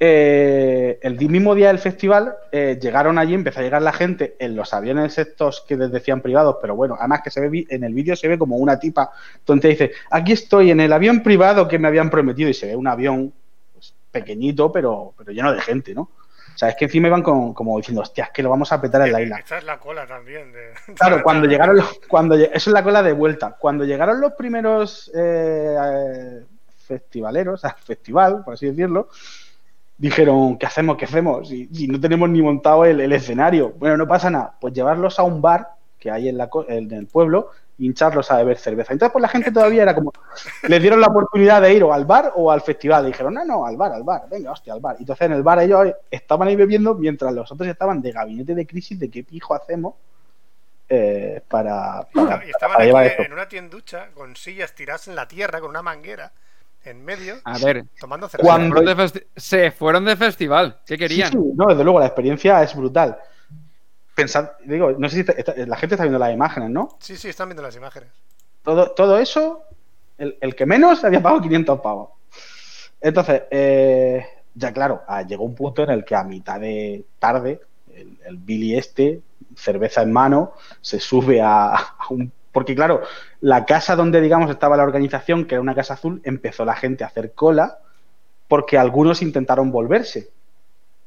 Eh, 0.00 0.98
el 1.02 1.16
mismo 1.28 1.56
día 1.56 1.68
del 1.68 1.80
festival 1.80 2.36
eh, 2.52 2.78
llegaron 2.80 3.18
allí, 3.18 3.34
empezó 3.34 3.58
a 3.58 3.62
llegar 3.64 3.82
la 3.82 3.92
gente 3.92 4.36
en 4.38 4.54
los 4.54 4.72
aviones 4.72 5.18
estos 5.18 5.64
que 5.66 5.76
les 5.76 5.90
decían 5.90 6.20
privados, 6.20 6.56
pero 6.60 6.76
bueno, 6.76 6.94
además 6.98 7.22
que 7.22 7.30
se 7.30 7.40
ve 7.40 7.66
en 7.68 7.82
el 7.82 7.94
vídeo 7.94 8.14
se 8.14 8.28
ve 8.28 8.38
como 8.38 8.56
una 8.58 8.78
tipa 8.78 9.10
donde 9.44 9.68
dice, 9.70 9.90
aquí 10.10 10.32
estoy 10.32 10.70
en 10.70 10.78
el 10.80 10.92
avión 10.92 11.22
privado 11.22 11.66
que 11.66 11.80
me 11.80 11.88
habían 11.88 12.10
prometido 12.10 12.48
y 12.48 12.54
se 12.54 12.66
ve 12.66 12.76
un 12.76 12.86
avión 12.86 13.32
pues, 13.72 13.92
pequeñito 14.12 14.70
pero, 14.70 15.14
pero 15.18 15.32
lleno 15.32 15.52
de 15.52 15.60
gente, 15.60 15.92
¿no? 15.94 16.02
O 16.02 16.58
sea, 16.58 16.68
es 16.70 16.76
que 16.76 16.86
encima 16.86 17.06
iban 17.08 17.22
con- 17.22 17.52
como 17.54 17.76
diciendo, 17.78 18.02
hostia, 18.02 18.24
es 18.24 18.30
que 18.30 18.42
lo 18.42 18.50
vamos 18.50 18.70
a 18.72 18.80
petar 18.80 19.02
en 19.06 19.12
la 19.12 19.22
isla. 19.22 19.38
Esta 19.38 19.58
es 19.58 19.64
la 19.64 19.78
cola 19.78 20.06
también. 20.06 20.52
de- 20.52 20.70
Claro, 20.94 21.22
cuando 21.24 21.46
llegaron 21.48 21.76
los, 21.76 22.00
cuando 22.08 22.34
eso 22.36 22.50
es 22.52 22.66
la 22.68 22.82
cola 22.82 23.00
de 23.02 23.12
vuelta. 23.12 23.56
Cuando 23.58 23.84
llegaron 23.84 24.20
los 24.20 24.32
primeros 24.32 25.08
eh, 25.14 26.42
festivaleros 26.86 27.64
al 27.64 27.74
festival, 27.74 28.42
por 28.44 28.54
así 28.54 28.66
decirlo, 28.66 29.08
dijeron, 29.98 30.56
¿qué 30.56 30.66
hacemos? 30.66 30.96
¿Qué 30.96 31.04
hacemos? 31.04 31.48
Si 31.48 31.88
no 31.88 32.00
tenemos 32.00 32.30
ni 32.30 32.40
montado 32.40 32.84
el, 32.84 33.00
el 33.00 33.12
escenario. 33.12 33.74
Bueno, 33.76 33.96
no 33.96 34.06
pasa 34.06 34.30
nada. 34.30 34.54
Pues 34.60 34.72
llevarlos 34.72 35.18
a 35.18 35.24
un 35.24 35.42
bar 35.42 35.68
que 35.98 36.10
hay 36.10 36.28
en, 36.28 36.38
la, 36.38 36.48
en 36.68 36.90
el 36.92 37.06
pueblo 37.08 37.50
y 37.76 37.86
hincharlos 37.86 38.30
a 38.30 38.38
beber 38.38 38.56
cerveza. 38.56 38.92
Entonces, 38.92 39.12
pues 39.12 39.22
la 39.22 39.28
gente 39.28 39.50
todavía 39.50 39.82
era 39.82 39.94
como, 39.94 40.12
les 40.68 40.80
dieron 40.80 41.00
la 41.00 41.08
oportunidad 41.08 41.60
de 41.60 41.74
ir 41.74 41.82
o 41.82 41.92
al 41.92 42.04
bar 42.04 42.32
o 42.36 42.50
al 42.50 42.60
festival. 42.60 43.04
Y 43.04 43.08
dijeron, 43.08 43.34
no, 43.34 43.44
no, 43.44 43.66
al 43.66 43.76
bar, 43.76 43.92
al 43.92 44.04
bar, 44.04 44.28
venga, 44.30 44.52
hostia, 44.52 44.72
al 44.72 44.80
bar. 44.80 44.96
Y 44.98 45.02
entonces 45.02 45.26
en 45.26 45.32
el 45.32 45.42
bar 45.42 45.58
ellos 45.60 45.88
estaban 46.10 46.46
ahí 46.48 46.56
bebiendo 46.56 46.94
mientras 46.94 47.32
los 47.32 47.50
otros 47.50 47.68
estaban 47.68 48.00
de 48.00 48.12
gabinete 48.12 48.54
de 48.54 48.66
crisis 48.66 48.98
de 48.98 49.10
qué 49.10 49.24
pijo 49.24 49.54
hacemos 49.54 49.94
eh, 50.88 51.42
para, 51.48 52.06
para, 52.14 52.46
y 52.46 52.50
estaban 52.50 52.76
para 52.76 52.86
llevar 52.86 53.04
aquí 53.04 53.12
esto. 53.12 53.22
en 53.24 53.32
una 53.32 53.48
tienducha 53.48 54.08
con 54.14 54.36
sillas 54.36 54.74
tiradas 54.74 55.08
en 55.08 55.16
la 55.16 55.28
tierra 55.28 55.60
con 55.60 55.70
una 55.70 55.82
manguera 55.82 56.32
en 56.90 57.04
medio 57.04 57.36
A 57.44 57.58
ver, 57.58 57.84
tomando 58.00 58.28
cerveza. 58.28 58.48
Cuando- 58.48 58.82
se 59.36 59.70
fueron 59.70 60.04
de 60.04 60.16
festival. 60.16 60.80
¿Qué 60.86 60.96
querían? 60.98 61.30
Sí, 61.32 61.38
sí, 61.38 61.52
no, 61.54 61.66
desde 61.66 61.84
luego, 61.84 62.00
la 62.00 62.06
experiencia 62.06 62.62
es 62.62 62.74
brutal. 62.74 63.18
Pensad, 64.14 64.50
digo, 64.64 64.92
no 64.98 65.08
sé 65.08 65.14
si 65.16 65.20
está- 65.20 65.32
está- 65.32 65.54
la 65.66 65.76
gente 65.76 65.94
está 65.94 66.04
viendo 66.04 66.18
las 66.18 66.32
imágenes, 66.32 66.70
¿no? 66.70 66.96
Sí, 67.00 67.16
sí, 67.16 67.28
están 67.28 67.48
viendo 67.48 67.62
las 67.62 67.76
imágenes. 67.76 68.08
Todo, 68.62 68.90
todo 68.90 69.18
eso, 69.18 69.62
el, 70.18 70.36
el 70.40 70.54
que 70.56 70.66
menos 70.66 71.04
había 71.04 71.22
pagado 71.22 71.40
500 71.40 71.80
pavos. 71.80 72.10
Entonces, 73.00 73.42
eh, 73.50 74.26
ya 74.54 74.72
claro, 74.72 75.02
ah, 75.06 75.22
llegó 75.22 75.44
un 75.44 75.54
punto 75.54 75.84
en 75.84 75.90
el 75.90 76.04
que 76.04 76.16
a 76.16 76.24
mitad 76.24 76.58
de 76.58 77.04
tarde, 77.20 77.60
el, 77.94 78.18
el 78.26 78.36
Billy 78.38 78.76
este, 78.76 79.20
cerveza 79.54 80.02
en 80.02 80.12
mano, 80.12 80.52
se 80.80 80.98
sube 80.98 81.40
a, 81.40 81.74
a 81.76 82.06
un... 82.10 82.32
Porque 82.58 82.74
claro, 82.74 83.02
la 83.40 83.64
casa 83.64 83.94
donde, 83.94 84.20
digamos, 84.20 84.50
estaba 84.50 84.76
la 84.76 84.82
organización, 84.82 85.44
que 85.44 85.54
era 85.54 85.62
una 85.62 85.76
casa 85.76 85.94
azul, 85.94 86.20
empezó 86.24 86.64
la 86.64 86.74
gente 86.74 87.04
a 87.04 87.06
hacer 87.06 87.30
cola 87.32 87.78
porque 88.48 88.76
algunos 88.76 89.22
intentaron 89.22 89.70
volverse. 89.70 90.30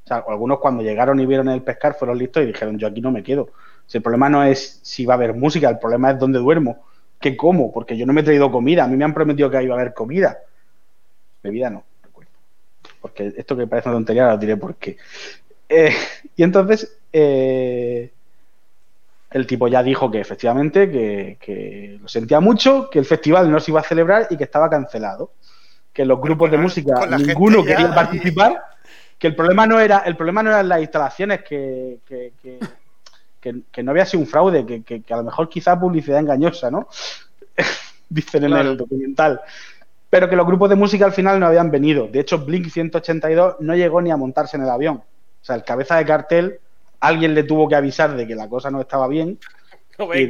O 0.05 0.07
sea, 0.07 0.23
algunos 0.29 0.59
cuando 0.59 0.81
llegaron 0.81 1.19
y 1.19 1.25
vieron 1.25 1.49
el 1.49 1.61
pescar 1.61 1.95
fueron 1.95 2.19
listos 2.19 2.41
y 2.41 2.45
dijeron, 2.45 2.79
yo 2.79 2.87
aquí 2.87 3.01
no 3.01 3.11
me 3.11 3.21
quedo. 3.21 3.49
Si 3.85 3.97
el 3.97 4.01
problema 4.01 4.29
no 4.29 4.45
es 4.45 4.79
si 4.81 5.05
va 5.05 5.15
a 5.15 5.17
haber 5.17 5.33
música, 5.33 5.67
el 5.67 5.77
problema 5.77 6.11
es 6.11 6.19
dónde 6.19 6.39
duermo, 6.39 6.85
qué 7.19 7.35
como, 7.35 7.69
porque 7.69 7.97
yo 7.97 8.05
no 8.05 8.13
me 8.13 8.21
he 8.21 8.23
traído 8.23 8.49
comida, 8.49 8.85
a 8.85 8.87
mí 8.87 8.95
me 8.95 9.03
han 9.03 9.13
prometido 9.13 9.51
que 9.51 9.61
iba 9.61 9.75
a 9.75 9.77
haber 9.81 9.93
comida. 9.93 10.39
Bebida 11.43 11.69
no, 11.69 11.83
recuerdo. 12.01 12.31
porque 13.01 13.33
esto 13.35 13.57
que 13.57 13.67
parece 13.67 13.89
una 13.89 13.97
tontería, 13.97 14.27
lo 14.29 14.37
diré 14.37 14.55
por 14.55 14.75
qué. 14.75 14.95
Eh, 15.67 15.93
y 16.33 16.43
entonces, 16.43 16.97
eh, 17.11 18.09
el 19.31 19.47
tipo 19.47 19.67
ya 19.67 19.81
dijo 19.81 20.11
que 20.11 20.19
efectivamente 20.19 20.91
que, 20.91 21.37
que, 21.39 21.97
lo 22.01 22.07
sentía 22.07 22.39
mucho, 22.39 22.89
que 22.89 22.99
el 22.99 23.05
festival 23.05 23.49
no 23.49 23.59
se 23.59 23.71
iba 23.71 23.79
a 23.79 23.83
celebrar 23.83 24.27
y 24.29 24.37
que 24.37 24.43
estaba 24.43 24.69
cancelado. 24.69 25.31
Que 25.93 26.05
los 26.05 26.21
grupos 26.21 26.51
de 26.51 26.57
música 26.57 27.05
ninguno 27.17 27.63
quería 27.63 27.93
participar. 27.93 28.61
Que 29.17 29.27
el 29.27 29.35
problema 29.35 29.67
no 29.67 29.79
era, 29.79 29.99
el 29.99 30.15
problema 30.15 30.41
no 30.43 30.49
eran 30.49 30.67
las 30.67 30.81
instalaciones, 30.81 31.43
que, 31.43 31.99
que, 32.07 32.33
que 33.71 33.83
no 33.83 33.91
había 33.91 34.05
sido 34.05 34.21
un 34.21 34.27
fraude, 34.27 34.83
que, 34.83 35.03
a 35.09 35.17
lo 35.17 35.23
mejor 35.23 35.49
quizá 35.49 35.79
publicidad 35.79 36.19
engañosa, 36.19 36.69
¿no? 36.69 36.87
Dicen 38.09 38.43
en 38.43 38.53
el 38.53 38.77
documental. 38.77 39.41
Pero 40.09 40.29
que 40.29 40.35
los 40.35 40.45
grupos 40.45 40.69
de 40.69 40.75
música 40.75 41.05
al 41.05 41.13
final 41.13 41.39
no 41.39 41.47
habían 41.47 41.71
venido. 41.71 42.07
De 42.07 42.19
hecho, 42.19 42.39
Blink 42.39 42.67
182 42.67 43.55
no 43.59 43.75
llegó 43.75 44.01
ni 44.01 44.11
a 44.11 44.17
montarse 44.17 44.57
en 44.57 44.63
el 44.63 44.69
avión. 44.69 44.97
O 44.97 45.43
sea, 45.45 45.55
el 45.55 45.63
cabeza 45.63 45.95
de 45.95 46.05
cartel 46.05 46.59
alguien 47.01 47.33
le 47.33 47.43
tuvo 47.43 47.67
que 47.67 47.75
avisar 47.75 48.15
de 48.15 48.25
que 48.25 48.35
la 48.35 48.47
cosa 48.47 48.71
no 48.71 48.79
estaba 48.79 49.07
bien. 49.07 49.37
y 50.13 50.25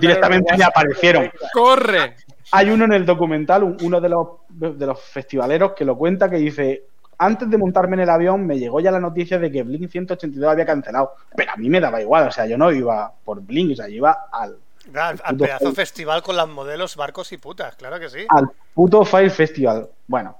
directamente, 0.00 0.56
le 0.56 0.64
aparecieron. 0.64 1.30
¡Corre! 1.52 2.16
Hay 2.52 2.70
uno 2.70 2.86
en 2.86 2.92
el 2.94 3.06
documental, 3.06 3.76
uno 3.82 4.00
de 4.00 4.08
los, 4.08 4.28
de 4.48 4.86
los 4.86 5.00
festivaleros, 5.00 5.72
que 5.74 5.84
lo 5.84 5.96
cuenta 5.96 6.30
que 6.30 6.36
dice: 6.36 6.84
Antes 7.18 7.50
de 7.50 7.58
montarme 7.58 7.94
en 7.96 8.00
el 8.00 8.10
avión, 8.10 8.46
me 8.46 8.58
llegó 8.58 8.80
ya 8.80 8.90
la 8.90 8.98
noticia 8.98 9.38
de 9.38 9.52
que 9.52 9.62
Blink 9.62 9.90
182 9.90 10.50
había 10.50 10.66
cancelado. 10.66 11.12
Pero 11.36 11.52
a 11.52 11.56
mí 11.56 11.68
me 11.68 11.80
daba 11.80 12.00
igual, 12.00 12.28
o 12.28 12.32
sea, 12.32 12.46
yo 12.46 12.56
no 12.56 12.72
iba 12.72 13.12
por 13.24 13.40
Blink, 13.42 13.72
o 13.72 13.76
sea, 13.76 13.88
yo 13.88 13.96
iba 13.96 14.28
al. 14.32 14.56
Al, 14.94 15.36
pedazo 15.36 15.72
festival 15.72 16.22
con 16.22 16.36
las 16.36 16.48
modelos, 16.48 16.96
barcos 16.96 17.30
y 17.32 17.36
putas, 17.36 17.76
claro 17.76 18.00
que 18.00 18.08
sí. 18.08 18.24
Al 18.28 18.50
puto 18.74 19.04
Fire 19.04 19.30
Festival. 19.30 19.88
Bueno, 20.08 20.36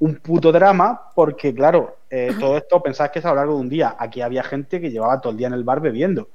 un 0.00 0.16
puto 0.16 0.52
drama 0.52 1.10
porque, 1.14 1.54
claro, 1.54 1.98
eh, 2.10 2.34
todo 2.38 2.56
esto 2.56 2.82
pensás 2.82 3.10
que 3.10 3.18
es 3.18 3.24
a 3.24 3.30
lo 3.30 3.36
largo 3.36 3.54
de 3.54 3.60
un 3.60 3.68
día. 3.68 3.96
Aquí 3.98 4.20
había 4.20 4.42
gente 4.42 4.80
que 4.80 4.90
llevaba 4.90 5.20
todo 5.20 5.32
el 5.32 5.38
día 5.38 5.48
en 5.48 5.54
el 5.54 5.64
bar 5.64 5.80
bebiendo. 5.80 6.28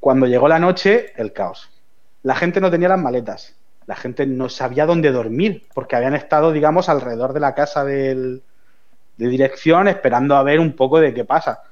Cuando 0.00 0.26
llegó 0.26 0.48
la 0.48 0.58
noche, 0.58 1.12
el 1.16 1.32
caos. 1.32 1.70
La 2.22 2.34
gente 2.34 2.60
no 2.60 2.70
tenía 2.70 2.88
las 2.88 3.00
maletas. 3.00 3.54
La 3.86 3.96
gente 3.96 4.26
no 4.26 4.48
sabía 4.48 4.86
dónde 4.86 5.12
dormir 5.12 5.66
porque 5.74 5.96
habían 5.96 6.14
estado, 6.14 6.52
digamos, 6.52 6.88
alrededor 6.88 7.34
de 7.34 7.40
la 7.40 7.54
casa 7.54 7.84
del, 7.84 8.42
de 9.18 9.28
dirección 9.28 9.88
esperando 9.88 10.36
a 10.36 10.42
ver 10.42 10.60
un 10.60 10.74
poco 10.74 11.00
de 11.00 11.12
qué 11.12 11.26
pasa. 11.26 11.62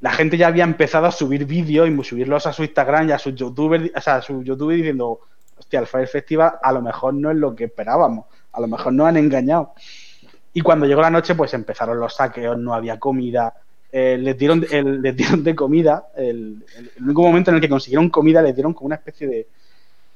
La 0.00 0.10
gente 0.10 0.36
ya 0.36 0.48
había 0.48 0.64
empezado 0.64 1.06
a 1.06 1.12
subir 1.12 1.46
vídeos 1.46 1.88
y 1.88 2.04
subirlos 2.04 2.46
a 2.46 2.52
su 2.52 2.64
Instagram 2.64 3.08
y 3.08 3.12
a 3.12 3.18
su 3.18 3.30
YouTube, 3.30 3.92
o 3.94 4.00
sea, 4.00 4.16
a 4.16 4.22
su 4.22 4.42
YouTube 4.42 4.74
diciendo, 4.74 5.20
hostia, 5.56 5.78
el 5.78 5.86
Fire 5.86 6.08
Festival 6.08 6.54
a 6.60 6.72
lo 6.72 6.82
mejor 6.82 7.14
no 7.14 7.30
es 7.30 7.36
lo 7.36 7.54
que 7.54 7.64
esperábamos 7.64 8.26
a 8.56 8.60
lo 8.60 8.66
mejor 8.66 8.92
nos 8.92 9.06
han 9.06 9.18
engañado. 9.18 9.74
Y 10.54 10.62
cuando 10.62 10.86
llegó 10.86 11.02
la 11.02 11.10
noche, 11.10 11.34
pues 11.34 11.52
empezaron 11.52 12.00
los 12.00 12.16
saqueos, 12.16 12.58
no 12.58 12.72
había 12.72 12.98
comida, 12.98 13.54
eh, 13.92 14.16
les, 14.18 14.36
dieron, 14.36 14.60
les 14.60 15.16
dieron 15.16 15.44
de 15.44 15.54
comida, 15.54 16.08
el, 16.16 16.64
único 17.00 17.22
momento 17.22 17.50
en 17.50 17.56
el 17.56 17.60
que 17.60 17.68
consiguieron 17.68 18.08
comida 18.08 18.40
les 18.42 18.54
dieron 18.54 18.72
como 18.72 18.86
una 18.86 18.96
especie 18.96 19.26
de 19.26 19.46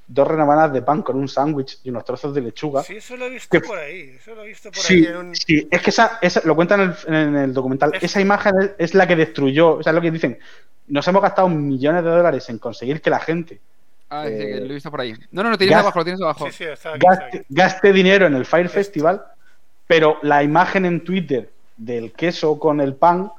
dos 0.06 0.26
rebanadas 0.26 0.72
de 0.72 0.82
pan 0.82 1.02
con 1.02 1.16
un 1.16 1.28
sándwich 1.28 1.78
y 1.84 1.90
unos 1.90 2.04
trozos 2.04 2.34
de 2.34 2.40
lechuga. 2.40 2.82
Sí, 2.82 2.96
eso 2.96 3.16
lo 3.16 3.26
he 3.26 3.30
visto 3.30 3.60
por 3.60 3.78
ahí, 3.78 4.16
eso 4.18 4.34
lo 4.34 4.42
he 4.42 4.48
visto 4.48 4.70
por 4.70 4.80
ahí. 4.80 5.34
Sí, 5.34 5.68
es 5.70 5.82
que 5.82 5.90
esa, 5.90 6.18
lo 6.44 6.56
cuentan 6.56 6.96
en 7.06 7.36
el, 7.36 7.52
documental, 7.52 7.92
esa 8.00 8.20
imagen 8.20 8.72
es, 8.78 8.94
la 8.94 9.06
que 9.06 9.16
destruyó, 9.16 9.76
o 9.76 9.82
sea, 9.82 9.90
es 9.90 9.94
lo 9.94 10.00
que 10.00 10.10
dicen, 10.10 10.38
nos 10.88 11.06
hemos 11.06 11.22
gastado 11.22 11.48
millones 11.48 12.02
de 12.02 12.10
dólares 12.10 12.48
en 12.48 12.58
conseguir 12.58 13.00
que 13.00 13.10
la 13.10 13.20
gente 13.20 13.60
Ah, 14.10 14.24
sí, 14.26 14.32
lo 14.34 14.64
he 14.66 14.74
visto 14.74 14.90
por 14.90 15.00
ahí. 15.00 15.14
No, 15.30 15.44
no, 15.44 15.50
lo 15.50 15.58
tienes 15.58 15.76
abajo, 15.76 16.00
lo 16.00 16.04
tienes 16.04 16.20
abajo. 16.20 16.46
Sí, 16.46 16.52
sí, 16.52 16.64
está 16.64 16.94
gaste, 17.48 17.92
dinero 17.92 18.26
en 18.26 18.34
el 18.34 18.44
Fire 18.44 18.68
Festival, 18.68 19.22
pero 19.86 20.18
la 20.22 20.42
imagen 20.42 20.84
en 20.84 21.04
Twitter 21.04 21.48
del 21.76 22.12
queso 22.12 22.58
con 22.58 22.80
el 22.80 22.96
pan 22.96 23.30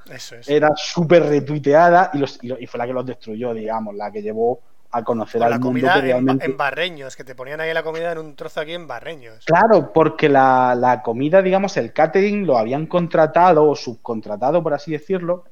era 0.47 0.69
súper 0.75 1.23
retuiteada 1.23 2.09
y, 2.13 2.23
y, 2.63 2.67
fue 2.67 2.77
la 2.77 2.87
que 2.87 2.93
los 2.93 3.05
destruyó, 3.05 3.53
digamos, 3.53 3.95
la 3.95 4.11
que 4.11 4.21
llevó 4.21 4.61
a 4.91 5.03
conocer 5.03 5.43
al 5.43 5.51
la 5.51 5.57
mundo 5.57 5.69
comida 5.69 6.01
realmente... 6.01 6.45
en, 6.45 6.57
Barreños, 6.57 7.15
que 7.15 7.23
te 7.23 7.35
ponían 7.35 7.59
ahí 7.61 7.73
la 7.73 7.83
comida 7.83 8.11
en 8.13 8.17
un 8.17 8.35
trozo 8.35 8.61
aquí 8.61 8.73
en 8.73 8.87
Barreños. 8.87 9.43
Claro, 9.45 9.91
porque 9.93 10.29
la, 10.29 10.73
la 10.75 11.01
comida, 11.01 11.41
digamos, 11.41 11.75
el 11.77 11.93
catering 11.93 12.45
lo 12.45 12.57
habían 12.57 12.87
contratado 12.87 13.67
o 13.67 13.75
subcontratado, 13.75 14.63
por 14.63 14.73
así 14.73 14.91
decirlo, 14.91 15.45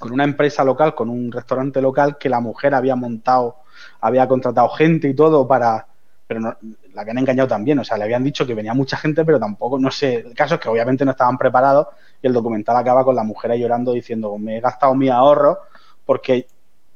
con 0.00 0.12
una 0.12 0.24
empresa 0.24 0.64
local, 0.64 0.96
con 0.96 1.08
un 1.08 1.30
restaurante 1.30 1.80
local 1.80 2.18
que 2.18 2.28
la 2.28 2.40
mujer 2.40 2.74
había 2.74 2.96
montado 2.96 3.58
había 4.00 4.26
contratado 4.26 4.68
gente 4.70 5.08
y 5.08 5.14
todo 5.14 5.46
para... 5.46 5.86
Pero 6.26 6.40
no, 6.40 6.56
la 6.94 7.02
habían 7.02 7.18
engañado 7.18 7.48
también, 7.48 7.78
o 7.80 7.84
sea, 7.84 7.96
le 7.96 8.04
habían 8.04 8.22
dicho 8.22 8.46
que 8.46 8.54
venía 8.54 8.72
mucha 8.72 8.96
gente, 8.96 9.24
pero 9.24 9.40
tampoco, 9.40 9.80
no 9.80 9.90
sé, 9.90 10.14
el 10.14 10.34
caso 10.34 10.54
es 10.54 10.60
que 10.60 10.68
obviamente 10.68 11.04
no 11.04 11.10
estaban 11.10 11.36
preparados 11.36 11.88
y 12.22 12.28
el 12.28 12.32
documental 12.32 12.76
acaba 12.76 13.04
con 13.04 13.16
la 13.16 13.24
mujer 13.24 13.50
ahí 13.50 13.60
llorando 13.60 13.92
diciendo, 13.92 14.38
me 14.38 14.58
he 14.58 14.60
gastado 14.60 14.94
mi 14.94 15.08
ahorro 15.08 15.58
porque 16.06 16.46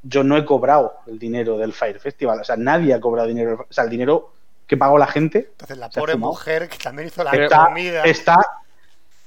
yo 0.04 0.22
no 0.22 0.36
he 0.36 0.44
cobrado 0.44 0.98
el 1.08 1.18
dinero 1.18 1.58
del 1.58 1.72
Fire 1.72 1.98
Festival, 1.98 2.40
o 2.40 2.44
sea, 2.44 2.56
nadie 2.56 2.94
ha 2.94 3.00
cobrado 3.00 3.26
dinero, 3.26 3.66
o 3.68 3.72
sea, 3.72 3.82
el 3.82 3.90
dinero 3.90 4.34
que 4.68 4.76
pagó 4.76 4.98
la 4.98 5.08
gente. 5.08 5.48
Entonces 5.50 5.78
la 5.78 5.90
pobre 5.90 6.16
mujer 6.16 6.68
que 6.68 6.78
también 6.78 7.08
hizo 7.08 7.24
la 7.24 7.32
comida. 7.32 8.04
Está 8.04 8.38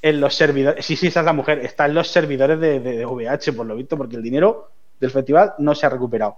en 0.01 0.21
los 0.21 0.35
servidores, 0.35 0.85
sí, 0.85 0.95
sí, 0.95 1.07
esa 1.07 1.21
es 1.21 1.25
la 1.25 1.33
mujer, 1.33 1.59
está 1.59 1.85
en 1.85 1.93
los 1.93 2.09
servidores 2.09 2.59
de, 2.59 2.79
de, 2.79 2.97
de 2.97 3.05
VH, 3.05 3.53
por 3.53 3.65
lo 3.65 3.75
visto, 3.75 3.97
porque 3.97 4.15
el 4.15 4.23
dinero 4.23 4.71
del 4.99 5.11
festival 5.11 5.53
no 5.59 5.75
se 5.75 5.85
ha 5.85 5.89
recuperado. 5.89 6.37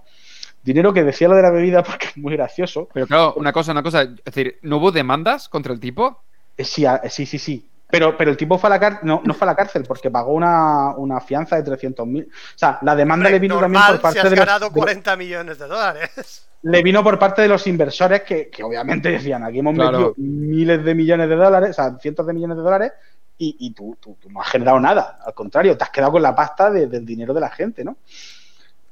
Dinero 0.62 0.92
que 0.92 1.04
decía 1.04 1.28
lo 1.28 1.36
de 1.36 1.42
la 1.42 1.50
bebida 1.50 1.82
porque 1.84 2.06
es 2.06 2.16
muy 2.16 2.34
gracioso. 2.36 2.88
Pero 2.92 3.06
claro, 3.06 3.34
una 3.36 3.52
cosa, 3.52 3.72
una 3.72 3.82
cosa. 3.82 4.02
Es 4.02 4.24
decir, 4.24 4.58
¿no 4.62 4.78
hubo 4.78 4.92
demandas 4.92 5.48
contra 5.48 5.72
el 5.72 5.80
tipo? 5.80 6.22
Eh, 6.56 6.64
sí, 6.64 6.84
sí, 7.08 7.26
sí, 7.26 7.38
sí. 7.38 7.66
Pero, 7.90 8.16
pero 8.16 8.30
el 8.30 8.36
tipo 8.36 8.56
fue 8.56 8.68
a 8.68 8.70
la 8.70 8.78
cárcel, 8.78 9.00
no, 9.02 9.20
no 9.24 9.34
fue 9.34 9.46
a 9.46 9.50
la 9.50 9.56
cárcel 9.56 9.82
porque 9.82 10.12
pagó 10.12 10.32
una, 10.32 10.94
una 10.96 11.20
fianza 11.20 11.60
de 11.60 11.68
300.000. 11.68 12.24
O 12.24 12.30
sea, 12.54 12.78
la 12.82 12.94
demanda 12.94 13.28
le 13.28 13.40
vino 13.40 13.58
también 13.58 13.82
por 13.84 14.00
parte 14.00 14.20
si 14.20 14.26
has 14.26 14.30
de. 14.30 14.36
ganado 14.36 14.70
40 14.70 15.16
millones 15.16 15.58
de 15.58 15.66
dólares. 15.66 16.46
Le 16.62 16.82
vino 16.82 17.02
por 17.02 17.18
parte 17.18 17.42
de 17.42 17.48
los 17.48 17.66
inversores 17.66 18.22
que, 18.22 18.48
que 18.48 18.62
obviamente 18.62 19.10
decían: 19.10 19.42
aquí 19.42 19.58
hemos 19.58 19.74
metido 19.74 20.14
miles 20.18 20.84
de 20.84 20.94
millones 20.94 21.28
de 21.28 21.34
dólares, 21.34 21.70
o 21.70 21.72
sea, 21.72 21.98
cientos 21.98 22.26
de 22.26 22.34
millones 22.34 22.58
de 22.58 22.62
dólares, 22.62 22.92
y, 23.40 23.56
y 23.58 23.70
tú, 23.70 23.96
tú, 23.98 24.16
no 24.28 24.42
has 24.42 24.48
generado 24.50 24.78
nada. 24.78 25.18
Al 25.24 25.32
contrario, 25.32 25.76
te 25.76 25.82
has 25.82 25.90
quedado 25.90 26.12
con 26.12 26.22
la 26.22 26.34
pasta 26.34 26.70
del 26.70 27.06
dinero 27.06 27.32
de 27.32 27.40
la 27.40 27.48
gente, 27.48 27.82
¿no? 27.82 27.96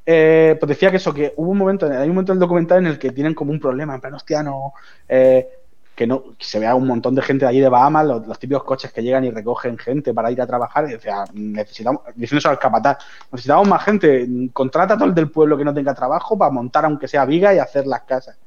Eh, 0.07 0.57
pues 0.59 0.69
decía 0.69 0.91
que 0.91 0.97
eso, 0.97 1.13
que 1.13 1.35
hubo 1.37 1.51
un 1.51 1.59
momento, 1.59 1.85
hay 1.85 2.09
un 2.09 2.15
momento 2.15 2.33
del 2.33 2.41
documental 2.41 2.79
en 2.79 2.87
el 2.87 2.99
que 2.99 3.13
tienen 3.13 3.35
como 3.35 3.53
un 3.53 3.61
problema, 3.61 3.95
en 3.95 4.01
plan, 4.01 4.15
hostia, 4.15 4.43
no, 4.43 4.73
eh, 5.07 5.47
que 5.95 6.07
no, 6.07 6.25
se 6.39 6.59
vea 6.59 6.75
un 6.75 6.87
montón 6.87 7.15
de 7.15 7.21
gente 7.21 7.45
de 7.45 7.51
allí 7.51 7.61
de 7.61 7.69
Bahamas, 7.69 8.07
los, 8.07 8.39
típicos 8.39 8.65
coches 8.65 8.91
que 8.91 9.03
llegan 9.03 9.25
y 9.27 9.31
recogen 9.31 9.77
gente 9.77 10.15
para 10.15 10.31
ir 10.31 10.41
a 10.41 10.47
trabajar, 10.47 10.89
y 10.89 10.93
decía, 10.93 11.25
necesitamos, 11.35 12.01
diciendo 12.15 12.49
al 12.49 12.59
capataz, 12.59 13.05
necesitamos 13.31 13.69
más 13.69 13.85
gente, 13.85 14.27
contrata 14.55 14.95
a 14.95 14.97
todo 14.97 15.09
el 15.11 15.15
del 15.15 15.31
pueblo 15.31 15.59
que 15.59 15.65
no 15.65 15.75
tenga 15.75 15.93
trabajo 15.93 16.39
para 16.39 16.51
montar 16.51 16.87
aunque 16.87 17.07
sea 17.07 17.27
viga 17.27 17.53
y 17.53 17.59
hacer 17.59 17.87
las 17.87 18.01
casas. 18.05 18.39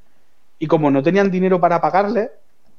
Y 0.58 0.66
como 0.66 0.89
no 0.89 1.04
tenían 1.04 1.30
dinero 1.30 1.60
para 1.60 1.80
pagarle, 1.80 2.32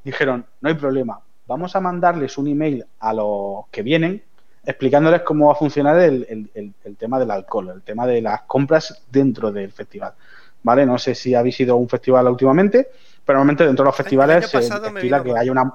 dijeron, 0.03 0.45
no 0.61 0.69
hay 0.69 0.75
problema, 0.75 1.21
vamos 1.53 1.77
a 1.77 1.81
mandarles 1.81 2.39
un 2.39 2.49
email 2.49 2.87
a 3.01 3.13
los 3.13 3.67
que 3.71 3.83
vienen 3.83 4.23
explicándoles 4.65 5.21
cómo 5.21 5.49
va 5.49 5.53
a 5.53 5.57
funcionar 5.57 5.99
el, 5.99 6.75
tema 6.99 7.19
del 7.19 7.31
alcohol, 7.31 7.71
el 7.75 7.83
tema 7.83 8.07
de 8.07 8.23
las 8.23 8.43
compras 8.43 9.03
dentro 9.11 9.53
del 9.53 9.71
festival. 9.71 10.15
¿Vale? 10.63 10.87
No 10.87 10.97
sé 10.97 11.15
si 11.15 11.35
habéis 11.35 11.61
ido 11.61 11.75
a 11.75 11.77
un 11.77 11.89
festival 11.89 12.27
últimamente, 12.29 12.89
pero 13.25 13.39
normalmente 13.39 13.67
dentro 13.67 13.85
de 13.85 13.89
los 13.89 13.97
festivales 13.97 14.49
se 14.49 14.59
estila 14.61 15.23
que 15.23 15.37
hay 15.37 15.51
una 15.51 15.75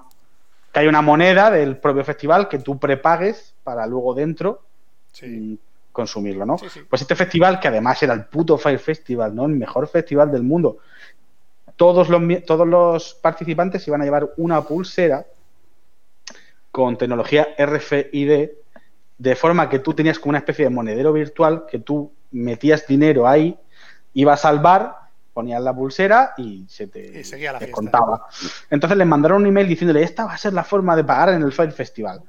que 0.71 0.79
hay 0.79 0.87
una 0.87 1.01
moneda 1.01 1.51
del 1.51 1.77
propio 1.77 2.03
festival 2.03 2.47
que 2.47 2.59
tú 2.59 2.79
prepagues 2.79 3.53
para 3.63 3.85
luego 3.85 4.13
dentro 4.13 4.61
mm, 5.21 5.53
consumirlo, 5.91 6.45
¿no? 6.45 6.57
Pues 6.89 7.01
este 7.01 7.15
festival, 7.15 7.59
que 7.59 7.67
además 7.67 8.01
era 8.01 8.13
el 8.13 8.25
puto 8.25 8.57
Fire 8.57 8.79
Festival, 8.79 9.35
¿no? 9.35 9.45
El 9.45 9.53
mejor 9.53 9.87
festival 9.87 10.31
del 10.31 10.43
mundo. 10.43 10.77
Todos 11.75 12.09
los, 12.09 12.21
todos 12.45 12.67
los 12.67 13.13
participantes 13.15 13.87
iban 13.87 14.01
a 14.01 14.05
llevar 14.05 14.29
una 14.37 14.61
pulsera 14.61 15.25
con 16.77 16.95
tecnología 16.95 17.55
RFID 17.57 18.49
de 19.17 19.35
forma 19.35 19.67
que 19.67 19.79
tú 19.79 19.95
tenías 19.95 20.19
como 20.19 20.29
una 20.29 20.37
especie 20.37 20.65
de 20.65 20.69
monedero 20.69 21.11
virtual 21.11 21.65
que 21.67 21.79
tú 21.79 22.13
metías 22.29 22.85
dinero 22.85 23.27
ahí, 23.27 23.57
ibas 24.13 24.45
al 24.45 24.59
bar, 24.59 24.95
ponías 25.33 25.59
la 25.59 25.73
pulsera 25.73 26.35
y 26.37 26.67
se 26.69 26.85
te, 26.85 27.23
contaba. 27.71 28.27
Entonces 28.69 28.95
les 28.95 29.07
mandaron 29.07 29.41
un 29.41 29.47
email 29.47 29.67
diciéndole, 29.67 30.03
esta 30.03 30.25
va 30.25 30.35
a 30.35 30.37
ser 30.37 30.53
la 30.53 30.63
forma 30.63 30.95
de 30.95 31.03
pagar 31.03 31.29
en 31.29 31.41
el 31.41 31.51
Fire 31.51 31.71
Festival. 31.71 32.21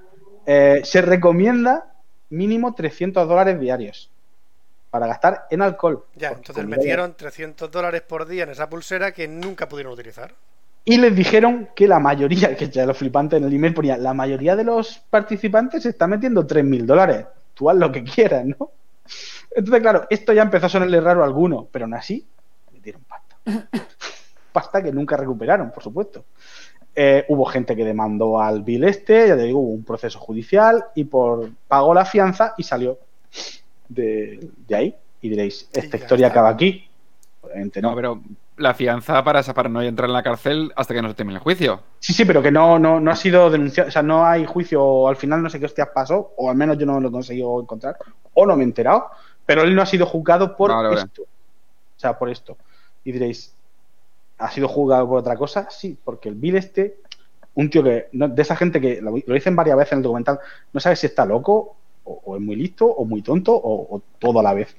Eh, 0.46 0.80
se 0.82 1.03
recomienda 1.03 1.92
mínimo 2.30 2.72
300 2.74 3.28
dólares 3.28 3.61
diarios 3.61 4.11
para 4.88 5.07
gastar 5.09 5.46
en 5.51 5.61
alcohol. 5.61 6.07
Ya, 6.14 6.30
entonces 6.30 6.64
metieron 6.64 7.12
300 7.14 7.70
dólares 7.70 8.01
por 8.01 8.26
día 8.26 8.44
en 8.44 8.49
esa 8.49 8.70
pulsera 8.70 9.12
que 9.12 9.28
nunca 9.28 9.68
pudieron 9.68 9.92
utilizar. 9.92 10.32
Y 10.89 10.97
les 10.97 11.14
dijeron 11.14 11.68
que 11.76 11.86
la 11.86 11.99
mayoría, 11.99 12.57
que 12.57 12.70
ya 12.70 12.86
lo 12.86 12.95
flipante 12.95 13.36
en 13.36 13.45
el 13.45 13.53
email 13.53 13.74
ponía, 13.74 13.99
la 13.99 14.14
mayoría 14.14 14.57
de 14.57 14.64
los 14.64 14.99
participantes 15.11 15.82
se 15.82 15.91
está 15.91 16.07
metiendo 16.07 16.47
3.000 16.47 16.86
dólares. 16.86 17.26
Tú 17.53 17.68
haz 17.68 17.76
lo 17.76 17.93
que 17.93 18.03
quieras, 18.03 18.47
¿no? 18.47 18.70
Entonces, 19.51 19.82
claro, 19.82 20.07
esto 20.09 20.32
ya 20.32 20.43
empezó 20.43 20.64
a 20.64 20.70
sonarle 20.70 20.99
raro 21.03 21.22
a 21.22 21.26
alguno, 21.26 21.68
pero 21.70 21.84
aún 21.84 21.93
así 21.93 22.26
metieron 22.72 23.03
pasta. 23.03 23.36
pasta 24.53 24.82
que 24.82 24.91
nunca 24.91 25.18
recuperaron, 25.18 25.70
por 25.72 25.82
supuesto. 25.82 26.24
Eh, 26.95 27.26
hubo 27.28 27.45
gente 27.45 27.76
que 27.76 27.84
demandó 27.84 28.41
al 28.41 28.62
Bill 28.62 28.84
este, 28.84 29.28
ya 29.28 29.36
te 29.36 29.43
digo, 29.43 29.59
hubo 29.59 29.74
un 29.74 29.84
proceso 29.84 30.18
judicial 30.18 30.86
y 30.95 31.05
por 31.05 31.51
pagó 31.68 31.93
la 31.93 32.07
fianza 32.07 32.55
y 32.57 32.62
salió 32.62 32.99
de, 33.91 34.51
de 34.66 34.74
ahí. 34.74 34.97
Y 35.20 35.28
diréis, 35.28 35.68
esta 35.70 35.99
historia 35.99 36.28
está. 36.28 36.41
acaba 36.41 36.49
aquí. 36.49 36.89
Obviamente 37.43 37.82
no. 37.82 37.91
No, 37.91 37.97
pero 37.97 38.22
la 38.59 38.74
fianza 38.74 39.22
para, 39.24 39.42
para 39.42 39.68
no 39.68 39.80
entrar 39.82 40.09
en 40.09 40.12
la 40.14 40.22
cárcel 40.22 40.72
hasta 40.76 40.94
que 40.94 41.02
no 41.02 41.09
se 41.09 41.14
termine 41.14 41.38
el 41.38 41.42
juicio. 41.42 41.80
Sí, 42.00 42.12
sí, 42.12 42.24
pero 42.24 42.42
que 42.42 42.50
no, 42.50 42.78
no, 42.78 43.00
no 43.00 43.11
ha 43.11 43.16
sido 43.16 43.50
denunciado, 43.50 43.88
o 43.88 43.92
sea, 43.92 44.02
no 44.02 44.24
hay 44.26 44.44
juicio, 44.44 45.09
al 45.09 45.16
final 45.16 45.42
no 45.42 45.50
sé 45.50 45.59
qué 45.59 45.66
hostias 45.66 45.88
pasó, 45.94 46.32
o 46.36 46.50
al 46.50 46.56
menos 46.56 46.76
yo 46.78 46.86
no 46.86 47.00
lo 47.00 47.09
he 47.09 47.12
conseguido 47.12 47.61
encontrar, 47.61 47.96
o 48.34 48.46
no 48.46 48.56
me 48.56 48.62
he 48.62 48.66
enterado, 48.66 49.06
pero 49.46 49.62
él 49.62 49.74
no 49.74 49.82
ha 49.82 49.86
sido 49.86 50.06
juzgado 50.06 50.56
por 50.56 50.70
Vale, 50.70 50.88
vale. 50.88 51.00
esto. 51.02 51.22
O 51.22 52.00
sea, 52.00 52.18
por 52.18 52.28
esto. 52.28 52.56
Y 53.04 53.12
diréis, 53.12 53.54
¿ha 54.38 54.50
sido 54.50 54.68
juzgado 54.68 55.09
por 55.09 55.18
otra 55.18 55.36
cosa? 55.36 55.68
Sí, 55.70 55.98
porque 56.04 56.28
el 56.28 56.34
Bill 56.36 56.56
este, 56.56 57.00
un 57.54 57.70
tío 57.70 57.82
que, 57.82 58.09
no- 58.12 58.28
de 58.28 58.42
esa 58.42 58.56
gente 58.56 58.80
que 58.80 59.00
lo, 59.00 59.12
lo 59.26 59.34
dicen 59.34 59.56
varias 59.56 59.76
veces 59.76 59.92
en 59.92 59.98
el 59.98 60.02
documental, 60.04 60.38
no 60.72 60.80
sabe 60.80 60.96
si 60.96 61.06
está 61.06 61.24
loco, 61.24 61.76
o, 62.04 62.20
o 62.24 62.36
es 62.36 62.42
muy 62.42 62.56
listo, 62.56 62.86
o 62.86 63.04
muy 63.04 63.22
tonto, 63.22 63.54
o, 63.54 63.96
o 63.96 64.02
todo 64.18 64.40
a 64.40 64.42
la 64.42 64.54
vez. 64.54 64.76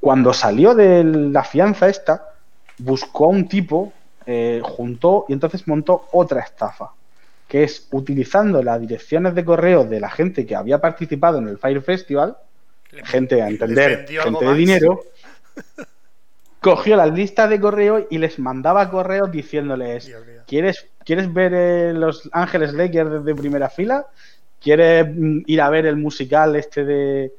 Cuando 0.00 0.32
salió 0.34 0.74
de 0.74 1.04
la 1.04 1.44
fianza 1.44 1.88
esta, 1.88 2.31
buscó 2.78 3.26
a 3.26 3.28
un 3.28 3.48
tipo, 3.48 3.92
eh, 4.26 4.60
juntó 4.62 5.24
y 5.28 5.32
entonces 5.32 5.66
montó 5.68 6.06
otra 6.12 6.40
estafa, 6.40 6.90
que 7.48 7.64
es 7.64 7.88
utilizando 7.90 8.62
las 8.62 8.80
direcciones 8.80 9.34
de 9.34 9.44
correo 9.44 9.84
de 9.84 10.00
la 10.00 10.10
gente 10.10 10.46
que 10.46 10.54
había 10.56 10.80
participado 10.80 11.38
en 11.38 11.48
el 11.48 11.58
Fire 11.58 11.82
Festival, 11.82 12.36
Le- 12.90 13.04
gente 13.04 13.40
a 13.42 13.48
entender, 13.48 14.06
gente 14.06 14.44
de 14.44 14.54
dinero, 14.54 15.00
cogió 16.60 16.96
las 16.96 17.12
listas 17.12 17.50
de 17.50 17.60
correo 17.60 18.06
y 18.10 18.18
les 18.18 18.38
mandaba 18.38 18.88
correos 18.90 19.30
diciéndoles, 19.30 20.06
Dios. 20.06 20.22
¿quieres, 20.46 20.86
¿quieres 21.04 21.32
ver 21.32 21.52
eh, 21.54 21.92
los 21.92 22.28
Ángeles 22.32 22.72
Lakers 22.72 23.10
desde 23.10 23.34
primera 23.34 23.68
fila? 23.68 24.06
¿Quieres 24.60 25.06
mm, 25.08 25.40
ir 25.46 25.60
a 25.60 25.70
ver 25.70 25.86
el 25.86 25.96
musical 25.96 26.54
este 26.54 26.84
de, 26.84 27.32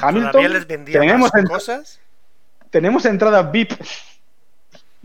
Hamilton? 0.00 0.52
les 0.52 0.66
Tenemos 0.66 1.30
cosas. 1.46 2.00
tenemos 2.70 3.04
entradas 3.04 3.52
VIP. 3.52 3.72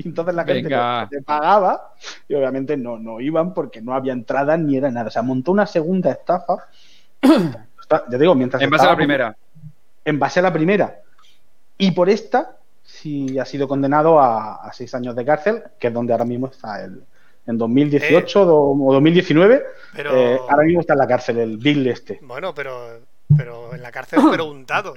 Y 0.02 0.08
entonces 0.08 0.34
la 0.34 0.46
gente 0.46 0.70
le, 0.70 1.18
le 1.18 1.22
pagaba 1.24 1.94
y 2.30 2.34
obviamente 2.34 2.78
no, 2.78 2.98
no 2.98 3.20
iban 3.20 3.54
porque 3.54 3.82
no 3.82 3.94
había 3.94 4.14
entrada 4.14 4.56
ni 4.56 4.78
era 4.78 4.90
nada. 4.90 5.08
O 5.10 5.12
sea, 5.12 5.22
montó 5.24 5.52
una 5.52 5.66
segunda 5.66 6.12
estafa. 6.12 6.56
Ya 8.12 8.18
digo, 8.20 8.36
mientras 8.36 8.62
En 8.62 8.70
base 8.70 8.86
a 8.86 8.90
la 8.92 8.96
primera. 8.96 9.36
en 10.06 10.20
base 10.20 10.40
a 10.40 10.44
la 10.44 10.54
primera. 10.54 11.00
Y 11.78 11.90
por 11.92 12.08
esta, 12.08 12.56
sí 12.84 13.40
ha 13.40 13.46
sido 13.46 13.68
condenado 13.68 14.20
a, 14.20 14.58
a 14.58 14.72
seis 14.74 14.94
años 14.94 15.16
de 15.16 15.26
cárcel, 15.26 15.64
que 15.80 15.88
es 15.88 15.94
donde 15.94 16.14
ahora 16.14 16.26
mismo 16.26 16.48
está 16.48 16.84
el. 16.86 17.04
En 17.48 17.58
2018 17.58 18.46
do- 18.46 18.72
o 18.86 18.94
2019, 18.94 19.64
Pero. 19.96 20.16
eh, 20.16 20.40
ahora 20.50 20.64
mismo 20.66 20.82
está 20.82 20.94
en 20.94 21.00
la 21.00 21.08
cárcel, 21.08 21.40
el 21.40 21.58
Bill 21.58 21.88
este. 21.88 22.20
Bueno, 22.22 22.54
pero. 22.54 23.00
Pero 23.36 23.74
en 23.74 23.82
la 23.82 23.92
cárcel, 23.92 24.20
pero 24.32 24.46
untado. 24.46 24.94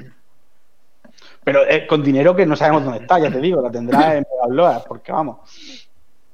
Pero 1.45 1.67
eh, 1.69 1.87
con 1.87 2.03
dinero 2.03 2.35
que 2.37 2.47
no 2.47 2.55
sabemos 2.57 2.85
dónde 2.85 3.01
está, 3.01 3.19
ya 3.19 3.31
te 3.31 3.41
digo, 3.41 3.61
la 3.61 3.71
tendrá 3.71 4.17
en 4.17 4.25
Megabloas, 4.31 4.85
porque 4.87 5.11
vamos. 5.13 5.39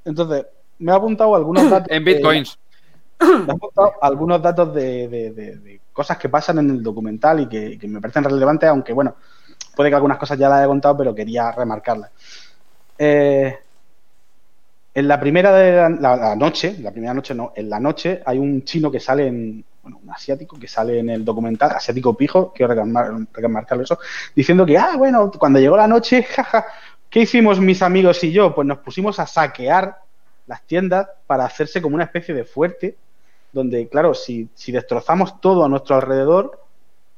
Entonces, 0.05 0.47
me 0.79 0.93
ha 0.93 0.97
apuntado 0.97 1.35
algunos 1.35 1.69
datos. 1.71 1.89
En 1.91 2.05
de- 2.05 2.15
bitcoins. 2.15 2.59
me 3.21 3.53
ha 3.53 3.55
apuntado 3.55 3.93
algunos 4.03 4.41
datos 4.43 4.75
de, 4.75 5.09
de- 5.09 5.81
cosas 5.93 6.17
que 6.19 6.29
pasan 6.29 6.59
en 6.59 6.71
el 6.71 6.83
documental 6.83 7.41
y 7.41 7.49
que, 7.49 7.77
que 7.79 7.89
me 7.89 8.01
parecen 8.01 8.23
relevantes, 8.23 8.69
aunque 8.69 8.93
bueno, 8.93 9.17
puede 9.75 9.91
que 9.91 9.97
algunas 9.97 10.19
cosas 10.19 10.39
ya 10.39 10.49
las 10.49 10.59
haya 10.59 10.69
contado, 10.69 10.97
pero 10.99 11.15
quería 11.15 11.51
remarcarlas. 11.51 12.11
Eh, 12.97 13.59
en 14.95 15.09
la 15.09 15.19
primera 15.19 15.53
de 15.53 15.73
la, 15.77 15.89
la- 15.89 16.17
la 16.17 16.37
noche, 16.37 16.77
la 16.81 16.91
primera 16.93 17.15
noche 17.15 17.35
no, 17.35 17.53
en 17.57 17.69
la 17.71 17.81
noche 17.81 18.23
hay 18.25 18.39
un 18.39 18.63
chino 18.65 18.91
que 18.91 19.01
sale 19.01 19.27
en, 19.27 19.65
bueno, 19.89 20.01
un 20.05 20.11
asiático 20.11 20.59
que 20.59 20.69
sale 20.69 20.99
en 20.99 21.09
el 21.09 21.25
documental, 21.25 21.71
asiático 21.71 22.15
pijo, 22.15 22.53
quiero 22.53 22.75
remarcar- 22.75 23.27
remarcarlo 23.33 23.85
eso, 23.85 23.99
diciendo 24.37 24.67
que, 24.67 24.77
ah, 24.77 24.97
bueno, 24.99 25.31
cuando 25.39 25.59
llegó 25.59 25.77
la 25.77 25.89
noche, 25.89 26.23
jaja, 26.35 26.67
¿qué 27.09 27.21
hicimos 27.21 27.59
mis 27.59 27.81
amigos 27.81 28.23
y 28.23 28.31
yo? 28.31 28.55
Pues 28.55 28.67
nos 28.67 28.79
pusimos 28.79 29.19
a 29.19 29.27
saquear 29.27 29.99
las 30.47 30.63
tiendas 30.65 31.09
para 31.27 31.45
hacerse 31.47 31.81
como 31.81 31.95
una 31.95 32.05
especie 32.05 32.35
de 32.35 32.45
fuerte, 32.45 32.97
donde, 33.51 33.89
claro, 33.89 34.13
si, 34.13 34.51
si 34.55 34.73
destrozamos 34.73 35.41
todo 35.41 35.65
a 35.65 35.69
nuestro 35.69 35.97
alrededor, 35.97 36.63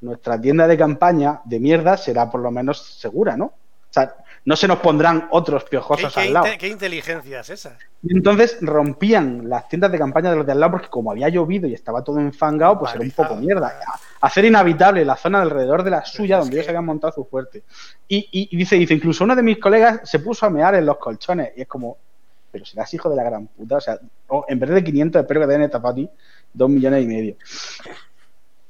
nuestra 0.00 0.40
tienda 0.40 0.68
de 0.68 0.78
campaña 0.78 1.40
de 1.44 1.58
mierda 1.58 1.96
será 1.96 2.30
por 2.30 2.40
lo 2.40 2.52
menos 2.52 2.80
segura, 3.00 3.36
¿no? 3.36 3.46
O 3.46 3.92
sea, 3.92 4.14
no 4.44 4.56
se 4.56 4.66
nos 4.66 4.78
pondrán 4.78 5.28
otros 5.30 5.64
¿Qué, 5.64 5.70
piojosos 5.70 6.14
qué 6.14 6.20
al 6.20 6.32
lado. 6.32 6.46
qué 6.58 6.68
inteligencia 6.68 7.40
es 7.40 7.50
esa? 7.50 7.76
Y 8.02 8.16
entonces 8.16 8.56
rompían 8.62 9.48
las 9.48 9.68
tiendas 9.68 9.92
de 9.92 9.98
campaña 9.98 10.30
de 10.30 10.36
los 10.36 10.46
de 10.46 10.52
al 10.52 10.60
lado 10.60 10.72
porque 10.72 10.88
como 10.88 11.10
había 11.10 11.28
llovido 11.28 11.68
y 11.68 11.74
estaba 11.74 12.02
todo 12.02 12.18
enfangado, 12.20 12.78
pues 12.78 12.94
era 12.94 13.02
un 13.04 13.10
poco 13.10 13.36
mierda. 13.36 13.78
Hacer 14.22 14.46
inhabitable 14.46 15.04
la 15.04 15.16
zona 15.16 15.42
alrededor 15.42 15.82
de 15.82 15.90
la 15.90 16.04
suya 16.04 16.38
donde 16.38 16.52
que- 16.52 16.56
ellos 16.60 16.68
habían 16.68 16.86
montado 16.86 17.12
su 17.12 17.24
fuerte. 17.26 17.62
Y, 18.08 18.18
y- 18.32 18.48
y 18.50 18.56
dice, 18.56 18.76
dice, 18.76 18.94
incluso 18.94 19.24
uno 19.24 19.36
de 19.36 19.42
mis 19.42 19.58
colegas 19.58 20.00
se 20.04 20.18
puso 20.20 20.46
a 20.46 20.50
mear 20.50 20.74
en 20.74 20.86
los 20.86 20.96
colchones 20.96 21.52
y 21.56 21.60
es 21.62 21.68
como, 21.68 21.98
pero 22.50 22.64
serás 22.64 22.92
hijo 22.94 23.10
de 23.10 23.16
la 23.16 23.22
gran 23.24 23.46
puta. 23.46 23.76
O 23.76 23.80
sea, 23.80 23.98
en 24.48 24.58
vez 24.58 24.70
de 24.70 24.82
500 24.82 25.20
espero 25.22 25.40
que 25.42 25.46
te 25.46 25.52
den 25.52 25.62
esta 25.62 25.80
para 25.82 25.94
ti, 25.94 26.08
2 26.54 26.70
millones 26.70 27.04
y 27.04 27.06
medio. 27.06 27.36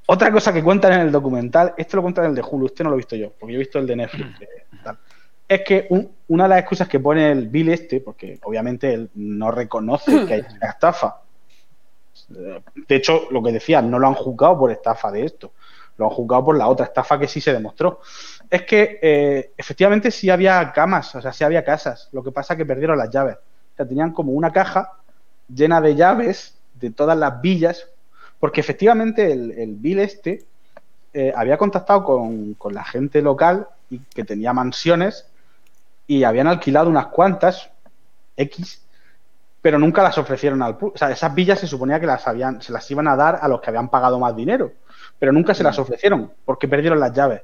Otra 0.07 0.33
cosa 0.33 0.53
que 0.53 0.63
cuentan 0.63 0.93
en 0.95 1.01
el 1.03 1.13
documental, 1.13 1.73
esto 1.77 1.97
lo 1.97 2.03
cuentan 2.03 2.25
en 2.25 2.31
el 2.31 2.35
de 2.37 2.43
Hulu, 2.43 2.67
este 2.67 2.83
no 2.83 2.91
lo 2.91 2.97
he 2.97 2.99
visto 2.99 3.15
yo, 3.15 3.33
porque 3.39 3.53
yo 3.53 3.59
he 3.59 3.63
visto 3.63 3.79
el 3.79 3.87
de 3.87 3.95
Netflix. 3.97 4.41
de 4.41 4.49
tal. 4.83 4.99
Es 5.51 5.63
que 5.67 5.87
un- 5.91 6.09
una 6.29 6.45
de 6.45 6.49
las 6.51 6.59
excusas 6.61 6.87
que 6.89 7.01
pone 7.01 7.33
el 7.33 7.49
Bill 7.49 7.71
este, 7.71 8.01
porque 8.01 8.39
obviamente 8.45 8.95
él 8.95 9.11
no 9.17 9.51
reconoce 9.51 10.25
que 10.25 10.35
hay 10.35 10.43
una 10.61 10.69
estafa. 10.71 11.23
De 12.29 12.95
hecho, 12.97 13.23
lo 13.33 13.43
que 13.43 13.51
decía, 13.53 13.83
no 13.83 13.99
lo 13.99 14.07
han 14.07 14.15
juzgado 14.15 14.57
por 14.59 14.71
estafa 14.71 15.11
de 15.11 15.25
esto, 15.25 15.51
lo 15.99 16.05
han 16.07 16.13
juzgado 16.13 16.45
por 16.45 16.57
la 16.57 16.69
otra 16.69 16.87
estafa 16.87 17.19
que 17.19 17.27
sí 17.27 17.41
se 17.41 17.53
demostró. 17.53 18.01
Es 18.49 18.63
que 18.63 19.01
eh, 19.03 19.51
efectivamente 19.57 20.13
sí 20.13 20.31
había 20.31 20.71
camas, 20.73 21.13
o 21.17 21.21
sea, 21.21 21.33
sí 21.33 21.43
había 21.43 21.65
casas, 21.65 22.09
lo 22.13 22.23
que 22.23 22.31
pasa 22.31 22.55
es 22.55 22.59
que 22.59 22.67
perdieron 22.67 22.97
las 22.99 23.11
llaves. 23.11 23.37
O 23.37 23.77
sea, 23.77 23.87
tenían 23.89 24.13
como 24.13 24.31
una 24.33 24.53
caja 24.53 24.93
llena 25.53 25.81
de 25.81 25.97
llaves 25.97 26.55
de 26.75 26.91
todas 26.91 27.19
las 27.19 27.41
villas, 27.41 27.89
porque 28.39 28.61
efectivamente 28.61 29.33
el, 29.33 29.51
el 29.53 29.75
Bill 29.75 29.99
este 29.99 30.45
eh, 31.13 31.33
había 31.35 31.59
contactado 31.59 32.05
con, 32.05 32.55
con 32.55 32.73
la 32.73 32.85
gente 32.85 33.21
local 33.21 33.67
y 33.91 33.99
que 33.99 34.23
tenía 34.25 34.53
mansiones 34.53 35.27
y 36.11 36.25
habían 36.25 36.49
alquilado 36.49 36.91
unas 36.91 37.07
cuantas 37.07 37.71
X, 38.37 38.85
pero 39.63 39.79
nunca 39.79 40.03
las 40.03 40.19
ofrecieron 40.19 40.61
al 40.61 40.77
público. 40.77 40.97
O 40.97 40.99
sea, 40.99 41.09
esas 41.13 41.33
villas 41.33 41.61
se 41.61 41.69
suponía 41.69 42.01
que 42.01 42.07
las 42.07 42.27
habían, 42.27 42.61
se 42.61 42.73
las 42.73 42.91
iban 42.91 43.07
a 43.07 43.15
dar 43.15 43.39
a 43.41 43.47
los 43.47 43.61
que 43.61 43.71
habían 43.71 43.89
pagado 43.89 44.19
más 44.19 44.35
dinero, 44.35 44.73
pero 45.21 45.31
nunca 45.31 45.55
se 45.55 45.63
las 45.63 45.79
ofrecieron 45.79 46.33
porque 46.45 46.67
perdieron 46.67 46.99
las 46.99 47.13
llaves. 47.13 47.43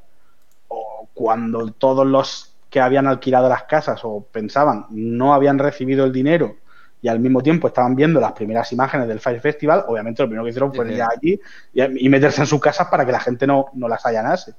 O 0.66 1.09
cuando 1.14 1.70
todos 1.74 2.05
los 2.05 2.56
que 2.68 2.80
habían 2.80 3.06
alquilado 3.06 3.48
las 3.48 3.62
casas 3.62 4.01
o 4.02 4.26
pensaban 4.32 4.86
no 4.90 5.32
habían 5.32 5.60
recibido 5.60 6.05
el 6.05 6.10
dinero 6.12 6.56
y 7.01 7.06
al 7.06 7.20
mismo 7.20 7.44
tiempo 7.44 7.68
estaban 7.68 7.94
viendo 7.94 8.20
las 8.20 8.32
primeras 8.32 8.72
imágenes 8.72 9.06
del 9.06 9.20
Fire 9.20 9.40
Festival, 9.40 9.84
obviamente 9.86 10.24
lo 10.24 10.28
primero 10.28 10.43
que 10.43 10.51
hicieron 10.51 10.74
fue 10.74 10.88
Sí, 10.88 10.94
ir 10.94 11.02
allí 11.02 11.40
y, 11.72 12.06
y 12.06 12.09
meterse 12.09 12.40
en 12.40 12.48
sus 12.48 12.60
casas 12.60 12.88
para 12.88 13.06
que 13.06 13.12
la 13.12 13.20
gente 13.20 13.47
no, 13.47 13.66
no 13.74 13.86
las 13.86 14.05
allanase. 14.05 14.55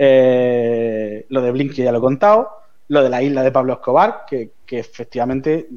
Eh, 0.00 1.26
lo 1.28 1.42
de 1.42 1.50
Blink 1.50 1.74
que 1.74 1.82
ya 1.82 1.90
lo 1.90 1.98
he 1.98 2.00
contado, 2.00 2.50
lo 2.86 3.02
de 3.02 3.10
la 3.10 3.20
isla 3.20 3.42
de 3.42 3.50
Pablo 3.50 3.72
Escobar, 3.72 4.24
que, 4.28 4.52
efectivamente 4.70 5.68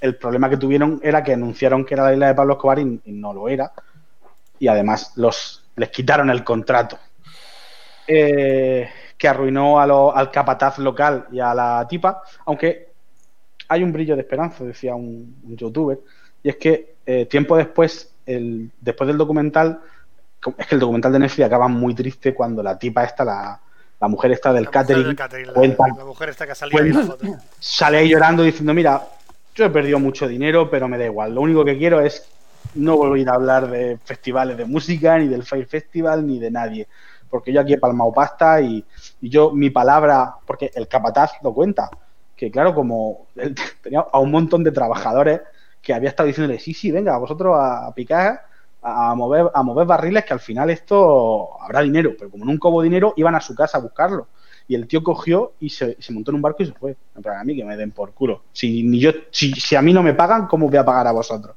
el 0.00 0.16
problema 0.16 0.50
que 0.50 0.56
tuvieron 0.56 0.98
era 1.04 1.22
que 1.22 1.34
anunciaron 1.34 1.84
que 1.84 1.94
era 1.94 2.04
la 2.04 2.12
isla 2.14 2.26
de 2.26 2.34
Pablo 2.34 2.54
Escobar 2.54 2.80
y, 2.80 3.00
no 3.06 3.32
lo 3.32 3.48
era. 3.48 3.72
Y 4.58 4.66
además 4.66 5.14
les 5.16 5.88
quitaron 5.90 6.30
el 6.30 6.42
contrato. 6.42 6.98
Eh, 8.08 8.88
que 9.16 9.28
arruinó 9.28 9.78
al 9.78 10.30
capataz 10.32 10.78
local 10.78 11.26
y 11.30 11.38
a 11.38 11.54
la 11.54 11.86
tipa, 11.88 12.22
aunque 12.46 12.88
hay 13.68 13.84
un 13.84 13.92
brillo 13.92 14.16
de 14.16 14.22
esperanza, 14.22 14.64
decía 14.64 14.94
un, 14.94 15.36
youtuber, 15.44 16.00
y 16.42 16.48
es 16.48 16.56
que 16.56 16.94
eh, 17.06 17.26
tiempo 17.26 17.56
después, 17.56 18.12
el, 18.26 18.70
después 18.80 19.06
del 19.06 19.18
documental, 19.18 19.80
es 20.58 20.66
que 20.66 20.74
el 20.74 20.80
documental 20.80 21.12
de 21.12 21.18
Netflix 21.20 21.46
acaba 21.46 21.68
muy 21.68 21.94
triste 21.94 22.34
cuando 22.34 22.62
la 22.62 22.78
tipa 22.78 23.04
esta, 23.04 23.24
la, 23.24 23.60
la 24.00 24.08
mujer 24.08 24.32
esta 24.32 24.52
del 24.52 24.64
La 24.64 24.70
mujer 24.72 24.84
catering, 24.86 25.06
del 25.06 25.16
catering, 25.16 25.52
la, 25.52 25.60
cuenta- 25.60 25.84
la 25.96 26.04
mujer 26.04 26.28
esta 26.30 26.46
que 26.46 26.52
ha 26.52 26.54
salido 26.54 26.82
ahí 26.82 26.88
en 26.88 26.94
la 26.94 27.02
foto. 27.02 27.26
sale 27.58 27.98
ahí 27.98 28.08
llorando 28.08 28.42
diciendo, 28.42 28.74
mira, 28.74 29.02
yo 29.54 29.64
he 29.66 29.70
perdido 29.70 29.98
mucho 29.98 30.26
dinero, 30.28 30.70
pero 30.70 30.88
me 30.88 30.98
da 30.98 31.04
igual. 31.06 31.34
Lo 31.34 31.40
único 31.42 31.64
que 31.64 31.76
quiero 31.78 32.00
es 32.00 32.32
no 32.74 32.96
volver 32.96 33.28
a 33.28 33.34
hablar 33.34 33.68
de 33.70 33.98
festivales 34.04 34.56
de 34.56 34.64
música, 34.64 35.18
ni 35.18 35.28
del 35.28 35.42
Fire 35.44 35.66
Festival, 35.66 36.26
ni 36.26 36.38
de 36.38 36.50
nadie. 36.50 36.88
Porque 37.28 37.52
yo 37.52 37.60
aquí 37.60 37.74
he 37.74 37.78
palmado 37.78 38.12
pasta 38.12 38.60
y, 38.60 38.84
y 39.20 39.28
yo 39.28 39.52
mi 39.52 39.70
palabra, 39.70 40.34
porque 40.46 40.70
el 40.74 40.88
capataz 40.88 41.32
lo 41.42 41.52
cuenta, 41.54 41.90
que 42.36 42.50
claro, 42.50 42.74
como 42.74 43.28
él 43.36 43.54
tenía 43.82 44.00
a 44.12 44.18
un 44.18 44.30
montón 44.30 44.64
de 44.64 44.72
trabajadores 44.72 45.40
que 45.82 45.94
había 45.94 46.10
estado 46.10 46.26
diciéndole, 46.26 46.58
sí, 46.58 46.74
sí, 46.74 46.90
venga, 46.90 47.16
vosotros 47.18 47.56
a, 47.58 47.86
a 47.86 47.94
picar, 47.94 48.42
a, 48.82 49.14
mover, 49.14 49.50
a 49.52 49.62
mover 49.62 49.86
barriles, 49.86 50.24
que 50.24 50.32
al 50.32 50.40
final 50.40 50.70
esto 50.70 51.60
habrá 51.62 51.80
dinero, 51.82 52.14
pero 52.18 52.30
como 52.30 52.44
nunca 52.44 52.68
hubo 52.68 52.82
dinero, 52.82 53.12
iban 53.16 53.34
a 53.34 53.40
su 53.40 53.54
casa 53.54 53.78
a 53.78 53.80
buscarlo. 53.80 54.28
y 54.68 54.74
el 54.74 54.86
tío 54.86 55.02
cogió 55.02 55.52
y 55.60 55.70
se, 55.70 55.96
se 56.00 56.12
montó 56.12 56.30
en 56.30 56.36
un 56.36 56.42
barco 56.42 56.62
y 56.62 56.66
se 56.66 56.72
fue. 56.72 56.96
Plan, 57.20 57.38
a 57.38 57.44
mí 57.44 57.56
que 57.56 57.64
me 57.64 57.76
den 57.76 57.90
por 57.90 58.12
culo. 58.12 58.42
Si, 58.52 58.82
ni 58.82 59.00
yo, 59.00 59.10
si, 59.30 59.52
si 59.52 59.76
a 59.76 59.82
mí 59.82 59.92
no 59.92 60.02
me 60.02 60.14
pagan, 60.14 60.46
¿cómo 60.46 60.68
voy 60.68 60.76
a 60.76 60.84
pagar 60.84 61.06
a 61.06 61.12
vosotros? 61.12 61.56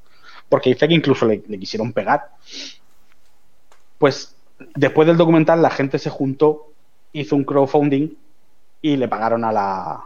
Porque 0.50 0.72
dice 0.72 0.88
que 0.88 0.94
incluso 0.94 1.26
le, 1.26 1.44
le 1.48 1.60
quisieron 1.60 1.94
pegar. 1.94 2.30
Pues 3.98 4.36
después 4.76 5.08
del 5.08 5.18
documental 5.18 5.62
la 5.62 5.70
gente 5.70 6.00
se 6.00 6.10
juntó, 6.10 6.72
hizo 7.14 7.36
un 7.36 7.44
crowdfunding 7.44 8.10
y 8.82 8.98
le 8.98 9.08
pagaron 9.08 9.44
a 9.46 9.52
la... 9.52 10.04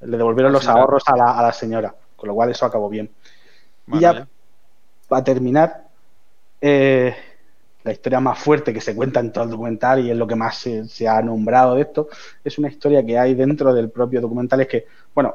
Le 0.00 0.16
devolvieron 0.16 0.52
los 0.52 0.68
ahorros 0.68 1.04
a 1.06 1.16
la, 1.16 1.38
a 1.38 1.42
la 1.42 1.52
señora. 1.52 1.94
Con 2.16 2.28
lo 2.28 2.34
cual 2.34 2.50
eso 2.50 2.66
acabó 2.66 2.88
bien. 2.88 3.10
Y 3.88 4.00
ya. 4.00 4.26
para 5.08 5.24
terminar, 5.24 5.85
eh, 6.60 7.14
la 7.84 7.92
historia 7.92 8.20
más 8.20 8.38
fuerte 8.38 8.72
que 8.72 8.80
se 8.80 8.94
cuenta 8.94 9.20
en 9.20 9.32
todo 9.32 9.44
el 9.44 9.50
documental 9.50 10.04
y 10.04 10.10
es 10.10 10.16
lo 10.16 10.26
que 10.26 10.34
más 10.34 10.56
se, 10.56 10.88
se 10.88 11.06
ha 11.06 11.22
nombrado 11.22 11.76
de 11.76 11.82
esto, 11.82 12.08
es 12.44 12.58
una 12.58 12.68
historia 12.68 13.04
que 13.04 13.18
hay 13.18 13.34
dentro 13.34 13.72
del 13.72 13.90
propio 13.90 14.20
documental. 14.20 14.60
Es 14.60 14.68
que, 14.68 14.86
bueno, 15.14 15.34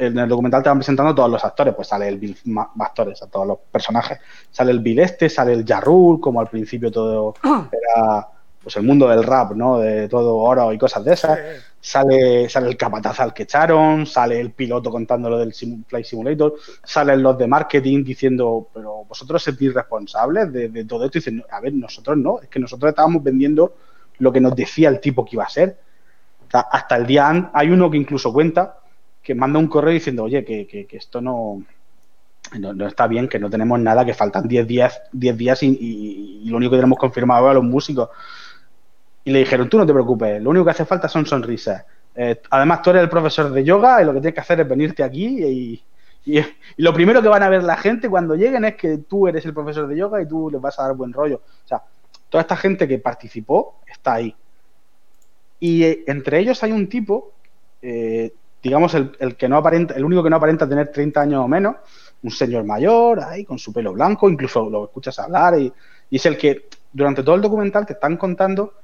en 0.00 0.18
el 0.18 0.28
documental 0.28 0.62
te 0.62 0.68
van 0.70 0.78
presentando 0.78 1.14
todos 1.14 1.30
los 1.30 1.44
actores, 1.44 1.74
pues 1.74 1.88
sale 1.88 2.08
el 2.08 2.18
Bill 2.18 2.36
actores, 2.78 3.22
a 3.22 3.26
todos 3.26 3.46
los 3.46 3.58
personajes. 3.70 4.18
Sale 4.50 4.70
el 4.70 4.80
Bill 4.80 5.00
este, 5.00 5.28
sale 5.28 5.52
el 5.52 5.64
Jarrul, 5.66 6.20
como 6.20 6.40
al 6.40 6.48
principio 6.48 6.90
todo 6.90 7.34
era 7.44 8.26
pues 8.62 8.76
el 8.76 8.82
mundo 8.82 9.08
del 9.08 9.24
rap, 9.24 9.52
¿no? 9.52 9.78
De 9.78 10.08
todo 10.08 10.36
oro 10.36 10.72
y 10.72 10.78
cosas 10.78 11.04
de 11.04 11.12
esas. 11.12 11.38
Sale, 11.82 12.46
sale 12.50 12.68
el 12.68 12.76
capataz 12.76 13.20
al 13.20 13.32
que 13.32 13.44
echaron, 13.44 14.04
sale 14.04 14.38
el 14.38 14.52
piloto 14.52 14.90
contando 14.90 15.30
lo 15.30 15.38
del 15.38 15.54
Sim- 15.54 15.82
Flight 15.88 16.04
Simulator, 16.04 16.54
salen 16.84 17.22
los 17.22 17.38
de 17.38 17.46
marketing 17.46 18.04
diciendo, 18.04 18.68
pero 18.74 19.04
vosotros 19.08 19.42
sentís 19.42 19.72
responsables 19.72 20.52
de, 20.52 20.84
todo 20.84 21.06
esto. 21.06 21.18
Dicen, 21.18 21.38
"No, 21.38 21.44
a 21.50 21.58
ver, 21.60 21.72
nosotros 21.72 22.18
no, 22.18 22.38
es 22.40 22.48
que 22.48 22.58
nosotros 22.60 22.90
estábamos 22.90 23.22
vendiendo 23.24 23.74
lo 24.18 24.30
que 24.30 24.40
nos 24.42 24.54
decía 24.54 24.90
el 24.90 25.00
tipo 25.00 25.24
que 25.24 25.36
iba 25.36 25.44
a 25.44 25.48
ser. 25.48 25.78
Hasta 26.52 26.96
el 26.96 27.06
día 27.06 27.50
hay 27.54 27.70
uno 27.70 27.90
que 27.90 27.96
incluso 27.98 28.32
cuenta 28.32 28.78
que 29.22 29.34
manda 29.34 29.58
un 29.58 29.68
correo 29.68 29.92
diciendo, 29.94 30.24
oye, 30.24 30.44
que, 30.44 30.66
que- 30.66 30.86
esto 30.96 31.20
no, 31.20 31.62
no, 32.58 32.86
está 32.86 33.06
bien, 33.06 33.28
que 33.28 33.38
no 33.38 33.48
tenemos 33.50 33.78
nada, 33.78 34.04
que 34.04 34.14
faltan 34.14 34.48
10 34.48 34.66
días, 34.66 35.00
10 35.12 35.36
días 35.36 35.62
y 35.62 36.42
lo 36.46 36.56
único 36.56 36.72
que 36.72 36.78
tenemos 36.78 36.98
confirmado 36.98 37.46
es 37.46 37.50
a 37.52 37.54
los 37.54 37.64
músicos. 37.64 38.08
Y 39.24 39.30
le 39.32 39.40
dijeron, 39.40 39.68
tú 39.68 39.78
no 39.78 39.86
te 39.86 39.92
preocupes, 39.92 40.42
lo 40.42 40.50
único 40.50 40.64
que 40.64 40.70
hace 40.72 40.84
falta 40.84 41.08
son 41.08 41.26
sonrisas. 41.26 41.84
Eh, 42.14 42.40
además, 42.50 42.82
tú 42.82 42.90
eres 42.90 43.02
el 43.02 43.08
profesor 43.08 43.50
de 43.50 43.62
yoga 43.64 44.02
y 44.02 44.04
lo 44.04 44.12
que 44.12 44.20
tienes 44.20 44.34
que 44.34 44.40
hacer 44.40 44.60
es 44.60 44.68
venirte 44.68 45.02
aquí 45.02 45.44
y, 45.44 45.84
y- 46.24 46.40
lo 46.78 46.92
primero 46.92 47.22
que 47.22 47.28
van 47.28 47.42
a 47.42 47.48
ver 47.48 47.62
la 47.62 47.76
gente 47.76 48.08
cuando 48.08 48.34
lleguen 48.34 48.64
es 48.64 48.76
que 48.76 48.98
tú 48.98 49.28
eres 49.28 49.44
el 49.44 49.54
profesor 49.54 49.86
de 49.88 49.96
yoga 49.96 50.20
y 50.22 50.28
tú 50.28 50.50
les 50.50 50.60
vas 50.60 50.78
a 50.78 50.84
dar 50.84 50.94
buen 50.96 51.12
rollo. 51.12 51.42
O 51.64 51.68
sea, 51.68 51.82
toda 52.28 52.42
esta 52.42 52.56
gente 52.56 52.88
que 52.88 52.98
participó 52.98 53.80
está 53.86 54.14
ahí. 54.14 54.34
Y 55.58 55.84
eh, 55.84 56.04
entre 56.06 56.38
ellos 56.38 56.62
hay 56.62 56.72
un 56.72 56.88
tipo, 56.88 57.34
eh, 57.82 58.32
digamos, 58.62 58.94
el, 58.94 59.12
el 59.20 59.36
que 59.36 59.48
no 59.48 59.56
aparenta, 59.56 59.94
el 59.94 60.04
único 60.04 60.22
que 60.22 60.30
no 60.30 60.36
aparenta 60.36 60.68
tener 60.68 60.90
30 60.90 61.20
años 61.22 61.44
o 61.44 61.48
menos, 61.48 61.76
un 62.22 62.30
señor 62.30 62.64
mayor, 62.64 63.20
ahí 63.22 63.44
con 63.44 63.58
su 63.58 63.72
pelo 63.72 63.92
blanco, 63.92 64.28
incluso 64.28 64.68
lo 64.68 64.84
escuchas 64.84 65.18
hablar, 65.18 65.58
y, 65.58 65.72
y 66.10 66.16
es 66.16 66.26
el 66.26 66.36
que 66.38 66.68
durante 66.92 67.22
todo 67.22 67.34
el 67.34 67.42
documental 67.42 67.86
te 67.86 67.94
están 67.94 68.16
contando 68.16 68.74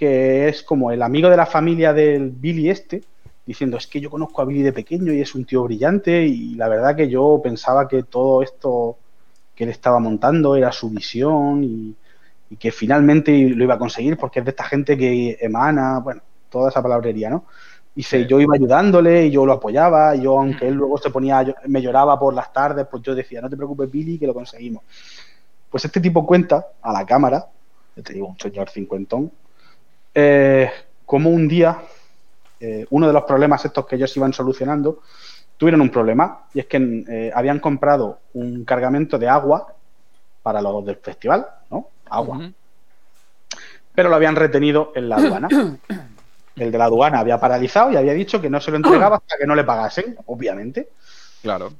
que 0.00 0.48
es 0.48 0.62
como 0.62 0.90
el 0.92 1.02
amigo 1.02 1.28
de 1.30 1.36
la 1.36 1.46
familia 1.46 1.92
del 1.92 2.30
Billy 2.30 2.70
este, 2.70 3.02
diciendo, 3.46 3.76
es 3.76 3.86
que 3.86 4.00
yo 4.00 4.10
conozco 4.10 4.42
a 4.42 4.46
Billy 4.46 4.62
de 4.62 4.72
pequeño 4.72 5.12
y 5.12 5.20
es 5.20 5.34
un 5.34 5.44
tío 5.44 5.64
brillante 5.64 6.22
y 6.26 6.54
la 6.56 6.68
verdad 6.68 6.96
que 6.96 7.08
yo 7.10 7.40
pensaba 7.44 7.88
que 7.88 8.04
todo 8.04 8.42
esto 8.42 8.98
que 9.54 9.64
él 9.64 9.70
estaba 9.70 9.98
montando 10.00 10.56
era 10.56 10.72
su 10.72 10.90
visión 10.90 11.64
y, 11.64 11.96
y 12.50 12.56
que 12.56 12.72
finalmente 12.72 13.32
lo 13.50 13.64
iba 13.64 13.74
a 13.74 13.78
conseguir 13.78 14.16
porque 14.16 14.40
es 14.40 14.44
de 14.46 14.50
esta 14.52 14.64
gente 14.64 14.96
que 14.96 15.36
emana, 15.40 16.00
bueno, 16.00 16.22
toda 16.48 16.70
esa 16.70 16.82
palabrería, 16.82 17.30
¿no? 17.30 17.46
Y 17.94 18.02
se, 18.04 18.26
yo 18.26 18.40
iba 18.40 18.54
ayudándole 18.54 19.26
y 19.26 19.30
yo 19.32 19.44
lo 19.44 19.54
apoyaba, 19.54 20.16
y 20.16 20.22
yo 20.22 20.38
aunque 20.38 20.68
él 20.68 20.74
luego 20.74 20.96
se 20.98 21.10
ponía, 21.10 21.42
yo- 21.42 21.54
me 21.66 21.82
lloraba 21.82 22.18
por 22.18 22.34
las 22.34 22.52
tardes, 22.52 22.86
pues 22.90 23.02
yo 23.02 23.14
decía, 23.14 23.40
no 23.42 23.50
te 23.50 23.56
preocupes 23.56 23.90
Billy, 23.90 24.18
que 24.18 24.26
lo 24.28 24.34
conseguimos. 24.34 24.84
Pues 25.70 25.84
este 25.84 26.00
tipo 26.00 26.26
cuenta 26.26 26.66
a 26.82 26.92
la 26.92 27.06
cámara, 27.06 27.46
te 28.02 28.12
digo, 28.12 28.28
un 28.28 28.38
señor 28.38 28.68
cincuentón, 28.70 29.32
eh, 30.14 30.70
como 31.06 31.30
un 31.30 31.48
día 31.48 31.78
eh, 32.60 32.86
uno 32.90 33.06
de 33.06 33.12
los 33.12 33.24
problemas 33.24 33.64
estos 33.64 33.86
que 33.86 33.96
ellos 33.96 34.14
iban 34.16 34.32
solucionando 34.32 35.02
tuvieron 35.56 35.80
un 35.80 35.90
problema 35.90 36.46
y 36.52 36.60
es 36.60 36.66
que 36.66 37.04
eh, 37.08 37.30
habían 37.34 37.60
comprado 37.60 38.20
un 38.34 38.64
cargamento 38.64 39.18
de 39.18 39.28
agua 39.28 39.74
para 40.42 40.62
los 40.62 40.84
del 40.84 40.96
festival, 40.96 41.46
¿no? 41.70 41.88
Agua. 42.08 42.50
Pero 43.94 44.08
lo 44.08 44.16
habían 44.16 44.36
retenido 44.36 44.92
en 44.94 45.08
la 45.08 45.16
aduana. 45.16 45.48
El 46.56 46.72
de 46.72 46.78
la 46.78 46.86
aduana 46.86 47.20
había 47.20 47.38
paralizado 47.38 47.92
y 47.92 47.96
había 47.96 48.12
dicho 48.12 48.40
que 48.40 48.50
no 48.50 48.60
se 48.60 48.70
lo 48.70 48.76
entregaba 48.76 49.16
hasta 49.16 49.38
que 49.38 49.46
no 49.46 49.54
le 49.54 49.64
pagasen, 49.64 50.16
obviamente. 50.26 50.88
Claro. 51.42 51.72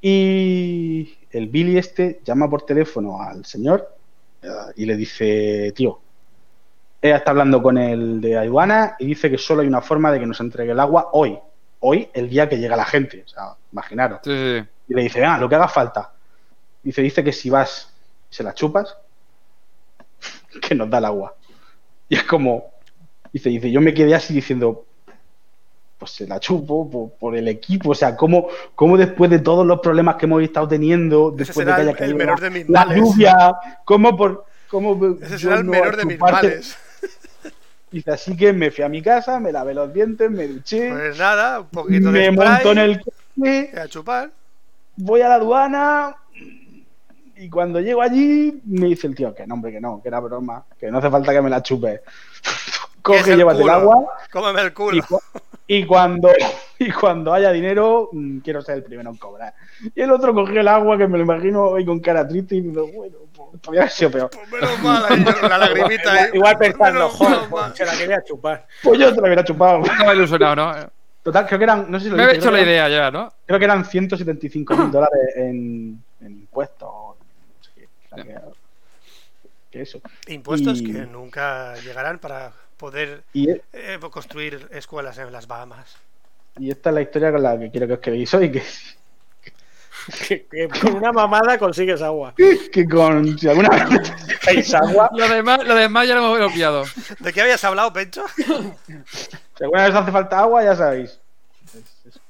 Y 0.00 1.18
el 1.30 1.48
Billy 1.48 1.76
este 1.76 2.20
llama 2.24 2.48
por 2.48 2.64
teléfono 2.64 3.20
al 3.20 3.44
señor 3.44 3.94
eh, 4.42 4.48
y 4.76 4.86
le 4.86 4.96
dice, 4.96 5.72
tío, 5.76 6.00
ella 7.02 7.16
está 7.16 7.32
hablando 7.32 7.60
con 7.62 7.76
el 7.78 8.20
de 8.20 8.38
aduana 8.38 8.94
y 8.98 9.06
dice 9.06 9.28
que 9.28 9.36
solo 9.36 9.62
hay 9.62 9.66
una 9.68 9.80
forma 9.82 10.10
de 10.12 10.20
que 10.20 10.26
nos 10.26 10.40
entregue 10.40 10.72
el 10.72 10.80
agua 10.80 11.08
hoy. 11.12 11.38
Hoy, 11.80 12.08
el 12.14 12.28
día 12.30 12.48
que 12.48 12.58
llega 12.58 12.76
la 12.76 12.84
gente. 12.84 13.24
O 13.26 13.28
sea, 13.28 13.56
imaginaros. 13.72 14.20
Sí, 14.22 14.30
sí, 14.30 14.60
sí. 14.60 14.68
Y 14.88 14.94
le 14.94 15.02
dice, 15.02 15.20
venga, 15.20 15.36
lo 15.38 15.48
que 15.48 15.56
haga 15.56 15.66
falta. 15.68 16.12
Dice, 16.82 17.02
dice 17.02 17.24
que 17.24 17.32
si 17.32 17.50
vas 17.50 17.92
y 18.30 18.34
se 18.34 18.44
la 18.44 18.54
chupas, 18.54 18.96
que 20.60 20.74
nos 20.74 20.88
da 20.90 20.98
el 20.98 21.04
agua. 21.06 21.34
Y 22.08 22.14
es 22.16 22.24
como, 22.24 22.66
dice, 23.32 23.48
dice, 23.48 23.70
yo 23.70 23.80
me 23.80 23.94
quedé 23.94 24.14
así 24.14 24.32
diciendo, 24.34 24.84
pues 25.98 26.12
se 26.12 26.26
la 26.26 26.38
chupo 26.38 26.88
por, 26.90 27.10
por 27.18 27.36
el 27.36 27.48
equipo. 27.48 27.90
O 27.90 27.94
sea, 27.94 28.16
¿cómo, 28.16 28.48
cómo 28.76 28.96
después 28.96 29.30
de 29.30 29.38
todos 29.40 29.66
los 29.66 29.80
problemas 29.80 30.16
que 30.16 30.26
hemos 30.26 30.42
estado 30.42 30.68
teniendo, 30.68 31.32
después 31.32 31.66
de 31.66 31.72
que 31.74 31.80
haya 31.80 31.82
el- 31.82 31.88
el 31.90 31.96
caído 31.96 32.16
menor 32.16 32.40
la, 32.40 32.44
de 32.48 32.50
mis 32.50 32.68
la 32.68 32.84
males. 32.84 32.98
lluvia, 33.02 33.54
cómo 33.84 34.16
por... 34.16 34.44
Cómo 34.68 35.16
Ese 35.20 35.38
será 35.38 35.56
el 35.56 35.66
no 35.66 35.72
menor 35.72 35.96
de 35.96 36.04
mis 36.06 36.18
males. 36.18 36.78
Dice, 37.92 38.10
así 38.12 38.36
que 38.36 38.52
me 38.52 38.70
fui 38.70 38.84
a 38.84 38.88
mi 38.88 39.02
casa, 39.02 39.38
me 39.38 39.52
lavé 39.52 39.74
los 39.74 39.92
dientes, 39.92 40.30
me 40.30 40.48
duché, 40.48 40.88
Pues 40.88 41.18
nada, 41.18 41.60
un 41.60 41.68
poquito 41.68 42.10
de 42.10 42.22
me 42.22 42.32
spray 42.32 42.66
monto 42.66 42.72
en 42.72 42.78
el 42.78 43.00
coche, 43.00 43.70
a 43.78 43.88
chupar. 43.88 44.30
voy 44.96 45.20
a 45.22 45.28
la 45.28 45.34
aduana 45.36 46.16
y 47.36 47.48
cuando 47.50 47.80
llego 47.80 48.02
allí 48.02 48.60
me 48.66 48.86
dice 48.88 49.06
el 49.06 49.14
tío 49.14 49.34
que 49.34 49.46
no, 49.46 49.54
hombre, 49.54 49.72
que 49.72 49.80
no, 49.80 50.00
que 50.02 50.08
era 50.08 50.20
broma, 50.20 50.64
que 50.78 50.90
no 50.90 50.98
hace 50.98 51.10
falta 51.10 51.32
que 51.32 51.42
me 51.42 51.50
la 51.50 51.62
chupe. 51.62 52.02
¿Qué 53.08 53.18
es 53.18 53.26
Coge, 53.26 53.32
el 53.32 53.38
llévate 53.38 53.62
el 53.62 53.68
culo? 53.68 53.70
agua 53.70 54.06
Cómeme 54.30 54.62
el 54.62 54.72
y, 54.88 55.00
culo. 55.00 55.02
cu- 55.02 55.20
y 55.66 55.84
cuando 55.86 56.30
y 56.78 56.90
cuando 56.90 57.32
haya 57.32 57.50
dinero 57.52 58.10
mm, 58.12 58.38
quiero 58.40 58.62
ser 58.62 58.76
el 58.76 58.84
primero 58.84 59.10
en 59.10 59.16
cobrar. 59.16 59.54
Y 59.94 60.00
el 60.02 60.10
otro 60.12 60.34
cogió 60.34 60.60
el 60.60 60.68
agua 60.68 60.98
que 60.98 61.08
me 61.08 61.18
lo 61.18 61.24
imagino 61.24 61.74
ahí 61.74 61.84
con 61.84 62.00
cara 62.00 62.26
triste 62.26 62.56
y 62.56 62.60
digo, 62.62 62.86
bueno, 62.88 63.18
pues, 63.31 63.31
podría 63.58 63.82
haber 63.82 63.92
sido 63.92 64.10
peor. 64.10 64.30
Pues 64.30 64.50
menos 64.62 64.80
mal, 64.82 65.04
ahí, 65.08 65.24
con 65.24 65.48
la 65.50 65.58
lagrimita 65.58 66.12
ahí. 66.12 66.18
Igual, 66.32 66.34
igual 66.36 66.58
pensando, 66.58 67.08
joder, 67.08 67.38
pues, 67.50 67.64
se 67.74 67.84
la 67.84 67.92
quería 67.96 68.24
chupar. 68.24 68.66
Pues 68.82 68.98
yo 68.98 69.10
te 69.14 69.16
lo 69.20 69.26
hubiera 69.26 69.44
chupado. 69.44 69.82
Estaba 69.84 70.14
ilusionado, 70.14 70.56
¿no? 70.56 70.90
Total, 71.22 71.46
creo 71.46 71.58
que 71.58 71.64
eran, 71.64 71.90
no 71.90 71.98
sé 72.00 72.04
si 72.06 72.10
lo 72.10 72.16
Me 72.16 72.24
he 72.24 72.30
hecho 72.32 72.40
creo 72.40 72.52
la 72.52 72.58
que 72.58 72.62
eran- 72.64 72.74
idea 72.74 72.88
ya, 72.88 73.10
¿no? 73.10 73.32
Creo 73.46 73.58
que 73.58 73.64
eran 73.64 73.84
175 73.84 74.76
mil 74.76 74.90
dólares 74.90 75.36
en, 75.36 76.02
en 76.20 76.32
impuestos. 76.32 76.88
no 76.90 77.62
sé 77.62 77.70
qué. 77.76 77.88
Que, 78.22 78.38
que 79.70 79.82
eso. 79.82 80.00
Impuestos 80.26 80.80
Y- 80.80 80.92
que 80.92 81.06
nunca 81.06 81.74
llegarán 81.76 82.18
para 82.18 82.52
poder 82.76 83.22
Y, 83.32 83.48
eh, 83.50 83.98
construir 84.10 84.66
escuelas 84.72 85.16
en 85.18 85.30
las 85.30 85.46
Bahamas. 85.46 85.96
y 86.58 86.70
esta 86.70 86.90
es 86.90 86.94
la 86.94 87.02
historia 87.02 87.30
con 87.30 87.42
la 87.42 87.56
que 87.58 87.70
quiero 87.70 87.86
que 87.86 87.92
os 87.94 87.98
quedéis 88.00 88.34
hoy, 88.34 88.50
que, 88.50 88.62
Que, 90.28 90.46
que 90.46 90.68
con 90.68 90.94
una 90.96 91.12
mamada 91.12 91.58
consigues 91.58 92.02
agua. 92.02 92.34
que 92.72 92.88
con 92.88 93.38
si 93.38 93.48
alguna 93.48 93.68
vez 93.68 94.74
agua, 94.74 95.10
Lo 95.14 95.28
demás, 95.28 95.64
lo 95.66 95.74
demás 95.74 96.08
ya 96.08 96.14
lo 96.14 96.34
hemos 96.34 96.52
obviado. 96.52 96.84
¿De 97.20 97.32
qué 97.32 97.42
habías 97.42 97.62
hablado, 97.64 97.92
Pencho? 97.92 98.24
si 98.36 99.64
alguna 99.64 99.86
vez 99.86 99.94
hace 99.94 100.10
falta 100.10 100.40
agua, 100.40 100.64
ya 100.64 100.74
sabéis. 100.76 101.18
Es- 101.74 102.06
es- 102.06 102.20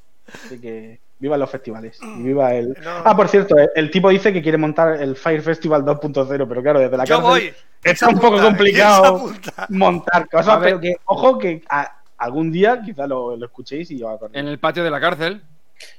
Así 0.47 0.59
que 0.61 0.99
viva 1.19 1.37
los 1.37 1.49
festivales. 1.51 1.99
Y 2.03 2.23
viva 2.23 2.53
el. 2.55 2.77
No. 2.83 2.91
Ah, 3.05 3.17
por 3.17 3.29
cierto, 3.29 3.57
el, 3.57 3.71
el 3.77 3.91
tipo 3.91 4.09
dice 4.11 4.33
que 4.33 4.43
quiere 4.43 4.59
montar 4.59 5.01
el 5.01 5.15
Fire 5.17 5.41
Festival 5.43 5.83
2.0, 5.85 6.47
pero 6.49 6.63
claro, 6.63 6.81
desde 6.81 6.97
la 6.97 7.05
Yo 7.05 7.23
cárcel 7.23 7.31
voy. 7.31 7.55
está 7.85 8.07
¿Quién 8.07 8.17
un 8.17 8.21
poco 8.23 8.41
complicado. 8.43 9.33
Montar 9.69 10.29
cosas, 10.29 10.59
pero 10.63 10.81
que, 10.81 10.97
ojo, 11.05 11.39
que 11.39 11.63
a- 11.69 11.97
algún 12.19 12.51
día 12.51 12.83
quizá 12.85 13.07
lo, 13.07 13.37
lo 13.37 13.47
escuchéis 13.47 13.91
y 13.93 13.99
yo 13.99 14.07
va 14.07 14.15
a 14.15 14.19
correr. 14.19 14.37
En 14.37 14.49
el 14.49 14.59
patio 14.59 14.83
de 14.85 14.91
la 14.91 15.01
cárcel. 15.01 15.43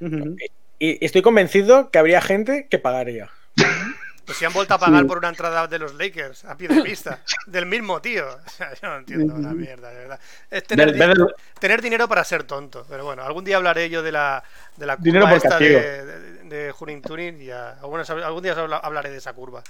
Ujú. 0.02 0.35
Y 0.80 1.04
estoy 1.06 1.22
convencido 1.22 1.90
que 1.91 2.00
habría 2.00 2.22
gente 2.22 2.68
que 2.70 2.80
pagaría. 2.80 3.30
Pues 4.26 4.38
si 4.38 4.45
han 4.45 4.54
vuelto 4.54 4.74
a 4.74 4.78
pagar 4.78 5.02
Sí. 5.02 5.08
por 5.10 5.18
una 5.18 5.28
entrada 5.28 5.68
de 5.68 5.78
los 5.80 5.95
Lakers 5.95 6.45
a 6.45 6.56
pie 6.56 6.70
de 6.70 6.82
pista. 6.82 7.20
Del 7.45 7.66
mismo 7.66 8.02
tío. 8.02 8.26
O 8.45 8.50
sea, 8.50 8.74
yo 8.74 8.88
no 8.88 8.95
entiendo 8.95 9.36
una 9.36 9.52
mierda, 9.54 9.90
de 9.90 9.98
verdad. 9.98 10.20
Es 10.50 10.64
tener, 10.64 10.94
Del- 10.94 10.98
di- 10.98 11.06
del- 11.22 11.36
tener 11.60 11.82
dinero 11.82 12.08
para 12.08 12.24
ser 12.24 12.44
tonto. 12.45 12.86
Pero 12.90 13.04
bueno, 13.04 13.22
algún 13.24 13.44
día 13.44 13.58
hablaré 13.58 13.90
yo 13.90 14.02
de 14.02 14.14
la, 14.14 14.41
de 14.78 14.86
la 14.86 14.95
curva 14.95 15.04
Dinero 15.04 15.26
por 15.28 15.36
esta 15.36 15.60
de, 15.60 16.06
de, 16.06 16.44
de 16.45 16.72
Junin 16.72 17.02
Tuning 17.02 17.41
y 17.41 17.45
ya, 17.48 17.72
algún 17.82 18.41
día 18.44 18.54
hablaré 18.82 19.10
de 19.10 19.18
esa 19.18 19.34
curva. 19.34 19.62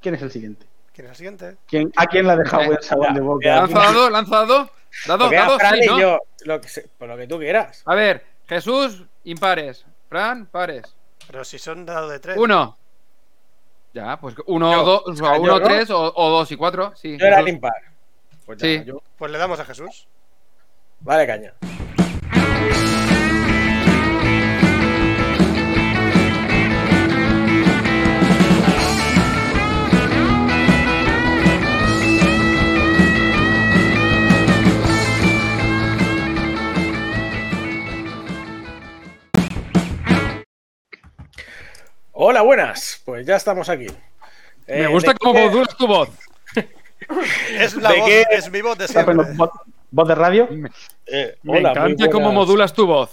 ¿Quién 0.00 0.14
es 0.14 0.22
el 0.22 0.30
siguiente? 0.30 0.66
¿Quién 0.94 1.06
es 1.06 1.10
el 1.10 1.16
siguiente? 1.16 1.56
¿Quién- 1.68 1.92
¿A 1.96 2.06
quién 2.06 2.26
le 2.26 2.32
ha 2.32 2.36
dejado 2.36 2.64
buen 2.64 2.82
sabor 2.82 3.08
ya, 3.08 3.12
de 3.12 3.20
boca? 3.20 4.10
¿Lanza 4.10 4.36
dado? 4.36 4.70
¿Lanza 5.06 5.24
dado? 5.24 5.30
¿Dado? 5.30 5.58
Fran 5.58 5.74
Sí, 5.74 5.80
y 5.84 5.86
¿no? 5.86 6.00
yo, 6.00 6.18
lo 6.44 6.60
que, 6.60 6.68
pues 6.98 7.10
lo 7.10 7.16
que 7.16 7.26
tú 7.26 7.38
quieras. 7.38 7.82
A 7.86 7.94
ver, 7.94 8.24
Jesús, 8.48 9.04
impares. 9.24 9.84
Fran, 10.08 10.46
pares. 10.46 10.94
Pero 11.26 11.44
si 11.44 11.58
son 11.58 11.84
dado 11.86 12.08
de 12.08 12.18
tres. 12.20 12.36
Uno. 12.38 12.76
Ya, 13.92 14.18
pues 14.20 14.34
uno, 14.46 14.72
Yo. 14.72 14.84
dos, 14.84 15.02
o 15.06 15.14
sea, 15.14 15.30
Ah, 15.32 15.36
yo, 15.36 15.42
uno, 15.42 15.58
¿no? 15.58 15.64
tres 15.66 15.90
o, 15.90 16.12
o 16.14 16.30
dos 16.30 16.50
y 16.52 16.56
cuatro. 16.56 16.92
Sí. 16.96 17.16
Yo 17.18 17.26
era 17.26 17.40
el 17.40 17.48
impar. 17.48 17.72
Pues 18.44 18.60
Sí. 18.60 18.78
ya, 18.78 18.84
yo- 18.84 19.02
Pues 19.18 19.30
le 19.32 19.38
damos 19.38 19.58
a 19.58 19.64
Jesús. 19.64 20.06
Vale, 21.00 21.26
caña. 21.26 21.54
Hola, 42.18 42.40
buenas. 42.42 43.02
Pues 43.04 43.26
ya 43.26 43.36
estamos 43.36 43.68
aquí. 43.68 43.86
Me 44.66 44.84
Eh, 44.84 44.86
gusta 44.86 45.12
¿de 45.12 45.18
cómo 45.18 45.34
qué- 45.34 45.44
modulas 45.48 45.76
tu 45.76 45.86
voz. 45.86 46.08
Es 47.60 47.74
la 47.76 47.90
¿De 47.92 47.98
voz, 48.00 48.08
qué? 48.08 48.24
es 48.30 48.50
mi 48.50 48.62
voz 48.62 48.78
de 48.78 48.88
siempre. 48.88 49.14
voz, 49.90 50.08
de 50.08 50.14
radio? 50.14 50.48
eh, 51.06 51.36
Me 51.42 51.58
hola, 51.58 51.74
muy 51.74 51.92
encanta 51.92 52.10
cómo 52.10 52.32
modulas 52.32 52.72
tu 52.72 52.86
voz. 52.86 53.10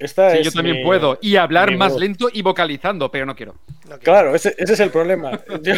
Esta 0.00 0.32
Sí, 0.32 0.38
es 0.38 0.44
yo 0.46 0.50
también 0.52 0.78
mi- 0.78 0.84
puedo. 0.84 1.16
Y 1.22 1.36
hablar 1.36 1.74
más 1.76 1.92
voz. 1.92 2.00
lento 2.00 2.28
y 2.32 2.42
vocalizando, 2.42 3.10
pero 3.10 3.24
no 3.24 3.36
quiero. 3.36 3.52
No 3.84 3.90
quiero. 3.90 4.00
Claro, 4.00 4.34
ese, 4.34 4.54
ese 4.58 4.72
es 4.72 4.80
el 4.80 4.90
problema. 4.90 5.30
Yo, 5.62 5.74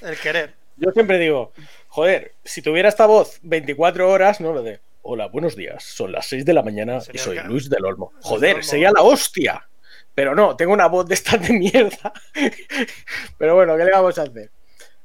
El 0.00 0.16
querer. 0.18 0.54
yo 0.78 0.90
siempre 0.92 1.18
digo, 1.18 1.52
joder, 1.88 2.32
si 2.42 2.62
tuviera 2.62 2.88
esta 2.88 3.04
voz 3.06 3.38
24 3.42 4.08
horas, 4.10 4.40
no 4.40 4.52
lo 4.54 4.62
de, 4.62 4.80
hola, 5.02 5.26
buenos 5.28 5.56
días, 5.56 5.84
son 5.84 6.10
las 6.10 6.26
6 6.26 6.44
de 6.46 6.54
la 6.54 6.62
mañana 6.62 6.98
y 7.12 7.18
soy 7.18 7.38
Luis 7.44 7.68
del 7.68 7.84
Olmo. 7.84 8.12
Joder, 8.22 8.40
del 8.40 8.54
Olmo. 8.56 8.62
sería 8.62 8.90
la 8.92 9.02
hostia. 9.02 9.68
Pero 10.14 10.34
no, 10.34 10.56
tengo 10.56 10.72
una 10.72 10.86
voz 10.86 11.06
de 11.06 11.14
estas 11.14 11.40
de 11.46 11.54
mierda. 11.54 12.12
Pero 13.38 13.54
bueno, 13.54 13.76
¿qué 13.76 13.84
le 13.84 13.90
vamos 13.90 14.18
a 14.18 14.22
hacer? 14.22 14.50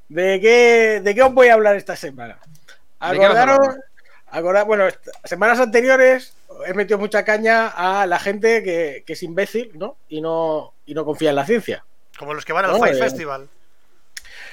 ¿De 0.07 0.39
qué, 0.39 1.01
de 1.03 1.15
qué 1.15 1.23
os 1.23 1.33
voy 1.33 1.47
a 1.47 1.53
hablar 1.53 1.75
esta 1.75 1.95
semana? 1.95 2.39
¿De 2.43 3.17
qué 3.17 3.27
vas 3.27 3.35
a 3.35 3.43
Acordaros, 3.43 3.77
acordar, 4.27 4.65
bueno, 4.65 4.87
semanas 5.23 5.59
anteriores 5.59 6.33
he 6.65 6.73
metido 6.73 6.99
mucha 6.99 7.23
caña 7.23 7.67
a 7.67 8.05
la 8.05 8.19
gente 8.19 8.63
que, 8.63 9.03
que 9.05 9.13
es 9.13 9.23
imbécil, 9.23 9.71
¿no? 9.75 9.97
Y 10.09 10.21
no, 10.21 10.73
y 10.85 10.93
no 10.93 11.05
confía 11.05 11.29
en 11.29 11.35
la 11.35 11.45
ciencia. 11.45 11.83
Como 12.17 12.33
los 12.33 12.45
que 12.45 12.53
van 12.53 12.65
al 12.65 12.71
No, 12.71 12.79
Fight 12.79 12.95
eh, 12.95 12.99
Festival. 12.99 13.49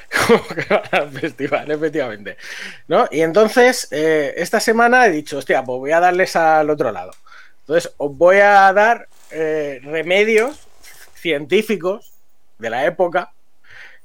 como 0.26 0.46
que 0.46 0.66
van 0.68 0.88
al 0.92 1.10
festival, 1.10 1.70
efectivamente. 1.70 2.36
¿No? 2.88 3.08
Y 3.10 3.22
entonces, 3.22 3.88
eh, 3.90 4.34
esta 4.36 4.60
semana 4.60 5.06
he 5.06 5.10
dicho, 5.10 5.38
hostia, 5.38 5.64
pues 5.64 5.78
voy 5.78 5.92
a 5.92 6.00
darles 6.00 6.36
al 6.36 6.70
otro 6.70 6.92
lado. 6.92 7.12
Entonces, 7.60 7.92
os 7.96 8.16
voy 8.16 8.36
a 8.36 8.72
dar 8.72 9.08
eh, 9.30 9.80
remedios 9.82 10.66
científicos 11.14 12.12
de 12.58 12.70
la 12.70 12.84
época 12.86 13.32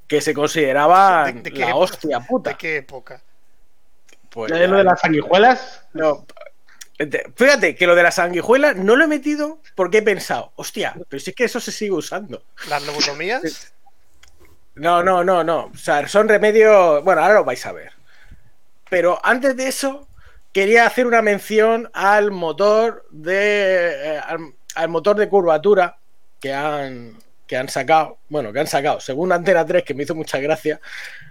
que 0.07 0.21
se 0.21 0.33
consideraban 0.33 1.35
¿De- 1.35 1.41
de 1.49 1.53
qué 1.53 1.59
la 1.61 1.69
época? 1.69 1.83
hostia 1.83 2.19
puta. 2.19 2.49
¿De 2.51 2.57
qué 2.57 2.77
época? 2.77 3.21
Pues, 4.29 4.51
¿Ya 4.51 4.63
es 4.63 4.69
lo 4.69 4.77
de 4.77 4.83
las 4.83 4.99
sanguijuelas? 4.99 5.85
no, 5.93 6.25
te- 6.97 7.31
fíjate 7.35 7.75
que 7.75 7.87
lo 7.87 7.95
de 7.95 8.03
la 8.03 8.11
sanguijuela 8.11 8.73
no 8.73 8.95
lo 8.95 9.03
he 9.03 9.07
metido 9.07 9.59
porque 9.75 9.99
he 9.99 10.01
pensado, 10.01 10.51
hostia, 10.55 10.95
pero 11.09 11.19
si 11.19 11.31
es 11.31 11.35
que 11.35 11.45
eso 11.45 11.59
se 11.59 11.71
sigue 11.71 11.91
usando. 11.91 12.43
¿Las 12.69 12.85
lobotomías? 12.85 13.73
No, 14.75 15.03
no, 15.03 15.23
no, 15.23 15.43
no. 15.43 15.65
O 15.73 15.77
sea, 15.77 16.07
son 16.07 16.29
remedios. 16.29 17.03
Bueno, 17.03 17.21
ahora 17.21 17.33
lo 17.35 17.43
vais 17.43 17.65
a 17.65 17.71
ver. 17.73 17.91
Pero 18.89 19.19
antes 19.23 19.55
de 19.57 19.67
eso, 19.67 20.07
quería 20.53 20.85
hacer 20.85 21.05
una 21.07 21.21
mención 21.21 21.89
al 21.93 22.31
motor 22.31 23.05
de. 23.11 24.15
eh, 24.15 24.19
al, 24.25 24.53
al 24.75 24.89
motor 24.89 25.15
de 25.17 25.29
curvatura 25.29 25.97
que 26.39 26.53
han, 26.53 27.17
que 27.47 27.57
han 27.57 27.69
sacado. 27.69 28.19
Bueno, 28.29 28.51
que 28.53 28.59
han 28.59 28.67
sacado. 28.67 28.99
Según 28.99 29.31
Antena 29.31 29.65
3, 29.65 29.83
que 29.83 29.93
me 29.93 30.03
hizo 30.03 30.15
mucha 30.15 30.39
gracia, 30.39 30.79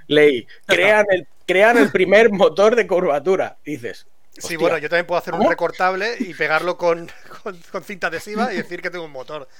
leí. 0.06 0.46
Crean 0.66 1.06
el, 1.10 1.26
crean 1.46 1.78
el 1.78 1.90
primer 1.90 2.30
motor 2.30 2.76
de 2.76 2.86
curvatura. 2.86 3.56
Dices. 3.64 4.06
Sí, 4.32 4.54
hostia, 4.54 4.58
bueno, 4.58 4.78
yo 4.78 4.88
también 4.88 5.06
puedo 5.06 5.18
hacer 5.18 5.34
un 5.34 5.48
recortable 5.48 6.14
y 6.18 6.32
pegarlo 6.34 6.76
con, 6.76 7.10
con, 7.42 7.58
con 7.72 7.82
cinta 7.82 8.06
adhesiva 8.06 8.52
y 8.52 8.58
decir 8.58 8.80
que 8.80 8.90
tengo 8.90 9.04
un 9.04 9.12
motor. 9.12 9.48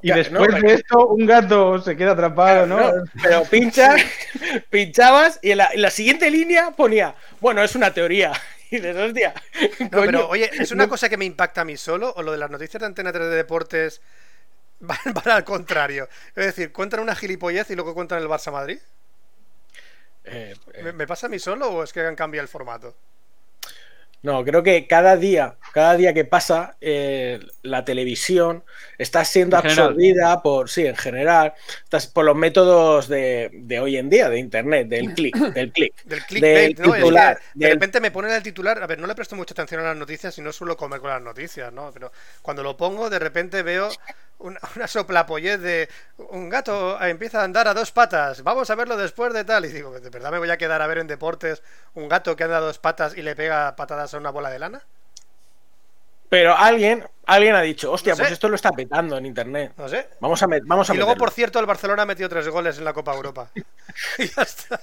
Y 0.00 0.08
Ya, 0.08 0.14
después 0.14 0.48
no, 0.48 0.60
de 0.60 0.74
esto, 0.74 1.08
un 1.08 1.26
gato 1.26 1.80
se 1.80 1.96
queda 1.96 2.12
atrapado, 2.12 2.68
¿no? 2.68 2.78
No, 2.78 3.04
pero 3.20 3.42
pinchas, 3.42 4.00
pinchabas 4.70 5.40
y 5.42 5.50
en 5.50 5.58
la, 5.58 5.70
en 5.72 5.82
la 5.82 5.90
siguiente 5.90 6.30
línea 6.30 6.70
ponía, 6.70 7.16
bueno, 7.40 7.64
es 7.64 7.74
una 7.74 7.92
teoría. 7.92 8.30
Y 8.70 8.76
dices, 8.76 8.96
hostia. 8.96 9.34
No, 9.80 9.90
coño, 9.90 10.06
pero 10.06 10.28
oye, 10.28 10.50
¿es 10.52 10.72
una 10.72 10.88
cosa 10.88 11.08
que 11.08 11.16
me 11.16 11.24
impacta 11.24 11.62
a 11.62 11.64
mí 11.64 11.76
solo 11.76 12.12
o 12.16 12.22
lo 12.22 12.32
de 12.32 12.38
las 12.38 12.50
noticias 12.50 12.80
de 12.80 12.86
Antena 12.86 13.12
3 13.12 13.28
de 13.28 13.36
deportes 13.36 14.00
van, 14.80 14.98
van 15.14 15.30
al 15.30 15.44
contrario? 15.44 16.08
Es 16.36 16.46
decir, 16.46 16.72
cuentan 16.72 17.00
una 17.00 17.14
gilipollez 17.14 17.70
y 17.70 17.74
luego 17.74 17.94
cuentan 17.94 18.20
el 18.20 18.28
Barça 18.28 18.52
Madrid. 18.52 18.78
Eh, 20.24 20.54
eh, 20.74 20.82
¿Me, 20.82 20.92
me 20.92 21.06
pasa 21.06 21.26
a 21.26 21.30
mí 21.30 21.38
solo 21.38 21.68
o 21.70 21.82
es 21.82 21.92
que 21.92 22.00
han 22.00 22.16
cambiado 22.16 22.42
el 22.42 22.48
formato? 22.48 22.94
No, 24.22 24.44
creo 24.44 24.64
que 24.64 24.86
cada 24.88 25.16
día, 25.16 25.58
cada 25.72 25.96
día 25.96 26.12
que 26.12 26.24
pasa, 26.24 26.76
eh, 26.80 27.38
la 27.62 27.84
televisión 27.84 28.64
está 28.98 29.24
siendo 29.24 29.56
En 29.56 29.62
general. 29.62 29.96
absorbida 29.96 30.42
por, 30.42 30.68
sí, 30.68 30.86
en 30.86 30.96
general, 30.96 31.54
estás- 31.84 32.08
por 32.08 32.24
los 32.24 32.34
métodos 32.36 33.06
de, 33.08 33.50
de 33.52 33.78
hoy 33.80 33.96
en 33.96 34.10
día, 34.10 34.28
de 34.28 34.40
internet, 34.40 34.88
del 34.88 35.14
clic, 35.14 35.34
del 35.54 35.70
clic. 35.72 35.94
Del 36.04 36.24
clickbait, 36.26 36.76
Del 36.76 36.86
¿no? 36.86 36.94
Es 36.96 37.00
titular, 37.00 37.38
que 37.38 37.44
de 37.54 37.66
del- 37.66 37.70
repente 37.74 38.00
me 38.00 38.10
ponen 38.10 38.32
el 38.32 38.42
titular. 38.42 38.82
A 38.82 38.86
ver, 38.88 38.98
no 38.98 39.06
le 39.06 39.14
presto 39.14 39.36
mucha 39.36 39.54
atención 39.54 39.80
a 39.82 39.84
las 39.84 39.96
noticias 39.96 40.36
y 40.36 40.42
no 40.42 40.52
suelo 40.52 40.76
comer 40.76 41.00
con 41.00 41.10
las 41.10 41.22
noticias, 41.22 41.72
¿no? 41.72 41.92
Pero 41.92 42.10
cuando 42.42 42.64
lo 42.64 42.76
pongo, 42.76 43.08
de 43.10 43.20
repente 43.20 43.62
veo 43.62 43.88
una, 44.38 44.58
una 44.76 44.86
soplapollez 44.86 45.60
de 45.60 45.88
un 46.18 46.48
gato 46.48 47.00
empieza 47.02 47.40
a 47.40 47.44
andar 47.44 47.68
a 47.68 47.74
dos 47.74 47.90
patas. 47.92 48.42
Vamos 48.42 48.70
a 48.70 48.74
verlo 48.74 48.96
después 48.96 49.32
de 49.32 49.44
tal. 49.44 49.64
Y 49.64 49.68
digo, 49.68 49.98
¿de 49.98 50.10
verdad 50.10 50.30
me 50.30 50.38
voy 50.38 50.50
a 50.50 50.56
quedar 50.58 50.80
a 50.82 50.86
ver 50.86 50.98
en 50.98 51.06
deportes 51.06 51.62
un 51.94 52.08
gato 52.08 52.36
que 52.36 52.44
anda 52.44 52.58
a 52.58 52.60
dos 52.60 52.78
patas 52.78 53.16
y 53.16 53.22
le 53.22 53.34
pega 53.36 53.74
patadas 53.76 54.14
a 54.14 54.18
una 54.18 54.30
bola 54.30 54.50
de 54.50 54.58
lana? 54.58 54.82
Pero 56.28 56.54
alguien, 56.56 57.08
alguien 57.24 57.54
ha 57.54 57.62
dicho, 57.62 57.90
hostia, 57.90 58.12
No 58.12 58.16
sé. 58.16 58.22
pues 58.24 58.32
esto 58.32 58.48
lo 58.50 58.56
está 58.56 58.70
petando 58.72 59.16
en 59.16 59.24
internet. 59.24 59.72
No 59.78 59.88
sé. 59.88 60.08
Vamos 60.20 60.42
a, 60.42 60.46
vamos 60.64 60.90
a 60.90 60.92
Y 60.92 60.96
luego, 60.96 61.12
meterlo". 61.12 61.24
por 61.24 61.30
cierto, 61.32 61.58
el 61.58 61.64
Barcelona 61.66 62.02
ha 62.02 62.06
metido 62.06 62.28
tres 62.28 62.48
goles 62.48 62.76
en 62.78 62.84
la 62.84 62.92
Copa 62.92 63.14
Europa. 63.14 63.50
y 64.18 64.26
ya 64.28 64.42
está. 64.42 64.80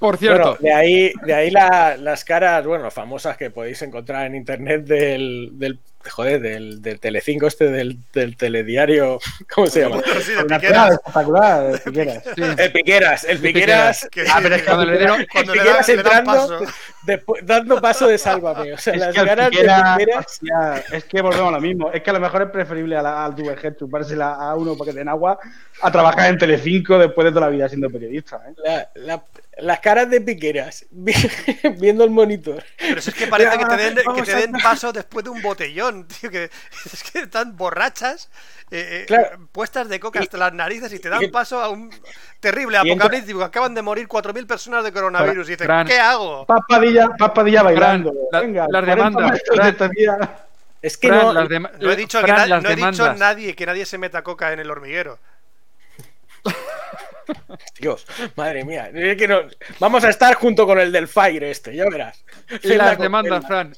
Por 0.00 0.16
cierto, 0.16 0.56
Bueno, 0.58 0.58
de 0.62 0.72
ahí, 0.72 1.12
de 1.24 1.34
ahí 1.34 1.50
la- 1.50 1.96
las 1.96 2.24
caras, 2.24 2.64
bueno, 2.66 2.90
famosas 2.90 3.36
que 3.36 3.50
podéis 3.50 3.80
encontrar 3.82 4.26
en 4.26 4.34
internet 4.34 4.84
del, 4.86 5.50
del 5.52 5.78
joder, 6.08 6.40
del, 6.40 6.80
del 6.80 6.98
Telecinco 6.98 7.46
este, 7.46 7.66
del, 7.70 7.98
del 8.14 8.34
telediario, 8.38 9.18
¿cómo 9.54 9.66
se 9.66 9.80
llama? 9.82 10.00
Sí, 10.22 10.32
de 10.32 10.44
piqueras. 10.44 10.92
espectacular, 10.92 11.80
quieras. 11.92 12.22
sí. 12.34 12.42
El 12.56 12.72
Piqueras, 12.72 13.24
el 13.24 13.38
Piqueras, 13.40 14.08
Que 14.10 14.22
Ah, 14.22 14.38
pero 14.42 14.54
es 14.54 14.62
que- 14.62 14.66
cuando 14.68 14.84
le 14.86 14.98
dieron- 14.98 15.26
cuando 15.32 15.52
el 15.52 15.58
le 15.58 15.64
dan- 15.64 15.76
Piqueras 15.84 15.88
le 15.88 15.96
dan 15.96 16.06
entrando, 16.18 16.32
paso. 16.64 16.72
después- 17.02 17.46
dando 17.46 17.80
paso 17.82 18.06
de 18.08 18.16
sálvame. 18.16 18.72
O 18.72 18.78
sea, 18.78 18.94
Es 18.94 19.00
las 19.00 19.18
al 19.18 19.26
caras 19.26 19.50
de 19.50 19.50
Piquera- 19.58 19.96
Piqueras, 19.98 20.26
hostia, 20.26 20.84
es 20.96 21.04
que 21.04 21.20
volvemos 21.20 21.48
a 21.48 21.56
lo 21.56 21.60
mismo. 21.60 21.92
Es 21.92 22.02
que 22.02 22.08
a 22.08 22.14
lo 22.14 22.20
mejor 22.20 22.40
es 22.42 22.48
preferible 22.50 22.96
a 22.96 23.02
la- 23.02 23.22
al 23.26 23.34
Duverget 23.36 23.78
chupársela 23.78 24.32
a 24.32 24.56
uno 24.56 24.78
para 24.78 24.92
que 24.92 24.96
den 24.98 25.08
agua 25.10 25.38
a 25.82 25.92
trabajar 25.92 26.30
en 26.30 26.38
Telecinco 26.38 26.98
después 26.98 27.26
de 27.26 27.30
toda 27.32 27.42
la 27.42 27.50
vida 27.52 27.68
siendo 27.68 27.90
periodista. 27.90 28.40
¿eh? 28.48 28.54
la- 28.64 28.88
la- 28.94 29.22
las 29.62 29.80
caras 29.80 30.08
de 30.10 30.20
Piqueras 30.20 30.86
vi- 30.90 31.12
viendo 31.78 32.04
el 32.04 32.10
monitor. 32.10 32.64
Pero 32.78 32.98
es 32.98 33.14
que 33.14 33.26
parece 33.26 33.58
que 33.58 33.64
te 33.66 33.76
den, 33.76 33.94
que 34.14 34.22
te 34.22 34.34
den 34.36 34.52
paso 34.52 34.92
después 34.92 35.24
de 35.24 35.30
un 35.30 35.40
botellón, 35.42 36.06
tío. 36.20 36.30
Que 36.30 36.50
es 36.92 37.02
que 37.10 37.20
están 37.20 37.56
borrachas, 37.56 38.30
eh, 38.70 39.02
eh, 39.02 39.04
Claro. 39.06 39.48
puestas 39.52 39.88
de 39.88 39.98
coca 40.00 40.20
hasta 40.20 40.36
las 40.38 40.52
narices 40.52 40.92
y 40.92 40.98
te 40.98 41.08
dan 41.08 41.22
y- 41.22 41.28
paso 41.28 41.60
a 41.60 41.68
un 41.68 41.90
terrible 42.40 42.78
y 42.84 42.90
entra-. 42.90 43.44
Acaban 43.44 43.74
de 43.74 43.82
morir 43.82 44.06
4.000 44.08 44.46
personas 44.46 44.84
de 44.84 44.92
coronavirus 44.92 45.48
y 45.48 45.52
dicen. 45.56 45.86
¿qué 45.86 45.98
hago? 45.98 46.46
Paspadilla, 46.46 47.08
paspadilla 47.18 47.62
bailando. 47.62 48.12
la- 48.32 48.40
Venga, 48.40 48.66
las 48.68 48.84
40 48.84 49.88
demandas. 49.88 50.30
Es 50.82 50.96
que 50.96 51.08
Fran, 51.08 51.20
no, 51.22 51.32
las 51.34 51.48
No 51.78 51.90
he 51.90 51.96
dicho, 51.96 52.18
que, 52.20 52.24
Fran, 52.24 52.36
na- 52.38 52.46
las 52.46 52.62
no 52.62 52.70
he 52.70 52.76
dicho 52.76 53.12
nadie 53.14 53.54
que 53.54 53.66
nadie 53.66 53.84
se 53.84 53.98
meta 53.98 54.22
coca 54.22 54.52
en 54.52 54.60
el 54.60 54.70
hormiguero. 54.70 55.18
Dios, 57.80 58.06
madre 58.36 58.64
mía. 58.64 58.90
es 58.94 59.16
que 59.16 59.28
no- 59.28 59.42
vamos 59.78 60.04
a 60.04 60.10
estar 60.10 60.34
junto 60.34 60.66
con 60.66 60.78
el 60.78 60.92
del 60.92 61.08
Fire 61.08 61.44
este, 61.44 61.74
ya 61.74 61.84
verás. 61.90 62.24
Celda 62.60 62.86
Las 62.86 62.98
demandas. 62.98 63.46
Fran. 63.46 63.74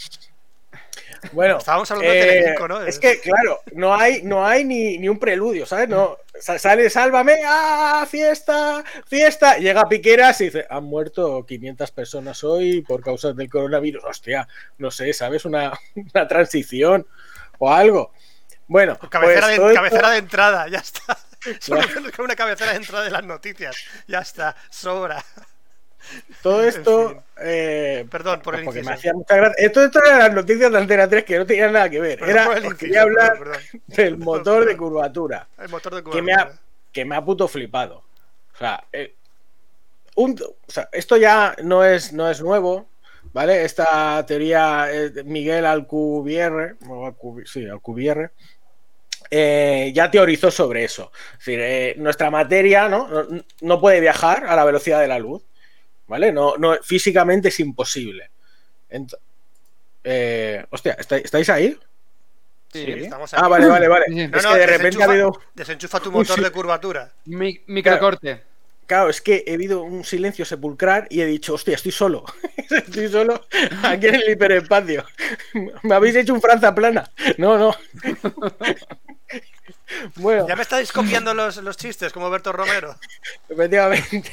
Bueno, 1.31 1.59
Estábamos 1.59 1.89
hablando 1.93 2.13
de 2.13 2.21
eh, 2.21 2.27
Telecinco, 2.41 2.67
¿no? 2.69 2.83
Es 2.83 2.99
que, 2.99 3.21
claro, 3.21 3.61
no 3.75 3.95
hay, 3.95 4.23
no 4.25 4.45
hay 4.45 4.65
ni, 4.65 4.99
ni 4.99 5.09
un 5.09 5.21
preludio, 5.21 5.65
¿sabes? 5.67 5.89
No, 5.89 6.19
sa- 6.41 6.59
sale, 6.59 6.91
sálvame, 6.91 7.37
¡ah! 7.47 8.05
¡Fiesta! 8.11 8.83
¡Fiesta! 9.07 9.57
Llega 9.59 9.89
Piqueras 9.89 10.41
y 10.41 10.47
dice, 10.47 10.67
han 10.69 10.83
muerto 10.83 11.47
500 11.47 11.93
personas 11.93 12.43
hoy 12.43 12.81
por 12.83 13.03
causas 13.05 13.37
del 13.37 13.49
coronavirus. 13.49 14.03
Hostia, 14.05 14.49
no 14.79 14.91
sé, 14.91 15.13
¿sabes? 15.13 15.45
Una, 15.45 15.73
una 16.15 16.27
transición 16.27 17.07
o 17.59 17.73
algo. 17.73 18.13
Bueno, 18.67 18.99
Cabecera, 19.09 19.47
pues 19.57 19.91
todo 19.93 20.11
de 20.11 20.19
entrada, 20.19 20.67
ya 20.69 20.79
está. 20.79 21.17
Solo 21.61 21.83
con 22.15 22.25
una 22.27 22.37
cabecera 22.37 22.71
de 22.73 22.77
entrada 22.79 23.05
de 23.05 23.11
las 23.11 23.25
noticias. 23.25 23.77
Ya 24.07 24.21
está, 24.21 24.55
sobra. 24.71 25.25
Todo 26.43 26.63
En 26.63 26.69
esto. 26.69 27.09
fin. 27.11 27.21
eh, 27.43 28.07
Perdón 28.11 28.41
por 28.43 28.57
el 28.57 28.65
porque 28.65 28.81
me 28.83 28.91
inciso. 28.91 28.99
hacía 28.99 29.13
mucha 29.15 29.37
gracia. 29.37 29.65
Esto, 29.65 29.85
esto 29.85 30.05
eran 30.05 30.19
las 30.19 30.33
noticias 30.35 30.71
de 30.73 30.79
Antena 30.79 31.09
3 31.09 31.25
que 31.25 31.39
no 31.39 31.47
tenían 31.47 31.73
nada 31.73 31.89
que 31.89 32.01
ver. 32.01 32.19
Perdón 32.19 32.37
Era, 32.37 32.57
inciso, 32.59 32.77
quería 32.77 33.03
hablar 33.03 33.39
perdón, 33.39 33.53
perdón. 33.63 33.83
del 33.87 33.97
Perdón, 33.97 34.19
motor 34.25 34.65
de 34.67 34.77
curvatura. 34.77 35.49
El 35.59 35.69
motor 35.69 35.95
de 35.95 36.03
que 36.03 36.23
me 36.23 36.33
curvatura. 36.33 36.59
ha, 36.59 36.93
que 36.93 37.05
me 37.05 37.17
ha 37.17 37.25
puto 37.25 37.47
flipado. 37.49 37.99
O 38.55 38.59
sea, 38.59 38.85
eh, 38.93 39.15
un- 40.17 40.37
o 40.43 40.71
sea, 40.71 40.89
esto 40.93 41.17
ya 41.17 41.55
no 41.63 41.85
es, 41.85 42.13
no 42.13 42.29
es 42.29 42.43
nuevo, 42.43 42.89
¿vale? 43.33 43.65
Esta 43.65 44.27
teoría 44.27 44.87
de 44.87 45.23
Miguel 45.25 45.65
Alcubierre, 45.65 46.75
o 46.89 47.15
sí, 47.47 47.67
Alcubierre, 47.69 48.33
eh, 49.35 49.91
ya 49.95 50.11
teorizó 50.11 50.51
sobre 50.51 50.85
eso. 50.85 51.11
Es 51.33 51.39
decir, 51.39 51.59
eh, 51.63 51.95
nuestra 51.97 52.31
materia 52.31 52.87
¿no? 52.91 53.09
No, 53.09 53.27
no 53.63 53.81
puede 53.81 53.99
viajar 54.01 54.45
a 54.47 54.55
la 54.55 54.65
velocidad 54.65 55.01
de 55.01 55.09
la 55.09 55.19
luz, 55.19 55.43
¿vale? 56.07 56.31
No, 56.33 56.59
no, 56.59 56.77
físicamente 56.83 57.49
es 57.49 57.59
imposible. 57.61 58.31
Ent- 58.91 59.17
eh, 60.05 60.65
hostia, 60.69 60.93
¿estáis, 60.99 61.25
estáis 61.25 61.49
ahí? 61.49 61.79
Sí, 62.73 62.85
Sí. 62.85 62.91
estamos 63.05 63.33
aquí. 63.33 63.43
Ah, 63.43 63.49
vale, 63.49 63.67
vale, 63.67 63.89
vale. 63.89 64.07
No, 64.09 64.37
es 64.39 64.45
no, 64.45 64.53
que 64.53 64.59
de 64.59 64.67
repente 64.67 65.03
ha 65.03 65.07
desenchufa- 65.07 65.11
habido... 65.11 65.41
Desenchufa 65.55 66.01
tu 66.01 66.13
motor 66.13 66.37
sí. 66.37 66.43
de 66.45 66.51
curvatura. 66.51 67.13
Mi- 67.25 67.61
microcorte. 67.67 68.43
Claro, 68.87 69.09
es 69.09 69.21
que 69.23 69.45
he 69.47 69.55
habido 69.55 69.83
un 69.83 70.05
silencio 70.05 70.45
sepulcrar 70.45 71.07
y 71.09 71.23
he 71.23 71.27
dicho, 71.27 71.55
hostia, 71.55 71.75
estoy 71.77 71.93
solo. 71.93 72.25
estoy 72.71 73.09
solo 73.09 73.41
aquí 73.83 74.09
en 74.09 74.17
el 74.17 74.31
hiperespacio. 74.31 75.05
Me 75.85 75.95
habéis 75.95 76.17
hecho 76.17 76.35
un 76.35 76.41
Franza 76.43 76.75
plana. 76.75 77.11
No, 77.39 77.57
no. 77.57 77.75
bueno, 80.17 80.47
Ya 80.49 80.57
me 80.57 80.63
estáis 80.63 80.93
copiando 80.93 81.35
los, 81.35 81.57
los 81.59 81.77
chistes 81.77 82.13
como 82.13 82.31
Berto 82.31 82.53
Romero. 82.53 82.97
efectivamente. 83.49 84.33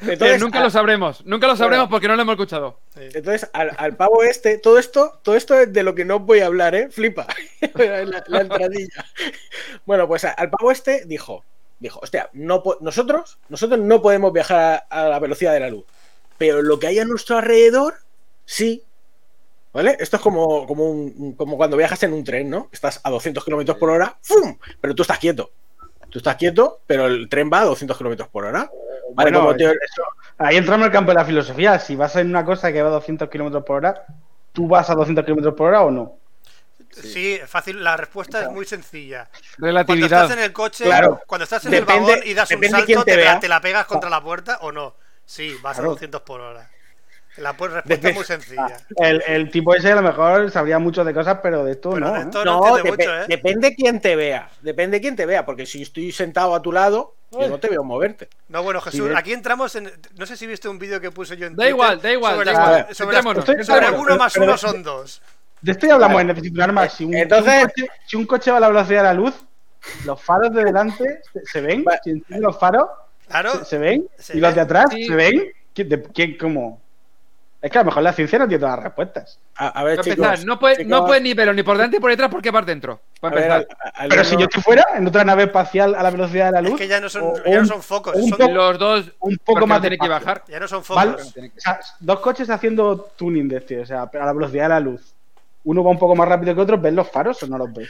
Entonces, 0.00 0.40
nunca 0.40 0.58
a- 0.60 0.62
lo 0.64 0.70
sabremos. 0.70 1.24
Nunca 1.24 1.46
lo 1.46 1.56
sabremos 1.56 1.88
porque 1.88 2.08
no 2.08 2.16
lo 2.16 2.22
hemos 2.22 2.34
escuchado. 2.34 2.78
Sí. 2.94 3.00
entonces 3.14 3.48
al, 3.52 3.70
al 3.78 3.96
pavo 3.96 4.22
este, 4.22 4.58
todo 4.58 4.78
esto, 4.78 5.20
todo 5.22 5.36
esto 5.36 5.58
es 5.58 5.72
de 5.72 5.82
lo 5.82 5.94
que 5.94 6.04
no 6.04 6.18
voy 6.20 6.40
a 6.40 6.46
hablar, 6.46 6.74
¿eh? 6.74 6.88
Flipa. 6.90 7.26
la, 7.74 8.24
la 8.26 8.40
entradilla. 8.40 9.04
Bueno, 9.86 10.06
pues 10.08 10.24
al 10.24 10.50
pavo 10.50 10.70
este 10.72 11.04
dijo, 11.06 11.44
dijo, 11.78 12.00
hostia, 12.02 12.28
no 12.32 12.62
nosotros, 12.80 13.38
nosotros 13.48 13.78
no 13.80 14.02
podemos 14.02 14.32
viajar 14.32 14.84
a, 14.90 15.02
a 15.04 15.08
la 15.08 15.18
velocidad 15.20 15.52
de 15.52 15.60
la 15.60 15.70
luz. 15.70 15.84
Pero 16.38 16.60
lo 16.62 16.78
que 16.80 16.88
hay 16.88 16.98
a 16.98 17.04
nuestro 17.04 17.38
alrededor, 17.38 17.94
sí. 18.44 18.82
¿Vale? 19.74 19.96
Esto 19.98 20.16
es 20.16 20.22
como, 20.22 20.66
como, 20.66 20.88
un- 20.88 21.34
como 21.34 21.56
cuando 21.56 21.76
viajas 21.76 22.02
en 22.04 22.12
un 22.12 22.22
tren, 22.24 22.48
¿no? 22.48 22.68
Estás 22.72 23.00
a 23.02 23.10
200 23.10 23.44
kilómetros 23.44 23.76
por 23.76 23.90
hora, 23.90 24.16
¡fum! 24.22 24.56
Pero 24.80 24.94
tú 24.94 25.02
estás 25.02 25.18
quieto. 25.18 25.50
Tú 26.10 26.18
estás 26.18 26.36
quieto, 26.36 26.80
pero 26.86 27.06
el 27.06 27.28
tren 27.28 27.50
va 27.52 27.60
a 27.60 27.64
200 27.64 27.98
kilómetros 27.98 28.28
por 28.28 28.44
hora. 28.44 28.70
Vale, 29.14 29.30
Bueno, 29.32 29.40
como 29.40 29.54
teo- 29.56 29.72
eso- 29.72 30.04
ahí 30.38 30.56
entramos 30.56 30.82
en 30.84 30.86
el 30.86 30.92
campo 30.92 31.10
de 31.10 31.16
la 31.16 31.24
filosofía. 31.24 31.78
Si 31.80 31.96
vas 31.96 32.14
en 32.16 32.28
una 32.30 32.44
cosa 32.44 32.72
que 32.72 32.80
va 32.82 32.88
a 32.88 32.92
200 32.92 33.28
kilómetros 33.28 33.64
por 33.64 33.76
hora, 33.78 34.06
¿tú 34.52 34.68
vas 34.68 34.88
a 34.90 34.94
200 34.94 35.24
kilómetros 35.24 35.54
por 35.54 35.66
hora 35.68 35.82
o 35.82 35.90
no? 35.90 36.18
Sí, 36.92 37.40
fácil. 37.44 37.82
La 37.82 37.96
respuesta 37.96 38.42
es 38.42 38.50
muy 38.50 38.64
sencilla. 38.64 39.28
Cuando 39.58 39.66
Relatividad. 39.66 40.22
estás 40.22 40.38
en 40.38 40.44
el 40.44 40.52
coche, 40.52 40.84
Claro. 40.84 41.20
cuando 41.26 41.42
estás 41.42 41.64
en 41.64 41.72
Depende- 41.72 41.94
el 41.94 42.00
vagón 42.20 42.20
y 42.26 42.34
das 42.34 42.50
un 42.52 42.62
salto, 42.62 42.86
te 43.04 43.10
te, 43.10 43.16
la, 43.16 43.22
vea. 43.32 43.40
te 43.40 43.48
la 43.48 43.60
pegas 43.60 43.86
contra 43.86 44.08
la 44.08 44.22
puerta 44.22 44.58
o 44.60 44.70
no. 44.70 44.94
Sí, 45.26 45.56
vas 45.62 45.74
Claro. 45.76 45.90
a 45.90 45.92
200 45.94 46.20
por 46.20 46.40
hora. 46.40 46.70
La 47.38 47.52
pues- 47.56 47.72
respuesta 47.72 48.08
es 48.08 48.14
muy 48.14 48.24
sencilla. 48.24 48.76
El, 48.96 49.22
el 49.26 49.50
tipo 49.50 49.74
ese 49.74 49.90
a 49.90 49.96
lo 49.96 50.02
mejor 50.02 50.50
sabría 50.50 50.78
mucho 50.78 51.04
de 51.04 51.12
cosas, 51.12 51.38
pero 51.42 51.64
de 51.64 51.72
esto 51.72 51.90
Pero 51.90 52.06
no. 52.06 52.12
de 52.12 52.20
¿eh? 52.20 52.22
esto 52.22 52.44
no, 52.44 52.60
No, 52.60 52.84
mucho, 52.84 53.14
¿eh? 53.16 53.24
depende 53.28 53.74
quién 53.74 54.00
te 54.00 54.14
vea. 54.14 54.48
Depende 54.62 55.00
quién 55.00 55.16
te 55.16 55.26
vea, 55.26 55.44
porque 55.44 55.66
si 55.66 55.82
estoy 55.82 56.12
sentado 56.12 56.54
a 56.54 56.62
tu 56.62 56.70
lado, 56.70 57.14
yo 57.32 57.48
no 57.48 57.58
te 57.58 57.68
veo 57.68 57.82
moverte. 57.82 58.28
No, 58.48 58.62
bueno, 58.62 58.80
Jesús, 58.80 59.10
aquí 59.16 59.32
entramos 59.32 59.74
en. 59.74 59.90
No 60.16 60.24
sé 60.26 60.36
si 60.36 60.46
viste 60.46 60.68
un 60.68 60.78
vídeo 60.78 61.00
que 61.00 61.10
puse 61.10 61.36
yo 61.36 61.46
en 61.46 61.54
Da 61.54 61.64
Twitter 61.64 61.70
igual, 61.70 62.00
da 62.00 62.12
igual, 62.12 62.34
Sobre, 62.34 62.44
da 62.44 62.52
igual. 62.52 62.94
sobre, 62.94 63.16
Estoy- 63.40 63.64
sobre 63.64 63.86
pero- 63.86 64.00
uno 64.00 64.16
más 64.16 64.32
pero- 64.34 64.44
uno 64.46 64.56
son 64.56 64.82
dos. 64.84 65.20
De 65.60 65.72
esto 65.72 65.86
ya 65.88 65.94
hablamos 65.94 66.20
en 66.20 66.26
Necesito 66.28 66.54
un 66.54 66.60
arma. 66.62 66.88
Si 66.88 67.04
un, 67.04 67.14
Entonces- 67.14 67.66
si 67.74 67.82
un 67.82 67.86
coche, 67.86 67.92
si 68.06 68.16
un 68.16 68.26
coche 68.26 68.50
va 68.52 68.56
a 68.58 68.60
la 68.60 68.68
velocidad 68.68 68.98
de 68.98 69.04
la 69.08 69.14
luz, 69.14 69.34
los 70.04 70.22
faros 70.22 70.54
de 70.54 70.62
delante 70.64 71.20
se, 71.44 71.60
ven. 71.60 71.84
Si 72.04 72.10
enciende 72.10 72.46
los 72.46 72.56
faros, 72.58 72.86
Claro, 73.26 73.50
se, 73.60 73.64
se 73.64 73.78
ven. 73.78 74.06
Se 74.16 74.36
y 74.36 74.40
los 74.40 74.54
de 74.54 74.60
atrás, 74.60 74.86
Sí. 74.92 75.06
se 75.06 75.14
ven. 75.16 75.42
¿Quién, 75.74 75.88
de- 75.88 76.02
quién- 76.02 76.38
cómo? 76.38 76.80
Es 77.64 77.70
que 77.70 77.78
a 77.78 77.80
lo 77.80 77.86
mejor 77.86 78.02
la 78.02 78.12
ciencia 78.12 78.38
no 78.38 78.46
tiene 78.46 78.60
todas 78.60 78.76
las 78.76 78.84
respuestas. 78.84 79.38
A, 79.56 79.68
a 79.68 79.84
ver, 79.84 79.96
Para 79.96 80.04
chicos. 80.04 80.26
empezar, 80.26 80.46
no 80.46 80.58
puede, 80.58 80.84
no 80.84 80.96
chicos, 80.98 81.08
puede 81.08 81.20
ni 81.22 81.32
verlo 81.32 81.54
ni 81.54 81.62
por 81.62 81.78
delante 81.78 81.96
ni 81.96 82.00
por 82.02 82.10
detrás 82.10 82.28
porque 82.30 82.50
vas 82.50 82.66
dentro. 82.66 83.00
Para 83.18 83.34
ver, 83.36 83.44
empezar. 83.50 83.76
al- 83.80 83.92
al- 84.02 84.08
Pero 84.10 84.20
al- 84.20 84.26
si 84.26 84.36
yo 84.36 84.42
estoy 84.44 84.62
fuera, 84.62 84.84
en 84.96 85.06
otra 85.06 85.24
nave 85.24 85.44
espacial 85.44 85.94
a 85.94 86.02
la 86.02 86.10
velocidad 86.10 86.46
de 86.46 86.52
la 86.52 86.60
luz, 86.60 86.72
es 86.72 86.78
que 86.80 86.88
ya 86.88 87.00
no 87.00 87.08
son, 87.08 87.22
o- 87.22 87.36
ya 87.42 87.60
no 87.60 87.64
son 87.66 87.82
focos, 87.82 88.12
son- 88.20 88.30
poco- 88.32 88.50
Los 88.52 88.78
dos 88.78 89.12
un 89.20 89.38
poco 89.38 89.66
más 89.66 89.78
no 89.78 89.80
tiene 89.80 89.96
que 89.96 90.06
bajar. 90.08 90.44
ya 90.46 90.60
no 90.60 90.68
son 90.68 90.82
¿vale? 90.90 91.12
focos. 91.12 91.34
O 91.38 91.60
sea, 91.60 91.80
dos 92.00 92.20
coches 92.20 92.50
haciendo 92.50 92.98
tuning 93.16 93.48
de 93.48 93.56
este, 93.56 93.80
o 93.80 93.86
sea, 93.86 94.02
a 94.02 94.10
la 94.26 94.32
velocidad 94.34 94.64
de 94.64 94.68
la 94.68 94.80
luz. 94.80 95.14
Uno 95.64 95.82
va 95.82 95.90
un 95.90 95.98
poco 95.98 96.14
más 96.14 96.28
rápido 96.28 96.54
que 96.54 96.60
otro, 96.60 96.76
¿ves 96.78 96.92
los 96.92 97.10
faros 97.10 97.42
o 97.44 97.46
no 97.46 97.56
los 97.56 97.72
ves? 97.72 97.88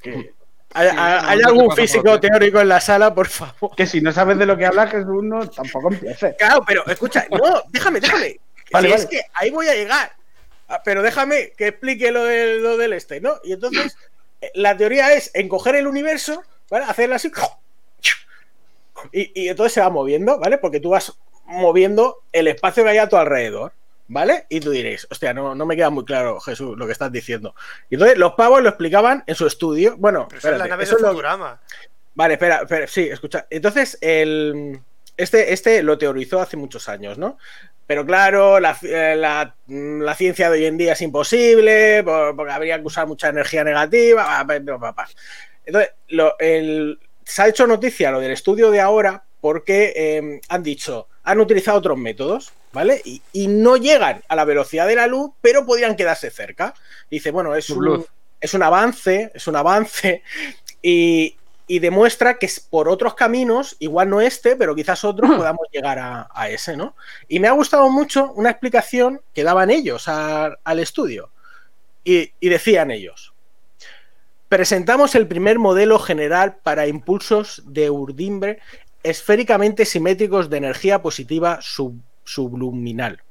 que- 0.00 0.32
¿Hay, 0.74 0.88
Sí, 0.90 1.42
no, 1.42 1.48
algún 1.48 1.76
físico 1.76 2.18
teórico 2.20 2.60
en 2.60 2.68
la 2.68 2.80
sala, 2.80 3.14
por 3.14 3.28
favor? 3.28 3.74
Que 3.76 3.86
si 3.86 4.00
no 4.00 4.12
sabes 4.12 4.38
de 4.38 4.46
lo 4.46 4.56
que 4.56 4.66
habla 4.66 4.86
Jesús, 4.86 5.22
no, 5.22 5.48
tampoco 5.48 5.92
empieces. 5.92 6.34
Claro, 6.38 6.62
pero 6.66 6.86
escucha, 6.86 7.26
no, 7.30 7.62
déjame, 7.70 8.00
déjame. 8.00 8.38
Vale, 8.72 8.88
Si 8.88 8.92
vale. 8.92 9.02
es 9.02 9.06
que 9.06 9.20
ahí 9.34 9.50
voy 9.50 9.68
a 9.68 9.74
llegar. 9.74 10.12
Ah, 10.68 10.80
Pero 10.82 11.02
déjame 11.02 11.52
que 11.58 11.66
explique 11.68 12.10
lo 12.10 12.24
del 12.24 12.92
este, 12.94 13.20
¿no? 13.20 13.34
Y 13.44 13.52
entonces, 13.52 13.98
eh, 14.40 14.50
la 14.54 14.74
teoría 14.74 15.12
es 15.12 15.30
encoger 15.34 15.74
el 15.76 15.86
universo, 15.86 16.42
¿vale? 16.70 16.86
Hacerlo 16.88 17.16
así. 17.16 17.30
Y, 19.12 19.42
y 19.42 19.48
entonces 19.48 19.74
se 19.74 19.80
va 19.80 19.90
moviendo, 19.90 20.38
¿vale? 20.38 20.56
Porque 20.58 20.80
tú 20.80 20.90
vas 20.90 21.12
moviendo 21.44 22.22
el 22.32 22.48
espacio 22.48 22.82
que 22.84 22.90
hay 22.90 22.98
a 22.98 23.08
tu 23.08 23.16
alrededor, 23.16 23.72
¿vale? 24.08 24.46
Y 24.48 24.60
tú 24.60 24.70
diréis, 24.70 25.06
hostia, 25.10 25.32
no, 25.34 25.54
no 25.54 25.66
me 25.66 25.76
queda 25.76 25.90
muy 25.90 26.04
claro, 26.04 26.40
Jesús, 26.40 26.76
lo 26.76 26.86
que 26.86 26.92
estás 26.92 27.10
diciendo. 27.12 27.54
Y 27.90 27.94
entonces 27.94 28.18
los 28.18 28.32
pavos 28.34 28.62
lo 28.62 28.68
explicaban 28.68 29.24
en 29.26 29.34
su 29.34 29.46
estudio. 29.46 29.96
Bueno, 29.96 30.26
Pero 30.28 30.38
eso 30.38 30.48
es 30.52 30.58
la 30.58 30.66
nave 30.68 30.84
eso 30.84 30.96
de 30.96 31.02
lo-. 31.02 31.08
Vale, 32.14 32.34
espera, 32.34 32.62
espera, 32.62 32.86
sí, 32.86 33.08
escucha. 33.10 33.46
Entonces, 33.48 33.96
el, 34.02 34.80
este, 35.16 35.52
este 35.52 35.82
lo 35.82 35.96
teorizó 35.96 36.40
hace 36.40 36.56
muchos 36.58 36.88
años, 36.88 37.16
¿no? 37.16 37.38
Pero 37.86 38.04
claro, 38.06 38.60
la, 38.60 38.76
eh, 38.82 39.14
la- 39.16 39.54
mm, 39.66 40.00
la 40.02 40.14
ciencia 40.14 40.50
de 40.50 40.58
hoy 40.58 40.66
en 40.66 40.76
día 40.78 40.92
es 40.92 41.02
imposible, 41.02 42.02
por- 42.04 42.36
porque 42.36 42.52
habría 42.52 42.78
que 42.78 42.86
usar 42.86 43.06
mucha 43.06 43.28
energía 43.28 43.64
negativa. 43.64 44.44
Entonces, 45.64 45.92
lo- 46.08 46.38
el- 46.38 46.98
se 47.24 47.42
ha 47.42 47.48
hecho 47.48 47.66
noticia 47.66 48.10
lo 48.10 48.20
del 48.20 48.32
estudio 48.32 48.70
de 48.70 48.80
ahora 48.80 49.22
porque 49.40 49.92
eh, 49.96 50.40
han 50.48 50.62
dicho, 50.62 51.08
han 51.24 51.40
utilizado 51.40 51.78
otros 51.78 51.98
métodos, 51.98 52.52
¿vale? 52.72 53.00
Y, 53.04 53.22
y 53.32 53.46
no 53.46 53.76
llegan 53.76 54.22
a 54.28 54.36
la 54.36 54.44
velocidad 54.44 54.86
de 54.86 54.96
la 54.96 55.06
luz, 55.06 55.30
pero 55.40 55.64
podrían 55.64 55.96
quedarse 55.96 56.30
cerca. 56.30 56.74
Dice, 57.10 57.30
bueno, 57.30 57.54
es 57.54 57.70
un, 57.70 57.84
Luz. 57.84 58.06
es 58.40 58.54
un 58.54 58.62
avance, 58.62 59.30
es 59.34 59.46
un 59.46 59.56
avance, 59.56 60.22
y, 60.82 61.36
y 61.68 61.78
demuestra 61.78 62.38
que 62.38 62.46
es 62.46 62.58
por 62.60 62.88
otros 62.88 63.14
caminos, 63.14 63.76
igual 63.78 64.10
no 64.10 64.20
este, 64.20 64.56
pero 64.56 64.74
quizás 64.74 65.04
otros, 65.04 65.30
podamos 65.36 65.66
llegar 65.72 65.98
a, 65.98 66.28
a 66.34 66.48
ese, 66.50 66.76
¿no? 66.76 66.96
Y 67.28 67.38
me 67.38 67.48
ha 67.48 67.52
gustado 67.52 67.88
mucho 67.88 68.32
una 68.32 68.50
explicación 68.50 69.20
que 69.32 69.44
daban 69.44 69.70
ellos 69.70 70.08
a- 70.08 70.56
al 70.64 70.78
estudio. 70.80 71.30
Y, 72.04 72.32
y 72.40 72.48
decían 72.48 72.90
ellos, 72.90 73.32
presentamos 74.48 75.14
el 75.14 75.26
primer 75.28 75.58
modelo 75.58 75.98
general 75.98 76.56
para 76.62 76.86
impulsos 76.86 77.62
de 77.64 77.90
urdimbre 77.90 78.58
esféricamente 79.02 79.84
simétricos 79.84 80.48
de 80.50 80.56
energía 80.58 81.02
positiva 81.02 81.58
sub- 81.60 82.00
subluminal 82.24 83.22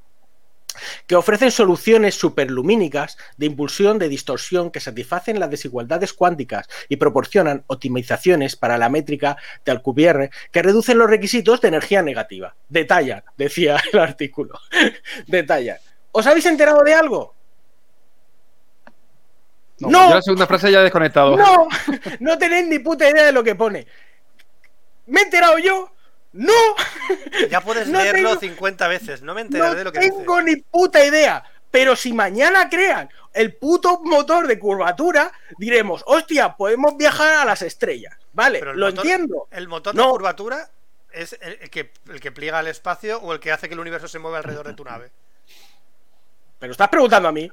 que 1.06 1.18
ofrecen 1.18 1.52
soluciones 1.52 2.16
superlumínicas 2.16 3.18
de 3.36 3.46
impulsión 3.46 4.00
de 4.00 4.08
distorsión 4.08 4.72
que 4.72 4.80
satisfacen 4.80 5.38
las 5.38 5.50
desigualdades 5.50 6.14
cuánticas 6.14 6.70
y 6.88 6.96
proporcionan 6.96 7.66
optimizaciones 7.68 8.56
para 8.56 8.78
la 8.78 8.88
métrica 8.88 9.36
de 9.66 9.74
Alcubierre 9.74 10.30
que 10.50 10.62
reducen 10.62 10.98
los 10.98 11.10
requisitos 11.10 11.60
de 11.60 11.68
energía 11.68 12.02
negativa. 12.02 12.56
Detallan, 12.70 13.22
decía 13.38 13.82
el 13.92 14.00
artículo. 14.00 14.58
Detallan. 15.28 15.78
¿Os 16.14 16.26
habéis 16.26 16.46
enterado 16.46 16.82
de 16.84 16.94
algo? 16.94 17.36
Yo 19.78 19.90
No, 19.90 20.10
la 20.16 20.22
segunda 20.22 20.48
frase 20.48 20.72
ya 20.72 20.80
he 20.80 20.84
desconectado. 20.84 21.36
no, 21.36 21.68
no 22.22 22.38
tenéis 22.38 22.68
ni 22.68 22.80
puta 22.80 23.10
idea 23.10 23.26
de 23.26 23.32
lo 23.34 23.44
que 23.44 23.56
pone. 23.56 23.88
¿Me 25.12 25.22
he 25.22 25.24
enterado 25.26 25.58
yo? 25.60 25.94
No, 26.34 26.54
Ya 27.50 27.60
puedes 27.62 27.88
No 27.90 28.00
leerlo 28.02 28.30
tengo- 28.30 28.40
50 28.40 28.88
veces. 28.88 29.22
No 29.22 29.34
me 29.34 29.42
enteraré 29.42 29.72
no 29.72 29.78
de 29.78 29.84
lo 29.84 29.92
que 29.92 30.00
dice. 30.00 30.12
tengo 30.12 30.42
ni 30.42 30.56
puta 30.56 31.04
idea. 31.06 31.44
Pero 31.70 31.96
si 31.96 32.14
mañana 32.14 32.70
crean 32.70 33.10
el 33.34 33.56
puto 33.56 34.00
motor 34.04 34.48
de 34.48 34.58
curvatura, 34.60 35.32
diremos, 35.58 36.04
hostia, 36.06 36.56
podemos 36.56 36.96
viajar 36.98 37.34
a 37.34 37.46
las 37.46 37.62
estrellas. 37.62 38.16
Vale, 38.34 38.62
lo 38.62 38.88
motor- 38.88 39.06
entiendo. 39.06 39.48
El 39.52 39.68
motor 39.68 39.94
No. 39.96 40.04
de 40.06 40.10
curvatura 40.12 40.70
es 41.12 41.38
el, 41.42 41.58
el 41.62 41.70
que, 41.70 41.92
el 42.10 42.20
que 42.22 42.32
pliega 42.32 42.62
el 42.62 42.68
espacio 42.68 43.20
o 43.20 43.34
el 43.34 43.40
que 43.42 43.52
hace 43.52 43.68
que 43.68 43.74
el 43.74 43.80
universo 43.82 44.08
se 44.08 44.20
mueva 44.20 44.38
alrededor 44.38 44.68
de 44.68 44.74
tu 44.74 44.84
nave. 44.86 45.12
Pero 46.60 46.72
estás 46.72 46.88
preguntando 46.90 47.28
a 47.28 47.32
mí. 47.34 47.52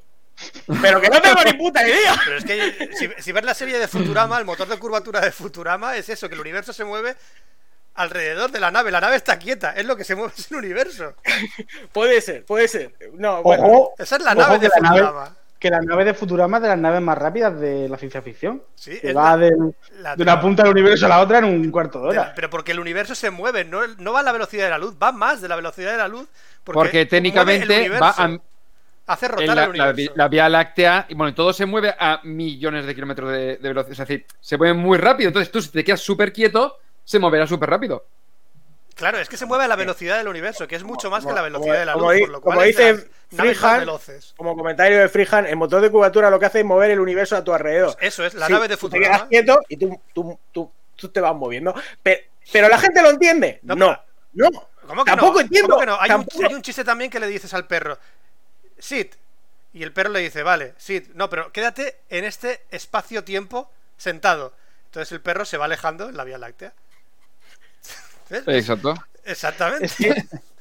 Pero 0.82 1.00
que 1.00 1.08
no 1.10 1.20
tengo 1.20 1.42
ni 1.44 1.52
puta 1.54 1.86
idea. 1.86 2.14
Pero 2.24 2.38
es 2.38 2.44
que 2.44 2.90
si, 2.94 3.08
si 3.22 3.32
ves 3.32 3.44
la 3.44 3.54
serie 3.54 3.78
de 3.78 3.88
Futurama, 3.88 4.38
el 4.38 4.44
motor 4.44 4.68
de 4.68 4.78
curvatura 4.78 5.20
de 5.20 5.32
Futurama 5.32 5.96
es 5.96 6.08
eso, 6.08 6.28
que 6.28 6.34
el 6.34 6.40
universo 6.40 6.72
se 6.72 6.84
mueve 6.84 7.16
alrededor 7.94 8.50
de 8.52 8.60
la 8.60 8.70
nave. 8.70 8.90
La 8.90 9.00
nave 9.00 9.16
está 9.16 9.38
quieta, 9.38 9.72
es 9.72 9.84
lo 9.84 9.96
que 9.96 10.04
se 10.04 10.14
mueve 10.14 10.32
en 10.38 10.44
el 10.50 10.56
universo. 10.64 11.14
Puede 11.92 12.20
ser, 12.20 12.44
puede 12.44 12.68
ser. 12.68 12.92
No, 13.14 13.42
bueno. 13.42 13.64
Ojo, 13.64 13.94
Esa 13.98 14.16
es 14.16 14.22
la 14.22 14.34
nave 14.34 14.58
de 14.58 14.68
la 14.68 14.76
nave- 14.80 15.00
Futurama. 15.00 15.36
que 15.58 15.70
la 15.70 15.80
nave 15.80 16.04
de 16.04 16.14
Futurama 16.14 16.56
es 16.58 16.62
de 16.62 16.68
las 16.68 16.78
naves 16.78 17.00
más 17.00 17.18
rápidas 17.18 17.58
de 17.58 17.88
la 17.88 17.96
ciencia 17.98 18.22
ficción. 18.22 18.62
Sí, 18.76 19.00
que 19.00 19.08
es 19.08 19.16
va 19.16 19.30
la- 19.30 19.36
del- 19.38 19.74
la- 19.98 20.14
de 20.14 20.22
una 20.22 20.40
punta 20.40 20.62
del 20.62 20.72
universo 20.72 21.06
a 21.06 21.08
la 21.08 21.20
otra 21.20 21.38
en 21.38 21.44
un 21.46 21.70
cuarto 21.72 22.00
de 22.02 22.08
hora. 22.10 22.32
pero 22.36 22.48
porque 22.48 22.70
el 22.72 22.78
universo 22.78 23.16
se 23.16 23.30
mueve, 23.30 23.64
no, 23.64 23.84
no 23.98 24.12
va 24.12 24.20
a 24.20 24.22
la 24.22 24.30
velocidad 24.32 24.64
de 24.64 24.70
la 24.70 24.78
luz, 24.78 24.94
va 25.02 25.10
más 25.10 25.40
de 25.40 25.48
la 25.48 25.56
velocidad 25.56 25.90
de 25.90 25.96
la 25.98 26.06
luz. 26.08 26.28
Porque, 26.62 26.78
Porque 26.78 27.06
técnicamente 27.06 27.64
universo, 27.66 28.00
va 28.04 28.10
a, 28.16 28.38
hace 29.08 29.26
en 29.26 29.32
rotar 29.32 29.46
la, 29.56 29.64
el 29.64 29.72
la- 29.78 29.84
universo. 29.86 30.12
la 30.16 30.28
Vía 30.28 30.48
Láctea 30.48 31.06
y 31.08 31.14
bueno, 31.14 31.34
todo 31.34 31.52
se 31.52 31.66
mueve 31.66 31.94
a 31.98 32.20
millones 32.24 32.86
de 32.86 32.94
kilómetros 32.94 33.32
de, 33.32 33.56
de 33.56 33.68
velocidad. 33.68 33.92
Es 33.92 33.98
decir, 33.98 34.26
se 34.40 34.56
mueve 34.56 34.74
muy 34.74 34.98
rápido. 34.98 35.28
Entonces 35.28 35.50
tú, 35.50 35.60
si 35.60 35.70
te 35.70 35.82
quedas 35.82 36.00
súper 36.00 36.32
quieto, 36.32 36.78
se 37.04 37.18
moverá 37.18 37.46
súper 37.46 37.70
rápido. 37.70 38.06
Claro, 38.94 39.18
es 39.18 39.28
que 39.28 39.36
se 39.36 39.46
mueve 39.46 39.64
a 39.64 39.68
la 39.68 39.76
velocidad 39.76 40.18
del 40.18 40.26
universo, 40.26 40.66
que 40.66 40.74
es 40.74 40.82
mucho 40.82 41.08
más 41.08 41.24
que 41.24 41.32
la 41.32 41.42
velocidad 41.42 41.78
de 41.78 41.84
la 41.86 41.94
luz, 41.94 42.02
como 42.02 42.18
por 42.18 42.28
lo 42.30 42.40
cual 42.40 42.54
como 42.56 42.66
dice 42.66 43.08
veloces. 43.30 44.34
Como 44.36 44.56
comentario 44.56 44.98
de 44.98 45.08
Freehand, 45.08 45.46
el 45.46 45.56
motor 45.56 45.80
de 45.80 45.90
cubatura 45.90 46.30
lo 46.30 46.38
que 46.40 46.46
hace 46.46 46.58
es 46.60 46.64
mover 46.64 46.90
el 46.90 46.98
universo 47.00 47.36
a 47.36 47.44
tu 47.44 47.52
alrededor. 47.54 47.96
Eso 48.00 48.24
es, 48.26 48.34
la 48.34 48.46
Sí, 48.46 48.52
nave 48.52 48.66
de 48.66 48.76
tú 48.76 48.88
te 48.88 48.98
quedas 48.98 49.22
quieto 49.24 49.60
y 49.68 49.76
tú, 49.76 50.00
tú, 50.12 50.38
tú, 50.50 50.72
tú 50.96 51.08
te 51.10 51.20
vas 51.20 51.34
moviendo. 51.34 51.74
Pero, 52.02 52.20
pero 52.52 52.68
la 52.68 52.78
gente 52.78 53.00
lo 53.00 53.10
entiende. 53.10 53.60
No, 53.62 53.76
No, 53.76 53.96
no. 54.34 54.48
¿Cómo 54.88 55.04
que 55.04 55.10
Tampoco 55.10 55.34
no? 55.34 55.40
entiendo. 55.40 55.68
¿Cómo 55.68 55.80
que 55.80 55.86
no? 55.86 55.94
Hay, 56.00 56.10
un, 56.10 56.16
tampoco- 56.24 56.46
hay 56.48 56.54
un 56.54 56.62
chiste 56.62 56.82
también 56.82 57.10
que 57.10 57.20
le 57.20 57.26
dices 57.28 57.52
al 57.54 57.66
perro, 57.66 57.98
Sid, 58.78 59.06
y 59.72 59.82
el 59.82 59.92
perro 59.92 60.10
le 60.10 60.20
dice, 60.20 60.42
vale, 60.42 60.74
Sid, 60.78 61.08
no, 61.14 61.28
pero 61.30 61.52
quédate 61.52 61.96
en 62.08 62.24
este 62.24 62.60
espacio-tiempo 62.70 63.70
sentado. 63.96 64.52
Entonces 64.86 65.12
el 65.12 65.20
perro 65.20 65.44
se 65.44 65.56
va 65.58 65.66
alejando 65.66 66.08
en 66.08 66.16
la 66.16 66.24
Vía 66.24 66.38
Láctea. 66.38 66.72
¿Ves? 68.30 68.42
Exacto. 68.46 68.94
Exactamente. 69.24 69.84
Es 69.86 69.94
que, 69.96 70.14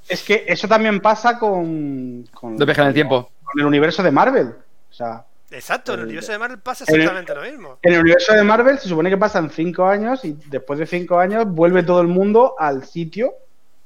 es 0.10 0.24
que 0.24 0.46
eso 0.48 0.68
también 0.68 1.00
pasa 1.00 1.38
con, 1.40 2.24
con, 2.34 2.58
De 2.58 2.66
viaje 2.66 2.82
en 2.82 2.88
el 2.88 2.94
tiempo. 2.94 3.32
con 3.44 3.60
el 3.60 3.66
universo 3.66 4.04
de 4.04 4.12
Marvel. 4.12 4.48
O 4.90 4.94
sea, 4.94 5.24
Exacto, 5.50 5.94
en 5.94 6.00
el 6.00 6.02
el- 6.02 6.06
universo 6.08 6.32
de 6.34 6.38
Marvel 6.40 6.60
pasa 6.60 6.84
en 6.88 6.96
el- 6.96 7.02
exactamente 7.02 7.36
lo 7.36 7.42
mismo. 7.42 7.80
en 7.82 7.94
el 7.94 8.02
universo 8.02 8.34
de 8.34 8.44
Marvel 8.44 8.78
se 8.80 8.90
supone 8.90 9.10
que 9.10 9.18
pasan 9.18 9.50
cinco 9.50 9.86
años 9.88 10.26
y 10.26 10.34
después 10.48 10.80
de 10.80 10.86
cinco 10.86 11.20
años 11.20 11.46
vuelve 11.48 11.84
todo 11.84 12.02
el 12.02 12.08
mundo 12.08 12.56
al 12.60 12.86
sitio 12.86 13.34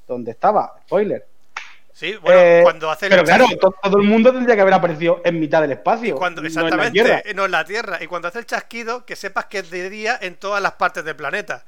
donde 0.08 0.32
estaba. 0.32 0.74
Spoiler. 0.86 1.28
Sí, 2.02 2.16
bueno, 2.18 2.40
Eh, 2.42 2.60
cuando 2.64 2.90
hace 2.90 3.06
el 3.06 3.12
Pero 3.12 3.24
claro, 3.24 3.46
todo 3.60 3.98
el 4.00 4.08
mundo 4.08 4.34
tendría 4.34 4.56
que 4.56 4.62
haber 4.62 4.74
aparecido 4.74 5.22
en 5.24 5.40
mitad 5.40 5.62
del 5.62 5.74
espacio. 5.74 6.16
cuando, 6.16 6.42
no 6.42 6.48
en 6.48 6.54
la 6.56 6.62
exactamente, 6.62 6.92
Tierra. 6.94 7.22
eh, 7.24 7.34
no 7.36 7.46
en 7.46 7.52
la 7.52 7.64
Tierra. 7.64 8.00
Y 8.02 8.08
cuando 8.08 8.28
hace 8.28 8.40
el 8.40 8.48
chasquido, 8.48 9.06
que 9.06 9.16
sepas 9.16 9.46
que 9.46 9.60
es 9.60 9.70
de 9.70 9.88
día 9.92 10.18
en 10.20 10.36
todas 10.36 10.64
las 10.64 10.72
partes 10.74 11.06
del 11.06 11.16
planeta. 11.16 11.64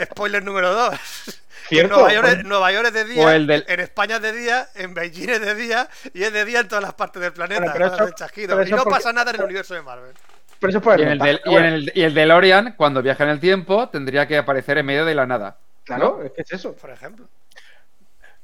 Spoiler 0.00 0.42
número 0.44 0.72
2. 0.72 0.94
En 1.70 1.76
Cierto. 1.80 1.96
Nueva 1.96 2.12
York, 2.14 2.28
es- 2.28 2.44
Nueva 2.44 2.72
York 2.72 2.86
es 2.86 2.92
de 2.94 3.04
día, 3.04 3.26
O 3.26 3.30
el 3.30 3.46
del- 3.48 3.64
en 3.66 3.80
España 3.80 4.16
es 4.16 4.22
de 4.22 4.32
día, 4.32 4.68
en 4.76 4.94
Beijing 4.94 5.28
es 5.30 5.40
de 5.40 5.54
día 5.56 5.88
y 6.14 6.22
es 6.22 6.32
de 6.32 6.44
día 6.44 6.60
en 6.60 6.68
todas 6.68 6.82
las 6.84 6.94
partes 6.94 7.20
del 7.20 7.32
planeta. 7.32 7.72
Bueno, 7.72 7.86
eso- 7.94 8.06
el 8.06 8.14
chasquido. 8.14 8.62
Y 8.62 8.70
no 8.70 8.76
porque- 8.84 8.90
pasa 8.90 9.12
nada 9.12 9.32
en 9.32 9.36
el 9.38 9.42
universo 9.44 9.74
de 9.74 9.82
Marvel. 9.82 10.12
Pero 10.60 10.70
eso 10.70 10.80
puede 10.80 11.00
Y 11.00 11.02
en, 11.02 11.08
el 11.08 11.18
del, 11.18 11.40
y, 11.44 11.54
en 11.56 11.64
el, 11.64 11.92
y 11.94 12.02
el 12.04 12.14
DeLorean, 12.14 12.74
cuando 12.76 13.02
viaja 13.02 13.24
en 13.24 13.30
el 13.30 13.40
tiempo, 13.40 13.88
tendría 13.88 14.28
que 14.28 14.38
aparecer 14.38 14.78
en 14.78 14.86
medio 14.86 15.04
de 15.04 15.14
la 15.16 15.26
nada. 15.26 15.58
Claro, 15.84 16.22
es 16.24 16.30
que 16.32 16.42
es 16.42 16.52
eso. 16.52 16.74
Por 16.74 16.90
ejemplo. 16.90 17.26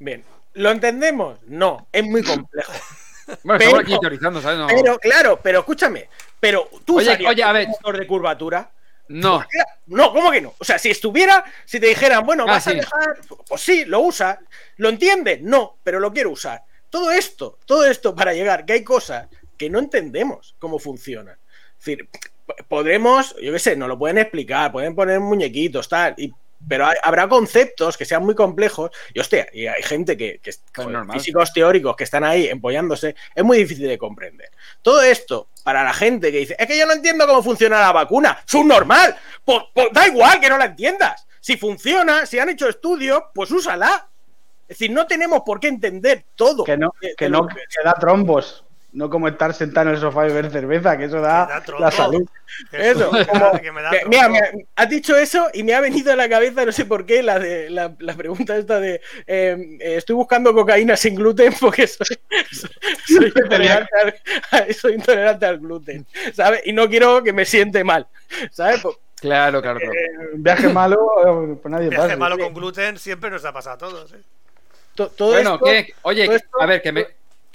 Bien. 0.00 0.24
¿Lo 0.54 0.70
entendemos? 0.70 1.38
No, 1.46 1.88
es 1.92 2.04
muy 2.04 2.22
complejo. 2.22 2.72
Bueno, 3.42 3.58
Pero- 3.58 3.70
estamos 3.70 3.80
aquí 3.84 3.98
teorizando, 4.02 4.42
¿sabes? 4.42 4.58
No. 4.58 4.66
Pero, 4.66 4.98
claro, 4.98 5.40
pero 5.42 5.60
escúchame. 5.60 6.10
Pero 6.38 6.68
tú 6.84 6.98
Oye, 6.98 7.26
oye, 7.26 7.42
a 7.42 7.52
ver. 7.52 7.64
un 7.68 7.70
motor 7.72 7.96
de 7.98 8.06
curvatura. 8.06 8.70
no. 9.08 9.42
No, 9.86 10.12
¿cómo 10.12 10.30
que 10.30 10.42
no? 10.42 10.52
O 10.58 10.62
sea, 10.64 10.78
si 10.78 10.90
estuviera, 10.90 11.42
si 11.64 11.80
te 11.80 11.86
dijeran, 11.86 12.26
bueno, 12.26 12.44
Ah, 12.46 12.52
vas 12.52 12.66
a 12.68 12.72
dejar, 12.74 13.16
pues 13.48 13.62
sí, 13.62 13.86
lo 13.86 14.00
usas. 14.00 14.38
¿Lo 14.76 14.90
entiendes? 14.90 15.40
No, 15.40 15.78
pero 15.82 16.00
lo 16.00 16.12
quiero 16.12 16.32
usar. 16.32 16.64
Todo 16.90 17.10
esto, 17.12 17.58
todo 17.64 17.86
esto 17.86 18.14
para 18.14 18.34
llegar, 18.34 18.66
que 18.66 18.74
hay 18.74 18.84
cosas 18.84 19.26
que 19.56 19.70
no 19.70 19.78
entendemos 19.78 20.54
cómo 20.58 20.78
funcionan. 20.78 21.38
Es 21.78 21.84
decir, 21.86 22.10
podremos, 22.68 23.34
yo 23.40 23.52
qué 23.52 23.58
sé, 23.58 23.74
nos 23.74 23.88
lo 23.88 23.98
pueden 23.98 24.18
explicar, 24.18 24.70
pueden 24.70 24.94
poner 24.94 25.18
muñequitos, 25.20 25.88
tal, 25.88 26.14
y- 26.18 26.30
pero 26.68 26.86
hay- 26.86 26.96
habrá 27.02 27.28
conceptos 27.28 27.96
que 27.96 28.04
sean 28.04 28.24
muy 28.24 28.34
complejos. 28.34 28.90
Y 29.12 29.20
hostia, 29.20 29.46
y 29.52 29.66
hay 29.66 29.82
gente 29.82 30.16
que, 30.16 30.38
que 30.42 30.52
joder, 30.74 30.90
normal. 30.92 31.18
físicos 31.18 31.52
teóricos 31.52 31.96
que 31.96 32.04
están 32.04 32.24
ahí 32.24 32.46
empollándose, 32.48 33.14
es 33.34 33.44
muy 33.44 33.58
difícil 33.58 33.88
de 33.88 33.98
comprender. 33.98 34.50
Todo 34.82 35.02
esto, 35.02 35.48
para 35.62 35.82
la 35.84 35.92
gente 35.92 36.30
que 36.32 36.38
dice, 36.38 36.56
es 36.58 36.66
que 36.66 36.78
yo 36.78 36.86
no 36.86 36.92
entiendo 36.92 37.26
cómo 37.26 37.42
funciona 37.42 37.80
la 37.80 37.92
vacuna, 37.92 38.38
subnormal, 38.44 39.16
pues, 39.44 39.62
pues 39.74 39.88
da 39.92 40.06
igual 40.06 40.40
que 40.40 40.48
no 40.48 40.58
la 40.58 40.66
entiendas. 40.66 41.26
Si 41.40 41.56
funciona, 41.56 42.24
si 42.26 42.38
han 42.38 42.48
hecho 42.48 42.68
estudios, 42.68 43.22
pues 43.34 43.50
úsala. 43.50 44.08
Es 44.66 44.78
decir, 44.78 44.90
no 44.90 45.06
tenemos 45.06 45.42
por 45.44 45.60
qué 45.60 45.68
entender 45.68 46.24
todo. 46.34 46.64
Que 46.64 46.76
no, 46.78 46.90
que 47.00 47.14
de 47.24 47.28
no 47.30 47.42
lo 47.42 47.48
que 47.48 47.60
da 47.84 47.92
trombos. 47.94 48.63
No 48.94 49.10
como 49.10 49.26
estar 49.26 49.52
sentado 49.52 49.88
en 49.88 49.96
el 49.96 50.00
sofá 50.00 50.24
y 50.24 50.28
beber 50.28 50.50
cerveza, 50.52 50.96
que 50.96 51.04
eso 51.06 51.20
da, 51.20 51.60
la 51.80 51.90
salud. 51.90 52.26
Eso, 52.72 53.10
como- 53.10 53.52
me- 53.52 53.60
que 53.60 53.72
me 53.72 53.82
da 53.82 53.90
que- 53.90 53.98
tronco. 53.98 54.10
mira, 54.16 54.28
me- 54.28 54.66
has 54.76 54.88
dicho 54.88 55.16
eso 55.16 55.48
y 55.52 55.64
me 55.64 55.74
ha 55.74 55.80
venido 55.80 56.12
a 56.12 56.16
la 56.16 56.28
cabeza, 56.28 56.64
no 56.64 56.70
sé 56.70 56.84
por 56.84 57.04
qué, 57.04 57.20
la, 57.20 57.40
de, 57.40 57.68
la, 57.70 57.92
la 57.98 58.14
pregunta 58.14 58.56
esta 58.56 58.78
de 58.78 59.00
eh, 59.26 59.56
eh, 59.80 59.96
estoy 59.96 60.14
buscando 60.14 60.54
cocaína 60.54 60.96
sin 60.96 61.16
gluten 61.16 61.52
porque 61.60 61.88
soy, 61.88 62.06
soy- 62.52 62.70
soy 63.08 63.32
intolerante, 63.34 63.90
al, 64.52 64.74
soy 64.74 64.92
intolerante 64.94 65.46
al 65.46 65.58
gluten, 65.58 66.06
¿sabes? 66.32 66.62
Y 66.64 66.72
no 66.72 66.88
quiero 66.88 67.20
que 67.24 67.32
me 67.32 67.44
siente 67.44 67.82
mal, 67.82 68.06
¿sabes? 68.52 68.80
Pues, 68.80 68.96
Claro, 69.20 69.60
claro, 69.62 69.80
claro. 69.80 69.94
Un 70.34 70.42
viaje 70.42 70.68
malo, 70.68 70.98
eh, 71.54 71.56
pues 71.60 71.72
nadie 71.72 71.88
Viaje 71.88 72.08
pasa. 72.08 72.16
malo 72.18 72.38
con 72.38 72.52
gluten 72.54 72.98
siempre 72.98 73.30
nos 73.30 73.44
ha 73.44 73.52
pasado 73.52 73.74
a 73.74 73.78
todos. 73.78 74.12
¿eh? 74.12 74.18
to- 74.94 75.08
todo 75.08 75.32
Bueno, 75.32 75.54
esto, 75.54 75.64
¿qué? 75.64 75.94
Oye, 76.02 76.26
todo 76.26 76.36
esto- 76.36 76.60
a 76.62 76.66
ver, 76.66 76.82
que 76.82 76.92
me, 76.92 77.06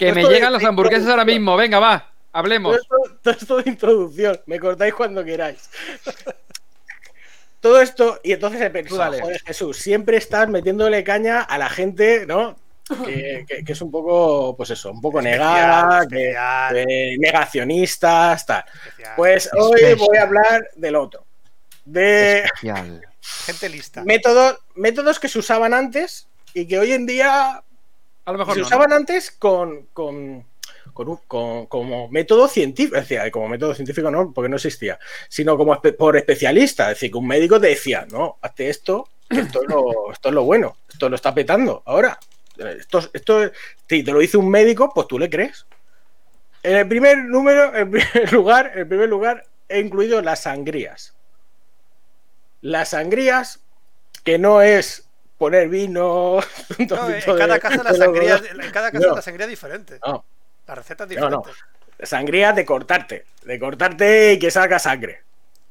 que 0.06 0.12
me 0.12 0.24
llegan 0.24 0.52
las 0.52 0.62
de 0.62 0.68
hamburguesas 0.68 1.08
ahora 1.08 1.24
mismo. 1.24 1.56
Venga, 1.56 1.78
va, 1.78 1.98
todo 2.00 2.10
hablemos. 2.32 2.76
esto, 2.76 2.96
todo 3.22 3.34
esto 3.34 3.56
de 3.62 3.70
introducción, 3.70 4.40
me 4.46 4.58
cortáis 4.58 4.94
cuando 4.94 5.24
queráis. 5.24 5.68
Todo 7.60 7.80
esto, 7.82 8.18
y 8.22 8.32
entonces 8.32 8.60
he 8.62 8.70
pensado, 8.70 8.98
dale. 9.00 9.20
joder, 9.20 9.40
Jesús, 9.44 9.76
siempre 9.76 10.16
estás 10.16 10.48
metiéndole 10.48 11.04
caña 11.04 11.42
a 11.42 11.58
la 11.58 11.68
gente, 11.68 12.24
¿no? 12.26 12.56
Que, 13.04 13.44
que- 13.46 13.62
que 13.64 13.72
es 13.72 13.82
un 13.82 13.90
poco, 13.90 14.56
pues 14.56 14.70
eso, 14.70 14.90
un 14.90 15.00
poco 15.00 15.20
Especial, 15.20 15.40
negada, 15.48 16.08
que- 16.08 16.16
especial, 16.30 16.74
que 16.74 17.16
negacionistas, 17.20 18.46
tal. 18.46 18.64
especial. 18.86 19.12
Pues 19.16 19.50
hoy 19.52 19.72
Especial. 19.82 19.96
voy 19.98 20.16
a 20.16 20.22
hablar 20.22 20.70
del 20.74 20.96
otro. 20.96 21.24
De 21.84 22.38
Especial. 22.44 23.02
Gente 23.44 23.68
lista. 23.68 24.02
métodos, 24.04 24.58
métodos 24.74 25.20
que 25.20 25.28
se 25.28 25.38
usaban 25.38 25.74
antes 25.74 26.26
y 26.54 26.66
que 26.66 26.78
hoy 26.78 26.92
en 26.92 27.04
día 27.06 27.62
A 28.30 28.32
lo 28.32 28.38
mejor 28.38 28.54
se 28.54 28.60
no, 28.60 28.62
¿no? 28.62 28.66
usaban 28.68 28.92
antes 28.92 29.30
con, 29.32 29.86
con, 29.92 30.44
con 30.94 31.08
un- 31.08 31.20
con- 31.26 31.66
como 31.66 32.08
método 32.08 32.48
científico, 32.48 32.96
es 32.96 33.08
decir, 33.08 33.30
como 33.30 33.48
método 33.48 33.74
científico 33.74 34.10
no, 34.10 34.32
porque 34.32 34.48
no 34.48 34.56
existía, 34.56 34.98
sino 35.28 35.56
como 35.56 35.74
espe- 35.74 35.96
por 35.96 36.16
especialista, 36.16 36.84
es 36.84 36.96
decir, 36.96 37.10
que 37.10 37.18
un 37.18 37.26
médico 37.26 37.60
te 37.60 37.68
decía, 37.68 38.06
no, 38.10 38.38
hazte 38.40 38.68
esto, 38.70 39.08
que 39.28 39.40
esto 39.40 39.62
es 39.62 39.68
lo, 39.68 40.12
esto 40.12 40.28
es 40.28 40.34
lo 40.34 40.44
bueno, 40.44 40.76
esto 40.90 41.08
lo 41.08 41.16
está 41.16 41.34
petando 41.34 41.82
ahora. 41.86 42.18
Esto, 42.56 43.00
esto, 43.14 43.50
si 43.88 44.02
te 44.02 44.12
lo 44.12 44.18
dice 44.18 44.36
un 44.36 44.50
médico, 44.50 44.92
pues 44.94 45.06
tú 45.08 45.18
le 45.18 45.30
crees. 45.30 45.64
En 46.62 46.76
el 46.76 46.86
primer 46.86 47.16
número, 47.24 47.74
en 47.74 47.90
primer 47.90 48.32
lugar, 48.32 48.72
en 48.76 48.86
primer 48.88 49.08
lugar, 49.08 49.46
he 49.68 49.80
incluido 49.80 50.20
las 50.20 50.42
sangrías. 50.42 51.14
Las 52.60 52.90
sangrías, 52.90 53.60
que 54.24 54.38
no 54.38 54.60
es 54.60 55.08
poner 55.40 55.68
vino, 55.70 56.38
No, 56.38 56.42
en 56.78 56.86
trocito 56.86 57.32
de- 57.34 57.38
cada 57.40 57.58
casa 57.58 57.82
la 57.82 57.94
sangría, 57.94 58.36
en 58.36 58.70
cada 58.70 58.92
casa 58.92 59.08
No. 59.08 59.16
la 59.16 59.22
sangría 59.22 59.46
es 59.46 59.50
diferente. 59.50 59.98
No, 60.06 60.22
La 60.66 60.74
receta 60.74 61.04
es 61.04 61.16
No, 61.18 61.30
no. 61.30 61.38
diferente. 61.38 62.06
sangría 62.06 62.52
de 62.52 62.64
cortarte, 62.66 63.24
de 63.44 63.58
cortarte 63.58 64.34
y 64.34 64.38
que 64.38 64.50
salga 64.50 64.78
sangre. 64.78 65.22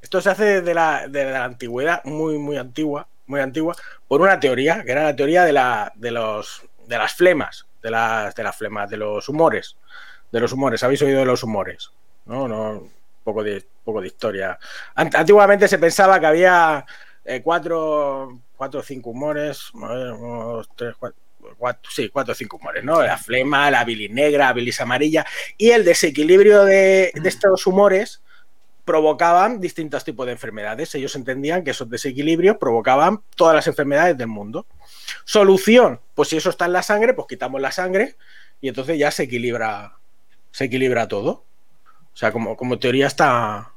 Esto 0.01 0.21
se 0.21 0.29
hace 0.31 0.43
desde 0.61 0.73
la, 0.73 1.07
desde 1.07 1.31
la 1.31 1.43
antigüedad, 1.43 2.03
muy, 2.03 2.39
muy 2.39 2.57
antigua, 2.57 3.07
muy 3.27 3.41
antigua, 3.41 3.75
por 4.07 4.21
una 4.21 4.39
teoría, 4.39 4.83
que 4.83 4.91
era 4.91 5.03
la 5.03 5.15
teoría 5.15 5.43
de, 5.43 5.53
la, 5.53 5.91
de, 5.95 6.09
los, 6.11 6.63
de 6.87 6.97
las 6.97 7.13
flemas, 7.13 7.67
de 7.83 7.91
las, 7.91 8.33
de 8.33 8.43
las 8.43 8.55
flemas, 8.57 8.89
de 8.89 8.97
los 8.97 9.29
humores, 9.29 9.75
de 10.31 10.39
los 10.39 10.51
humores. 10.51 10.81
¿Habéis 10.83 11.01
oído 11.03 11.19
de 11.19 11.25
los 11.25 11.43
humores? 11.43 11.91
No, 12.25 12.47
no, 12.47 12.89
poco 13.23 13.43
de, 13.43 13.63
poco 13.83 14.01
de 14.01 14.07
historia. 14.07 14.57
Ant- 14.95 15.15
Antiguamente 15.15 15.67
se 15.67 15.77
pensaba 15.77 16.19
que 16.19 16.25
había 16.25 16.85
eh, 17.25 17.41
cuatro, 17.43 18.39
cuatro 18.59 18.81
o 18.81 18.83
cinco 18.83 19.11
humores, 19.11 19.71
a 19.81 19.87
ver, 19.87 20.13
tres, 20.75 20.93
cuatro, 20.99 21.17
cuatro- 21.57 21.89
sí, 21.89 22.09
cuatro 22.09 22.33
o 22.33 22.35
cinco 22.35 22.57
humores, 22.57 22.83
¿no? 22.83 23.01
La 23.01 23.17
flema, 23.17 23.71
la 23.71 23.85
bilis 23.85 24.11
negra, 24.11 24.47
la 24.47 24.53
bilis 24.53 24.81
amarilla, 24.81 25.25
y 25.57 25.69
el 25.71 25.85
desequilibrio 25.85 26.65
de, 26.65 27.13
de 27.15 27.29
estos 27.29 27.65
humores 27.65 28.21
provocaban 28.83 29.61
distintos 29.61 30.03
tipos 30.03 30.25
de 30.25 30.33
enfermedades. 30.33 30.93
Ellos 30.95 31.15
entendían 31.15 31.63
que 31.63 31.71
esos 31.71 31.89
desequilibrios 31.89 32.57
provocaban 32.57 33.21
todas 33.37 33.55
las 33.55 33.65
enfermedades 33.67 34.17
del 34.17 34.27
mundo. 34.27 34.65
Solución, 35.23 36.01
pues 36.13 36.27
si 36.27 36.35
eso 36.35 36.49
está 36.49 36.65
en 36.65 36.73
la 36.73 36.83
sangre, 36.83 37.13
pues 37.13 37.27
quitamos 37.29 37.61
la 37.61 37.71
sangre 37.71 38.17
y 38.59 38.67
entonces 38.67 38.97
ya 38.99 39.09
se 39.11 39.23
equilibra, 39.23 39.93
se 40.51 40.65
equilibra 40.65 41.07
todo. 41.07 41.45
O 42.13 42.17
sea, 42.19 42.33
como, 42.33 42.57
como 42.57 42.77
teoría 42.77 43.07
está, 43.07 43.71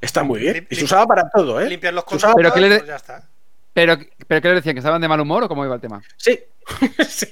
está 0.00 0.24
muy 0.24 0.40
bien. 0.40 0.66
Y 0.68 0.74
se 0.74 0.84
usaba 0.84 1.06
para 1.06 1.28
todo, 1.30 1.60
¿eh? 1.60 1.68
Limpiar 1.68 1.94
los 1.94 2.02
conductos, 2.04 2.34
Pero 2.34 2.52
que 2.52 2.60
le- 2.60 2.78
pues 2.78 2.88
ya 2.88 2.96
está. 2.96 3.28
Pero, 3.74 3.98
pero 4.28 4.40
¿qué 4.40 4.48
le 4.48 4.54
decían? 4.54 4.74
¿Que 4.74 4.78
estaban 4.78 5.02
de 5.02 5.08
mal 5.08 5.20
humor 5.20 5.42
o 5.44 5.48
cómo 5.48 5.64
iba 5.64 5.74
el 5.74 5.80
tema? 5.80 6.00
Sí. 6.16 6.38
sí, 7.08 7.26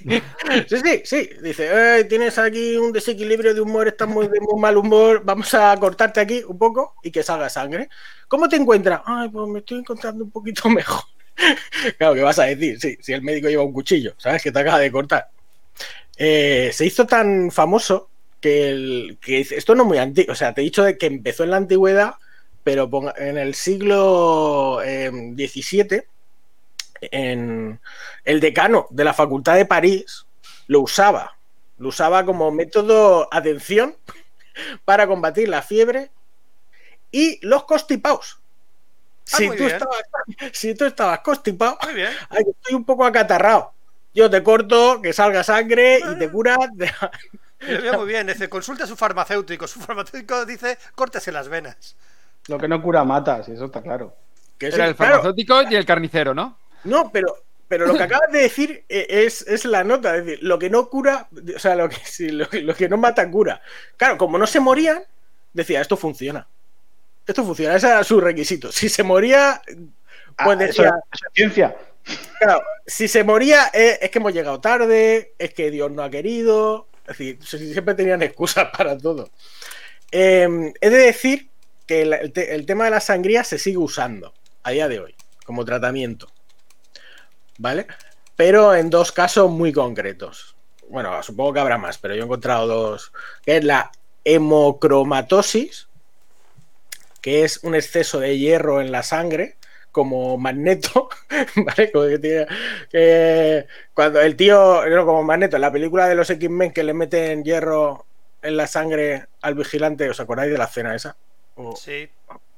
sí, 0.68 1.02
sí. 1.04 1.30
Dice, 1.40 1.70
"Eh, 2.00 2.04
tienes 2.04 2.36
aquí 2.36 2.76
un 2.76 2.92
desequilibrio 2.92 3.54
de 3.54 3.60
humor, 3.60 3.88
estás 3.88 4.08
muy 4.08 4.28
de 4.28 4.40
muy 4.40 4.60
mal 4.60 4.76
humor, 4.76 5.22
vamos 5.24 5.54
a 5.54 5.74
cortarte 5.78 6.20
aquí 6.20 6.42
un 6.46 6.58
poco 6.58 6.96
y 7.02 7.10
que 7.10 7.22
salga 7.22 7.48
sangre. 7.48 7.88
¿Cómo 8.28 8.48
te 8.48 8.56
encuentras? 8.56 9.00
Ay, 9.06 9.28
pues 9.30 9.48
me 9.48 9.60
estoy 9.60 9.78
encontrando 9.78 10.24
un 10.24 10.30
poquito 10.30 10.68
mejor. 10.68 11.04
claro, 11.96 12.14
¿qué 12.14 12.22
vas 12.22 12.38
a 12.40 12.44
decir? 12.44 12.78
Sí, 12.80 12.98
si 13.00 13.12
el 13.12 13.22
médico 13.22 13.48
lleva 13.48 13.62
un 13.62 13.72
cuchillo, 13.72 14.14
¿sabes? 14.18 14.42
Que 14.42 14.52
te 14.52 14.58
acaba 14.58 14.80
de 14.80 14.92
cortar. 14.92 15.30
Eh, 16.16 16.70
se 16.72 16.84
hizo 16.84 17.06
tan 17.06 17.50
famoso 17.50 18.10
que, 18.40 19.16
esto 19.24 19.74
no 19.74 19.84
es 19.84 19.88
muy 19.88 19.98
antiguo, 19.98 20.32
o 20.32 20.36
sea, 20.36 20.52
te 20.52 20.60
he 20.60 20.64
dicho 20.64 20.82
de 20.82 20.98
que 20.98 21.06
empezó 21.06 21.44
en 21.44 21.50
la 21.50 21.56
antigüedad, 21.56 22.14
pero 22.64 22.90
en 23.16 23.38
el 23.38 23.54
siglo 23.54 24.80
eh, 24.84 25.10
XVII, 25.10 26.02
en 27.10 27.80
el 28.24 28.40
decano 28.40 28.86
de 28.90 29.04
la 29.04 29.12
Facultad 29.14 29.56
de 29.56 29.66
París 29.66 30.24
lo 30.68 30.80
usaba, 30.80 31.36
lo 31.78 31.88
usaba 31.88 32.24
como 32.24 32.50
método 32.52 33.28
atención 33.32 33.96
para 34.84 35.06
combatir 35.06 35.48
la 35.48 35.62
fiebre 35.62 36.10
y 37.10 37.44
los 37.46 37.64
constipados. 37.64 38.38
Ah, 39.32 39.36
Si 39.36 39.48
tú, 39.50 39.64
estabas, 39.66 39.96
si 40.52 40.74
tú 40.74 40.84
estabas 40.84 41.20
constipado, 41.20 41.78
Muy 41.84 41.94
bien. 41.94 42.10
Ay, 42.30 42.44
que 42.44 42.50
estoy 42.50 42.74
un 42.74 42.84
poco 42.84 43.04
acatarrado. 43.04 43.72
Yo 44.14 44.28
te 44.28 44.42
corto, 44.42 45.00
que 45.00 45.12
salga 45.12 45.42
sangre 45.42 45.98
y 45.98 46.18
te 46.18 46.30
cura. 46.30 46.56
de- 46.74 46.90
Muy 47.96 48.06
bien. 48.06 48.26
Dice, 48.26 48.48
consulta 48.48 48.84
a 48.84 48.86
su 48.86 48.94
farmacéutico. 48.96 49.66
Su 49.66 49.80
farmacéutico 49.80 50.44
dice, 50.44 50.76
córtese 50.94 51.32
las 51.32 51.48
venas. 51.48 51.96
Lo 52.48 52.58
que 52.58 52.68
no 52.68 52.82
cura 52.82 53.04
mata, 53.04 53.42
si 53.42 53.52
eso 53.52 53.66
está 53.66 53.80
claro. 53.80 54.14
que 54.58 54.70
sí, 54.70 54.74
Era 54.74 54.86
el 54.88 54.96
claro. 54.96 55.12
farmacéutico 55.14 55.62
y 55.62 55.76
el 55.76 55.86
carnicero, 55.86 56.34
¿no? 56.34 56.58
No, 56.84 57.10
pero, 57.12 57.36
pero 57.68 57.86
lo 57.86 57.94
que 57.94 58.02
acabas 58.02 58.30
de 58.32 58.40
decir 58.40 58.84
eh, 58.88 59.06
es, 59.08 59.42
es 59.46 59.64
la 59.64 59.84
nota. 59.84 60.16
Es 60.16 60.24
decir, 60.26 60.42
lo 60.42 60.58
que 60.58 60.70
no 60.70 60.88
cura, 60.88 61.28
o 61.54 61.58
sea, 61.58 61.74
lo 61.76 61.88
que, 61.88 61.96
sí, 62.04 62.30
lo, 62.30 62.46
lo 62.50 62.74
que 62.74 62.88
no 62.88 62.96
mata 62.96 63.30
cura. 63.30 63.60
Claro, 63.96 64.18
como 64.18 64.38
no 64.38 64.46
se 64.46 64.60
morían, 64.60 65.02
decía, 65.52 65.80
esto 65.80 65.96
funciona. 65.96 66.46
Esto 67.26 67.44
funciona, 67.44 67.76
ese 67.76 67.86
era 67.86 68.02
su 68.02 68.20
requisito. 68.20 68.72
Si 68.72 68.88
se 68.88 69.02
moría, 69.02 69.62
Ah, 70.38 70.44
pues 70.46 70.58
decía, 70.58 70.88
eso 71.12 71.24
es 71.26 71.32
ciencia. 71.34 71.76
Claro, 72.40 72.62
si 72.86 73.06
se 73.06 73.22
moría 73.22 73.70
eh, 73.72 73.98
es 74.00 74.10
que 74.10 74.18
hemos 74.18 74.32
llegado 74.32 74.60
tarde, 74.60 75.34
es 75.38 75.52
que 75.54 75.70
Dios 75.70 75.90
no 75.92 76.02
ha 76.02 76.10
querido. 76.10 76.88
Es 77.02 77.18
decir, 77.18 77.38
si- 77.44 77.72
siempre 77.72 77.94
tenían 77.94 78.22
excusas 78.22 78.68
para 78.76 78.96
todo. 78.98 79.30
Eh, 80.10 80.72
he 80.80 80.90
de 80.90 80.96
decir 80.96 81.48
que 81.86 82.02
el, 82.02 82.12
el 82.14 82.32
te- 82.32 82.54
el 82.54 82.64
tema 82.66 82.84
de 82.86 82.90
la 82.90 83.00
sangría 83.00 83.44
se 83.44 83.58
sigue 83.58 83.76
usando 83.76 84.32
a 84.62 84.70
día 84.70 84.88
de 84.88 85.00
hoy 85.00 85.14
como 85.44 85.64
tratamiento. 85.64 86.31
¿Vale? 87.58 87.86
Pero 88.36 88.74
en 88.74 88.90
dos 88.90 89.12
casos 89.12 89.50
muy 89.50 89.72
concretos. 89.72 90.56
Bueno, 90.88 91.22
supongo 91.22 91.52
que 91.54 91.60
habrá 91.60 91.78
más, 91.78 91.98
pero 91.98 92.14
yo 92.14 92.22
he 92.22 92.24
encontrado 92.24 92.66
dos. 92.66 93.12
Que 93.44 93.56
es 93.58 93.64
la 93.64 93.90
hemocromatosis, 94.24 95.88
que 97.20 97.44
es 97.44 97.62
un 97.62 97.74
exceso 97.74 98.18
de 98.20 98.38
hierro 98.38 98.80
en 98.80 98.90
la 98.92 99.02
sangre, 99.02 99.56
como 99.90 100.36
magneto, 100.38 101.08
¿vale? 101.56 101.92
Como 101.92 102.08
que 102.08 102.18
tiene- 102.18 102.46
que 102.90 103.66
cuando 103.94 104.20
el 104.20 104.36
tío, 104.36 104.84
no, 104.88 105.06
como 105.06 105.22
magneto, 105.22 105.56
en 105.56 105.62
la 105.62 105.72
película 105.72 106.08
de 106.08 106.14
los 106.14 106.30
X-Men 106.30 106.72
que 106.72 106.82
le 106.82 106.94
meten 106.94 107.44
hierro 107.44 108.06
en 108.40 108.56
la 108.56 108.66
sangre 108.66 109.26
al 109.42 109.54
vigilante, 109.54 110.08
¿os 110.10 110.18
acordáis 110.18 110.50
de 110.50 110.58
la 110.58 110.64
escena 110.64 110.94
esa? 110.94 111.16
O- 111.56 111.76
Sí. 111.76 112.08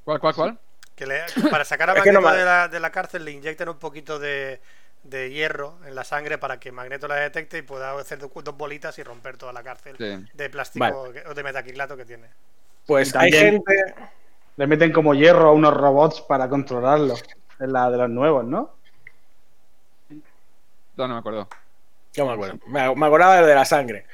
¿Cuál, 0.05 0.21
cuál, 0.21 0.35
cuál? 0.35 0.59
Que 0.95 1.07
le- 1.07 1.23
para 1.51 1.65
sacar 1.65 1.91
a 1.91 1.95
Es 1.95 2.03
que 2.03 2.12
no 2.12 2.21
Magneto 2.21 2.39
de, 2.41 2.45
la, 2.51 2.69
de 2.69 2.81
la 2.81 2.91
cárcel 2.91 3.25
le 3.25 3.33
inyectan 3.33 3.69
un 3.69 3.79
poquito 3.79 4.19
de, 4.19 4.61
de 5.05 5.31
hierro 5.31 5.78
en 5.86 5.94
la 5.94 6.02
sangre 6.05 6.39
para 6.39 6.59
que 6.59 6.72
Magneto 6.72 7.06
la 7.09 7.14
detecte 7.16 7.59
y 7.59 7.62
pueda 7.62 7.97
hacer 7.98 8.18
dos, 8.18 8.31
bolitas 8.56 8.98
y 8.98 9.02
romper 9.02 9.36
toda 9.36 9.52
la 9.52 9.62
cárcel 9.62 9.97
Sí. 9.98 10.26
de 10.35 10.51
plástico 10.51 10.85
o 11.26 11.35
de 11.35 11.43
metacrilato 11.43 11.97
que 11.97 12.05
tiene. 12.05 12.26
Pues 12.86 13.14
hay 13.14 13.31
también- 13.31 13.62
gente. 13.66 13.94
Le 14.56 14.66
meten 14.66 14.93
como 14.93 15.14
hierro 15.14 15.48
a 15.48 15.52
unos 15.52 15.74
robots 15.74 16.20
para 16.22 16.48
controlarlo. 16.48 17.14
Es 17.14 17.68
la 17.68 17.90
de 17.90 17.97
los 17.98 18.10
nuevos, 18.10 18.44
¿no? 18.44 18.74
No, 20.97 21.09
no 21.09 21.14
me 21.14 21.18
acuerdo. 21.20 21.48
Yo 22.12 22.26
me 22.26 22.32
acuerdo. 22.32 22.59
Me, 22.66 22.94
me 22.94 23.06
acordaba 23.06 23.35
de 23.36 23.40
lo 23.43 23.47
de 23.48 23.55
la 23.55 23.64
sangre. 23.64 24.06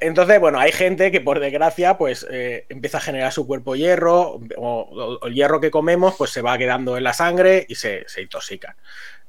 Entonces, 0.00 0.38
bueno, 0.40 0.58
hay 0.58 0.70
gente 0.72 1.10
que 1.10 1.20
por 1.20 1.40
desgracia, 1.40 1.98
pues 1.98 2.26
eh, 2.30 2.64
empieza 2.68 2.98
a 2.98 3.00
generar 3.00 3.32
su 3.32 3.46
cuerpo 3.46 3.74
hierro, 3.74 4.32
o, 4.32 4.40
o- 4.56 5.18
o 5.20 5.26
el 5.26 5.34
hierro 5.34 5.60
que 5.60 5.70
comemos, 5.70 6.14
pues 6.16 6.30
se 6.30 6.42
va 6.42 6.58
quedando 6.58 6.96
en 6.96 7.04
la 7.04 7.12
sangre 7.12 7.64
y 7.68 7.74
se, 7.74 8.08
se 8.08 8.22
intoxican. 8.22 8.74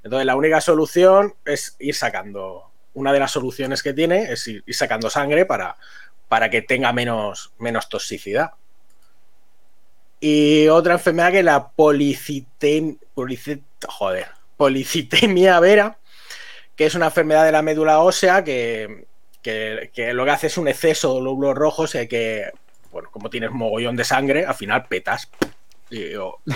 Entonces, 0.03 0.25
la 0.25 0.35
única 0.35 0.61
solución 0.61 1.35
es 1.45 1.75
ir 1.79 1.95
sacando. 1.95 2.71
Una 2.93 3.13
de 3.13 3.19
las 3.19 3.31
soluciones 3.31 3.81
que 3.83 3.93
tiene 3.93 4.31
es 4.31 4.47
ir, 4.47 4.63
sacando 4.69 5.09
sangre 5.09 5.45
para, 5.45 5.77
para 6.27 6.49
que 6.49 6.61
tenga 6.61 6.91
menos, 6.91 7.53
menos 7.59 7.87
toxicidad. 7.87 8.51
Y 10.19 10.67
otra 10.67 10.93
enfermedad 10.93 11.31
que 11.31 11.39
es 11.39 11.45
la 11.45 11.69
policitem, 11.69 12.97
policit- 13.15 13.63
joder, 13.87 14.27
policitemia 14.57 15.59
vera, 15.59 15.97
que 16.75 16.85
es 16.85 16.95
una 16.95 17.07
enfermedad 17.07 17.45
de 17.45 17.51
la 17.51 17.61
médula 17.61 17.99
ósea 17.99 18.43
que, 18.43 19.05
que- 19.41 19.89
que 19.93 20.13
lo 20.13 20.25
que 20.25 20.31
hace 20.31 20.47
es 20.47 20.57
un 20.57 20.67
exceso 20.67 21.13
de 21.15 21.21
glóbulos 21.21 21.55
rojos 21.55 21.95
y 21.95 22.07
que, 22.07 22.51
bueno, 22.91 23.09
como 23.11 23.29
tienes 23.29 23.51
mogollón 23.51 23.95
de 23.95 24.03
sangre, 24.03 24.45
al 24.45 24.55
final 24.55 24.85
petas. 24.87 25.29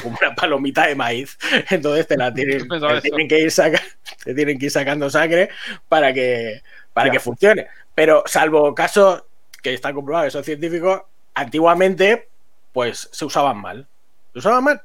Como 0.02 0.18
una 0.22 0.34
palomita 0.36 0.88
de 0.88 0.96
maíz. 0.96 1.38
Entonces 1.70 2.08
te 2.08 2.18
la 2.18 2.34
tienen, 2.34 2.68
te 2.68 3.02
tienen 3.02 3.28
que 3.28 3.40
ir 3.40 3.52
saca- 3.52 3.82
te 4.24 4.34
tienen 4.34 4.58
que 4.58 4.66
ir 4.66 4.72
sacando 4.72 5.10
sangre 5.10 5.50
para 5.90 6.14
que, 6.14 6.62
para 6.94 7.08
Ya. 7.08 7.14
que 7.14 7.20
funcione. 7.20 7.68
Pero 7.94 8.24
salvo 8.26 8.74
casos 8.74 9.24
que 9.62 9.74
están 9.74 9.94
comprobados, 9.96 10.28
que 10.28 10.32
son 10.32 10.44
científicos, 10.44 11.02
antiguamente 11.34 12.30
pues 12.72 13.10
se 13.12 13.26
usaban 13.26 13.58
mal. 13.58 13.88
Se 14.34 14.40
usaban 14.40 14.64
mal. 14.64 14.82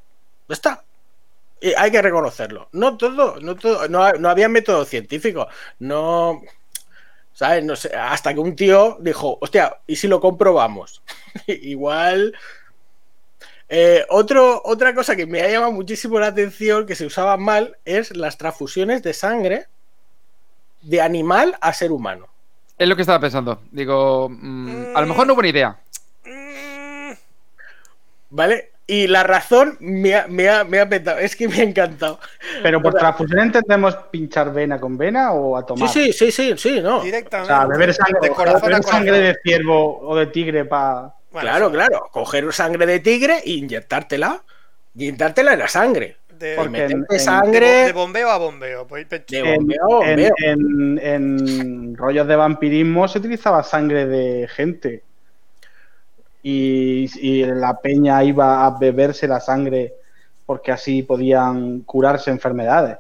Ya 0.49 0.53
está. 0.55 0.85
Y 1.61 1.75
hay 1.75 1.91
que 1.91 2.01
reconocerlo. 2.03 2.69
No 2.73 2.97
todo, 2.97 3.39
no 3.41 3.55
todo, 3.57 3.87
no, 3.89 4.13
no 4.15 4.29
había 4.31 4.49
métodos 4.49 4.89
científicos. 4.89 5.47
No. 5.79 6.41
¿Sabes? 7.35 7.65
No 7.65 7.77
sé, 7.77 7.95
hasta 7.95 8.35
que 8.35 8.41
un 8.41 8.55
tío 8.57 8.99
dijo, 9.01 9.39
hostia, 9.41 9.77
¿y 9.87 9.97
si 9.97 10.09
lo 10.09 10.21
comprobamos? 10.21 11.03
Igual. 11.47 12.35
Eh, 13.73 14.05
otro, 14.09 14.61
otra 14.65 14.93
cosa 14.95 15.15
que 15.15 15.27
me 15.27 15.41
ha 15.43 15.49
llamado 15.49 15.71
muchísimo 15.71 16.19
la 16.19 16.27
atención 16.27 16.87
que 16.87 16.97
se 16.97 17.07
usaba 17.07 17.37
mal 17.37 17.77
es 17.85 18.17
las 18.17 18.37
transfusiones 18.37 19.01
de 19.05 19.13
sangre 19.15 19.67
de 20.83 21.01
animal 21.01 21.57
a 21.61 21.73
ser 21.73 21.93
humano. 21.93 22.27
Es 22.77 22.89
lo 22.89 22.97
que 22.97 23.03
estaba 23.03 23.21
pensando. 23.21 23.61
Digo, 23.71 24.29
mm, 24.29 24.97
a 24.97 25.01
lo 25.03 25.07
mejor 25.07 25.27
no 25.27 25.35
buena 25.35 25.51
idea. 25.51 25.77
Mm, 26.25 27.13
¿Vale? 28.31 28.71
Y 28.89 29.07
la 29.07 29.23
razón 29.23 29.77
me 29.79 30.17
ha, 30.17 30.27
me 30.27 30.49
ha, 30.49 30.65
me 30.65 30.81
ha 30.81 30.89
petado. 30.89 31.19
Es 31.21 31.37
que 31.37 31.47
me 31.47 31.59
ha 31.61 31.63
encantado. 31.63 32.19
Pero 32.65 32.83
por 32.83 32.95
transfusión 32.95 33.39
entendemos 33.39 33.95
pinchar 34.11 34.53
vena 34.53 34.81
con 34.81 34.99
vena 34.99 35.31
o 35.33 35.57
a 35.57 35.61
Sí, 35.61 35.67
tomar. 35.69 35.89
sí, 35.91 36.13
sí, 36.13 36.33
sí, 36.33 36.55
sí, 36.57 36.81
no. 36.81 36.99
O 36.99 37.03
directamente. 37.03 37.53
sea, 37.55 37.67
beber 37.67 37.95
sangre, 37.95 38.19
de 38.21 38.31
corazón 38.35 38.63
beber 38.63 38.75
a 38.75 38.79
corazón. 38.81 38.93
sangre 38.93 39.19
de 39.21 39.37
ciervo 39.45 40.01
o 40.01 40.17
de 40.17 40.27
tigre 40.27 40.65
para. 40.65 41.15
Bueno, 41.31 41.49
claro, 41.49 41.67
eso- 41.67 41.75
claro. 41.75 42.09
Coger 42.13 42.53
sangre 42.53 42.87
de 42.87 43.01
tigre 43.01 43.39
e 43.45 43.51
inyectártela. 43.53 44.43
Y 44.95 45.05
inyectártela 45.07 45.53
en 45.53 45.59
la 45.61 45.69
sangre. 45.69 46.17
De, 46.29 46.55
Porque 46.57 46.85
en- 46.85 47.07
en- 47.09 47.21
sangre. 47.21 47.85
de 47.87 47.93
bombeo 47.93 48.31
a 48.31 48.39
bombeo. 48.39 48.87
pues, 48.87 49.07
pe- 49.07 49.25
De 49.29 49.39
En, 49.41 49.57
bombeo 49.59 49.85
a 49.85 49.87
bombeo. 49.97 50.31
en- 50.39 50.99
en 51.03 51.97
rollos 51.97 52.27
de 52.27 52.35
vampirismo 52.37 53.07
se 53.09 53.19
utilizaba 53.19 53.63
sangre 53.63 54.07
de 54.07 54.49
gente. 54.49 55.03
Y, 56.43 57.11
y 57.21 57.45
la 57.45 57.79
peña 57.79 58.25
iba 58.25 58.65
a 58.65 58.79
beberse 58.79 59.29
la 59.29 59.41
sangre 59.41 59.93
porque 60.47 60.73
así 60.73 61.03
podían 61.03 61.81
curarse 61.81 62.31
enfermedades. 62.31 62.97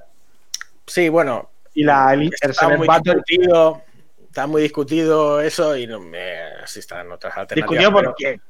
Sí, 0.86 1.08
bueno. 1.08 1.48
Y 1.72 1.84
la 1.84 2.12
el, 2.12 2.22
el 2.42 2.50
Está 2.50 2.68
muy 2.76 2.86
Battle 2.86 3.14
discutido. 3.26 3.82
Está 4.30 4.46
muy 4.46 4.62
discutido 4.62 5.40
eso 5.40 5.76
y 5.76 5.86
no 5.86 5.98
me. 6.00 6.38
Así 6.62 6.78
están 6.78 7.10
otras 7.10 7.36
alternativas. 7.36 7.80
discutió 7.84 7.92
por 7.92 8.14
quién? 8.14 8.40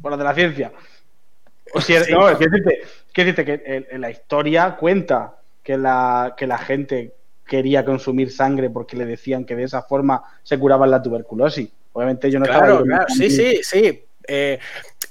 Por 0.00 0.10
los 0.12 0.18
de 0.18 0.24
la 0.24 0.34
ciencia. 0.34 0.72
O 1.74 1.80
si 1.80 1.94
es- 1.94 2.06
Sí. 2.06 2.12
no, 2.12 2.26
quiero 2.38 2.52
decirte, 2.52 2.80
quiero 3.12 3.30
decirte 3.32 3.44
que 3.44 3.62
en, 3.76 3.86
en 3.90 4.00
la 4.00 4.10
historia 4.10 4.76
cuenta 4.76 5.34
que 5.64 5.76
la, 5.76 6.34
que 6.36 6.46
la 6.46 6.58
gente 6.58 7.12
quería 7.44 7.84
consumir 7.84 8.30
sangre 8.30 8.70
porque 8.70 8.96
le 8.96 9.04
decían 9.04 9.44
que 9.44 9.56
de 9.56 9.64
esa 9.64 9.82
forma 9.82 10.22
se 10.44 10.58
curaban 10.58 10.90
la 10.92 11.02
tuberculosis. 11.02 11.68
Obviamente 11.92 12.30
yo 12.30 12.38
no 12.38 12.44
estaba 12.44 12.66
Claro, 12.84 13.04
sí, 13.08 13.28
sí, 13.30 13.60
sí. 13.64 14.04
Eh, 14.28 14.58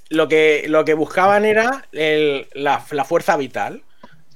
lo, 0.09 0.27
que, 0.29 0.65
lo 0.69 0.85
que 0.85 0.93
buscaban 0.93 1.43
era 1.43 1.85
el- 1.91 2.47
la, 2.53 2.81
la 2.91 3.03
fuerza 3.03 3.35
vital. 3.35 3.83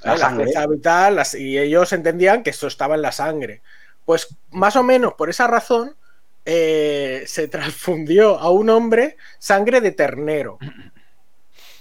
La 0.03 0.11
fuerza 0.43 0.67
vital, 0.67 1.15
las- 1.15 1.35
y 1.35 1.57
ellos 1.57 1.91
entendían 1.93 2.43
que 2.43 2.49
eso 2.49 2.67
estaba 2.67 2.95
en 2.95 3.01
la 3.01 3.11
sangre. 3.13 3.61
Pues 4.09 4.35
más 4.49 4.75
o 4.75 4.81
menos 4.81 5.13
por 5.13 5.29
esa 5.29 5.45
razón 5.45 5.95
eh, 6.43 7.25
se 7.27 7.47
transfundió 7.47 8.39
a 8.39 8.49
un 8.49 8.71
hombre 8.71 9.17
sangre 9.37 9.81
de 9.81 9.91
ternero. 9.91 10.57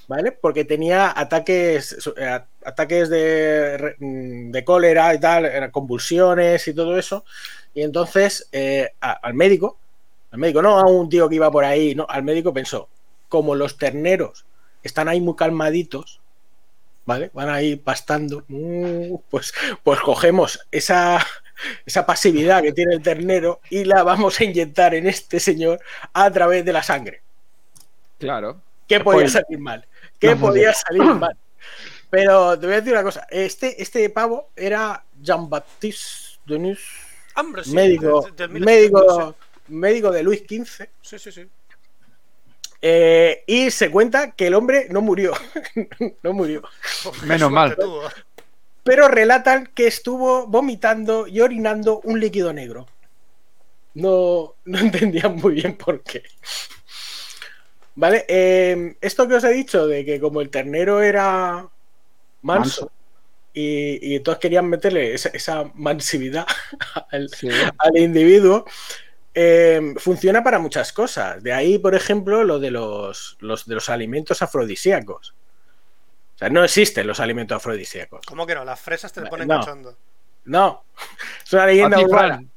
¿vale? 0.09 0.33
Porque 0.33 0.67
tenía 0.67 1.19
ataques, 1.19 1.97
eh, 2.19 2.41
ataques 2.67 3.09
de, 3.09 3.95
mm, 3.99 4.51
de 4.51 4.63
cólera 4.63 5.15
y 5.15 5.21
tal, 5.21 5.71
convulsiones 5.73 6.69
y 6.69 6.75
todo 6.75 6.99
eso. 6.99 7.25
Y 7.73 7.81
entonces 7.81 8.47
eh, 8.53 8.91
al 9.01 9.33
médico, 9.33 9.79
al 10.31 10.39
médico, 10.39 10.61
no 10.61 10.79
a 10.79 10.85
un 10.85 11.09
tío 11.09 11.31
que 11.31 11.37
iba 11.37 11.51
por 11.51 11.65
ahí, 11.65 11.95
no, 11.95 12.07
al 12.11 12.25
médico 12.25 12.53
pensó, 12.53 12.91
como 13.31 13.55
los 13.55 13.79
terneros 13.79 14.45
están 14.83 15.09
ahí 15.09 15.23
muy 15.23 15.35
calmaditos, 15.35 16.21
¿vale? 17.07 17.31
Van 17.33 17.49
ahí 17.49 17.77
pastando, 17.77 18.45
mm, 18.49 19.15
pues, 19.31 19.55
pues 19.83 19.99
cogemos 20.01 20.61
esa, 20.71 21.25
esa 21.87 22.07
pasividad 22.07 22.63
que 22.63 22.73
tiene 22.73 22.95
el 22.95 23.03
ternero 23.03 23.61
y 23.71 23.85
la 23.85 24.03
vamos 24.03 24.39
a 24.41 24.45
inyectar 24.45 24.95
en 24.95 25.07
este 25.07 25.41
señor 25.41 25.81
a 26.13 26.31
través 26.31 26.65
de 26.65 26.73
la 26.73 26.83
sangre. 26.83 27.23
Claro. 28.19 28.61
¿Qué 28.87 29.01
podía 29.01 29.29
Spoiler. 29.29 29.31
salir 29.31 29.59
mal? 29.59 29.87
¿Qué 30.19 30.35
No, 30.35 30.41
podía 30.41 30.73
salir 30.73 31.03
mal? 31.03 31.37
Pero 32.11 32.59
te 32.59 32.67
voy 32.67 32.75
a 32.75 32.79
decir 32.81 32.93
una 32.95 33.03
cosa. 33.03 33.27
Este, 33.31 33.81
este 33.83 34.09
pavo 34.11 34.51
era 34.57 35.05
Jean-Baptiste 35.21 36.39
Denis, 36.47 36.79
Hombre, 37.37 37.63
sí, 37.65 37.73
médico, 37.75 38.27
del 38.35 38.49
médico, 38.51 38.99
1800, 38.99 39.35
médico 39.69 40.11
de 40.11 40.23
Luis 40.23 40.41
XV. 40.49 40.87
Sí, 41.03 41.19
sí, 41.19 41.31
sí. 41.31 41.47
eh, 42.81 43.45
y 43.47 43.71
se 43.71 43.91
cuenta 43.91 44.31
que 44.33 44.47
el 44.47 44.55
hombre 44.55 44.87
no 44.91 45.03
murió. 45.03 45.35
no 46.23 46.33
murió. 46.33 46.63
Pues 47.05 47.23
Menos 47.25 47.51
mal. 47.51 47.77
tuvo. 47.77 48.03
Pero 48.89 49.07
relatan 49.07 49.67
que 49.75 49.87
estuvo 49.87 50.47
vomitando 50.47 51.27
y 51.27 51.41
orinando 51.41 52.01
un 52.05 52.19
líquido 52.21 52.55
negro. 52.55 52.87
No, 53.93 54.55
no 54.65 54.79
entendían 54.79 55.37
muy 55.37 55.57
bien 55.57 55.77
por 55.77 56.03
qué. 56.03 56.23
Vale, 57.95 58.25
eh, 58.29 58.97
esto 59.03 59.29
que 59.29 59.35
os 59.35 59.45
he 59.45 59.51
dicho 59.51 59.87
de 59.87 60.07
que 60.07 60.19
como 60.19 60.41
el 60.41 60.49
ternero 60.49 61.03
era 61.03 61.69
manso, 62.41 62.83
Manso. 62.83 62.93
Y, 63.53 63.99
y 64.13 64.17
entonces 64.17 64.41
querían 64.41 64.67
meterle 64.71 65.13
esa, 65.13 65.29
esa 65.31 65.71
mansividad 65.75 66.47
al, 67.11 67.29
Sí. 67.29 67.49
al 67.51 67.99
individuo, 67.99 68.65
eh, 69.35 69.95
funciona 69.99 70.43
para 70.43 70.61
muchas 70.61 70.95
cosas. 70.95 71.43
De 71.43 71.53
ahí, 71.53 71.77
por 71.79 71.95
ejemplo, 71.95 72.43
lo 72.43 72.59
de 72.59 72.71
los, 72.71 73.37
los 73.41 73.67
de 73.67 73.75
los 73.75 73.91
alimentos 73.91 74.41
afrodisíacos. 74.41 75.35
O 76.39 76.41
sea, 76.41 76.51
no 76.51 76.63
existen 76.63 77.05
los 77.05 77.19
alimentos 77.19 77.57
afrodisíacos. 77.57 78.25
¿Cómo 78.25 78.47
que 78.47 78.55
no? 78.55 78.65
Las 78.65 78.81
fresas 78.81 79.13
te 79.13 79.23
ponen 79.23 79.49
No. 79.49 79.59
cachondo. 79.59 79.97
No, 80.45 80.85
es 81.45 81.53
una 81.53 81.65
A 81.65 81.67
leyenda 81.67 81.97
ti, 81.97 82.05
urbana. 82.05 82.29
Fran. 82.37 82.51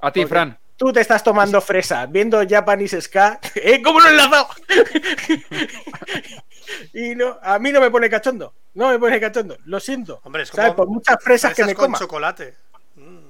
A 0.00 0.12
ti, 0.12 0.24
Fran. 0.24 0.58
Tú 0.76 0.92
te 0.92 1.00
estás 1.00 1.24
tomando 1.24 1.60
fresa, 1.60 2.06
viendo 2.06 2.40
Japanese 2.48 3.00
Ska. 3.02 3.40
¡Eh, 3.56 3.82
cómo 3.82 3.98
lo 3.98 4.06
he 4.06 4.10
enlazado! 4.12 4.46
y 6.94 7.16
no, 7.16 7.36
a 7.42 7.58
mí 7.58 7.72
no 7.72 7.80
me 7.80 7.90
pone 7.90 8.08
cachondo. 8.08 8.54
No 8.74 8.90
me 8.90 8.98
pone 9.00 9.18
cachondo. 9.20 9.58
Lo 9.64 9.80
siento. 9.80 10.20
Hombre, 10.22 10.44
es 10.44 10.50
¿Sabes? 10.50 10.66
como 10.72 10.76
Por 10.76 10.88
muchas 10.88 11.16
fresas 11.20 11.50
que 11.50 11.64
fresas 11.64 11.68
me 11.68 11.74
con 11.74 11.86
coma. 11.86 11.98
chocolate. 11.98 12.54
Mm. 12.94 13.18
y 13.18 13.22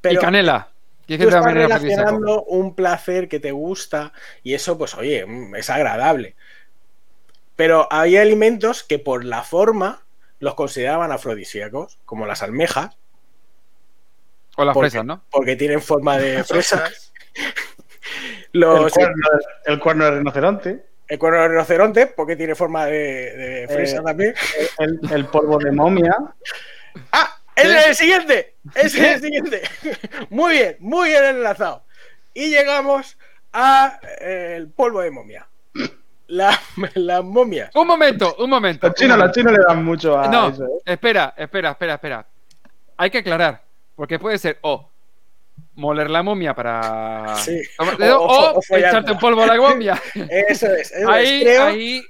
Pero 0.00 0.20
canela. 0.20 0.68
¿Quieres 1.06 1.26
tú 1.26 1.30
que 1.32 1.36
estás 1.38 1.54
relacionando 1.54 2.42
un 2.44 2.74
placer 2.74 3.28
que 3.28 3.40
te 3.40 3.50
gusta 3.50 4.12
y 4.42 4.52
eso, 4.54 4.76
pues, 4.76 4.94
oye, 4.94 5.24
mm, 5.26 5.54
es 5.56 5.70
agradable. 5.70 6.36
Pero 7.58 7.88
hay 7.90 8.16
alimentos 8.16 8.84
que 8.84 9.00
por 9.00 9.24
la 9.24 9.42
forma 9.42 10.06
los 10.38 10.54
consideraban 10.54 11.10
afrodisíacos, 11.10 11.98
como 12.04 12.24
las 12.24 12.44
almejas, 12.44 12.96
O 14.56 14.64
las 14.64 14.74
Porque- 14.74 14.90
fresas, 14.90 15.04
¿no? 15.04 15.24
porque 15.30 15.56
tienen 15.56 15.82
forma 15.82 16.18
de 16.18 16.34
Las 16.38 16.46
fresa. 16.48 16.76
ostras. 16.76 17.12
El 18.54 18.90
cuerno, 18.90 19.28
el 19.66 19.80
cuerno 19.80 20.04
de 20.06 20.10
rinoceronte, 20.18 20.86
el 21.08 21.18
cuerno 21.18 21.42
de 21.42 21.48
rinoceronte, 21.48 22.06
porque 22.06 22.36
tiene 22.36 22.54
forma 22.54 22.86
de, 22.86 23.36
de 23.36 23.68
fresa 23.68 23.98
Eh, 23.98 24.02
también. 24.04 24.34
el, 24.78 25.00
el 25.12 25.26
polvo 25.26 25.58
de 25.58 25.72
momia. 25.72 26.16
¡Ah! 27.12 27.38
¡Ese 27.54 27.68
¿Qué? 27.68 27.78
es 27.80 27.86
el 27.88 27.94
siguiente! 27.96 28.54
¡Ese 28.74 28.98
es 28.98 29.14
el 29.16 29.20
siguiente! 29.20 29.62
Muy 30.30 30.52
bien, 30.52 30.76
muy 30.80 31.10
bien 31.10 31.24
enlazado. 31.24 31.84
Y 32.34 32.48
llegamos 32.50 33.18
a 33.52 33.98
eh, 34.20 34.54
el 34.56 34.70
polvo 34.70 35.00
de 35.02 35.10
momia. 35.10 35.46
La, 36.28 36.58
la 36.94 37.22
momia. 37.22 37.70
Un 37.74 37.86
momento, 37.86 38.36
un 38.38 38.50
momento. 38.50 38.86
Los 38.86 38.96
chinos, 38.96 39.18
los 39.18 39.32
chinos 39.32 39.52
le 39.52 39.58
dan 39.66 39.84
mucho 39.84 40.18
a 40.18 40.28
No, 40.28 40.48
eso. 40.48 40.64
¿eh? 40.64 40.68
espera, 40.84 41.34
espera, 41.36 41.70
espera, 41.70 41.94
espera. 41.94 42.26
Hay 42.96 43.10
que 43.10 43.18
aclarar. 43.18 43.62
Porque 43.96 44.18
puede 44.18 44.38
ser 44.38 44.58
o 44.62 44.88
moler 45.74 46.08
la 46.10 46.22
momia 46.22 46.54
para. 46.54 47.34
Sí. 47.36 47.60
dedo, 47.98 48.20
O- 48.20 48.26
O, 48.26 48.50
o- 48.52 48.58
o 48.58 48.62
follarla. 48.62 48.88
echarte 48.90 49.12
un 49.12 49.18
polvo 49.18 49.42
a 49.42 49.46
la 49.46 49.56
momia. 49.56 50.00
Eso 50.14 50.66
es. 50.74 50.92
eso 50.92 51.00
es. 51.00 51.06
ahí, 51.08 51.40
creo, 51.42 51.64
ahí. 51.64 52.02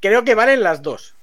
creo 0.00 0.24
que 0.24 0.34
valen 0.34 0.62
las 0.62 0.82
dos. 0.82 1.14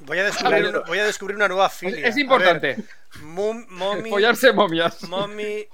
Voy 0.00 0.18
a 0.18 0.24
descubrir, 0.24 0.54
A 0.54 0.58
ver. 0.58 0.68
una, 0.68 0.78
voy 0.80 0.98
a 0.98 1.04
descubrir 1.04 1.36
una 1.36 1.48
nueva 1.48 1.68
filia. 1.70 2.06
es 2.06 2.16
importante. 2.18 2.76
Ver, 3.22 4.08
Follarse 4.10 4.52
momias. 4.52 5.02
mommy. 5.08 5.66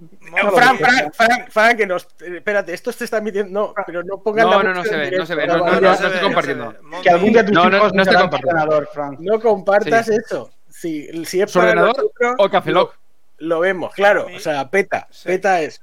No, 0.00 0.50
Fran, 0.52 0.78
Fran, 0.78 1.12
Fran, 1.12 1.46
Fran, 1.50 1.76
que 1.76 1.86
nos. 1.86 2.04
eh, 2.20 2.36
Espérate, 2.36 2.72
esto 2.72 2.90
se 2.92 3.04
está 3.04 3.18
emitiendo. 3.18 3.68
No, 3.68 3.74
pero 3.86 4.02
no 4.02 4.22
pongan 4.22 4.48
No, 4.48 4.62
la 4.62 4.70
no, 4.70 4.74
no 4.74 4.84
se 4.84 4.96
ve, 4.96 5.10
no 5.10 5.26
se 5.26 5.34
ve, 5.34 5.46
no, 5.46 5.58
no, 5.58 5.80
no 5.80 5.92
estoy 5.92 6.20
compartiendo. 6.20 6.74
Que 7.02 7.10
algún 7.10 7.32
día 7.32 7.44
tus 7.44 7.52
No, 7.54 7.68
no, 7.68 7.76
hijos 7.76 7.92
no 7.92 8.02
estoy 8.02 8.16
compartiendo. 8.16 8.84
No 9.18 9.40
compartas 9.40 10.06
Sí. 10.06 10.14
eso. 10.14 10.50
Si, 10.68 11.24
si 11.26 11.42
es 11.42 11.50
¿Su 11.50 11.58
para 11.58 11.70
ordenador 11.72 11.96
nosotros, 11.96 12.34
o 12.38 12.48
Café 12.48 12.70
Lock? 12.70 12.94
Lo, 13.38 13.48
lo 13.56 13.60
vemos, 13.60 13.92
claro. 13.94 14.26
O 14.34 14.38
sea, 14.38 14.70
peta. 14.70 15.06
Sí. 15.10 15.28
Peta 15.28 15.60
eso. 15.60 15.82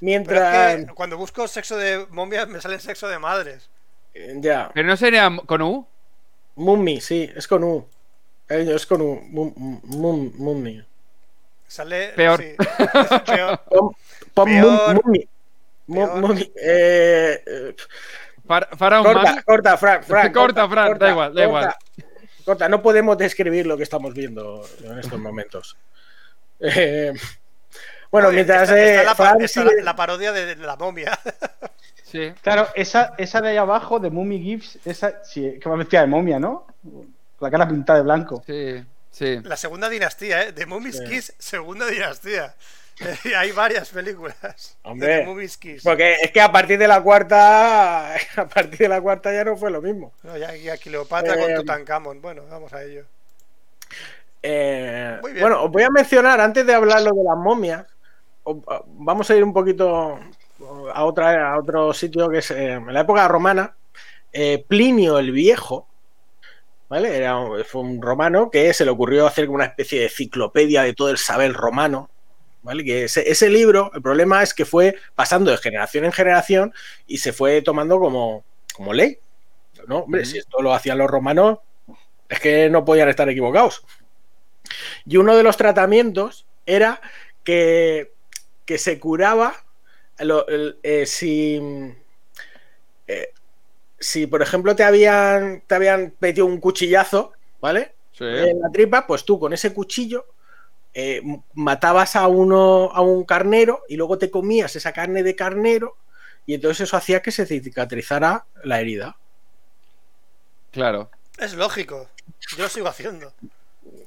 Mientras. 0.00 0.74
es 0.74 0.86
que 0.86 0.92
cuando 0.94 1.16
busco 1.16 1.46
sexo 1.48 1.76
de 1.78 2.06
momias 2.10 2.48
me 2.48 2.60
sale 2.60 2.78
sexo 2.80 3.08
de 3.08 3.18
madres. 3.18 3.70
eh, 4.14 4.34
Ya. 4.40 4.70
Pero 4.74 4.86
no 4.88 4.96
sería 4.96 5.30
con 5.46 5.62
U. 5.62 5.86
Mummy, 6.56 7.00
sí, 7.00 7.30
es 7.34 7.46
con 7.48 7.64
U. 7.64 7.86
Eh, 8.48 8.66
Es 8.74 8.84
con 8.84 9.00
U. 9.00 9.20
Mum- 9.30 9.54
mum- 9.84 10.32
Mummy. 10.36 10.84
Sale. 11.70 12.08
Peor. 12.16 12.40
sí. 12.40 12.56
Peor. 13.26 13.60
Pon, 14.34 14.46
pon. 15.84 16.38
Eh, 16.56 17.42
eh, 17.46 17.76
Para, 18.46 18.68
para 18.70 19.00
un 19.00 19.06
corta, 19.06 19.42
corta, 19.44 19.76
Fran. 19.76 20.02
Fran 20.04 20.32
Corta, 20.32 20.68
Fran, 20.68 20.98
da 20.98 21.10
igual, 21.10 21.34
da 21.34 21.44
igual. 21.44 21.74
Corta, 22.44 22.68
no 22.68 22.80
podemos 22.82 23.16
describir 23.18 23.66
lo 23.66 23.76
que 23.76 23.82
estamos 23.84 24.12
viendo 24.14 24.64
en 24.84 24.98
estos 24.98 25.18
momentos. 25.18 25.76
Eh, 26.60 27.12
bueno, 28.10 28.28
Oye, 28.28 28.36
mientras 28.36 28.62
está- 28.62 28.78
eh, 28.78 28.90
está 28.90 29.02
la, 29.04 29.14
pa- 29.14 29.24
Fran 29.30 29.40
está 29.42 29.60
sigue- 29.62 29.76
la- 29.78 29.82
la 29.84 29.96
parodia 29.96 30.32
de, 30.32 30.54
de 30.54 30.56
la 30.66 30.76
momia. 30.76 31.18
Sí. 32.02 32.32
Claro, 32.42 32.66
esa, 32.74 33.14
esa 33.18 33.40
de 33.40 33.50
ahí 33.50 33.56
abajo, 33.56 34.00
de 34.00 34.10
Mummy 34.10 34.40
Gibbs, 34.42 34.80
esa 34.84 35.22
sí, 35.22 35.60
que 35.62 35.68
va 35.68 35.76
vestida 35.76 36.00
de 36.00 36.08
momia, 36.08 36.40
¿no? 36.40 36.66
La 37.38 37.48
cara 37.52 37.68
pintada 37.68 38.00
de 38.00 38.02
blanco. 38.04 38.42
Sí, 38.44 38.84
sí. 39.20 39.38
La 39.44 39.56
segunda 39.56 39.88
dinastía, 39.88 40.42
¿eh? 40.44 40.52
De 40.52 40.66
Mummy's 40.66 40.96
Sí. 40.98 41.04
Kiss, 41.04 41.34
segunda 41.38 41.86
dinastía. 41.86 42.54
Hay 43.36 43.52
varias 43.52 43.88
películas. 43.90 44.76
Hombre, 44.82 45.24
de 45.24 45.46
The. 45.60 45.78
Porque 45.84 46.14
es 46.22 46.30
que 46.32 46.40
a 46.40 46.50
partir 46.52 46.78
de 46.78 46.88
la 46.88 47.00
cuarta, 47.02 48.14
a 48.36 48.48
partir 48.48 48.78
de 48.80 48.88
la 48.88 49.00
cuarta 49.00 49.32
ya 49.32 49.44
no 49.44 49.56
fue 49.56 49.70
lo 49.70 49.80
mismo. 49.80 50.12
No, 50.22 50.36
ya, 50.36 50.54
ya 50.56 50.76
Cleopatra 50.76 51.38
con 51.38 51.50
Eh, 51.50 51.54
Tutankamón. 51.56 52.20
Bueno, 52.20 52.42
vamos 52.50 52.72
a 52.72 52.82
ello. 52.82 53.04
Eh, 54.42 55.18
Muy 55.22 55.32
bien. 55.32 55.42
bueno, 55.42 55.64
os 55.64 55.70
voy 55.70 55.82
a 55.82 55.90
mencionar 55.90 56.40
antes 56.40 56.66
de 56.66 56.74
hablar 56.74 57.02
lo 57.02 57.10
de 57.12 57.24
las 57.24 57.36
momias. 57.36 57.86
os- 58.42 58.56
Vamos 58.86 59.30
a 59.30 59.36
ir 59.36 59.44
un 59.44 59.52
poquito 59.52 60.18
a 60.94 61.04
otra 61.04 61.52
a 61.52 61.58
otro 61.58 61.92
sitio 61.92 62.28
que 62.28 62.38
es 62.38 62.50
eh, 62.50 62.72
en 62.72 62.92
la 62.92 63.00
época 63.00 63.26
romana. 63.28 63.74
eh, 64.32 64.64
Plinio 64.68 65.18
el 65.18 65.32
Viejo, 65.32 65.88
¿vale? 66.90 67.16
Era, 67.16 67.38
fue 67.64 67.80
un 67.80 68.02
romano 68.02 68.50
que 68.50 68.74
se 68.74 68.84
le 68.84 68.90
ocurrió 68.90 69.26
hacer 69.26 69.46
como 69.46 69.54
una 69.56 69.64
especie 69.64 70.00
de 70.00 70.04
enciclopedia 70.06 70.82
de 70.82 70.92
todo 70.92 71.08
el 71.10 71.16
saber 71.16 71.54
romano. 71.54 72.10
¿Vale? 72.62 72.84
Que 72.84 73.04
ese, 73.04 73.30
ese 73.30 73.48
libro, 73.48 73.90
el 73.94 74.02
problema 74.02 74.42
es 74.42 74.52
que 74.52 74.66
fue 74.66 74.94
pasando 75.14 75.50
de 75.50 75.56
generación 75.56 76.04
en 76.04 76.12
generación 76.12 76.74
y 77.06 77.16
se 77.16 77.32
fue 77.32 77.62
tomando 77.62 77.98
como, 77.98 78.44
como 78.74 78.92
ley. 78.92 79.18
No, 79.86 80.00
hombre, 80.00 80.26
si 80.26 80.36
esto 80.36 80.60
lo 80.60 80.74
hacían 80.74 80.98
los 80.98 81.08
romanos, 81.10 81.60
es 82.28 82.38
que 82.38 82.68
no 82.68 82.84
podían 82.84 83.08
estar 83.08 83.26
equivocados. 83.30 83.82
Y 85.06 85.16
uno 85.16 85.34
de 85.38 85.42
los 85.42 85.56
tratamientos 85.56 86.44
era 86.66 87.00
que, 87.44 88.12
que 88.66 88.76
se 88.76 89.00
curaba 89.00 89.54
lo- 90.18 90.46
el- 90.46 90.78
eh, 90.82 91.06
si, 91.06 91.58
eh, 93.08 93.32
si, 94.00 94.26
por 94.26 94.40
ejemplo, 94.40 94.74
te 94.74 94.82
habían, 94.82 95.62
te 95.66 95.74
habían 95.74 96.14
metido 96.18 96.46
un 96.46 96.58
cuchillazo, 96.58 97.32
¿vale? 97.60 97.92
Sí. 98.12 98.24
En 98.24 98.60
la 98.60 98.70
tripa, 98.70 99.06
pues 99.06 99.24
tú 99.24 99.38
con 99.38 99.52
ese 99.52 99.72
cuchillo 99.72 100.26
eh, 100.92 101.22
matabas 101.54 102.16
a 102.16 102.26
uno 102.26 102.90
a 102.92 103.00
un 103.02 103.24
carnero 103.24 103.82
y 103.88 103.96
luego 103.96 104.18
te 104.18 104.30
comías 104.30 104.74
esa 104.74 104.92
carne 104.92 105.22
de 105.22 105.36
carnero 105.36 105.96
y 106.46 106.54
entonces 106.54 106.88
eso 106.88 106.96
hacía 106.96 107.22
que 107.22 107.30
se 107.30 107.46
cicatrizara 107.46 108.44
la 108.64 108.80
herida. 108.80 109.16
Claro. 110.72 111.10
Es 111.38 111.54
lógico. 111.54 112.08
Yo 112.56 112.64
lo 112.64 112.68
sigo 112.68 112.88
haciendo. 112.88 113.32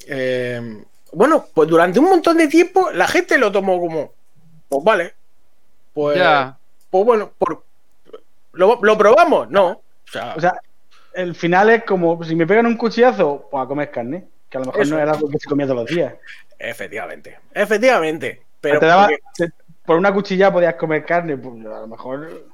Eh, 0.08 0.84
bueno, 1.14 1.48
pues 1.54 1.70
durante 1.70 2.00
un 2.00 2.06
montón 2.06 2.38
de 2.38 2.48
tiempo 2.48 2.92
la 2.92 3.08
gente 3.08 3.38
lo 3.38 3.52
tomó 3.52 3.80
como, 3.80 4.14
pues 4.68 4.84
vale, 4.84 5.14
pues, 5.94 6.18
ya. 6.18 6.58
pues 6.90 7.06
bueno, 7.06 7.32
por, 7.38 7.64
¿lo, 8.54 8.80
lo 8.82 8.98
probamos? 8.98 9.50
No, 9.50 9.83
O 10.08 10.12
sea, 10.12 10.34
O 10.36 10.42
sea, 10.42 10.54
el 11.14 11.36
final 11.36 11.70
es 11.70 11.84
como 11.84 12.24
si 12.24 12.36
me 12.36 12.48
pegan 12.48 12.66
un 12.66 12.78
cuchillazo, 12.78 13.48
pues 13.52 13.64
a 13.64 13.68
comer 13.68 13.92
carne. 13.92 14.26
Que 14.50 14.58
a 14.58 14.60
lo 14.62 14.68
mejor 14.68 14.82
Eso 14.84 14.96
no 14.96 15.02
era 15.02 15.12
algo 15.14 15.30
que 15.30 15.40
se 15.40 15.48
comía 15.50 15.66
todos 15.66 15.82
los 15.82 15.90
días. 15.96 16.14
efectivamente. 16.60 17.40
Efectivamente. 17.54 18.42
Pero 18.62 18.80
Te 18.80 18.86
daba- 18.86 19.08
porque- 19.08 19.22
te- 19.36 19.52
por 19.86 19.98
una 19.98 20.14
cuchilla 20.14 20.52
podías 20.54 20.76
comer 20.76 21.04
carne, 21.06 21.36
pues 21.38 21.66
a 21.66 21.80
lo 21.82 21.88
mejor. 21.88 22.46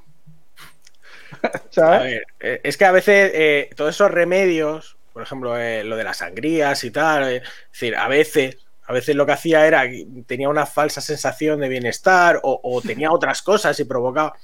A 1.42 1.60
¿Sabes? 1.70 2.02
ver, 2.02 2.22
eh, 2.40 2.60
es 2.64 2.76
que 2.76 2.84
a 2.84 2.90
veces 2.92 3.30
eh, 3.34 3.70
todos 3.76 3.94
esos 3.94 4.10
remedios, 4.10 4.96
por 5.12 5.22
ejemplo, 5.22 5.56
eh, 5.56 5.84
lo 5.84 5.96
de 5.96 6.04
las 6.04 6.18
sangrías 6.18 6.82
y 6.84 6.90
tal, 6.90 7.28
eh, 7.28 7.36
es 7.36 7.42
decir, 7.72 7.96
a 7.96 8.08
veces, 8.08 8.58
a 8.86 8.92
veces 8.92 9.14
lo 9.14 9.26
que 9.26 9.32
hacía 9.32 9.64
era 9.66 9.84
tenía 10.26 10.48
una 10.48 10.66
falsa 10.66 11.00
sensación 11.00 11.60
de 11.60 11.68
bienestar 11.68 12.40
o, 12.42 12.60
o 12.62 12.82
tenía 12.82 13.12
otras 13.12 13.42
cosas 13.42 13.78
y 13.78 13.84
provocaba. 13.84 14.34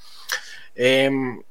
em, 0.77 1.43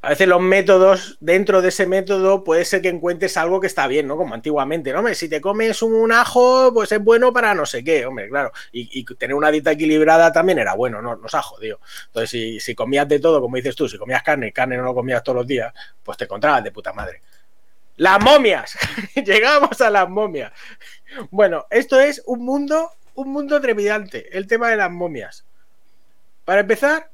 a 0.00 0.10
veces 0.10 0.28
los 0.28 0.40
métodos, 0.40 1.16
dentro 1.18 1.60
de 1.60 1.70
ese 1.70 1.84
método, 1.84 2.44
puede 2.44 2.64
ser 2.64 2.80
que 2.82 2.88
encuentres 2.88 3.36
algo 3.36 3.60
que 3.60 3.66
está 3.66 3.88
bien, 3.88 4.06
¿no? 4.06 4.16
Como 4.16 4.32
antiguamente, 4.32 4.92
¿no? 4.92 5.00
Hombre, 5.00 5.16
si 5.16 5.28
te 5.28 5.40
comes 5.40 5.82
un 5.82 6.12
ajo, 6.12 6.72
pues 6.72 6.92
es 6.92 7.02
bueno 7.02 7.32
para 7.32 7.52
no 7.52 7.66
sé 7.66 7.82
qué, 7.82 8.06
hombre, 8.06 8.28
claro. 8.28 8.52
Y, 8.70 9.04
tener 9.16 9.34
una 9.34 9.50
dieta 9.50 9.72
equilibrada 9.72 10.32
también 10.32 10.60
era 10.60 10.74
bueno, 10.74 11.02
¿no? 11.02 11.16
Nos 11.16 11.34
ha 11.34 11.42
jodido. 11.42 11.80
Entonces, 12.06 12.30
si, 12.30 12.60
si 12.60 12.76
comías 12.76 13.08
de 13.08 13.18
todo, 13.18 13.40
como 13.40 13.56
dices 13.56 13.74
tú, 13.74 13.88
si 13.88 13.98
comías 13.98 14.22
carne 14.22 14.48
y 14.48 14.52
carne 14.52 14.76
no 14.76 14.84
lo 14.84 14.94
comías 14.94 15.22
todos 15.24 15.36
los 15.36 15.46
días, 15.46 15.74
pues 16.04 16.16
te 16.16 16.24
encontrabas 16.24 16.62
de 16.62 16.70
puta 16.70 16.92
madre. 16.92 17.20
Las 17.96 18.22
momias. 18.22 18.78
Llegamos 19.16 19.80
a 19.80 19.90
las 19.90 20.08
momias. 20.08 20.52
Bueno, 21.30 21.66
esto 21.70 21.98
es 21.98 22.22
un 22.26 22.44
mundo, 22.44 22.92
un 23.14 23.32
mundo 23.32 23.60
trepidante, 23.60 24.38
el 24.38 24.46
tema 24.46 24.68
de 24.68 24.76
las 24.76 24.92
momias. 24.92 25.44
Para 26.44 26.60
empezar, 26.60 27.10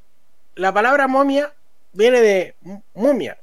la 0.54 0.74
palabra 0.74 1.08
momia 1.08 1.54
viene 1.94 2.20
de 2.20 2.54
mu- 2.60 2.82
mumia. 2.94 3.38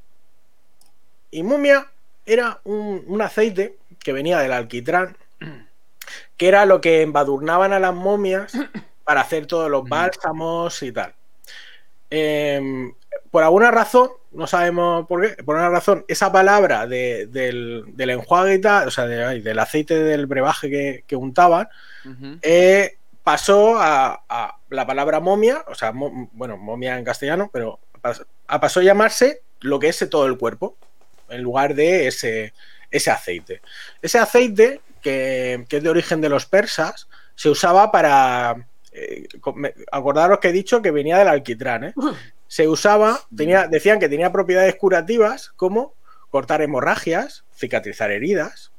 Y 1.31 1.43
mumia 1.43 1.87
era 2.25 2.59
un, 2.63 3.03
un 3.07 3.21
aceite 3.21 3.77
que 3.99 4.13
venía 4.13 4.39
del 4.39 4.53
alquitrán, 4.53 5.17
que 6.37 6.47
era 6.47 6.65
lo 6.65 6.81
que 6.81 7.01
embadurnaban 7.01 7.73
a 7.73 7.79
las 7.79 7.93
momias 7.93 8.53
para 9.03 9.21
hacer 9.21 9.45
todos 9.47 9.69
los 9.69 9.87
bálsamos 9.87 10.81
y 10.83 10.91
tal. 10.91 11.13
Em, 12.09 12.93
por 13.29 13.43
alguna 13.43 13.71
razón, 13.71 14.09
no 14.31 14.47
sabemos 14.47 15.07
por 15.07 15.21
qué, 15.21 15.43
por 15.43 15.55
una 15.55 15.69
razón, 15.69 16.03
esa 16.07 16.31
palabra 16.31 16.85
de- 16.87 17.27
del, 17.27 17.85
del 17.87 18.09
enjuague 18.11 18.55
y 18.55 18.61
tal, 18.61 18.87
o 18.87 18.91
sea, 18.91 19.05
de- 19.07 19.23
ay, 19.23 19.41
del 19.41 19.59
aceite 19.59 19.95
del 20.03 20.25
brebaje 20.25 20.69
que, 20.69 21.03
que 21.07 21.15
untaban, 21.15 21.69
eh, 22.41 22.97
pasó 23.23 23.77
a, 23.79 24.23
a 24.27 24.57
la 24.69 24.85
palabra 24.87 25.19
momia, 25.19 25.63
o 25.67 25.75
sea, 25.75 25.91
mo- 25.91 26.29
bueno, 26.33 26.57
momia 26.57 26.97
en 26.97 27.05
castellano, 27.05 27.49
pero 27.53 27.79
a- 28.03 28.59
pasó 28.59 28.79
a 28.79 28.83
llamarse 28.83 29.41
lo 29.59 29.79
que 29.79 29.89
es 29.89 30.07
todo 30.09 30.25
el 30.25 30.37
cuerpo, 30.37 30.75
en 31.29 31.41
lugar 31.43 31.75
de 31.75 32.07
ese, 32.07 32.53
ese 32.89 33.11
aceite. 33.11 33.61
Ese 34.01 34.17
aceite, 34.19 34.81
que, 35.01 35.65
que 35.69 35.77
es 35.77 35.83
de 35.83 35.89
origen 35.89 36.21
de 36.21 36.29
los 36.29 36.45
persas, 36.45 37.07
se 37.35 37.49
usaba 37.49 37.91
para... 37.91 38.67
eh, 38.91 39.27
acordaros 39.91 40.39
que 40.39 40.49
he 40.49 40.51
dicho 40.51 40.81
que 40.81 40.91
venía 40.91 41.17
del 41.17 41.27
alquitrán, 41.29 41.83
¿eh? 41.85 41.93
Se 42.47 42.67
usaba, 42.67 43.21
tenía, 43.35 43.67
decían 43.67 43.99
que 43.99 44.09
tenía 44.09 44.31
propiedades 44.31 44.75
curativas 44.75 45.53
como 45.55 45.93
cortar 46.29 46.61
hemorragias, 46.61 47.45
cicatrizar 47.55 48.11
heridas, 48.11 48.71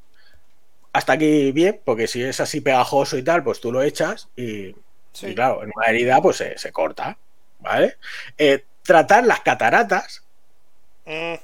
hasta 0.92 1.14
aquí 1.14 1.52
bien, 1.52 1.80
porque 1.84 2.06
si 2.06 2.22
es 2.22 2.38
así 2.40 2.60
pegajoso 2.60 3.16
y 3.16 3.22
tal, 3.22 3.42
pues 3.42 3.60
tú 3.60 3.72
lo 3.72 3.82
echas 3.82 4.28
y, 4.36 4.74
Sí. 5.12 5.28
y 5.28 5.34
claro, 5.34 5.62
en 5.62 5.70
una 5.74 5.86
herida 5.86 6.20
pues 6.22 6.36
se, 6.36 6.56
se 6.58 6.70
corta, 6.72 7.16
¿vale? 7.60 7.96
Eh, 8.38 8.64
tratar 8.82 9.24
las 9.26 9.40
cataratas 9.40 10.22
Mm. 11.04 11.34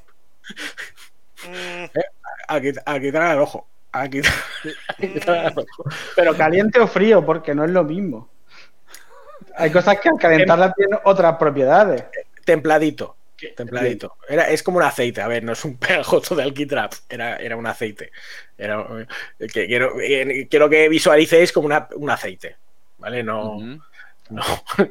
Mm. 1.48 1.84
a, 2.48 2.60
quit- 2.60 2.82
a 2.84 3.00
quitar 3.00 3.32
el 3.34 3.40
ojo. 3.40 3.66
A 3.92 4.08
quitar, 4.08 4.32
a 4.88 4.94
quitar 4.94 5.36
el 5.46 5.58
ojo. 5.58 5.64
Pero 6.16 6.36
caliente 6.36 6.78
o 6.80 6.86
frío, 6.86 7.24
porque 7.24 7.54
no 7.54 7.64
es 7.64 7.70
lo 7.70 7.84
mismo. 7.84 8.28
Hay 9.56 9.70
cosas 9.72 9.98
que 10.00 10.08
al 10.08 10.18
calentarlas 10.18 10.74
tienen 10.74 10.98
otras 11.04 11.36
propiedades. 11.36 12.04
Templadito. 12.44 13.16
Templadito. 13.56 14.16
Era, 14.28 14.48
es 14.50 14.62
como 14.64 14.78
un 14.78 14.82
aceite, 14.84 15.20
a 15.20 15.28
ver, 15.28 15.44
no 15.44 15.52
es 15.52 15.64
un 15.64 15.76
pegajoso 15.78 16.34
de 16.34 16.42
alquitrán, 16.42 16.88
era, 17.08 17.36
era 17.36 17.56
un 17.56 17.66
aceite. 17.66 18.10
Era, 18.56 18.80
eh, 19.38 19.46
que 19.52 19.66
quiero, 19.66 20.00
eh, 20.00 20.46
quiero 20.50 20.68
que 20.68 20.88
visualicéis 20.88 21.52
como 21.52 21.66
una- 21.66 21.88
un 21.96 22.10
aceite, 22.10 22.56
¿vale? 22.98 23.22
No. 23.22 23.58
no, 24.30 24.42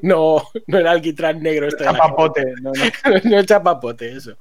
no, 0.01 0.43
no 0.67 0.77
el 0.79 0.87
alquitrán 0.87 1.41
negro. 1.41 1.67
Este 1.67 1.83
de 1.83 1.91
la 1.91 1.97
Chapapote. 1.97 2.45
no, 2.61 2.71
no. 2.73 3.19
no 3.23 3.43
chapapote, 3.43 4.11
eso. 4.17 4.37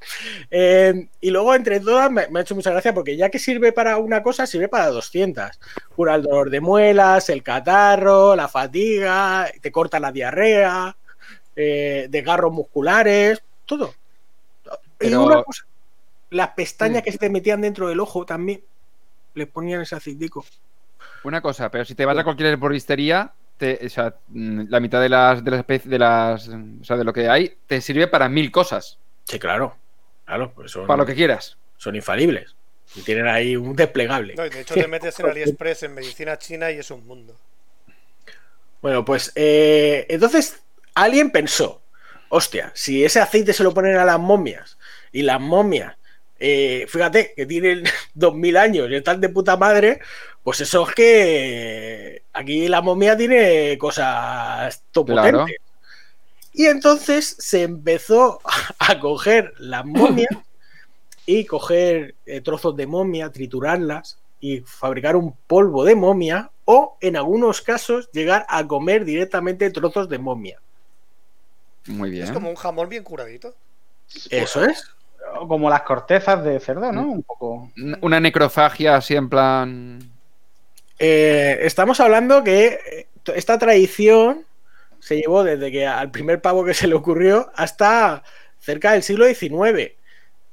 Eh, 0.51 1.09
y 1.21 1.31
luego, 1.31 1.55
entre 1.55 1.81
todas, 1.81 2.11
me, 2.11 2.29
me 2.29 2.39
ha 2.39 2.43
hecho 2.43 2.55
mucha 2.55 2.71
gracia 2.71 2.95
porque 2.95 3.17
ya 3.17 3.29
que 3.29 3.39
sirve 3.39 3.73
para 3.73 3.99
una 3.99 4.23
cosa, 4.23 4.47
sirve 4.47 4.69
para 4.69 4.89
200. 4.89 5.51
Cura 5.95 6.15
el 6.15 6.23
dolor 6.23 6.51
de 6.51 6.61
muelas, 6.61 7.29
el 7.29 7.43
catarro, 7.43 8.35
la 8.37 8.49
fatiga, 8.49 9.51
te 9.61 9.71
corta 9.73 10.01
la 10.01 10.13
diarrea, 10.13 10.97
eh, 11.55 12.07
desgarros 12.11 12.53
musculares, 12.53 13.43
todo. 13.67 13.95
Y 15.01 15.13
una 15.13 15.43
cosa, 15.43 15.65
las 16.31 16.49
pestañas 16.51 17.03
Mm. 17.03 17.05
que 17.05 17.13
se 17.13 17.19
te 17.19 17.31
metían 17.31 17.61
dentro 17.61 17.89
del 17.89 18.01
ojo 18.01 18.25
también, 18.25 18.63
le 19.35 19.47
ponían 19.47 19.83
ese 19.83 19.95
aceitico. 19.95 20.45
Una 21.25 21.41
cosa, 21.41 21.71
pero 21.71 21.85
si 21.85 21.95
te 21.95 22.05
vas 22.05 22.17
a 22.17 22.25
cualquier 22.25 22.51
herboristería, 22.51 23.33
te- 23.59 23.85
o 23.87 23.89
sea, 23.89 24.15
mm, 24.29 24.65
la 24.69 24.81
mitad 24.81 25.01
de 25.01 25.09
las, 25.09 25.45
de 25.45 25.51
las 25.51 25.61
especies, 25.61 25.91
de 25.91 25.99
las, 25.99 26.49
o 26.49 26.85
sea, 26.85 26.97
de 26.97 27.05
lo 27.05 27.13
que 27.13 27.29
hay, 27.29 27.57
te 27.67 27.81
sirve 27.81 28.07
para 28.07 28.29
mil 28.29 28.51
cosas, 28.51 28.99
Sí, 29.25 29.39
claro. 29.39 29.77
Claro, 30.25 30.53
pues 30.55 30.71
son, 30.73 30.87
para 30.87 30.99
lo 30.99 31.07
que 31.07 31.15
quieras. 31.15 31.57
son 31.77 31.97
infalibles. 31.97 32.55
Y 32.95 33.03
tienen 33.03 33.27
ahí 33.27 33.57
un 33.57 33.75
desplegable. 33.75 34.35
No, 34.37 34.47
y 34.47 34.51
de 34.51 34.61
hecho 34.61 34.75
te 34.75 34.87
metes 34.87 35.19
en 35.21 35.27
AliExpress 35.27 35.83
en 35.85 35.95
medicina 35.95 36.39
china 36.39 36.71
y 36.71 36.79
es 36.79 36.91
un 36.93 37.05
mundo. 37.07 37.37
Bueno, 38.81 39.05
pues 39.05 39.33
eh, 39.35 40.07
entonces 40.09 40.63
alguien 40.95 41.31
pensó, 41.31 41.83
hostia, 42.29 42.71
si 42.75 43.05
ese 43.05 43.21
aceite 43.21 43.53
se 43.53 43.65
lo 43.65 43.75
ponen 43.75 43.97
a 43.97 44.05
las 44.05 44.19
momias 44.21 44.79
y 45.13 45.23
las 45.23 45.41
momias, 45.41 45.97
eh, 46.39 46.87
fíjate 46.89 47.33
que 47.35 47.47
tienen 47.47 47.85
2000 48.15 48.57
años 48.57 48.89
y 48.91 48.95
están 48.95 49.21
de 49.21 49.29
puta 49.29 49.57
madre, 49.57 50.01
pues 50.43 50.61
eso 50.61 50.89
es 50.89 50.95
que 50.95 52.23
aquí 52.37 52.69
la 52.69 52.83
momia 52.83 53.17
tiene 53.17 53.77
cosas 53.79 54.83
topotentes. 54.93 55.31
Claro. 55.33 55.47
Y 56.53 56.67
entonces 56.67 57.37
se 57.39 57.63
empezó 57.63 58.41
a 58.79 58.99
coger 59.01 59.55
las 59.59 59.85
momias 59.85 60.29
y 61.27 61.45
coger 61.45 62.15
eh, 62.27 62.41
trozos 62.41 62.77
de 62.77 62.87
momia, 62.87 63.33
triturarlas 63.33 64.19
y 64.41 64.61
fabricar 64.61 65.17
un 65.17 65.35
polvo 65.47 65.85
de 65.85 65.95
momia 65.95 66.51
o 66.67 66.99
en 67.01 67.17
algunos 67.17 67.63
casos 67.63 68.11
llegar 68.13 68.45
a 68.49 68.67
comer 68.67 69.05
directamente 69.05 69.71
trozos 69.71 70.09
de 70.09 70.19
momia. 70.19 70.61
Muy 71.87 72.11
bien. 72.11 72.25
Es 72.25 72.33
como 72.33 72.51
un 72.51 72.57
jamón 72.57 72.89
bien 72.89 73.05
curadito. 73.05 73.55
Eso 74.31 74.65
es. 74.65 74.91
Como 75.49 75.69
las 75.69 75.83
cortezas 75.83 76.45
de 76.45 76.61
cerdo, 76.61 76.93
¿no? 76.93 77.03
Un 77.03 77.23
poco. 77.23 77.71
Una 78.01 78.21
necrofagia 78.21 78.97
así 78.97 79.15
en 79.15 79.29
plan. 79.29 80.16
Eh, 80.99 81.59
estamos 81.63 82.01
hablando 82.01 82.43
que 82.45 82.79
eh, 82.91 83.07
esta 83.35 83.59
tradición 83.59 84.47
se 85.01 85.17
llevó 85.17 85.45
desde 85.45 85.71
que 85.71 85.87
al 85.87 86.11
primer 86.11 86.41
pavo 86.41 86.65
que 86.65 86.75
se 86.75 86.87
le 86.87 86.95
ocurrió 86.95 87.51
hasta 87.55 88.23
cerca 88.61 88.93
del 88.93 89.03
siglo 89.03 89.27
XIX. 89.27 89.97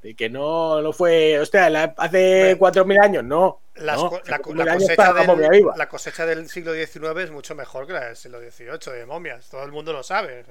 Y 0.04 0.16
que 0.16 0.30
no, 0.30 0.82
no 0.82 0.92
fue, 0.92 1.40
hostia, 1.40 1.70
la- 1.70 1.94
hace 1.98 2.58
4.000 2.60 3.00
años, 3.02 3.24
no. 3.24 3.62
Las 3.76 4.04
no, 4.04 4.10
co- 4.10 4.18
hace 4.18 4.32
la, 4.32 4.40
4.000 4.42 4.66
la 4.66 4.74
años 4.74 4.84
cosecha 4.84 4.94
estaba 5.04 5.20
la 5.22 5.24
momia 5.26 5.50
del, 5.50 5.60
viva. 5.60 5.78
la 5.78 5.88
cosecha 5.88 6.26
del 6.26 6.50
siglo 6.50 6.74
XIX 6.74 7.24
es 7.24 7.32
mucho 7.32 7.56
mejor 7.56 7.88
que 7.88 7.94
la 7.94 8.06
del 8.06 8.16
siglo 8.18 8.40
XVIII 8.40 8.94
de 9.00 9.06
momias. 9.06 9.50
Todo 9.50 9.64
el 9.64 9.72
mundo 9.72 9.94
lo 9.94 10.04
sabe. 10.04 10.46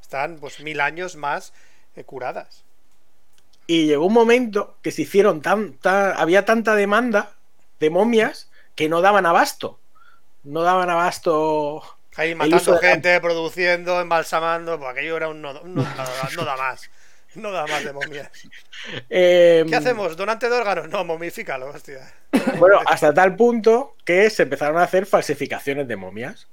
Están 0.00 0.36
pues 0.38 0.60
mil 0.60 0.80
años 0.80 1.16
más 1.16 1.54
eh, 1.96 2.04
curadas. 2.04 2.64
Y 3.66 3.86
llegó 3.86 4.06
un 4.06 4.12
momento 4.12 4.76
que 4.82 4.90
se 4.92 5.02
hicieron 5.02 5.40
tan, 5.42 5.72
tan- 5.74 6.14
había 6.16 6.44
tanta 6.44 6.74
demanda 6.74 7.32
de 7.80 7.90
momias 7.90 8.47
que 8.78 8.88
no 8.88 9.00
daban 9.00 9.26
abasto. 9.26 9.80
No 10.44 10.62
daban 10.62 10.88
abasto. 10.88 11.82
Ahí 12.16 12.36
matando 12.36 12.74
la- 12.74 12.78
gente, 12.78 13.20
produciendo, 13.20 14.00
embalsamando. 14.00 14.78
Pues 14.78 14.90
aquello 14.92 15.16
era 15.16 15.28
un 15.28 15.42
no, 15.42 15.50
un 15.60 15.74
no- 15.74 15.82
no 15.82 15.88
da- 16.04 16.28
no 16.36 16.44
da 16.44 16.56
más. 16.56 16.88
No 17.34 17.50
da 17.50 17.66
más 17.66 17.84
de 17.84 17.92
momias. 17.92 18.30
Eh, 19.10 19.64
¿Qué 19.68 19.74
hacemos? 19.76 20.16
¿Donante 20.16 20.48
de 20.48 20.56
órganos? 20.56 20.88
No, 20.88 21.04
momifícalo, 21.04 21.66
hostia. 21.70 22.10
Bueno, 22.58 22.80
hasta 22.86 23.12
tal 23.12 23.34
punto 23.36 23.96
que 24.04 24.30
se 24.30 24.44
empezaron 24.44 24.78
a 24.78 24.84
hacer 24.84 25.06
falsificaciones 25.06 25.86
de 25.88 25.96
momias 25.96 26.46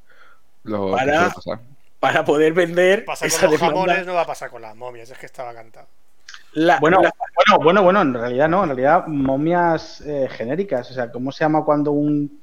Lo 0.63 0.91
Para- 0.91 1.31
para 1.99 2.25
poder 2.25 2.53
vender 2.53 3.05
Pasa 3.05 3.25
esa 3.27 3.41
con 3.41 3.51
los 3.51 3.59
demanda. 3.61 3.81
jamones, 3.81 4.05
no 4.07 4.13
va 4.15 4.21
a 4.21 4.25
pasar 4.25 4.49
con 4.49 4.63
las 4.63 4.75
momias. 4.75 5.09
Es 5.11 5.17
que 5.19 5.27
estaba 5.27 5.53
cantado. 5.53 5.87
La- 6.55 6.79
Bueno, 6.79 7.01
la- 7.01 7.13
bueno, 7.35 7.63
bueno, 7.63 7.83
bueno, 7.83 8.01
en 8.01 8.13
realidad 8.13 8.49
no, 8.49 8.63
en 8.63 8.69
realidad 8.69 9.07
momias 9.07 10.01
eh, 10.01 10.27
genéricas. 10.31 10.89
O 10.89 10.93
sea, 10.93 11.11
¿cómo 11.11 11.31
se 11.31 11.43
llama 11.45 11.63
cuando 11.63 11.91
un 11.91 12.41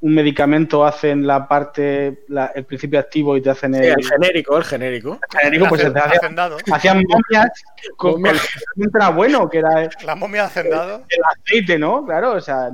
un 0.00 0.12
medicamento 0.14 0.84
hacen 0.84 1.26
la 1.26 1.48
parte, 1.48 2.24
la- 2.28 2.52
el 2.54 2.64
principio 2.64 2.98
activo 3.00 3.38
y 3.38 3.40
te 3.40 3.48
hacen 3.48 3.72
Sí, 3.72 3.80
el, 3.80 3.94
el 3.98 4.04
genérico, 4.06 4.58
el 4.58 4.64
genérico. 4.64 5.12
el 5.32 5.38
genérico, 5.40 5.66
pues 5.70 5.80
Hacen- 5.82 5.94
te 5.94 6.72
hacían, 6.74 7.02
momias 7.08 7.50
con, 7.96 8.26
el 8.26 8.38
que 8.38 8.88
era 8.94 9.08
bueno, 9.08 9.48
que 9.48 9.58
era 9.60 9.82
el, 9.84 9.90
La 10.04 10.14
momia 10.14 10.42
de 10.42 10.46
hacendado. 10.48 11.04
el 11.08 11.20
aceite, 11.24 11.78
¿no? 11.78 12.04
Claro, 12.04 12.32
o 12.32 12.40
sea, 12.40 12.68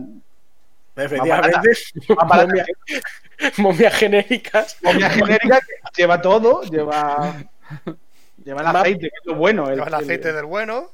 Efectivamente, 0.97 1.71
momias 3.59 3.95
genéricas. 3.95 4.77
momia 4.83 5.09
genérica 5.11 5.61
que 5.61 6.03
lleva 6.03 6.21
todo, 6.21 6.63
lleva, 6.63 7.35
lleva 8.45 8.61
el 8.63 8.67
aceite, 8.69 9.01
que 9.11 9.17
es 9.19 9.27
lo 9.27 9.35
bueno. 9.35 9.69
el- 9.69 9.75
Lleva 9.77 9.89
el 9.89 9.95
aceite 9.95 10.33
del 10.33 10.45
bueno. 10.47 10.91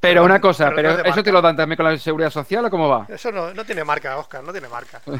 Pero 0.00 0.24
una 0.24 0.40
cosa, 0.40 0.72
pero 0.74 0.94
no 0.94 0.98
es 1.00 1.06
¿eso 1.12 1.22
te 1.22 1.30
lo 1.30 1.42
dan 1.42 1.56
también 1.56 1.76
con 1.76 1.84
la 1.84 1.98
seguridad 1.98 2.30
social 2.30 2.64
o 2.64 2.70
cómo 2.70 2.88
va? 2.88 3.06
Eso 3.08 3.30
no, 3.30 3.52
no 3.52 3.64
tiene 3.66 3.84
marca, 3.84 4.16
Oscar, 4.16 4.42
no 4.42 4.52
tiene 4.52 4.68
marca. 4.68 5.00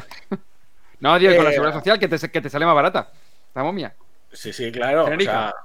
No, 0.99 1.17
digo, 1.17 1.35
con 1.35 1.45
la 1.45 1.49
Eh, 1.49 1.53
seguridad 1.53 1.73
social 1.77 1.97
que 1.99 2.07
te, 2.07 2.29
que 2.29 2.41
te 2.41 2.49
sale 2.49 2.63
más 2.63 2.75
barata. 2.75 3.09
La 3.55 3.63
momia. 3.63 3.91
Sí, 4.31 4.53
sí, 4.53 4.71
claro. 4.71 5.01
o 5.01 5.05
Genérica. 5.05 5.31
sea, 5.31 5.55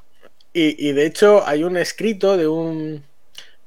y, 0.54 0.88
y 0.88 0.92
de 0.92 1.04
hecho 1.04 1.46
hay 1.46 1.62
un 1.62 1.76
escrito 1.76 2.38
de 2.38 2.48
un 2.48 3.04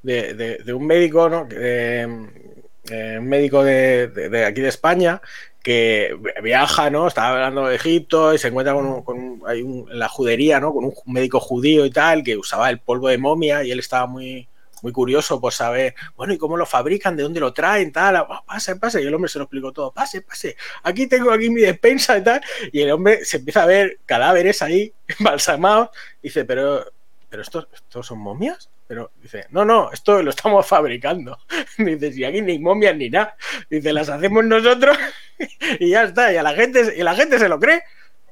de, 0.02 0.34
de- 0.34 0.58
de 0.58 0.72
un 0.72 0.84
médico, 0.84 1.28
¿no? 1.28 1.46
Eh, 1.52 2.04
un 2.08 3.28
médico 3.28 3.62
de, 3.62 4.08
de- 4.08 4.28
de 4.30 4.44
aquí 4.46 4.60
de 4.60 4.68
España 4.68 5.20
que 5.62 6.16
viaja, 6.42 6.88
¿no? 6.90 7.06
Estaba 7.06 7.30
hablando 7.34 7.66
de 7.66 7.76
Egipto 7.76 8.32
y 8.34 8.38
se 8.38 8.48
encuentra 8.48 8.74
con, 8.74 8.86
un- 8.86 9.02
con 9.02 9.18
un- 9.18 9.42
hay 9.46 9.62
un- 9.62 9.90
en 9.90 9.98
la 9.98 10.08
judería, 10.08 10.58
¿no? 10.60 10.72
Con 10.72 10.84
un 10.84 10.94
médico 11.06 11.38
judío 11.40 11.84
y 11.84 11.90
tal 11.90 12.22
que 12.22 12.36
usaba 12.36 12.70
el 12.70 12.78
polvo 12.78 13.08
de 13.08 13.18
momia 13.18 13.62
y 13.64 13.70
él 13.70 13.78
estaba 13.78 14.06
muy 14.06 14.46
muy 14.82 14.92
curioso 14.92 15.38
por 15.42 15.52
saber, 15.52 15.94
bueno, 16.16 16.32
¿y 16.32 16.38
cómo 16.38 16.56
lo 16.56 16.64
fabrican? 16.64 17.14
¿De 17.14 17.22
dónde 17.22 17.38
lo 17.38 17.52
traen? 17.52 17.92
Tal, 17.92 18.16
Ah, 18.16 18.42
pase, 18.46 18.76
pase. 18.76 19.02
Y 19.02 19.06
el 19.06 19.12
hombre 19.14 19.28
se 19.28 19.38
lo 19.38 19.44
explicó 19.44 19.72
todo, 19.72 19.92
pase, 19.92 20.22
pase. 20.22 20.56
Aquí 20.82 21.06
tengo 21.06 21.30
aquí 21.32 21.50
mi 21.50 21.60
despensa 21.60 22.16
y 22.16 22.24
tal. 22.24 22.40
Y 22.72 22.80
el 22.80 22.90
hombre 22.92 23.22
se 23.26 23.36
empieza 23.36 23.64
a 23.64 23.66
ver 23.66 23.98
cadáveres 24.06 24.62
ahí, 24.62 24.90
embalsamados. 25.18 25.90
Dice, 26.22 26.46
pero, 26.46 26.82
pero 27.28 27.42
estos, 27.42 27.68
estos 27.74 28.06
son 28.06 28.20
momias. 28.20 28.70
Pero 28.90 29.12
dice, 29.22 29.46
no, 29.50 29.64
no, 29.64 29.92
esto 29.92 30.20
lo 30.20 30.30
estamos 30.30 30.66
fabricando. 30.66 31.38
Dice, 31.78 32.12
si 32.12 32.24
aquí 32.24 32.42
ni 32.42 32.58
momias 32.58 32.96
ni 32.96 33.08
nada. 33.08 33.36
Dice, 33.70 33.92
las 33.92 34.08
hacemos 34.08 34.44
nosotros 34.44 34.98
y 35.78 35.90
ya 35.90 36.02
está. 36.02 36.32
Y 36.32 36.36
a 36.36 36.42
la 36.42 36.54
gente, 36.54 36.94
y 36.96 37.02
la 37.04 37.14
gente 37.14 37.38
se 37.38 37.48
lo 37.48 37.60
cree. 37.60 37.84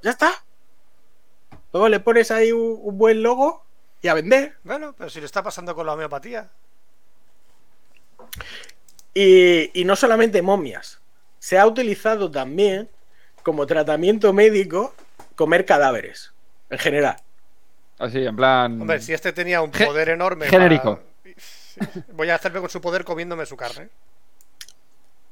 Ya 0.03 0.11
está. 0.11 0.33
Luego 1.73 1.89
le 1.89 2.01
pones 2.01 2.33
ahí 2.33 2.51
un, 2.51 2.77
un 2.83 2.99
buen 2.99 3.23
logo 3.23 3.65
y 4.03 4.09
a 4.09 4.15
vender. 4.15 4.57
Bueno, 4.65 4.97
pero 4.99 5.09
si 5.09 5.21
le 5.21 5.27
está 5.27 5.45
pasando 5.45 5.77
con 5.77 5.87
la 5.87 5.93
homeopatía. 5.93 6.51
Y, 9.15 9.81
y 9.81 9.85
no 9.85 9.95
solamente 9.95 10.43
momias. 10.43 11.01
Se 11.39 11.57
ha 11.57 11.69
utilizado 11.69 12.33
también 12.33 12.89
como 13.45 13.65
tratamiento 13.65 14.33
médico 14.33 14.93
comer 15.37 15.65
cadáveres. 15.65 16.33
En 16.69 16.79
general. 16.79 17.23
Así, 17.99 18.25
en 18.25 18.37
plan. 18.37 18.81
Hombre, 18.81 19.01
si 19.01 19.13
este 19.13 19.33
tenía 19.33 19.61
un 19.63 19.73
Ge- 19.73 19.87
poder 19.87 20.11
enorme. 20.11 20.47
genérico. 20.47 21.01
para- 21.01 22.05
Voy 22.13 22.31
a 22.31 22.35
hacerme 22.37 22.61
con 22.61 22.71
su 22.71 22.81
poder 22.81 23.05
comiéndome 23.05 23.47
su 23.47 23.57
carne. 23.57 23.89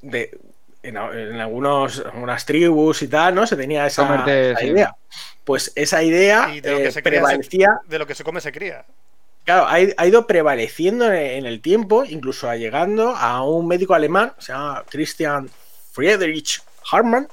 de, 0.02 0.38
en, 0.82 0.96
en 0.96 1.40
algunos, 1.40 2.00
algunas 2.00 2.44
tribus 2.46 3.02
y 3.02 3.08
tal, 3.08 3.34
¿no? 3.34 3.46
Se 3.46 3.56
tenía 3.56 3.86
esa, 3.86 4.06
Comerte, 4.06 4.50
esa 4.52 4.60
sí. 4.60 4.66
idea. 4.66 4.94
Pues 5.44 5.72
esa 5.74 6.02
idea 6.02 6.50
Y 6.54 6.60
de 6.60 6.70
lo 6.70 6.76
que 6.78 6.86
eh, 6.88 6.92
se 6.92 7.02
prevalecía, 7.02 7.80
De 7.86 7.98
lo 7.98 8.06
que 8.06 8.14
se 8.14 8.22
come 8.24 8.40
se 8.40 8.52
cría. 8.52 8.84
claro, 9.44 9.66
ha, 9.66 9.74
ha 9.74 10.06
ido 10.06 10.26
prevaleciendo 10.26 11.06
en, 11.06 11.14
en 11.14 11.46
el 11.46 11.60
tiempo, 11.60 12.04
incluso 12.04 12.52
llegando 12.54 13.10
a 13.16 13.42
un 13.42 13.66
médico 13.66 13.94
alemán, 13.94 14.32
se 14.38 14.52
llama 14.52 14.84
Christian 14.88 15.48
Friedrich 15.92 16.62
Hartmann, 16.90 17.26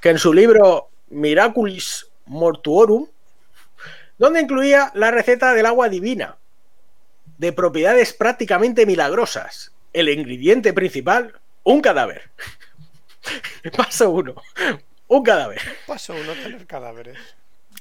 que 0.00 0.10
en 0.10 0.18
su 0.18 0.32
libro 0.32 0.88
Miraculis 1.10 2.06
Mortuorum, 2.26 3.06
donde 4.20 4.40
incluía 4.42 4.90
la 4.94 5.10
receta 5.10 5.54
del 5.54 5.64
agua 5.64 5.88
divina, 5.88 6.36
de 7.38 7.52
propiedades 7.54 8.12
prácticamente 8.12 8.84
milagrosas. 8.84 9.72
El 9.94 10.10
ingrediente 10.10 10.74
principal, 10.74 11.40
un 11.64 11.80
cadáver. 11.80 12.30
Paso 13.76 14.10
uno, 14.10 14.34
un 15.08 15.22
cadáver. 15.22 15.60
Paso 15.86 16.12
uno 16.14 16.34
tener 16.34 16.66
cadáveres. 16.66 17.16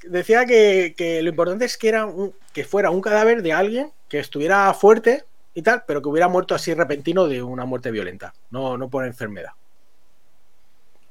Decía 0.04 0.46
que, 0.46 0.94
que 0.98 1.22
lo 1.22 1.30
importante 1.30 1.66
es 1.66 1.78
que, 1.78 1.90
era 1.90 2.06
un- 2.06 2.34
que 2.54 2.64
fuera 2.64 2.90
un 2.90 3.02
cadáver 3.02 3.42
de 3.44 3.52
alguien 3.52 3.92
que 4.08 4.20
estuviera 4.20 4.74
fuerte 4.74 5.26
y 5.54 5.62
tal, 5.62 5.84
pero 5.86 6.02
que 6.02 6.08
hubiera 6.08 6.30
muerto 6.30 6.56
así 6.56 6.74
repentino 6.74 7.28
de 7.28 7.44
una 7.44 7.66
muerte 7.66 7.92
violenta, 7.92 8.34
no, 8.50 8.78
no 8.78 8.90
por 8.90 9.06
enfermedad. 9.06 9.52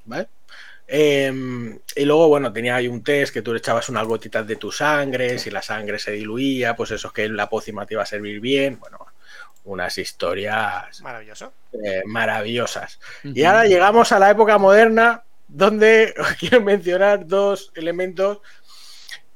¿Vale? 0.07 0.29
Eh, 0.91 1.31
y 1.97 2.05
luego, 2.07 2.29
bueno, 2.29 2.51
tenía 2.53 2.77
ahí 2.77 2.89
un 2.89 3.05
test 3.05 3.33
que 3.35 3.43
tú 3.43 3.53
le 3.53 3.59
echabas 3.59 3.89
unas 3.91 4.07
gotitas 4.07 4.47
de 4.47 4.57
tu 4.57 4.73
sangre, 4.73 5.39
si 5.39 5.51
la 5.51 5.61
sangre 5.61 5.99
se 5.99 6.13
diluía, 6.13 6.75
pues 6.75 6.91
eso 6.93 7.09
es 7.09 7.13
que 7.15 7.29
la 7.29 7.49
pócima 7.49 7.85
te 7.85 7.93
iba 7.95 8.03
a 8.03 8.07
servir 8.07 8.41
bien. 8.41 8.79
Bueno, 8.81 8.99
unas 9.65 9.99
historias 9.99 11.03
Maravilloso. 11.03 11.53
eh, 11.85 12.03
maravillosas. 12.07 12.99
Y 13.23 13.43
ahora 13.45 13.67
llegamos 13.67 14.11
a 14.13 14.19
la 14.19 14.31
época 14.31 14.57
moderna, 14.57 15.23
donde 15.47 16.15
quiero 16.41 16.63
mencionar 16.63 17.27
dos 17.27 17.71
elementos 17.75 18.39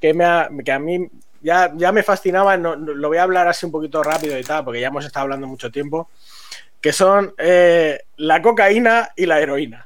que, 0.00 0.14
me 0.14 0.24
ha- 0.24 0.48
que 0.64 0.72
a 0.72 0.78
mí 0.78 1.06
ya, 1.42 1.70
ya 1.76 1.92
me 1.92 2.02
fascinaban. 2.02 2.62
no- 2.62 2.76
no- 2.76 2.94
lo 2.94 3.08
voy 3.08 3.18
a 3.18 3.24
hablar 3.24 3.46
así 3.46 3.66
un 3.66 3.72
poquito 3.72 4.02
rápido 4.02 4.38
y 4.38 4.42
tal, 4.42 4.64
porque 4.64 4.80
ya 4.80 4.88
hemos 4.88 5.04
estado 5.04 5.24
hablando 5.24 5.46
mucho 5.46 5.70
tiempo. 5.70 6.08
Que 6.80 6.92
son 6.94 7.34
eh, 7.38 8.00
la 8.16 8.40
cocaína 8.42 9.10
y 9.14 9.26
la 9.26 9.38
heroína 9.38 9.84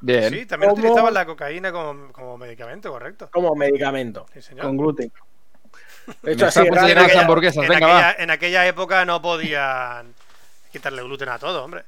Bien. 0.00 0.32
Sí, 0.32 0.46
también 0.46 0.72
utilizaban 0.72 1.14
la 1.14 1.24
cocaína 1.26 1.70
como, 1.72 2.12
como 2.12 2.38
medicamento, 2.38 2.90
correcto. 2.90 3.28
como 3.32 3.54
medicamento. 3.54 4.26
Sí, 4.32 4.42
señor. 4.42 4.66
con 4.66 4.76
gluten. 4.76 5.12
De 6.22 6.32
hecho, 6.32 6.46
así 6.46 6.60
llenas 6.62 7.12
que- 7.12 7.18
hamburguesas, 7.18 7.62
en, 7.62 7.68
venga, 7.68 7.86
aquella, 7.86 8.06
va. 8.18 8.22
en 8.24 8.30
aquella 8.30 8.66
época 8.66 9.04
no 9.04 9.22
podían 9.22 10.12
quitarle 10.72 11.02
gluten 11.02 11.28
a 11.28 11.38
todo, 11.38 11.64
hombre. 11.64 11.84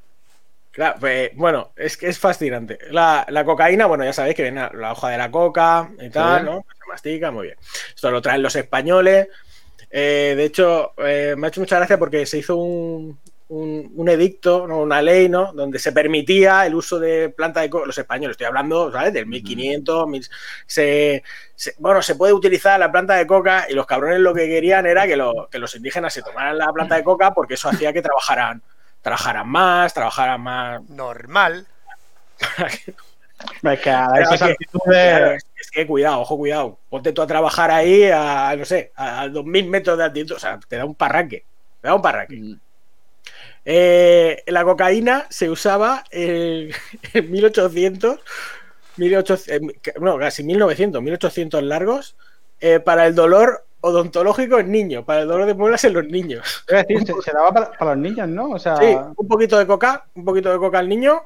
Claro, 0.70 0.96
pues, 1.00 1.30
bueno, 1.34 1.70
es 1.76 1.96
que 1.96 2.08
es 2.08 2.18
fascinante. 2.18 2.78
La, 2.90 3.24
la 3.28 3.44
cocaína, 3.44 3.86
bueno, 3.86 4.04
ya 4.04 4.12
sabéis 4.12 4.34
que 4.36 4.42
viene 4.42 4.60
la, 4.60 4.70
la 4.74 4.92
hoja 4.92 5.08
de 5.10 5.18
la 5.18 5.30
coca 5.30 5.88
y 6.00 6.10
tal, 6.10 6.40
Sí. 6.40 6.44
¿no? 6.46 6.64
Se 6.80 6.88
mastica, 6.88 7.30
muy 7.30 7.46
bien. 7.46 7.58
Esto 7.94 8.10
lo 8.10 8.20
traen 8.22 8.42
los 8.42 8.54
españoles. 8.56 9.28
Eh, 9.90 10.34
de 10.36 10.44
hecho, 10.44 10.92
eh, 10.98 11.34
me 11.36 11.46
ha 11.46 11.48
hecho 11.50 11.60
mucha 11.60 11.76
gracia 11.76 11.96
porque 11.98 12.26
se 12.26 12.38
hizo 12.38 12.56
un, 12.56 13.18
un- 13.56 13.92
un 13.94 14.08
edicto, 14.08 14.66
¿no? 14.66 14.78
una 14.80 15.00
ley, 15.02 15.28
¿no? 15.28 15.52
Donde 15.52 15.78
se 15.78 15.92
permitía 15.92 16.66
el 16.66 16.74
uso 16.74 16.98
de 16.98 17.28
planta 17.30 17.60
de 17.60 17.70
coca. 17.70 17.86
Los 17.86 17.98
españoles, 17.98 18.34
estoy 18.34 18.46
hablando, 18.46 18.90
¿sabes? 18.92 19.12
Del 19.12 19.26
1500, 19.26 20.08
mil- 20.08 20.26
se, 20.66 21.22
se- 21.54 21.74
bueno, 21.78 22.02
se 22.02 22.14
puede 22.16 22.32
utilizar 22.32 22.78
la 22.80 22.90
planta 22.92 23.14
de 23.14 23.26
coca 23.26 23.66
y 23.68 23.74
los 23.74 23.86
cabrones 23.86 24.20
lo 24.20 24.34
que 24.34 24.46
querían 24.46 24.86
era 24.86 25.06
que, 25.06 25.16
lo- 25.16 25.48
que 25.50 25.58
los 25.58 25.74
indígenas 25.74 26.12
se 26.12 26.22
tomaran 26.22 26.58
la 26.58 26.72
planta 26.72 26.96
de 26.96 27.04
coca 27.04 27.32
porque 27.32 27.54
eso 27.54 27.68
hacía 27.68 27.92
que 27.92 28.02
trabajaran, 28.02 28.62
trabajaran 29.02 29.48
más, 29.48 29.94
trabajaran 29.94 30.40
más, 30.40 30.82
Normal. 30.88 31.66
Es 33.62 33.80
que 33.80 33.90
a 33.90 34.08
esas 34.20 34.38
que- 34.42 34.52
actitudes. 34.52 34.80
Claro, 35.16 35.30
es, 35.32 35.44
es 35.60 35.70
que 35.70 35.86
cuidado, 35.86 36.20
ojo, 36.20 36.36
cuidado. 36.36 36.78
Ponte 36.88 37.12
tú 37.12 37.20
a 37.22 37.26
trabajar 37.26 37.70
ahí 37.70 38.04
a, 38.12 38.54
no 38.56 38.64
sé, 38.64 38.92
a 38.96 39.28
2000 39.28 39.68
metros 39.68 39.98
de 39.98 40.04
altitud. 40.04 40.36
O 40.36 40.38
sea, 40.38 40.58
te 40.66 40.76
da 40.76 40.84
un 40.84 40.94
parraque. 40.94 41.44
Te 41.80 41.88
da 41.88 41.94
un 41.94 42.02
parraque. 42.02 42.56
Eh, 43.64 44.42
la 44.46 44.64
cocaína 44.64 45.26
se 45.30 45.48
usaba 45.50 46.04
en, 46.10 46.70
en 47.14 47.30
1800, 47.30 48.20
1800, 48.96 49.48
eh, 49.48 49.60
no, 50.00 50.18
casi 50.18 50.44
1900, 50.44 51.02
1800 51.02 51.62
largos 51.62 52.16
eh, 52.60 52.80
para 52.80 53.06
el 53.06 53.14
dolor 53.14 53.64
odontológico 53.80 54.58
en 54.58 54.70
niños, 54.70 55.04
para 55.04 55.22
el 55.22 55.28
dolor 55.28 55.46
de 55.46 55.54
muelas 55.54 55.84
en 55.84 55.92
los 55.92 56.04
niños. 56.06 56.64
Es 56.68 56.86
decir, 56.86 57.06
se, 57.06 57.12
se 57.22 57.32
daba 57.32 57.52
para, 57.52 57.72
para 57.72 57.94
los 57.94 58.00
niños, 58.02 58.28
¿no? 58.28 58.50
O 58.50 58.58
sea, 58.58 58.76
Sí, 58.76 58.96
un 59.16 59.28
poquito 59.28 59.58
de 59.58 59.66
coca, 59.66 60.06
un 60.14 60.24
poquito 60.24 60.50
de 60.50 60.58
coca 60.58 60.78
al 60.78 60.88
niño. 60.88 61.20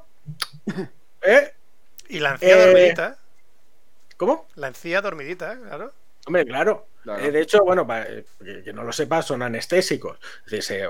¿Eh? 1.23 1.53
Y 2.09 2.19
la 2.19 2.33
encía 2.33 2.57
Eh, 2.57 2.67
dormidita. 2.67 3.19
¿Cómo? 4.17 4.47
La 4.57 4.67
encía 4.69 5.01
dormidita, 5.01 5.57
claro. 5.57 5.93
Hombre, 6.27 6.45
claro. 6.45 6.88
Eh, 7.07 7.31
de 7.31 7.41
hecho, 7.41 7.65
bueno, 7.65 7.87
para 7.87 8.07
eh, 8.09 8.25
que, 8.65 8.73
no 8.73 8.83
lo 8.83 8.93
sepas, 8.93 9.27
son 9.27 9.43
anestésicos. 9.43 10.19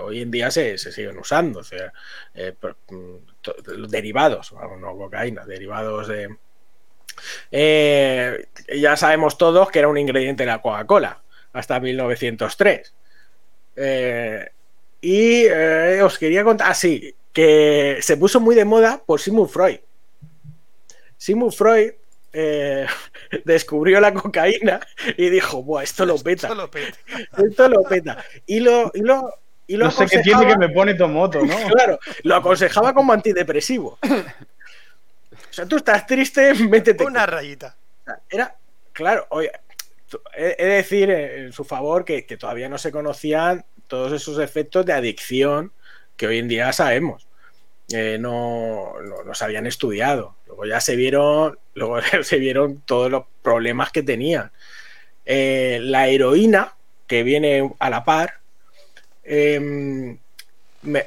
Hoy 0.02 0.22
en 0.22 0.30
día 0.30 0.50
se, 0.50 0.78
siguen 0.78 1.18
usando. 1.18 1.62
Eh, 2.34 2.54
mm, 2.90 3.84
derivados, 3.88 4.52
no 4.52 4.96
cocaína, 4.96 5.44
derivados 5.44 6.08
de. 6.08 6.36
Ya 7.50 8.96
sabemos 8.96 9.38
todos 9.38 9.70
que 9.70 9.78
era 9.80 9.88
un 9.88 9.98
ingrediente 9.98 10.44
de 10.44 10.48
la 10.48 10.62
Coca-Cola 10.62 11.22
hasta 11.52 11.80
1903. 11.80 12.94
Eh, 13.76 14.50
y 15.00 15.46
os 16.00 16.18
quería 16.18 16.42
contar, 16.42 16.70
así, 16.70 17.14
que 17.32 17.98
se 18.00 18.16
puso 18.16 18.40
muy 18.40 18.54
de 18.54 18.64
moda 18.64 19.02
por 19.04 19.20
Sigmund 19.20 19.48
Freud. 19.48 19.78
Sigmund 21.16 21.52
Freud 21.52 21.92
eh, 22.32 22.86
descubrió 23.44 24.00
la 24.00 24.12
cocaína 24.14 24.80
y 25.16 25.30
dijo, 25.30 25.62
Buah, 25.62 25.82
esto 25.82 26.04
lo 26.06 26.16
peta, 26.22 26.48
Esto 26.48 26.54
lo 26.54 26.70
peta. 26.70 26.98
esto 27.48 27.68
lo 27.68 27.82
peta. 27.84 28.24
Y 28.46 28.60
lo, 28.60 28.90
y 28.94 29.00
lo, 29.00 29.34
y 29.66 29.76
lo 29.76 29.86
no 29.86 29.90
sé 29.90 30.06
qué 30.06 30.18
tiene 30.20 30.38
aconsejaba- 30.40 30.52
que 30.52 30.58
me 30.58 30.68
pone 30.74 30.94
Tomoto, 30.94 31.42
¿no? 31.44 31.56
Claro, 31.68 31.98
lo 32.22 32.36
aconsejaba 32.36 32.92
como 32.94 33.12
antidepresivo. 33.12 33.98
O 34.02 35.52
sea, 35.52 35.66
tú 35.66 35.76
estás 35.76 36.06
triste, 36.06 36.54
métete. 36.54 37.04
Una 37.04 37.26
rayita. 37.26 37.76
Era, 38.30 38.56
claro, 38.92 39.26
oye, 39.30 39.50
he 40.34 40.64
de 40.64 40.72
decir 40.74 41.10
eh, 41.10 41.44
en 41.44 41.52
su 41.52 41.64
favor 41.64 42.04
que, 42.04 42.24
que 42.24 42.36
todavía 42.38 42.68
no 42.68 42.78
se 42.78 42.90
conocían 42.90 43.64
todos 43.86 44.12
esos 44.12 44.38
efectos 44.38 44.86
de 44.86 44.92
adicción 44.94 45.72
que 46.16 46.26
hoy 46.26 46.38
en 46.38 46.48
día 46.48 46.72
sabemos. 46.72 47.27
Eh, 47.90 48.18
no, 48.20 48.94
no, 49.24 49.34
se 49.34 49.44
habían 49.44 49.66
estudiado. 49.66 50.34
Luego 50.46 50.66
ya 50.66 50.80
se 50.80 50.94
vieron, 50.94 51.58
luego 51.74 52.00
se 52.22 52.38
vieron 52.38 52.82
todos 52.84 53.10
los 53.10 53.24
problemas 53.42 53.90
que 53.90 54.02
tenían. 54.02 54.50
Eh, 55.24 55.80
la 55.82 56.08
heroína, 56.08 56.74
que 57.06 57.22
viene 57.22 57.70
a 57.78 57.90
la 57.90 58.04
par, 58.04 58.40
em, 59.24 60.18
me, 60.82 61.06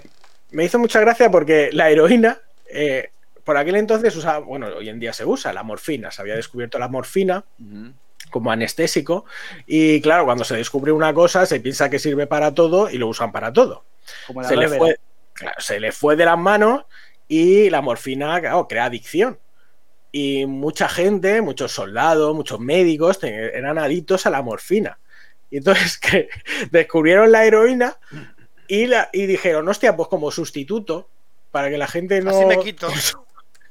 me 0.51 0.65
hizo 0.65 0.79
mucha 0.79 0.99
gracia 0.99 1.29
porque 1.29 1.69
la 1.71 1.89
heroína, 1.89 2.39
eh, 2.69 3.09
por 3.43 3.57
aquel 3.57 3.75
entonces 3.75 4.15
usaba, 4.15 4.39
bueno, 4.39 4.67
hoy 4.67 4.89
en 4.89 4.99
día 4.99 5.13
se 5.13 5.25
usa 5.25 5.53
la 5.53 5.63
morfina, 5.63 6.11
se 6.11 6.21
había 6.21 6.35
descubierto 6.35 6.77
la 6.77 6.87
morfina 6.87 7.43
como 8.29 8.51
anestésico 8.51 9.25
y 9.65 9.99
claro, 10.01 10.25
cuando 10.25 10.43
se 10.43 10.55
descubre 10.55 10.91
una 10.91 11.13
cosa 11.13 11.45
se 11.45 11.59
piensa 11.59 11.89
que 11.89 11.99
sirve 11.99 12.27
para 12.27 12.53
todo 12.53 12.89
y 12.89 12.97
lo 12.97 13.07
usan 13.07 13.31
para 13.31 13.51
todo. 13.51 13.83
Como 14.27 14.41
la 14.41 14.47
Se 14.47 14.55
le, 14.55 14.69
fue, 14.69 14.97
claro, 15.41 15.59
se 15.59 15.79
le 15.79 15.91
fue 15.91 16.15
de 16.15 16.25
las 16.25 16.37
manos 16.37 16.85
y 17.27 17.69
la 17.69 17.81
morfina, 17.81 18.39
claro, 18.39 18.67
crea 18.67 18.85
adicción. 18.85 19.39
Y 20.11 20.45
mucha 20.45 20.89
gente, 20.89 21.41
muchos 21.41 21.71
soldados, 21.71 22.35
muchos 22.35 22.59
médicos 22.59 23.19
eran 23.23 23.77
adictos 23.77 24.25
a 24.25 24.29
la 24.29 24.41
morfina. 24.41 24.99
Y 25.49 25.57
entonces 25.57 25.97
que 25.99 26.29
descubrieron 26.71 27.31
la 27.31 27.45
heroína 27.45 27.97
y, 28.67 28.87
la, 28.87 29.09
y 29.13 29.25
dijeron, 29.25 29.67
hostia, 29.67 29.95
pues 29.95 30.07
como 30.09 30.31
sustituto, 30.31 31.09
para 31.51 31.69
que 31.69 31.77
la 31.77 31.87
gente 31.87 32.21
no... 32.21 32.31
Así 32.31 32.45
me 32.45 32.59
quito. 32.59 32.87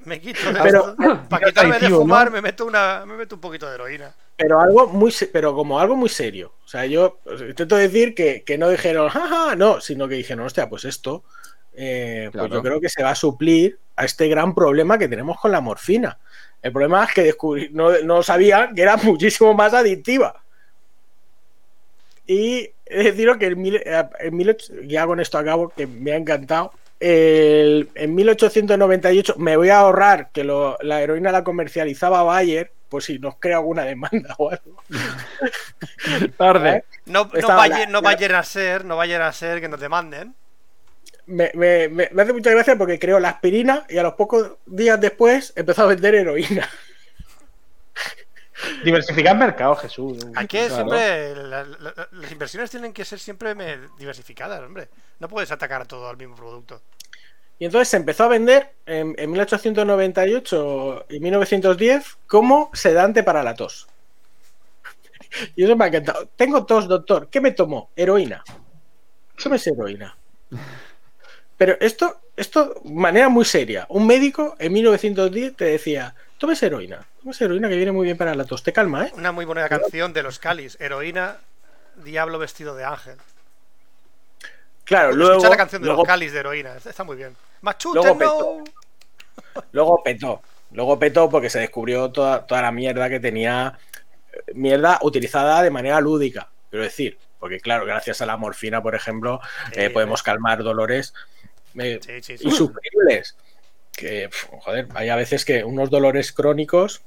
Me 0.00 0.18
quito 0.20 0.50
de 0.52 0.60
Pero-. 0.62 0.96
Para 1.28 1.46
quitarme 1.46 1.78
de 1.78 1.90
fumar, 1.90 2.30
me 2.30 2.40
meto 2.40 2.64
una. 2.64 3.04
Me 3.06 3.14
meto 3.18 3.34
un 3.34 3.40
poquito 3.42 3.68
de 3.68 3.74
heroína. 3.74 4.14
pero 4.36 4.58
algo 4.58 4.86
muy 4.86 5.10
se- 5.10 5.26
pero 5.26 5.54
como 5.54 5.78
algo 5.78 5.94
muy 5.94 6.08
serio. 6.08 6.54
O 6.64 6.68
sea, 6.68 6.86
yo 6.86 7.18
intento 7.46 7.76
decir 7.76 8.14
que, 8.14 8.42
que 8.42 8.56
no 8.56 8.70
dijeron, 8.70 9.10
jaja, 9.10 9.56
no, 9.56 9.78
sino 9.82 10.08
que 10.08 10.14
dijeron, 10.14 10.46
hostia, 10.46 10.70
pues 10.70 10.86
esto, 10.86 11.22
eh, 11.74 12.30
pues 12.32 12.50
yo 12.50 12.62
creo 12.62 12.80
que 12.80 12.88
se 12.88 13.02
va 13.02 13.10
a 13.10 13.14
suplir 13.14 13.78
a 13.96 14.04
este 14.04 14.28
gran 14.28 14.54
problema 14.54 14.98
que 14.98 15.08
tenemos 15.08 15.38
con 15.40 15.52
la 15.52 15.60
morfina. 15.60 16.18
El 16.62 16.72
problema 16.72 17.04
es 17.04 17.12
que 17.14 17.22
descubrí, 17.22 17.68
no, 17.72 17.90
no 18.00 18.22
sabían 18.22 18.74
que 18.74 18.82
era 18.82 18.96
muchísimo 19.02 19.54
más 19.54 19.72
adictiva. 19.74 20.42
Y 22.26 22.70
deciros 22.86 23.36
que 23.38 23.46
en, 23.46 23.58
mil- 23.60 23.82
eh, 23.84 24.08
en 24.20 24.38
18 24.38 24.82
ya 24.84 25.06
con 25.06 25.20
esto 25.20 25.38
acabo, 25.38 25.68
que 25.70 25.86
me 25.86 26.12
ha 26.12 26.16
encantado. 26.16 26.72
El- 27.00 27.88
en 27.94 28.14
1898 28.14 29.34
me 29.38 29.56
voy 29.56 29.70
a 29.70 29.78
ahorrar 29.80 30.30
que 30.32 30.44
lo- 30.44 30.76
la 30.82 31.00
heroína 31.02 31.32
la 31.32 31.42
comercializaba 31.44 32.22
Bayer, 32.22 32.70
por 32.90 33.02
si 33.02 33.18
nos 33.18 33.36
crea 33.36 33.56
alguna 33.56 33.84
demanda 33.84 34.34
o 34.38 34.50
algo. 34.50 34.82
Tarde. 36.36 36.84
No, 37.06 37.24
no, 37.24 37.34
Estaba 37.34 37.56
vaya, 37.56 37.78
la- 37.80 37.86
no 37.86 37.92
la- 38.00 38.00
vayan 38.02 38.34
a 38.34 38.42
ser, 38.44 38.84
no 38.84 38.96
vayan 38.96 39.22
a 39.22 39.32
ser 39.32 39.60
que 39.60 39.68
nos 39.68 39.80
demanden. 39.80 40.34
Me, 41.30 41.50
me- 41.54 41.88
me- 41.88 42.08
me 42.12 42.22
hace 42.22 42.32
mucha 42.32 42.50
gracia 42.50 42.76
porque 42.76 42.98
creó 42.98 43.20
la 43.20 43.30
aspirina 43.30 43.86
y 43.88 43.98
a 43.98 44.02
los 44.02 44.14
pocos 44.14 44.52
días 44.66 45.00
después 45.00 45.52
empezó 45.56 45.82
a 45.82 45.86
vender 45.86 46.14
heroína. 46.14 46.68
Diversificar 48.84 49.36
mercado, 49.38 49.74
Jesús. 49.76 50.26
Aquí 50.34 50.58
Claro. 50.58 50.74
siempre. 50.74 51.34
la- 51.36 51.64
la- 51.64 52.08
las 52.10 52.32
inversiones 52.32 52.70
tienen 52.70 52.92
que 52.92 53.04
ser 53.04 53.18
siempre 53.18 53.54
me- 53.54 53.78
diversificadas, 53.98 54.60
hombre. 54.60 54.88
No 55.18 55.28
puedes 55.28 55.50
atacar 55.50 55.86
todo 55.86 56.08
al 56.08 56.16
mismo 56.16 56.34
producto. 56.36 56.82
Y 57.58 57.66
entonces 57.66 57.88
se 57.88 57.96
empezó 57.98 58.24
a 58.24 58.28
vender 58.28 58.72
en, 58.86 59.14
en 59.18 59.30
1898 59.30 61.06
y 61.10 61.20
1910 61.20 62.18
como 62.26 62.70
sedante 62.74 63.22
para 63.22 63.42
la 63.42 63.54
tos. 63.54 63.86
Y 65.56 65.64
eso 65.64 65.76
me 65.76 65.84
ha 65.84 65.88
encantado. 65.88 66.26
Tengo 66.36 66.64
tos, 66.66 66.88
doctor. 66.88 67.28
¿Qué 67.30 67.40
me 67.40 67.52
tomó? 67.52 67.90
Heroína. 67.94 68.42
Tómese 69.42 69.70
heroína. 69.70 70.16
Pero 71.60 71.76
esto, 71.78 72.22
esto, 72.38 72.80
manera 72.86 73.28
muy 73.28 73.44
seria. 73.44 73.84
Un 73.90 74.06
médico 74.06 74.56
en 74.58 74.72
1910 74.72 75.56
te 75.56 75.66
decía, 75.66 76.14
tómese 76.38 76.64
heroína. 76.64 77.04
Tómese 77.22 77.44
heroína 77.44 77.68
que 77.68 77.76
viene 77.76 77.92
muy 77.92 78.06
bien 78.06 78.16
para 78.16 78.34
la 78.34 78.46
tos. 78.46 78.62
Te 78.62 78.72
calma, 78.72 79.04
¿eh? 79.04 79.12
Una 79.14 79.30
muy 79.30 79.44
buena 79.44 79.68
canción 79.68 80.14
de 80.14 80.22
los 80.22 80.38
Calis. 80.38 80.78
Heroína, 80.80 81.36
diablo 81.96 82.38
vestido 82.38 82.74
de 82.76 82.84
ángel. 82.86 83.18
Claro, 84.84 85.10
Escucha 85.10 85.26
luego, 85.26 85.48
la 85.50 85.56
canción 85.58 85.82
de 85.82 85.86
luego 85.88 86.00
los 86.00 86.08
Calis 86.08 86.32
de 86.32 86.38
heroína. 86.38 86.76
Está 86.82 87.04
muy 87.04 87.18
bien. 87.18 87.36
Machute, 87.60 87.96
Luego 88.00 88.14
no. 88.14 88.18
petó. 88.18 88.64
Luego 89.72 90.02
petó. 90.02 90.42
Luego 90.72 90.98
petó 90.98 91.28
porque 91.28 91.50
se 91.50 91.58
descubrió 91.58 92.10
toda, 92.10 92.46
toda 92.46 92.62
la 92.62 92.72
mierda 92.72 93.10
que 93.10 93.20
tenía. 93.20 93.78
eh, 94.32 94.52
Mierda 94.54 94.98
utilizada 95.02 95.62
de 95.62 95.68
manera 95.70 96.00
lúdica. 96.00 96.48
Quiero 96.70 96.84
decir. 96.84 97.18
Porque, 97.38 97.60
claro, 97.60 97.84
gracias 97.86 98.20
a 98.22 98.26
la 98.26 98.36
morfina, 98.38 98.82
por 98.82 98.94
ejemplo, 98.94 99.40
eh, 99.72 99.88
podemos 99.90 100.22
calmar 100.22 100.62
dolores 100.62 101.14
eh, 101.78 101.98
Sí, 102.02 102.22
sí, 102.22 102.38
sí. 102.38 102.48
insufribles. 102.48 103.36
Que, 103.92 104.28
pf, 104.28 104.48
joder, 104.60 104.88
hay 104.94 105.08
a 105.08 105.16
veces 105.16 105.44
que 105.44 105.64
unos 105.64 105.90
dolores 105.90 106.32
crónicos 106.32 107.02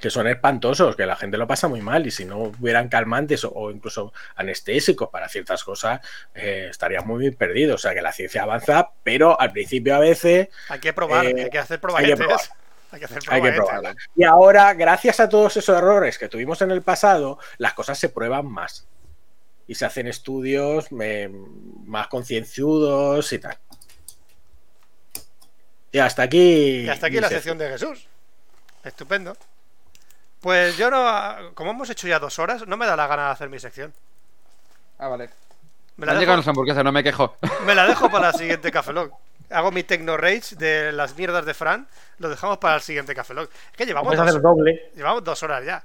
que 0.00 0.10
son 0.10 0.26
espantosos, 0.28 0.94
que 0.94 1.06
la 1.06 1.16
gente 1.16 1.38
lo 1.38 1.46
pasa 1.46 1.68
muy 1.68 1.80
mal 1.80 2.06
y 2.06 2.10
si 2.10 2.26
no 2.26 2.38
hubieran 2.60 2.88
calmantes 2.90 3.44
o, 3.44 3.52
o 3.54 3.70
incluso 3.70 4.12
anestésicos 4.34 5.08
para 5.08 5.26
ciertas 5.28 5.64
cosas, 5.64 6.00
eh, 6.34 6.70
muy 7.04 7.30
perdido. 7.30 7.76
O 7.76 7.78
sea 7.78 7.94
que 7.94 8.02
la 8.02 8.12
ciencia 8.12 8.42
avanza, 8.42 8.90
pero 9.02 9.40
al 9.40 9.52
principio 9.52 9.96
a 9.96 10.00
veces 10.00 10.48
Hay 10.68 10.80
que 10.80 10.92
probar, 10.92 11.24
Eh, 11.26 11.44
hay 11.44 11.50
que 11.50 11.58
hacer 11.58 11.74
hay 11.74 11.78
que 11.78 11.80
probaguetes. 11.80 12.16
probar. 12.18 12.40
Hay 12.92 13.00
que 13.00 13.04
hacer 13.06 13.18
hay 13.28 13.42
que 13.42 13.52
probarla. 13.52 13.96
Y 14.14 14.22
ahora, 14.22 14.72
gracias 14.74 15.18
a 15.18 15.28
todos 15.28 15.56
esos 15.56 15.76
errores 15.76 16.18
que 16.18 16.28
tuvimos 16.28 16.62
en 16.62 16.70
el 16.70 16.82
pasado, 16.82 17.38
las 17.58 17.74
cosas 17.74 17.98
se 17.98 18.08
prueban 18.08 18.46
más. 18.46 18.86
Y 19.66 19.74
se 19.74 19.84
hacen 19.86 20.06
estudios 20.06 20.92
me- 20.92 21.28
más 21.84 22.06
concienzudos 22.06 23.32
y 23.32 23.38
tal. 23.40 23.58
Y 25.96 25.98
hasta 25.98 26.24
aquí. 26.24 26.82
Y 26.82 26.88
hasta 26.90 27.06
aquí 27.06 27.18
la 27.18 27.30
sección. 27.30 27.56
de 27.56 27.70
Jesús. 27.70 28.06
Estupendo. 28.84 29.34
Pues 30.42 30.76
yo 30.76 30.90
no. 30.90 31.54
Como 31.54 31.70
hemos 31.70 31.88
hecho 31.88 32.06
ya 32.06 32.18
dos 32.18 32.38
horas, 32.38 32.66
no 32.66 32.76
me 32.76 32.84
da 32.84 32.96
la 32.96 33.06
gana 33.06 33.24
de 33.24 33.30
hacer 33.30 33.48
mi 33.48 33.58
sección. 33.58 33.94
Ah, 34.98 35.08
vale. 35.08 35.30
Me 35.96 36.04
la, 36.04 36.12
han 36.12 36.20
dejo, 36.20 36.36
las 36.36 36.46
hamburguesas, 36.48 36.84
no 36.84 36.92
me 36.92 37.02
quejo. 37.02 37.38
me 37.64 37.74
la 37.74 37.86
dejo 37.86 38.10
para 38.10 38.28
el 38.28 38.34
siguiente 38.34 38.70
Café 38.70 38.92
Lock. 38.92 39.14
Hago 39.48 39.72
mi 39.72 39.84
Tecno 39.84 40.18
Rage 40.18 40.54
de 40.56 40.92
las 40.92 41.16
mierdas 41.16 41.46
de 41.46 41.54
Fran. 41.54 41.88
Lo 42.18 42.28
dejamos 42.28 42.58
para 42.58 42.74
el 42.74 42.82
siguiente 42.82 43.14
Café 43.14 43.32
Lock. 43.32 43.50
Es 43.70 43.76
que 43.78 43.86
llevamos 43.86 44.14
dos, 44.14 44.28
hacer 44.28 44.42
doble. 44.42 44.90
llevamos 44.94 45.24
dos 45.24 45.42
horas 45.44 45.64
ya. 45.64 45.82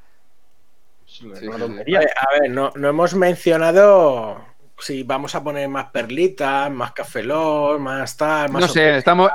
Sí, 1.05 1.31
sí. 1.39 1.47
a 1.47 2.39
ver, 2.39 2.49
no, 2.49 2.73
no 2.75 2.89
hemos 2.89 3.13
mencionado 3.13 4.43
si 4.77 5.03
vamos 5.03 5.35
a 5.35 5.43
poner 5.43 5.69
más 5.69 5.85
perlitas, 5.91 6.69
más 6.69 6.91
cafelón, 6.91 7.81
más 7.81 8.17
tal, 8.17 8.49
más. 8.49 8.61
No 8.63 8.67
sé, 8.67 8.97
estamos, 8.97 9.31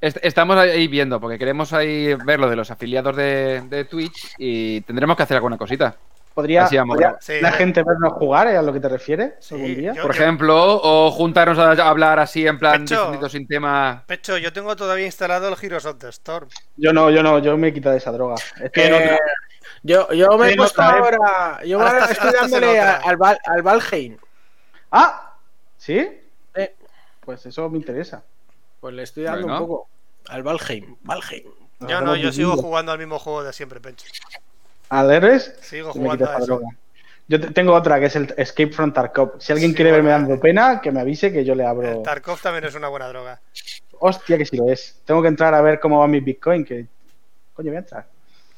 est- 0.00 0.18
estamos 0.22 0.56
ahí 0.56 0.86
viendo, 0.88 1.20
porque 1.20 1.38
queremos 1.38 1.72
ahí 1.72 2.14
ver 2.24 2.38
lo 2.40 2.48
de 2.48 2.56
los 2.56 2.70
afiliados 2.70 3.16
de, 3.16 3.62
de 3.68 3.84
Twitch 3.84 4.34
y 4.38 4.80
tendremos 4.82 5.16
que 5.16 5.22
hacer 5.22 5.36
alguna 5.36 5.56
cosita. 5.58 5.96
¿Podría, 6.34 6.64
Así 6.66 6.76
vamos, 6.76 6.94
podría 6.94 7.10
¿no? 7.10 7.16
Sí. 7.20 7.40
la 7.40 7.50
gente 7.50 7.82
vernos 7.82 8.12
jugar? 8.12 8.46
¿Es 8.46 8.56
a 8.56 8.62
lo 8.62 8.72
que 8.72 8.78
te 8.78 8.88
refieres? 8.88 9.32
Sí, 9.40 9.56
algún 9.56 9.74
día? 9.74 9.92
yo- 9.94 10.02
Por 10.02 10.12
ejemplo, 10.12 10.80
o 10.80 11.10
juntarnos 11.10 11.58
a 11.58 11.72
hablar 11.88 12.20
así 12.20 12.46
en 12.46 12.60
plan 12.60 12.82
Pecho. 12.84 13.28
sin 13.28 13.48
tema. 13.48 14.04
Pecho, 14.06 14.38
yo 14.38 14.52
tengo 14.52 14.76
todavía 14.76 15.04
instalado 15.06 15.48
el 15.48 15.56
Heroes 15.60 15.84
of 15.84 15.98
the 15.98 16.08
Storm. 16.10 16.48
Yo 16.76 16.92
no, 16.92 17.10
yo 17.10 17.24
no, 17.24 17.40
yo 17.40 17.56
me 17.56 17.68
he 17.68 17.72
quitado 17.72 17.92
de 17.94 17.98
esa 17.98 18.12
droga. 18.12 18.36
Estoy 18.62 18.84
en 18.84 18.94
Eh, 18.94 18.96
otra. 18.96 19.18
yo, 19.82 20.12
yo 20.12 20.38
me 20.38 20.52
he 20.52 20.56
puesto 20.56 20.80
otra, 20.80 20.96
¿eh? 20.96 21.00
ahora. 21.00 21.64
Yo 21.64 21.78
Ahora 21.80 21.90
ahora 21.90 22.04
estás- 22.04 22.24
estoy 22.26 22.40
dándole 22.40 22.80
a- 22.80 22.96
al, 22.98 23.16
Val- 23.16 23.38
al 23.44 23.62
Valheim. 23.62 24.16
¡Ah! 24.92 25.34
¿Sí? 25.76 26.08
Eh. 26.54 26.76
Pues 27.20 27.44
eso 27.46 27.68
me 27.68 27.78
interesa. 27.78 28.22
Pues 28.80 28.94
le 28.94 29.02
estoy 29.02 29.24
dando 29.24 29.42
Bueno. 29.46 29.60
un 29.62 29.66
poco 29.68 29.88
al 30.28 30.42
Valheim. 30.42 30.96
Valheim. 31.02 31.44
Yo 31.80 32.00
no, 32.00 32.16
yo 32.16 32.32
sigo 32.32 32.56
jugando 32.56 32.92
al 32.92 32.98
mismo 32.98 33.18
juego 33.18 33.42
de 33.44 33.52
siempre, 33.52 33.80
Pecho. 33.80 34.06
¿Al 34.88 35.10
Heroes? 35.10 35.54
Sigo 35.60 35.92
jugando 35.92 36.28
a 36.28 36.36
eso. 36.36 36.46
droga. 36.46 36.68
Yo 37.28 37.38
te- 37.40 37.50
tengo 37.50 37.74
otra 37.74 38.00
que 38.00 38.06
es 38.06 38.16
el 38.16 38.32
Escape 38.36 38.72
from 38.72 38.92
Tarkov. 38.92 39.34
Si 39.40 39.52
alguien 39.52 39.70
Sí, 39.72 39.76
quiere 39.76 39.92
verme 39.92 40.10
dando 40.10 40.40
pena, 40.40 40.80
que 40.80 40.90
me 40.90 41.00
avise 41.00 41.30
que 41.32 41.44
yo 41.44 41.54
le 41.54 41.62
El 41.64 41.68
abro. 41.68 42.02
Tarkov 42.02 42.40
también 42.40 42.64
es 42.64 42.74
una 42.74 42.88
buena 42.88 43.06
droga. 43.08 43.40
Hostia, 44.00 44.38
que 44.38 44.46
si 44.46 44.56
lo 44.56 44.70
es. 44.70 45.00
Tengo 45.04 45.20
que 45.22 45.28
entrar 45.28 45.52
a 45.54 45.60
ver 45.60 45.78
cómo 45.78 46.00
va 46.00 46.08
mi 46.08 46.20
Bitcoin. 46.20 46.64
Que... 46.64 46.86
Coño, 47.54 47.68
voy 47.70 47.76
a 47.76 47.80
entrar. 47.80 48.06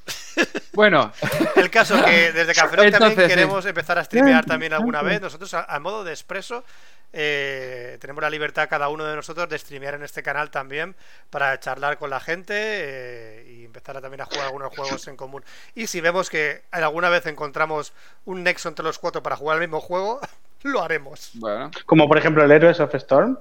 Bueno, 0.72 1.12
El 1.56 1.68
caso 1.68 2.02
que 2.04 2.32
desde 2.32 2.54
Café 2.54 2.76
Lock 2.76 2.90
también 2.98 3.28
queremos 3.28 3.66
empezar 3.66 3.98
a 3.98 4.04
streamear 4.04 4.44
también 4.46 4.72
alguna 4.72 5.02
vez. 5.02 5.20
Nosotros, 5.20 5.52
a, 5.54 5.64
a 5.64 5.80
modo 5.80 6.04
de 6.04 6.12
expreso, 6.12 6.64
eh, 7.12 7.98
tenemos 8.00 8.22
la 8.22 8.30
libertad 8.30 8.68
cada 8.68 8.88
uno 8.88 9.04
de 9.04 9.16
nosotros 9.16 9.48
de 9.48 9.58
streamear 9.58 9.94
en 9.94 10.02
este 10.02 10.22
canal 10.22 10.50
también 10.50 10.94
para 11.28 11.58
charlar 11.58 11.98
con 11.98 12.10
la 12.10 12.20
gente 12.20 12.54
eh, 12.56 13.46
y 13.50 13.64
empezar 13.64 14.00
también 14.00 14.20
a 14.20 14.26
jugar 14.26 14.46
algunos 14.46 14.74
juegos 14.74 15.08
en 15.08 15.16
común. 15.16 15.44
Y 15.74 15.86
si 15.88 16.00
vemos 16.00 16.30
que 16.30 16.62
alguna 16.70 17.08
vez 17.08 17.26
encontramos 17.26 17.92
un 18.24 18.44
nexo 18.44 18.68
entre 18.68 18.84
los 18.84 18.98
cuatro 18.98 19.22
para 19.22 19.36
jugar 19.36 19.56
el 19.56 19.62
mismo 19.62 19.80
juego, 19.80 20.20
lo 20.62 20.82
haremos. 20.82 21.30
Bueno. 21.34 21.70
Como 21.86 22.06
por 22.06 22.18
ejemplo 22.18 22.44
el 22.44 22.50
Héroes 22.50 22.80
of 22.80 22.94
Storm. 22.94 23.38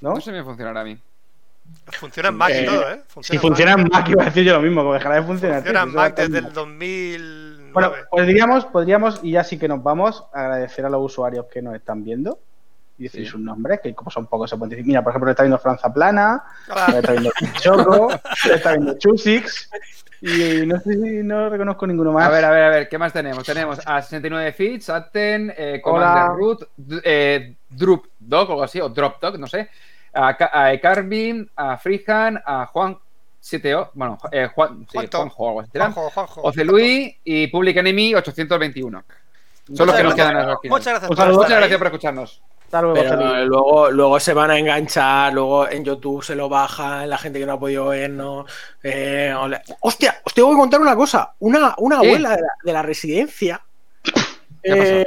¿No? 0.00 0.14
No 0.14 0.20
sé 0.20 0.32
me 0.32 0.42
funcionará 0.42 0.80
a 0.80 0.84
mí. 0.84 0.98
Funciona 1.92 2.30
en 2.30 2.36
Mac 2.36 2.50
y 2.50 2.58
eh, 2.58 2.64
todo, 2.64 2.90
¿eh? 2.92 3.02
Si 3.20 3.38
funciona 3.38 3.72
en 3.72 3.88
Mac, 3.88 4.08
iba 4.08 4.22
a 4.22 4.26
decir 4.26 4.44
yo 4.44 4.54
lo 4.54 4.60
mismo, 4.60 4.82
como 4.82 4.94
dejará 4.94 5.16
de 5.16 5.22
funcionar. 5.22 5.58
Funciona 5.58 5.82
en 5.82 5.92
Mac 5.92 6.16
desde 6.16 6.38
el 6.38 6.52
2000. 6.52 7.39
Bueno, 7.72 7.92
diríamos, 8.26 8.64
podríamos, 8.66 9.20
y 9.22 9.32
ya 9.32 9.44
sí 9.44 9.58
que 9.58 9.68
nos 9.68 9.82
vamos, 9.82 10.24
agradecer 10.32 10.84
a 10.84 10.90
los 10.90 11.02
usuarios 11.04 11.46
que 11.46 11.62
nos 11.62 11.74
están 11.74 12.02
viendo 12.04 12.38
y 12.98 13.04
decir 13.04 13.24
Sí. 13.24 13.30
sus 13.30 13.40
nombres, 13.40 13.80
que 13.80 13.94
como 13.94 14.10
son 14.10 14.26
pocos 14.26 14.50
se 14.50 14.56
pueden 14.56 14.70
decir. 14.70 14.84
Mira, 14.86 15.02
por 15.02 15.10
ejemplo, 15.12 15.30
está 15.30 15.42
viendo 15.42 15.58
Franza 15.58 15.92
Plana, 15.92 16.42
Ah, 16.68 16.92
está 16.94 17.12
viendo 17.12 17.30
Choco, 17.60 18.10
está 18.52 18.72
viendo 18.72 18.98
Chusix, 18.98 19.70
y 20.20 20.66
no 20.66 20.78
sé 20.80 20.92
si 20.94 21.22
no 21.22 21.48
reconozco 21.48 21.86
ninguno 21.86 22.12
más. 22.12 22.26
A 22.26 22.30
ver, 22.30 22.44
a 22.44 22.50
ver, 22.50 22.62
a 22.64 22.68
ver, 22.70 22.88
¿qué 22.90 22.98
más 22.98 23.12
tenemos? 23.12 23.44
Tenemos 23.46 23.80
a 23.86 24.02
69 24.02 24.52
Fits, 24.52 24.90
Atten, 24.90 25.50
eh, 25.56 25.80
Hola. 25.82 26.06
Commander 26.26 26.36
Root, 26.36 26.68
eh, 27.04 27.56
Drup 27.70 28.06
Dog 28.18 28.48
o 28.50 28.52
algo 28.52 28.62
así, 28.64 28.80
o 28.80 28.88
Drop 28.90 29.18
Dog, 29.20 29.38
no 29.38 29.46
sé. 29.46 29.70
A, 30.12 30.28
a 30.68 30.78
Carvin, 30.80 31.48
a 31.56 31.78
Frihan, 31.78 32.38
a 32.44 32.66
Juan 32.66 32.98
7O, 33.42 33.90
bueno, 33.94 34.18
eh, 34.32 34.48
Juan, 34.54 34.86
sí. 34.90 34.98
Juanjo. 35.08 35.30
Juanjo, 35.72 36.10
Juanjo. 36.10 36.42
Oce 36.42 36.64
Luis 36.64 37.14
y 37.24 37.46
Public 37.48 37.76
Enemy 37.78 38.14
821. 38.16 39.04
Son 39.74 39.86
los 39.86 39.96
que 39.96 40.02
nos 40.02 40.14
gracias. 40.14 40.30
quedan 40.42 40.50
aquí. 40.50 40.68
Muchas 40.68 40.86
gracias 40.86 41.08
por 41.08 41.28
Muchas 41.32 41.50
ahí. 41.50 41.56
gracias 41.56 41.78
por 41.78 41.86
escucharnos. 41.86 42.42
Hasta 42.64 42.82
luego, 42.82 42.94
Pero 42.94 43.44
luego, 43.46 43.90
luego 43.90 44.20
se 44.20 44.32
van 44.32 44.50
a 44.52 44.58
enganchar, 44.58 45.32
luego 45.32 45.68
en 45.68 45.84
YouTube 45.84 46.22
se 46.22 46.36
lo 46.36 46.48
bajan, 46.48 47.08
la 47.10 47.18
gente 47.18 47.40
que 47.40 47.46
no 47.46 47.54
ha 47.54 47.58
podido 47.58 47.86
vernos. 47.88 48.48
Eh, 48.82 49.34
hostia, 49.80 50.20
os 50.24 50.32
tengo 50.34 50.50
que 50.50 50.56
contar 50.56 50.80
una 50.80 50.94
cosa. 50.94 51.32
Una, 51.40 51.74
una 51.78 51.96
abuela 51.98 52.30
de 52.30 52.42
la, 52.42 52.48
de 52.62 52.72
la 52.72 52.82
residencia. 52.82 53.60
Eh, 54.62 55.04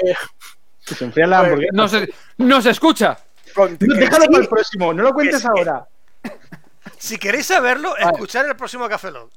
se 0.82 1.06
enfría 1.06 1.28
la 1.28 1.40
hamburguesa. 1.40 1.72
No 1.74 1.88
se, 1.88 2.10
no 2.40 2.62
se 2.62 2.70
escucha. 2.72 3.18
con- 3.56 3.72
No, 3.74 3.78
que 3.96 4.00
déjalo 4.02 4.24
sí, 4.26 4.28
para 4.32 4.44
el 4.44 4.50
próximo, 4.50 4.94
no 4.94 5.04
lo 5.04 5.14
cuentes 5.14 5.46
ahora. 5.46 5.86
Si 7.04 7.18
queréis 7.18 7.46
saberlo, 7.48 7.98
escuchar 7.98 8.46
el 8.46 8.56
próximo 8.56 8.88
Café 8.88 9.12
Lock. 9.12 9.30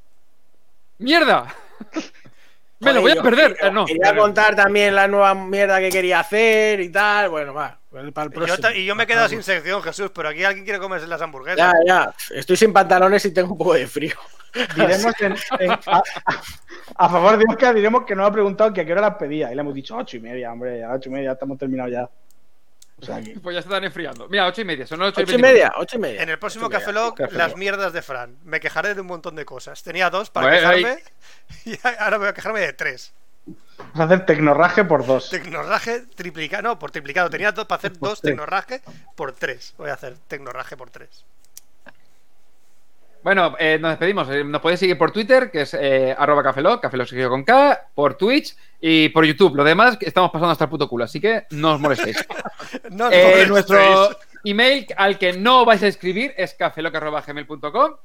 ¡Mierda! 0.99 1.53
Me 2.79 2.93
lo 2.93 3.01
voy 3.01 3.11
a 3.11 3.21
perder. 3.23 3.55
quería- 3.57 3.69
Eh, 3.69 3.73
no. 3.73 3.87
Quería 3.87 4.17
contar 4.17 4.55
también 4.55 4.95
la 4.95 5.09
nueva 5.09 5.35
mierda 5.35 5.81
que 5.81 5.89
quería 5.89 6.21
hacer 6.21 6.79
y 6.81 6.91
tal. 6.93 7.29
Bueno, 7.31 7.53
va, 7.53 7.77
pues 7.91 8.13
para 8.13 8.27
el 8.27 8.33
próximo. 8.33 8.69
y 8.73 8.85
yo 8.85 8.95
me 8.95 9.03
he 9.03 9.07
quedado 9.09 9.29
sin 9.29 9.43
sección, 9.43 9.83
Jesús, 9.83 10.13
pero 10.15 10.29
aquí 10.29 10.45
alguien 10.45 10.65
quiere 10.65 10.79
comerse 10.79 11.09
las 11.09 11.21
hamburguesas. 11.21 11.59
Ya, 11.59 11.73
ya. 11.85 12.15
Estoy 12.37 12.57
sin 12.57 12.73
pantalones 12.73 13.25
y 13.25 13.33
tengo 13.35 13.51
un 13.53 13.59
poco 13.59 13.75
de 13.75 13.89
frío. 13.89 14.15
Diremos 14.77 15.21
en- 15.21 15.37
en- 15.59 15.71
a, 15.87 16.03
a 16.97 17.09
favor 17.09 17.37
de 17.37 17.45
Oscar, 17.49 17.75
diremos 17.75 18.05
que 18.05 18.15
nos 18.15 18.29
ha 18.29 18.33
preguntado 18.33 18.73
que 18.73 18.83
a 18.83 18.85
qué 18.85 18.93
hora 18.93 19.01
las 19.01 19.17
pedía. 19.17 19.51
Y 19.51 19.57
le 19.57 19.61
hemos 19.63 19.75
dicho 19.75 19.97
ocho 19.97 20.17
y 20.19 20.21
media, 20.21 20.53
hombre, 20.53 20.85
a 20.85 20.93
ocho 20.93 21.09
y 21.09 21.13
media 21.13 21.33
estamos 21.33 21.59
terminados 21.59 21.91
ya. 21.93 22.09
O 23.01 23.05
sea 23.05 23.21
que. 23.21 23.39
Pues 23.43 23.55
ya 23.55 23.63
se 23.63 23.69
están 23.69 23.85
enfriando. 23.85 24.29
Mira, 24.29 24.47
ocho 24.47 24.61
y 24.61 24.65
media. 24.65 24.87
Son 24.87 24.99
las 24.99 25.09
ocho, 25.11 25.23
Ocho 25.23 25.35
y 25.35 25.43
media, 25.43 25.73
ocho 25.77 25.97
y 25.97 26.01
media. 26.01 26.23
En 26.23 26.29
el 26.29 26.39
próximo 26.39 26.69
Café. 26.69 26.93
Lock, 26.93 27.19
Café 27.19 27.37
las 27.37 27.57
mierdas 27.57 27.93
de 27.93 28.03
Fran. 28.03 28.39
Me 28.45 28.61
quejaré 28.61 28.95
de 28.95 29.01
un 29.01 29.07
montón 29.07 29.37
de 29.37 29.45
cosas. 29.45 29.83
Tenía 29.83 30.11
dos 30.11 30.31
para 30.31 30.49
Bueno, 30.49 30.71
quejarme 30.71 31.03
y 31.65 31.79
ahora 31.99 32.19
voy 32.19 32.29
a 32.29 32.35
quejarme 32.35 32.61
de 32.61 32.73
tres. 32.73 33.13
Vamos 33.79 34.01
a 34.01 34.05
hacer 34.05 34.27
tecnorraje 34.27 34.85
por 34.85 35.07
dos. 35.07 35.31
Tecnorraje 35.31 36.01
triplicado, 36.15 36.63
no, 36.63 36.79
por 36.79 36.91
triplicado. 36.91 37.31
Tenía 37.31 37.53
dos 37.53 37.67
para 37.67 37.79
hacer 37.79 37.93
Por 37.93 38.09
dos 38.11 38.21
tecnorraje 38.21 38.83
por 39.15 39.33
tres. 39.33 39.75
Voy 39.77 39.91
a 39.91 39.95
hacer 39.95 40.17
tecnorraje 40.27 40.77
por 40.77 40.91
tres. 40.91 41.25
Bueno, 43.27 43.57
eh, 43.59 43.77
nos 43.81 43.91
despedimos. 43.91 44.31
Eh, 44.31 44.45
Nos 44.45 44.61
podéis 44.63 44.79
seguir 44.79 44.97
por 44.97 45.11
Twitter, 45.11 45.51
que 45.51 45.63
es 45.63 45.75
eh, 45.75 46.15
arroba 46.17 46.45
cafelog, 46.45 46.81
cafelog 46.81 47.09
con 47.29 47.43
K, 47.43 47.89
por 47.93 48.15
Twitch 48.15 48.57
y 48.81 49.09
por 49.09 49.25
YouTube. 49.25 49.57
Lo 49.57 49.65
demás 49.65 49.99
estamos 50.01 50.31
pasando 50.31 50.53
hasta 50.53 50.63
el 50.63 50.71
puto 50.71 50.89
culo, 50.89 51.03
así 51.07 51.21
que 51.21 51.43
no 51.51 51.73
os 51.75 51.81
molestéis. 51.81 52.25
No, 52.93 53.11
Eh, 53.11 53.19
molestéis. 53.25 53.49
nuestro 53.49 54.17
email 54.45 54.87
al 54.97 55.19
que 55.19 55.33
no 55.33 55.65
vais 55.65 55.83
a 55.83 55.89
escribir 55.89 56.35
es 56.37 56.55
cafelog.gmail.com 56.55 57.97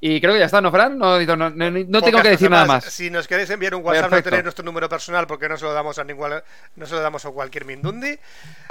y 0.00 0.20
creo 0.20 0.32
que 0.34 0.38
ya 0.38 0.44
está, 0.46 0.60
¿no, 0.60 0.70
Fran? 0.70 0.96
No, 0.96 1.18
no, 1.20 1.36
no- 1.36 1.50
no- 1.50 1.70
no 1.70 2.02
tengo 2.02 2.22
que 2.22 2.28
decir 2.30 2.48
nada 2.50 2.64
más. 2.66 2.84
Si 2.84 3.10
nos 3.10 3.26
queréis 3.26 3.50
enviar 3.50 3.74
un 3.74 3.84
WhatsApp, 3.84 4.02
Perfecto. 4.10 4.26
no 4.26 4.30
tenéis 4.30 4.44
nuestro 4.44 4.64
número 4.64 4.88
personal 4.88 5.26
porque 5.26 5.48
no 5.48 5.56
se 5.56 5.64
lo 5.64 5.72
damos 5.72 5.98
a 5.98 6.04
ningún, 6.04 6.34
no 6.76 6.86
se 6.86 6.94
lo 6.94 7.00
damos 7.00 7.24
a 7.24 7.30
cualquier 7.30 7.64
Mindundi. 7.64 8.16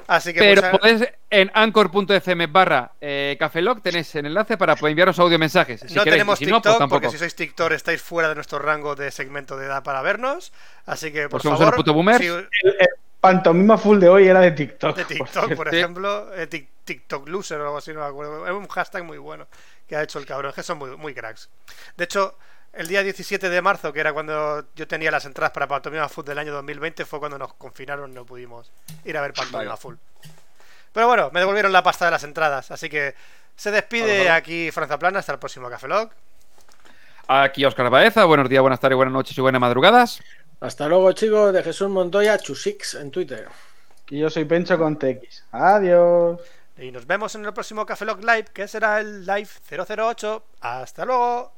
Así 0.08 0.34
que 0.34 0.40
Pero 0.40 0.62
muchas- 0.62 0.80
podéis 0.80 1.08
en 1.30 1.52
anchor.fm 1.54 2.48
barra 2.48 2.92
eh, 3.02 3.36
cafelog 3.38 3.82
tenéis 3.82 4.16
el 4.16 4.28
enlace 4.28 4.56
para 4.58 4.76
poder 4.78 4.92
enviaros 4.92 5.20
audio 5.20 5.38
mensajes. 5.38 5.82
Si 5.82 5.94
no 5.96 6.04
queréis, 6.04 6.14
tenemos 6.22 6.40
si 6.40 6.46
no, 6.46 6.58
TikTok 6.58 6.64
pues 6.72 6.78
tampoco. 6.80 7.02
porque 7.02 7.12
si 7.12 7.18
sois 7.20 7.36
TikTok 7.36 7.72
estáis 7.74 8.02
fuera 8.02 8.30
de 8.30 8.36
nuestro 8.36 8.60
rango 8.60 8.96
de 8.96 9.12
segmento 9.12 9.58
de 9.58 9.66
edad 9.66 9.84
para 9.84 10.02
vernos. 10.02 10.54
Así 10.86 11.12
que 11.12 11.24
por 11.24 11.32
Pues 11.32 11.44
somos 11.44 11.60
favor, 11.60 11.76
puto 11.76 11.94
boomers. 11.94 12.20
si- 12.20 12.28
El, 12.28 12.48
el 12.64 12.88
pantomima 13.20 13.78
full 13.78 14.00
de 14.00 14.08
hoy 14.08 14.28
era 14.28 14.40
de 14.40 14.52
TikTok. 14.52 14.96
de 14.96 15.04
por 15.18 15.28
TikTok, 15.28 15.56
por 15.56 15.68
ejemplo, 15.76 16.34
eh, 16.36 16.48
Tik- 16.50 16.68
TikTok 16.86 17.28
loser 17.28 17.60
o 17.60 17.66
algo 17.66 17.78
así, 17.80 17.92
no 17.92 18.00
me 18.00 18.06
acuerdo. 18.06 18.46
Es 18.48 18.54
un 18.54 18.68
hashtag 18.70 19.04
muy 19.04 19.18
bueno 19.18 19.46
que 19.88 19.96
ha 19.96 20.04
hecho 20.04 20.20
el 20.20 20.26
cabrón, 20.26 20.54
que 20.54 20.64
son 20.64 20.78
muy, 20.78 20.96
muy 20.98 21.14
cracks. 21.14 21.50
De 21.96 22.04
hecho, 22.04 22.36
el 22.74 22.88
día 22.88 23.02
17 23.04 23.50
de 23.50 23.62
marzo, 23.62 23.92
que 23.92 24.00
era 24.00 24.14
cuando 24.14 24.66
yo 24.76 24.88
tenía 24.88 25.10
las 25.10 25.26
entradas 25.26 25.52
para 25.52 25.68
Pantomima 25.68 26.08
Full 26.10 26.26
del 26.26 26.38
año 26.38 26.54
2020, 26.54 27.06
fue 27.06 27.20
cuando 27.20 27.38
nos 27.38 27.54
confinaron, 27.54 28.14
no 28.14 28.26
pudimos 28.26 28.72
ir 29.06 29.18
a 29.18 29.22
ver 29.22 29.34
Pantomima. 29.34 29.78
Full. 29.78 29.96
Pero 30.94 31.08
bueno, 31.08 31.30
me 31.32 31.40
devolvieron 31.40 31.72
la 31.72 31.84
pasta 31.84 32.06
de 32.06 32.12
las 32.12 32.24
entradas, 32.24 32.72
así 32.72 32.90
que 32.90 33.16
se 33.56 33.72
despide 33.72 34.30
aquí 34.30 34.72
Franza 34.72 35.00
Plana, 35.00 35.20
hasta 35.20 35.34
el 35.34 35.40
próximo 35.40 35.70
Café 35.70 35.88
Lock. 35.88 36.12
Aquí 37.28 37.66
Oscar 37.66 37.90
Baeza, 37.90 38.26
buenos 38.26 38.48
días, 38.48 38.62
buenas 38.62 38.80
tardes, 38.80 38.96
buenas 38.96 39.14
noches 39.14 39.38
y 39.38 39.42
buenas 39.42 39.60
madrugadas. 39.60 40.22
Hasta 40.60 40.88
luego, 40.88 41.12
chicos, 41.12 41.54
de 41.54 41.62
Jesús 41.62 41.90
Montoya, 41.90 42.38
Chusix 42.38 42.96
en 42.96 43.12
Twitter. 43.12 43.48
Y 44.10 44.20
yo 44.20 44.30
soy 44.30 44.46
Pencho 44.46 44.78
con 44.78 44.98
TX. 44.98 45.44
Adiós. 45.52 46.40
Y 46.80 46.92
nos 46.92 47.08
vemos 47.08 47.34
en 47.36 47.46
el 47.46 47.54
próximo 47.54 47.86
Café 47.86 48.06
Lock 48.06 48.20
Live, 48.22 48.46
que 48.54 48.68
será 48.68 49.00
el 49.00 49.26
Live 49.26 49.50
008. 49.70 50.44
Hasta 50.62 51.06
luego. 51.06 51.54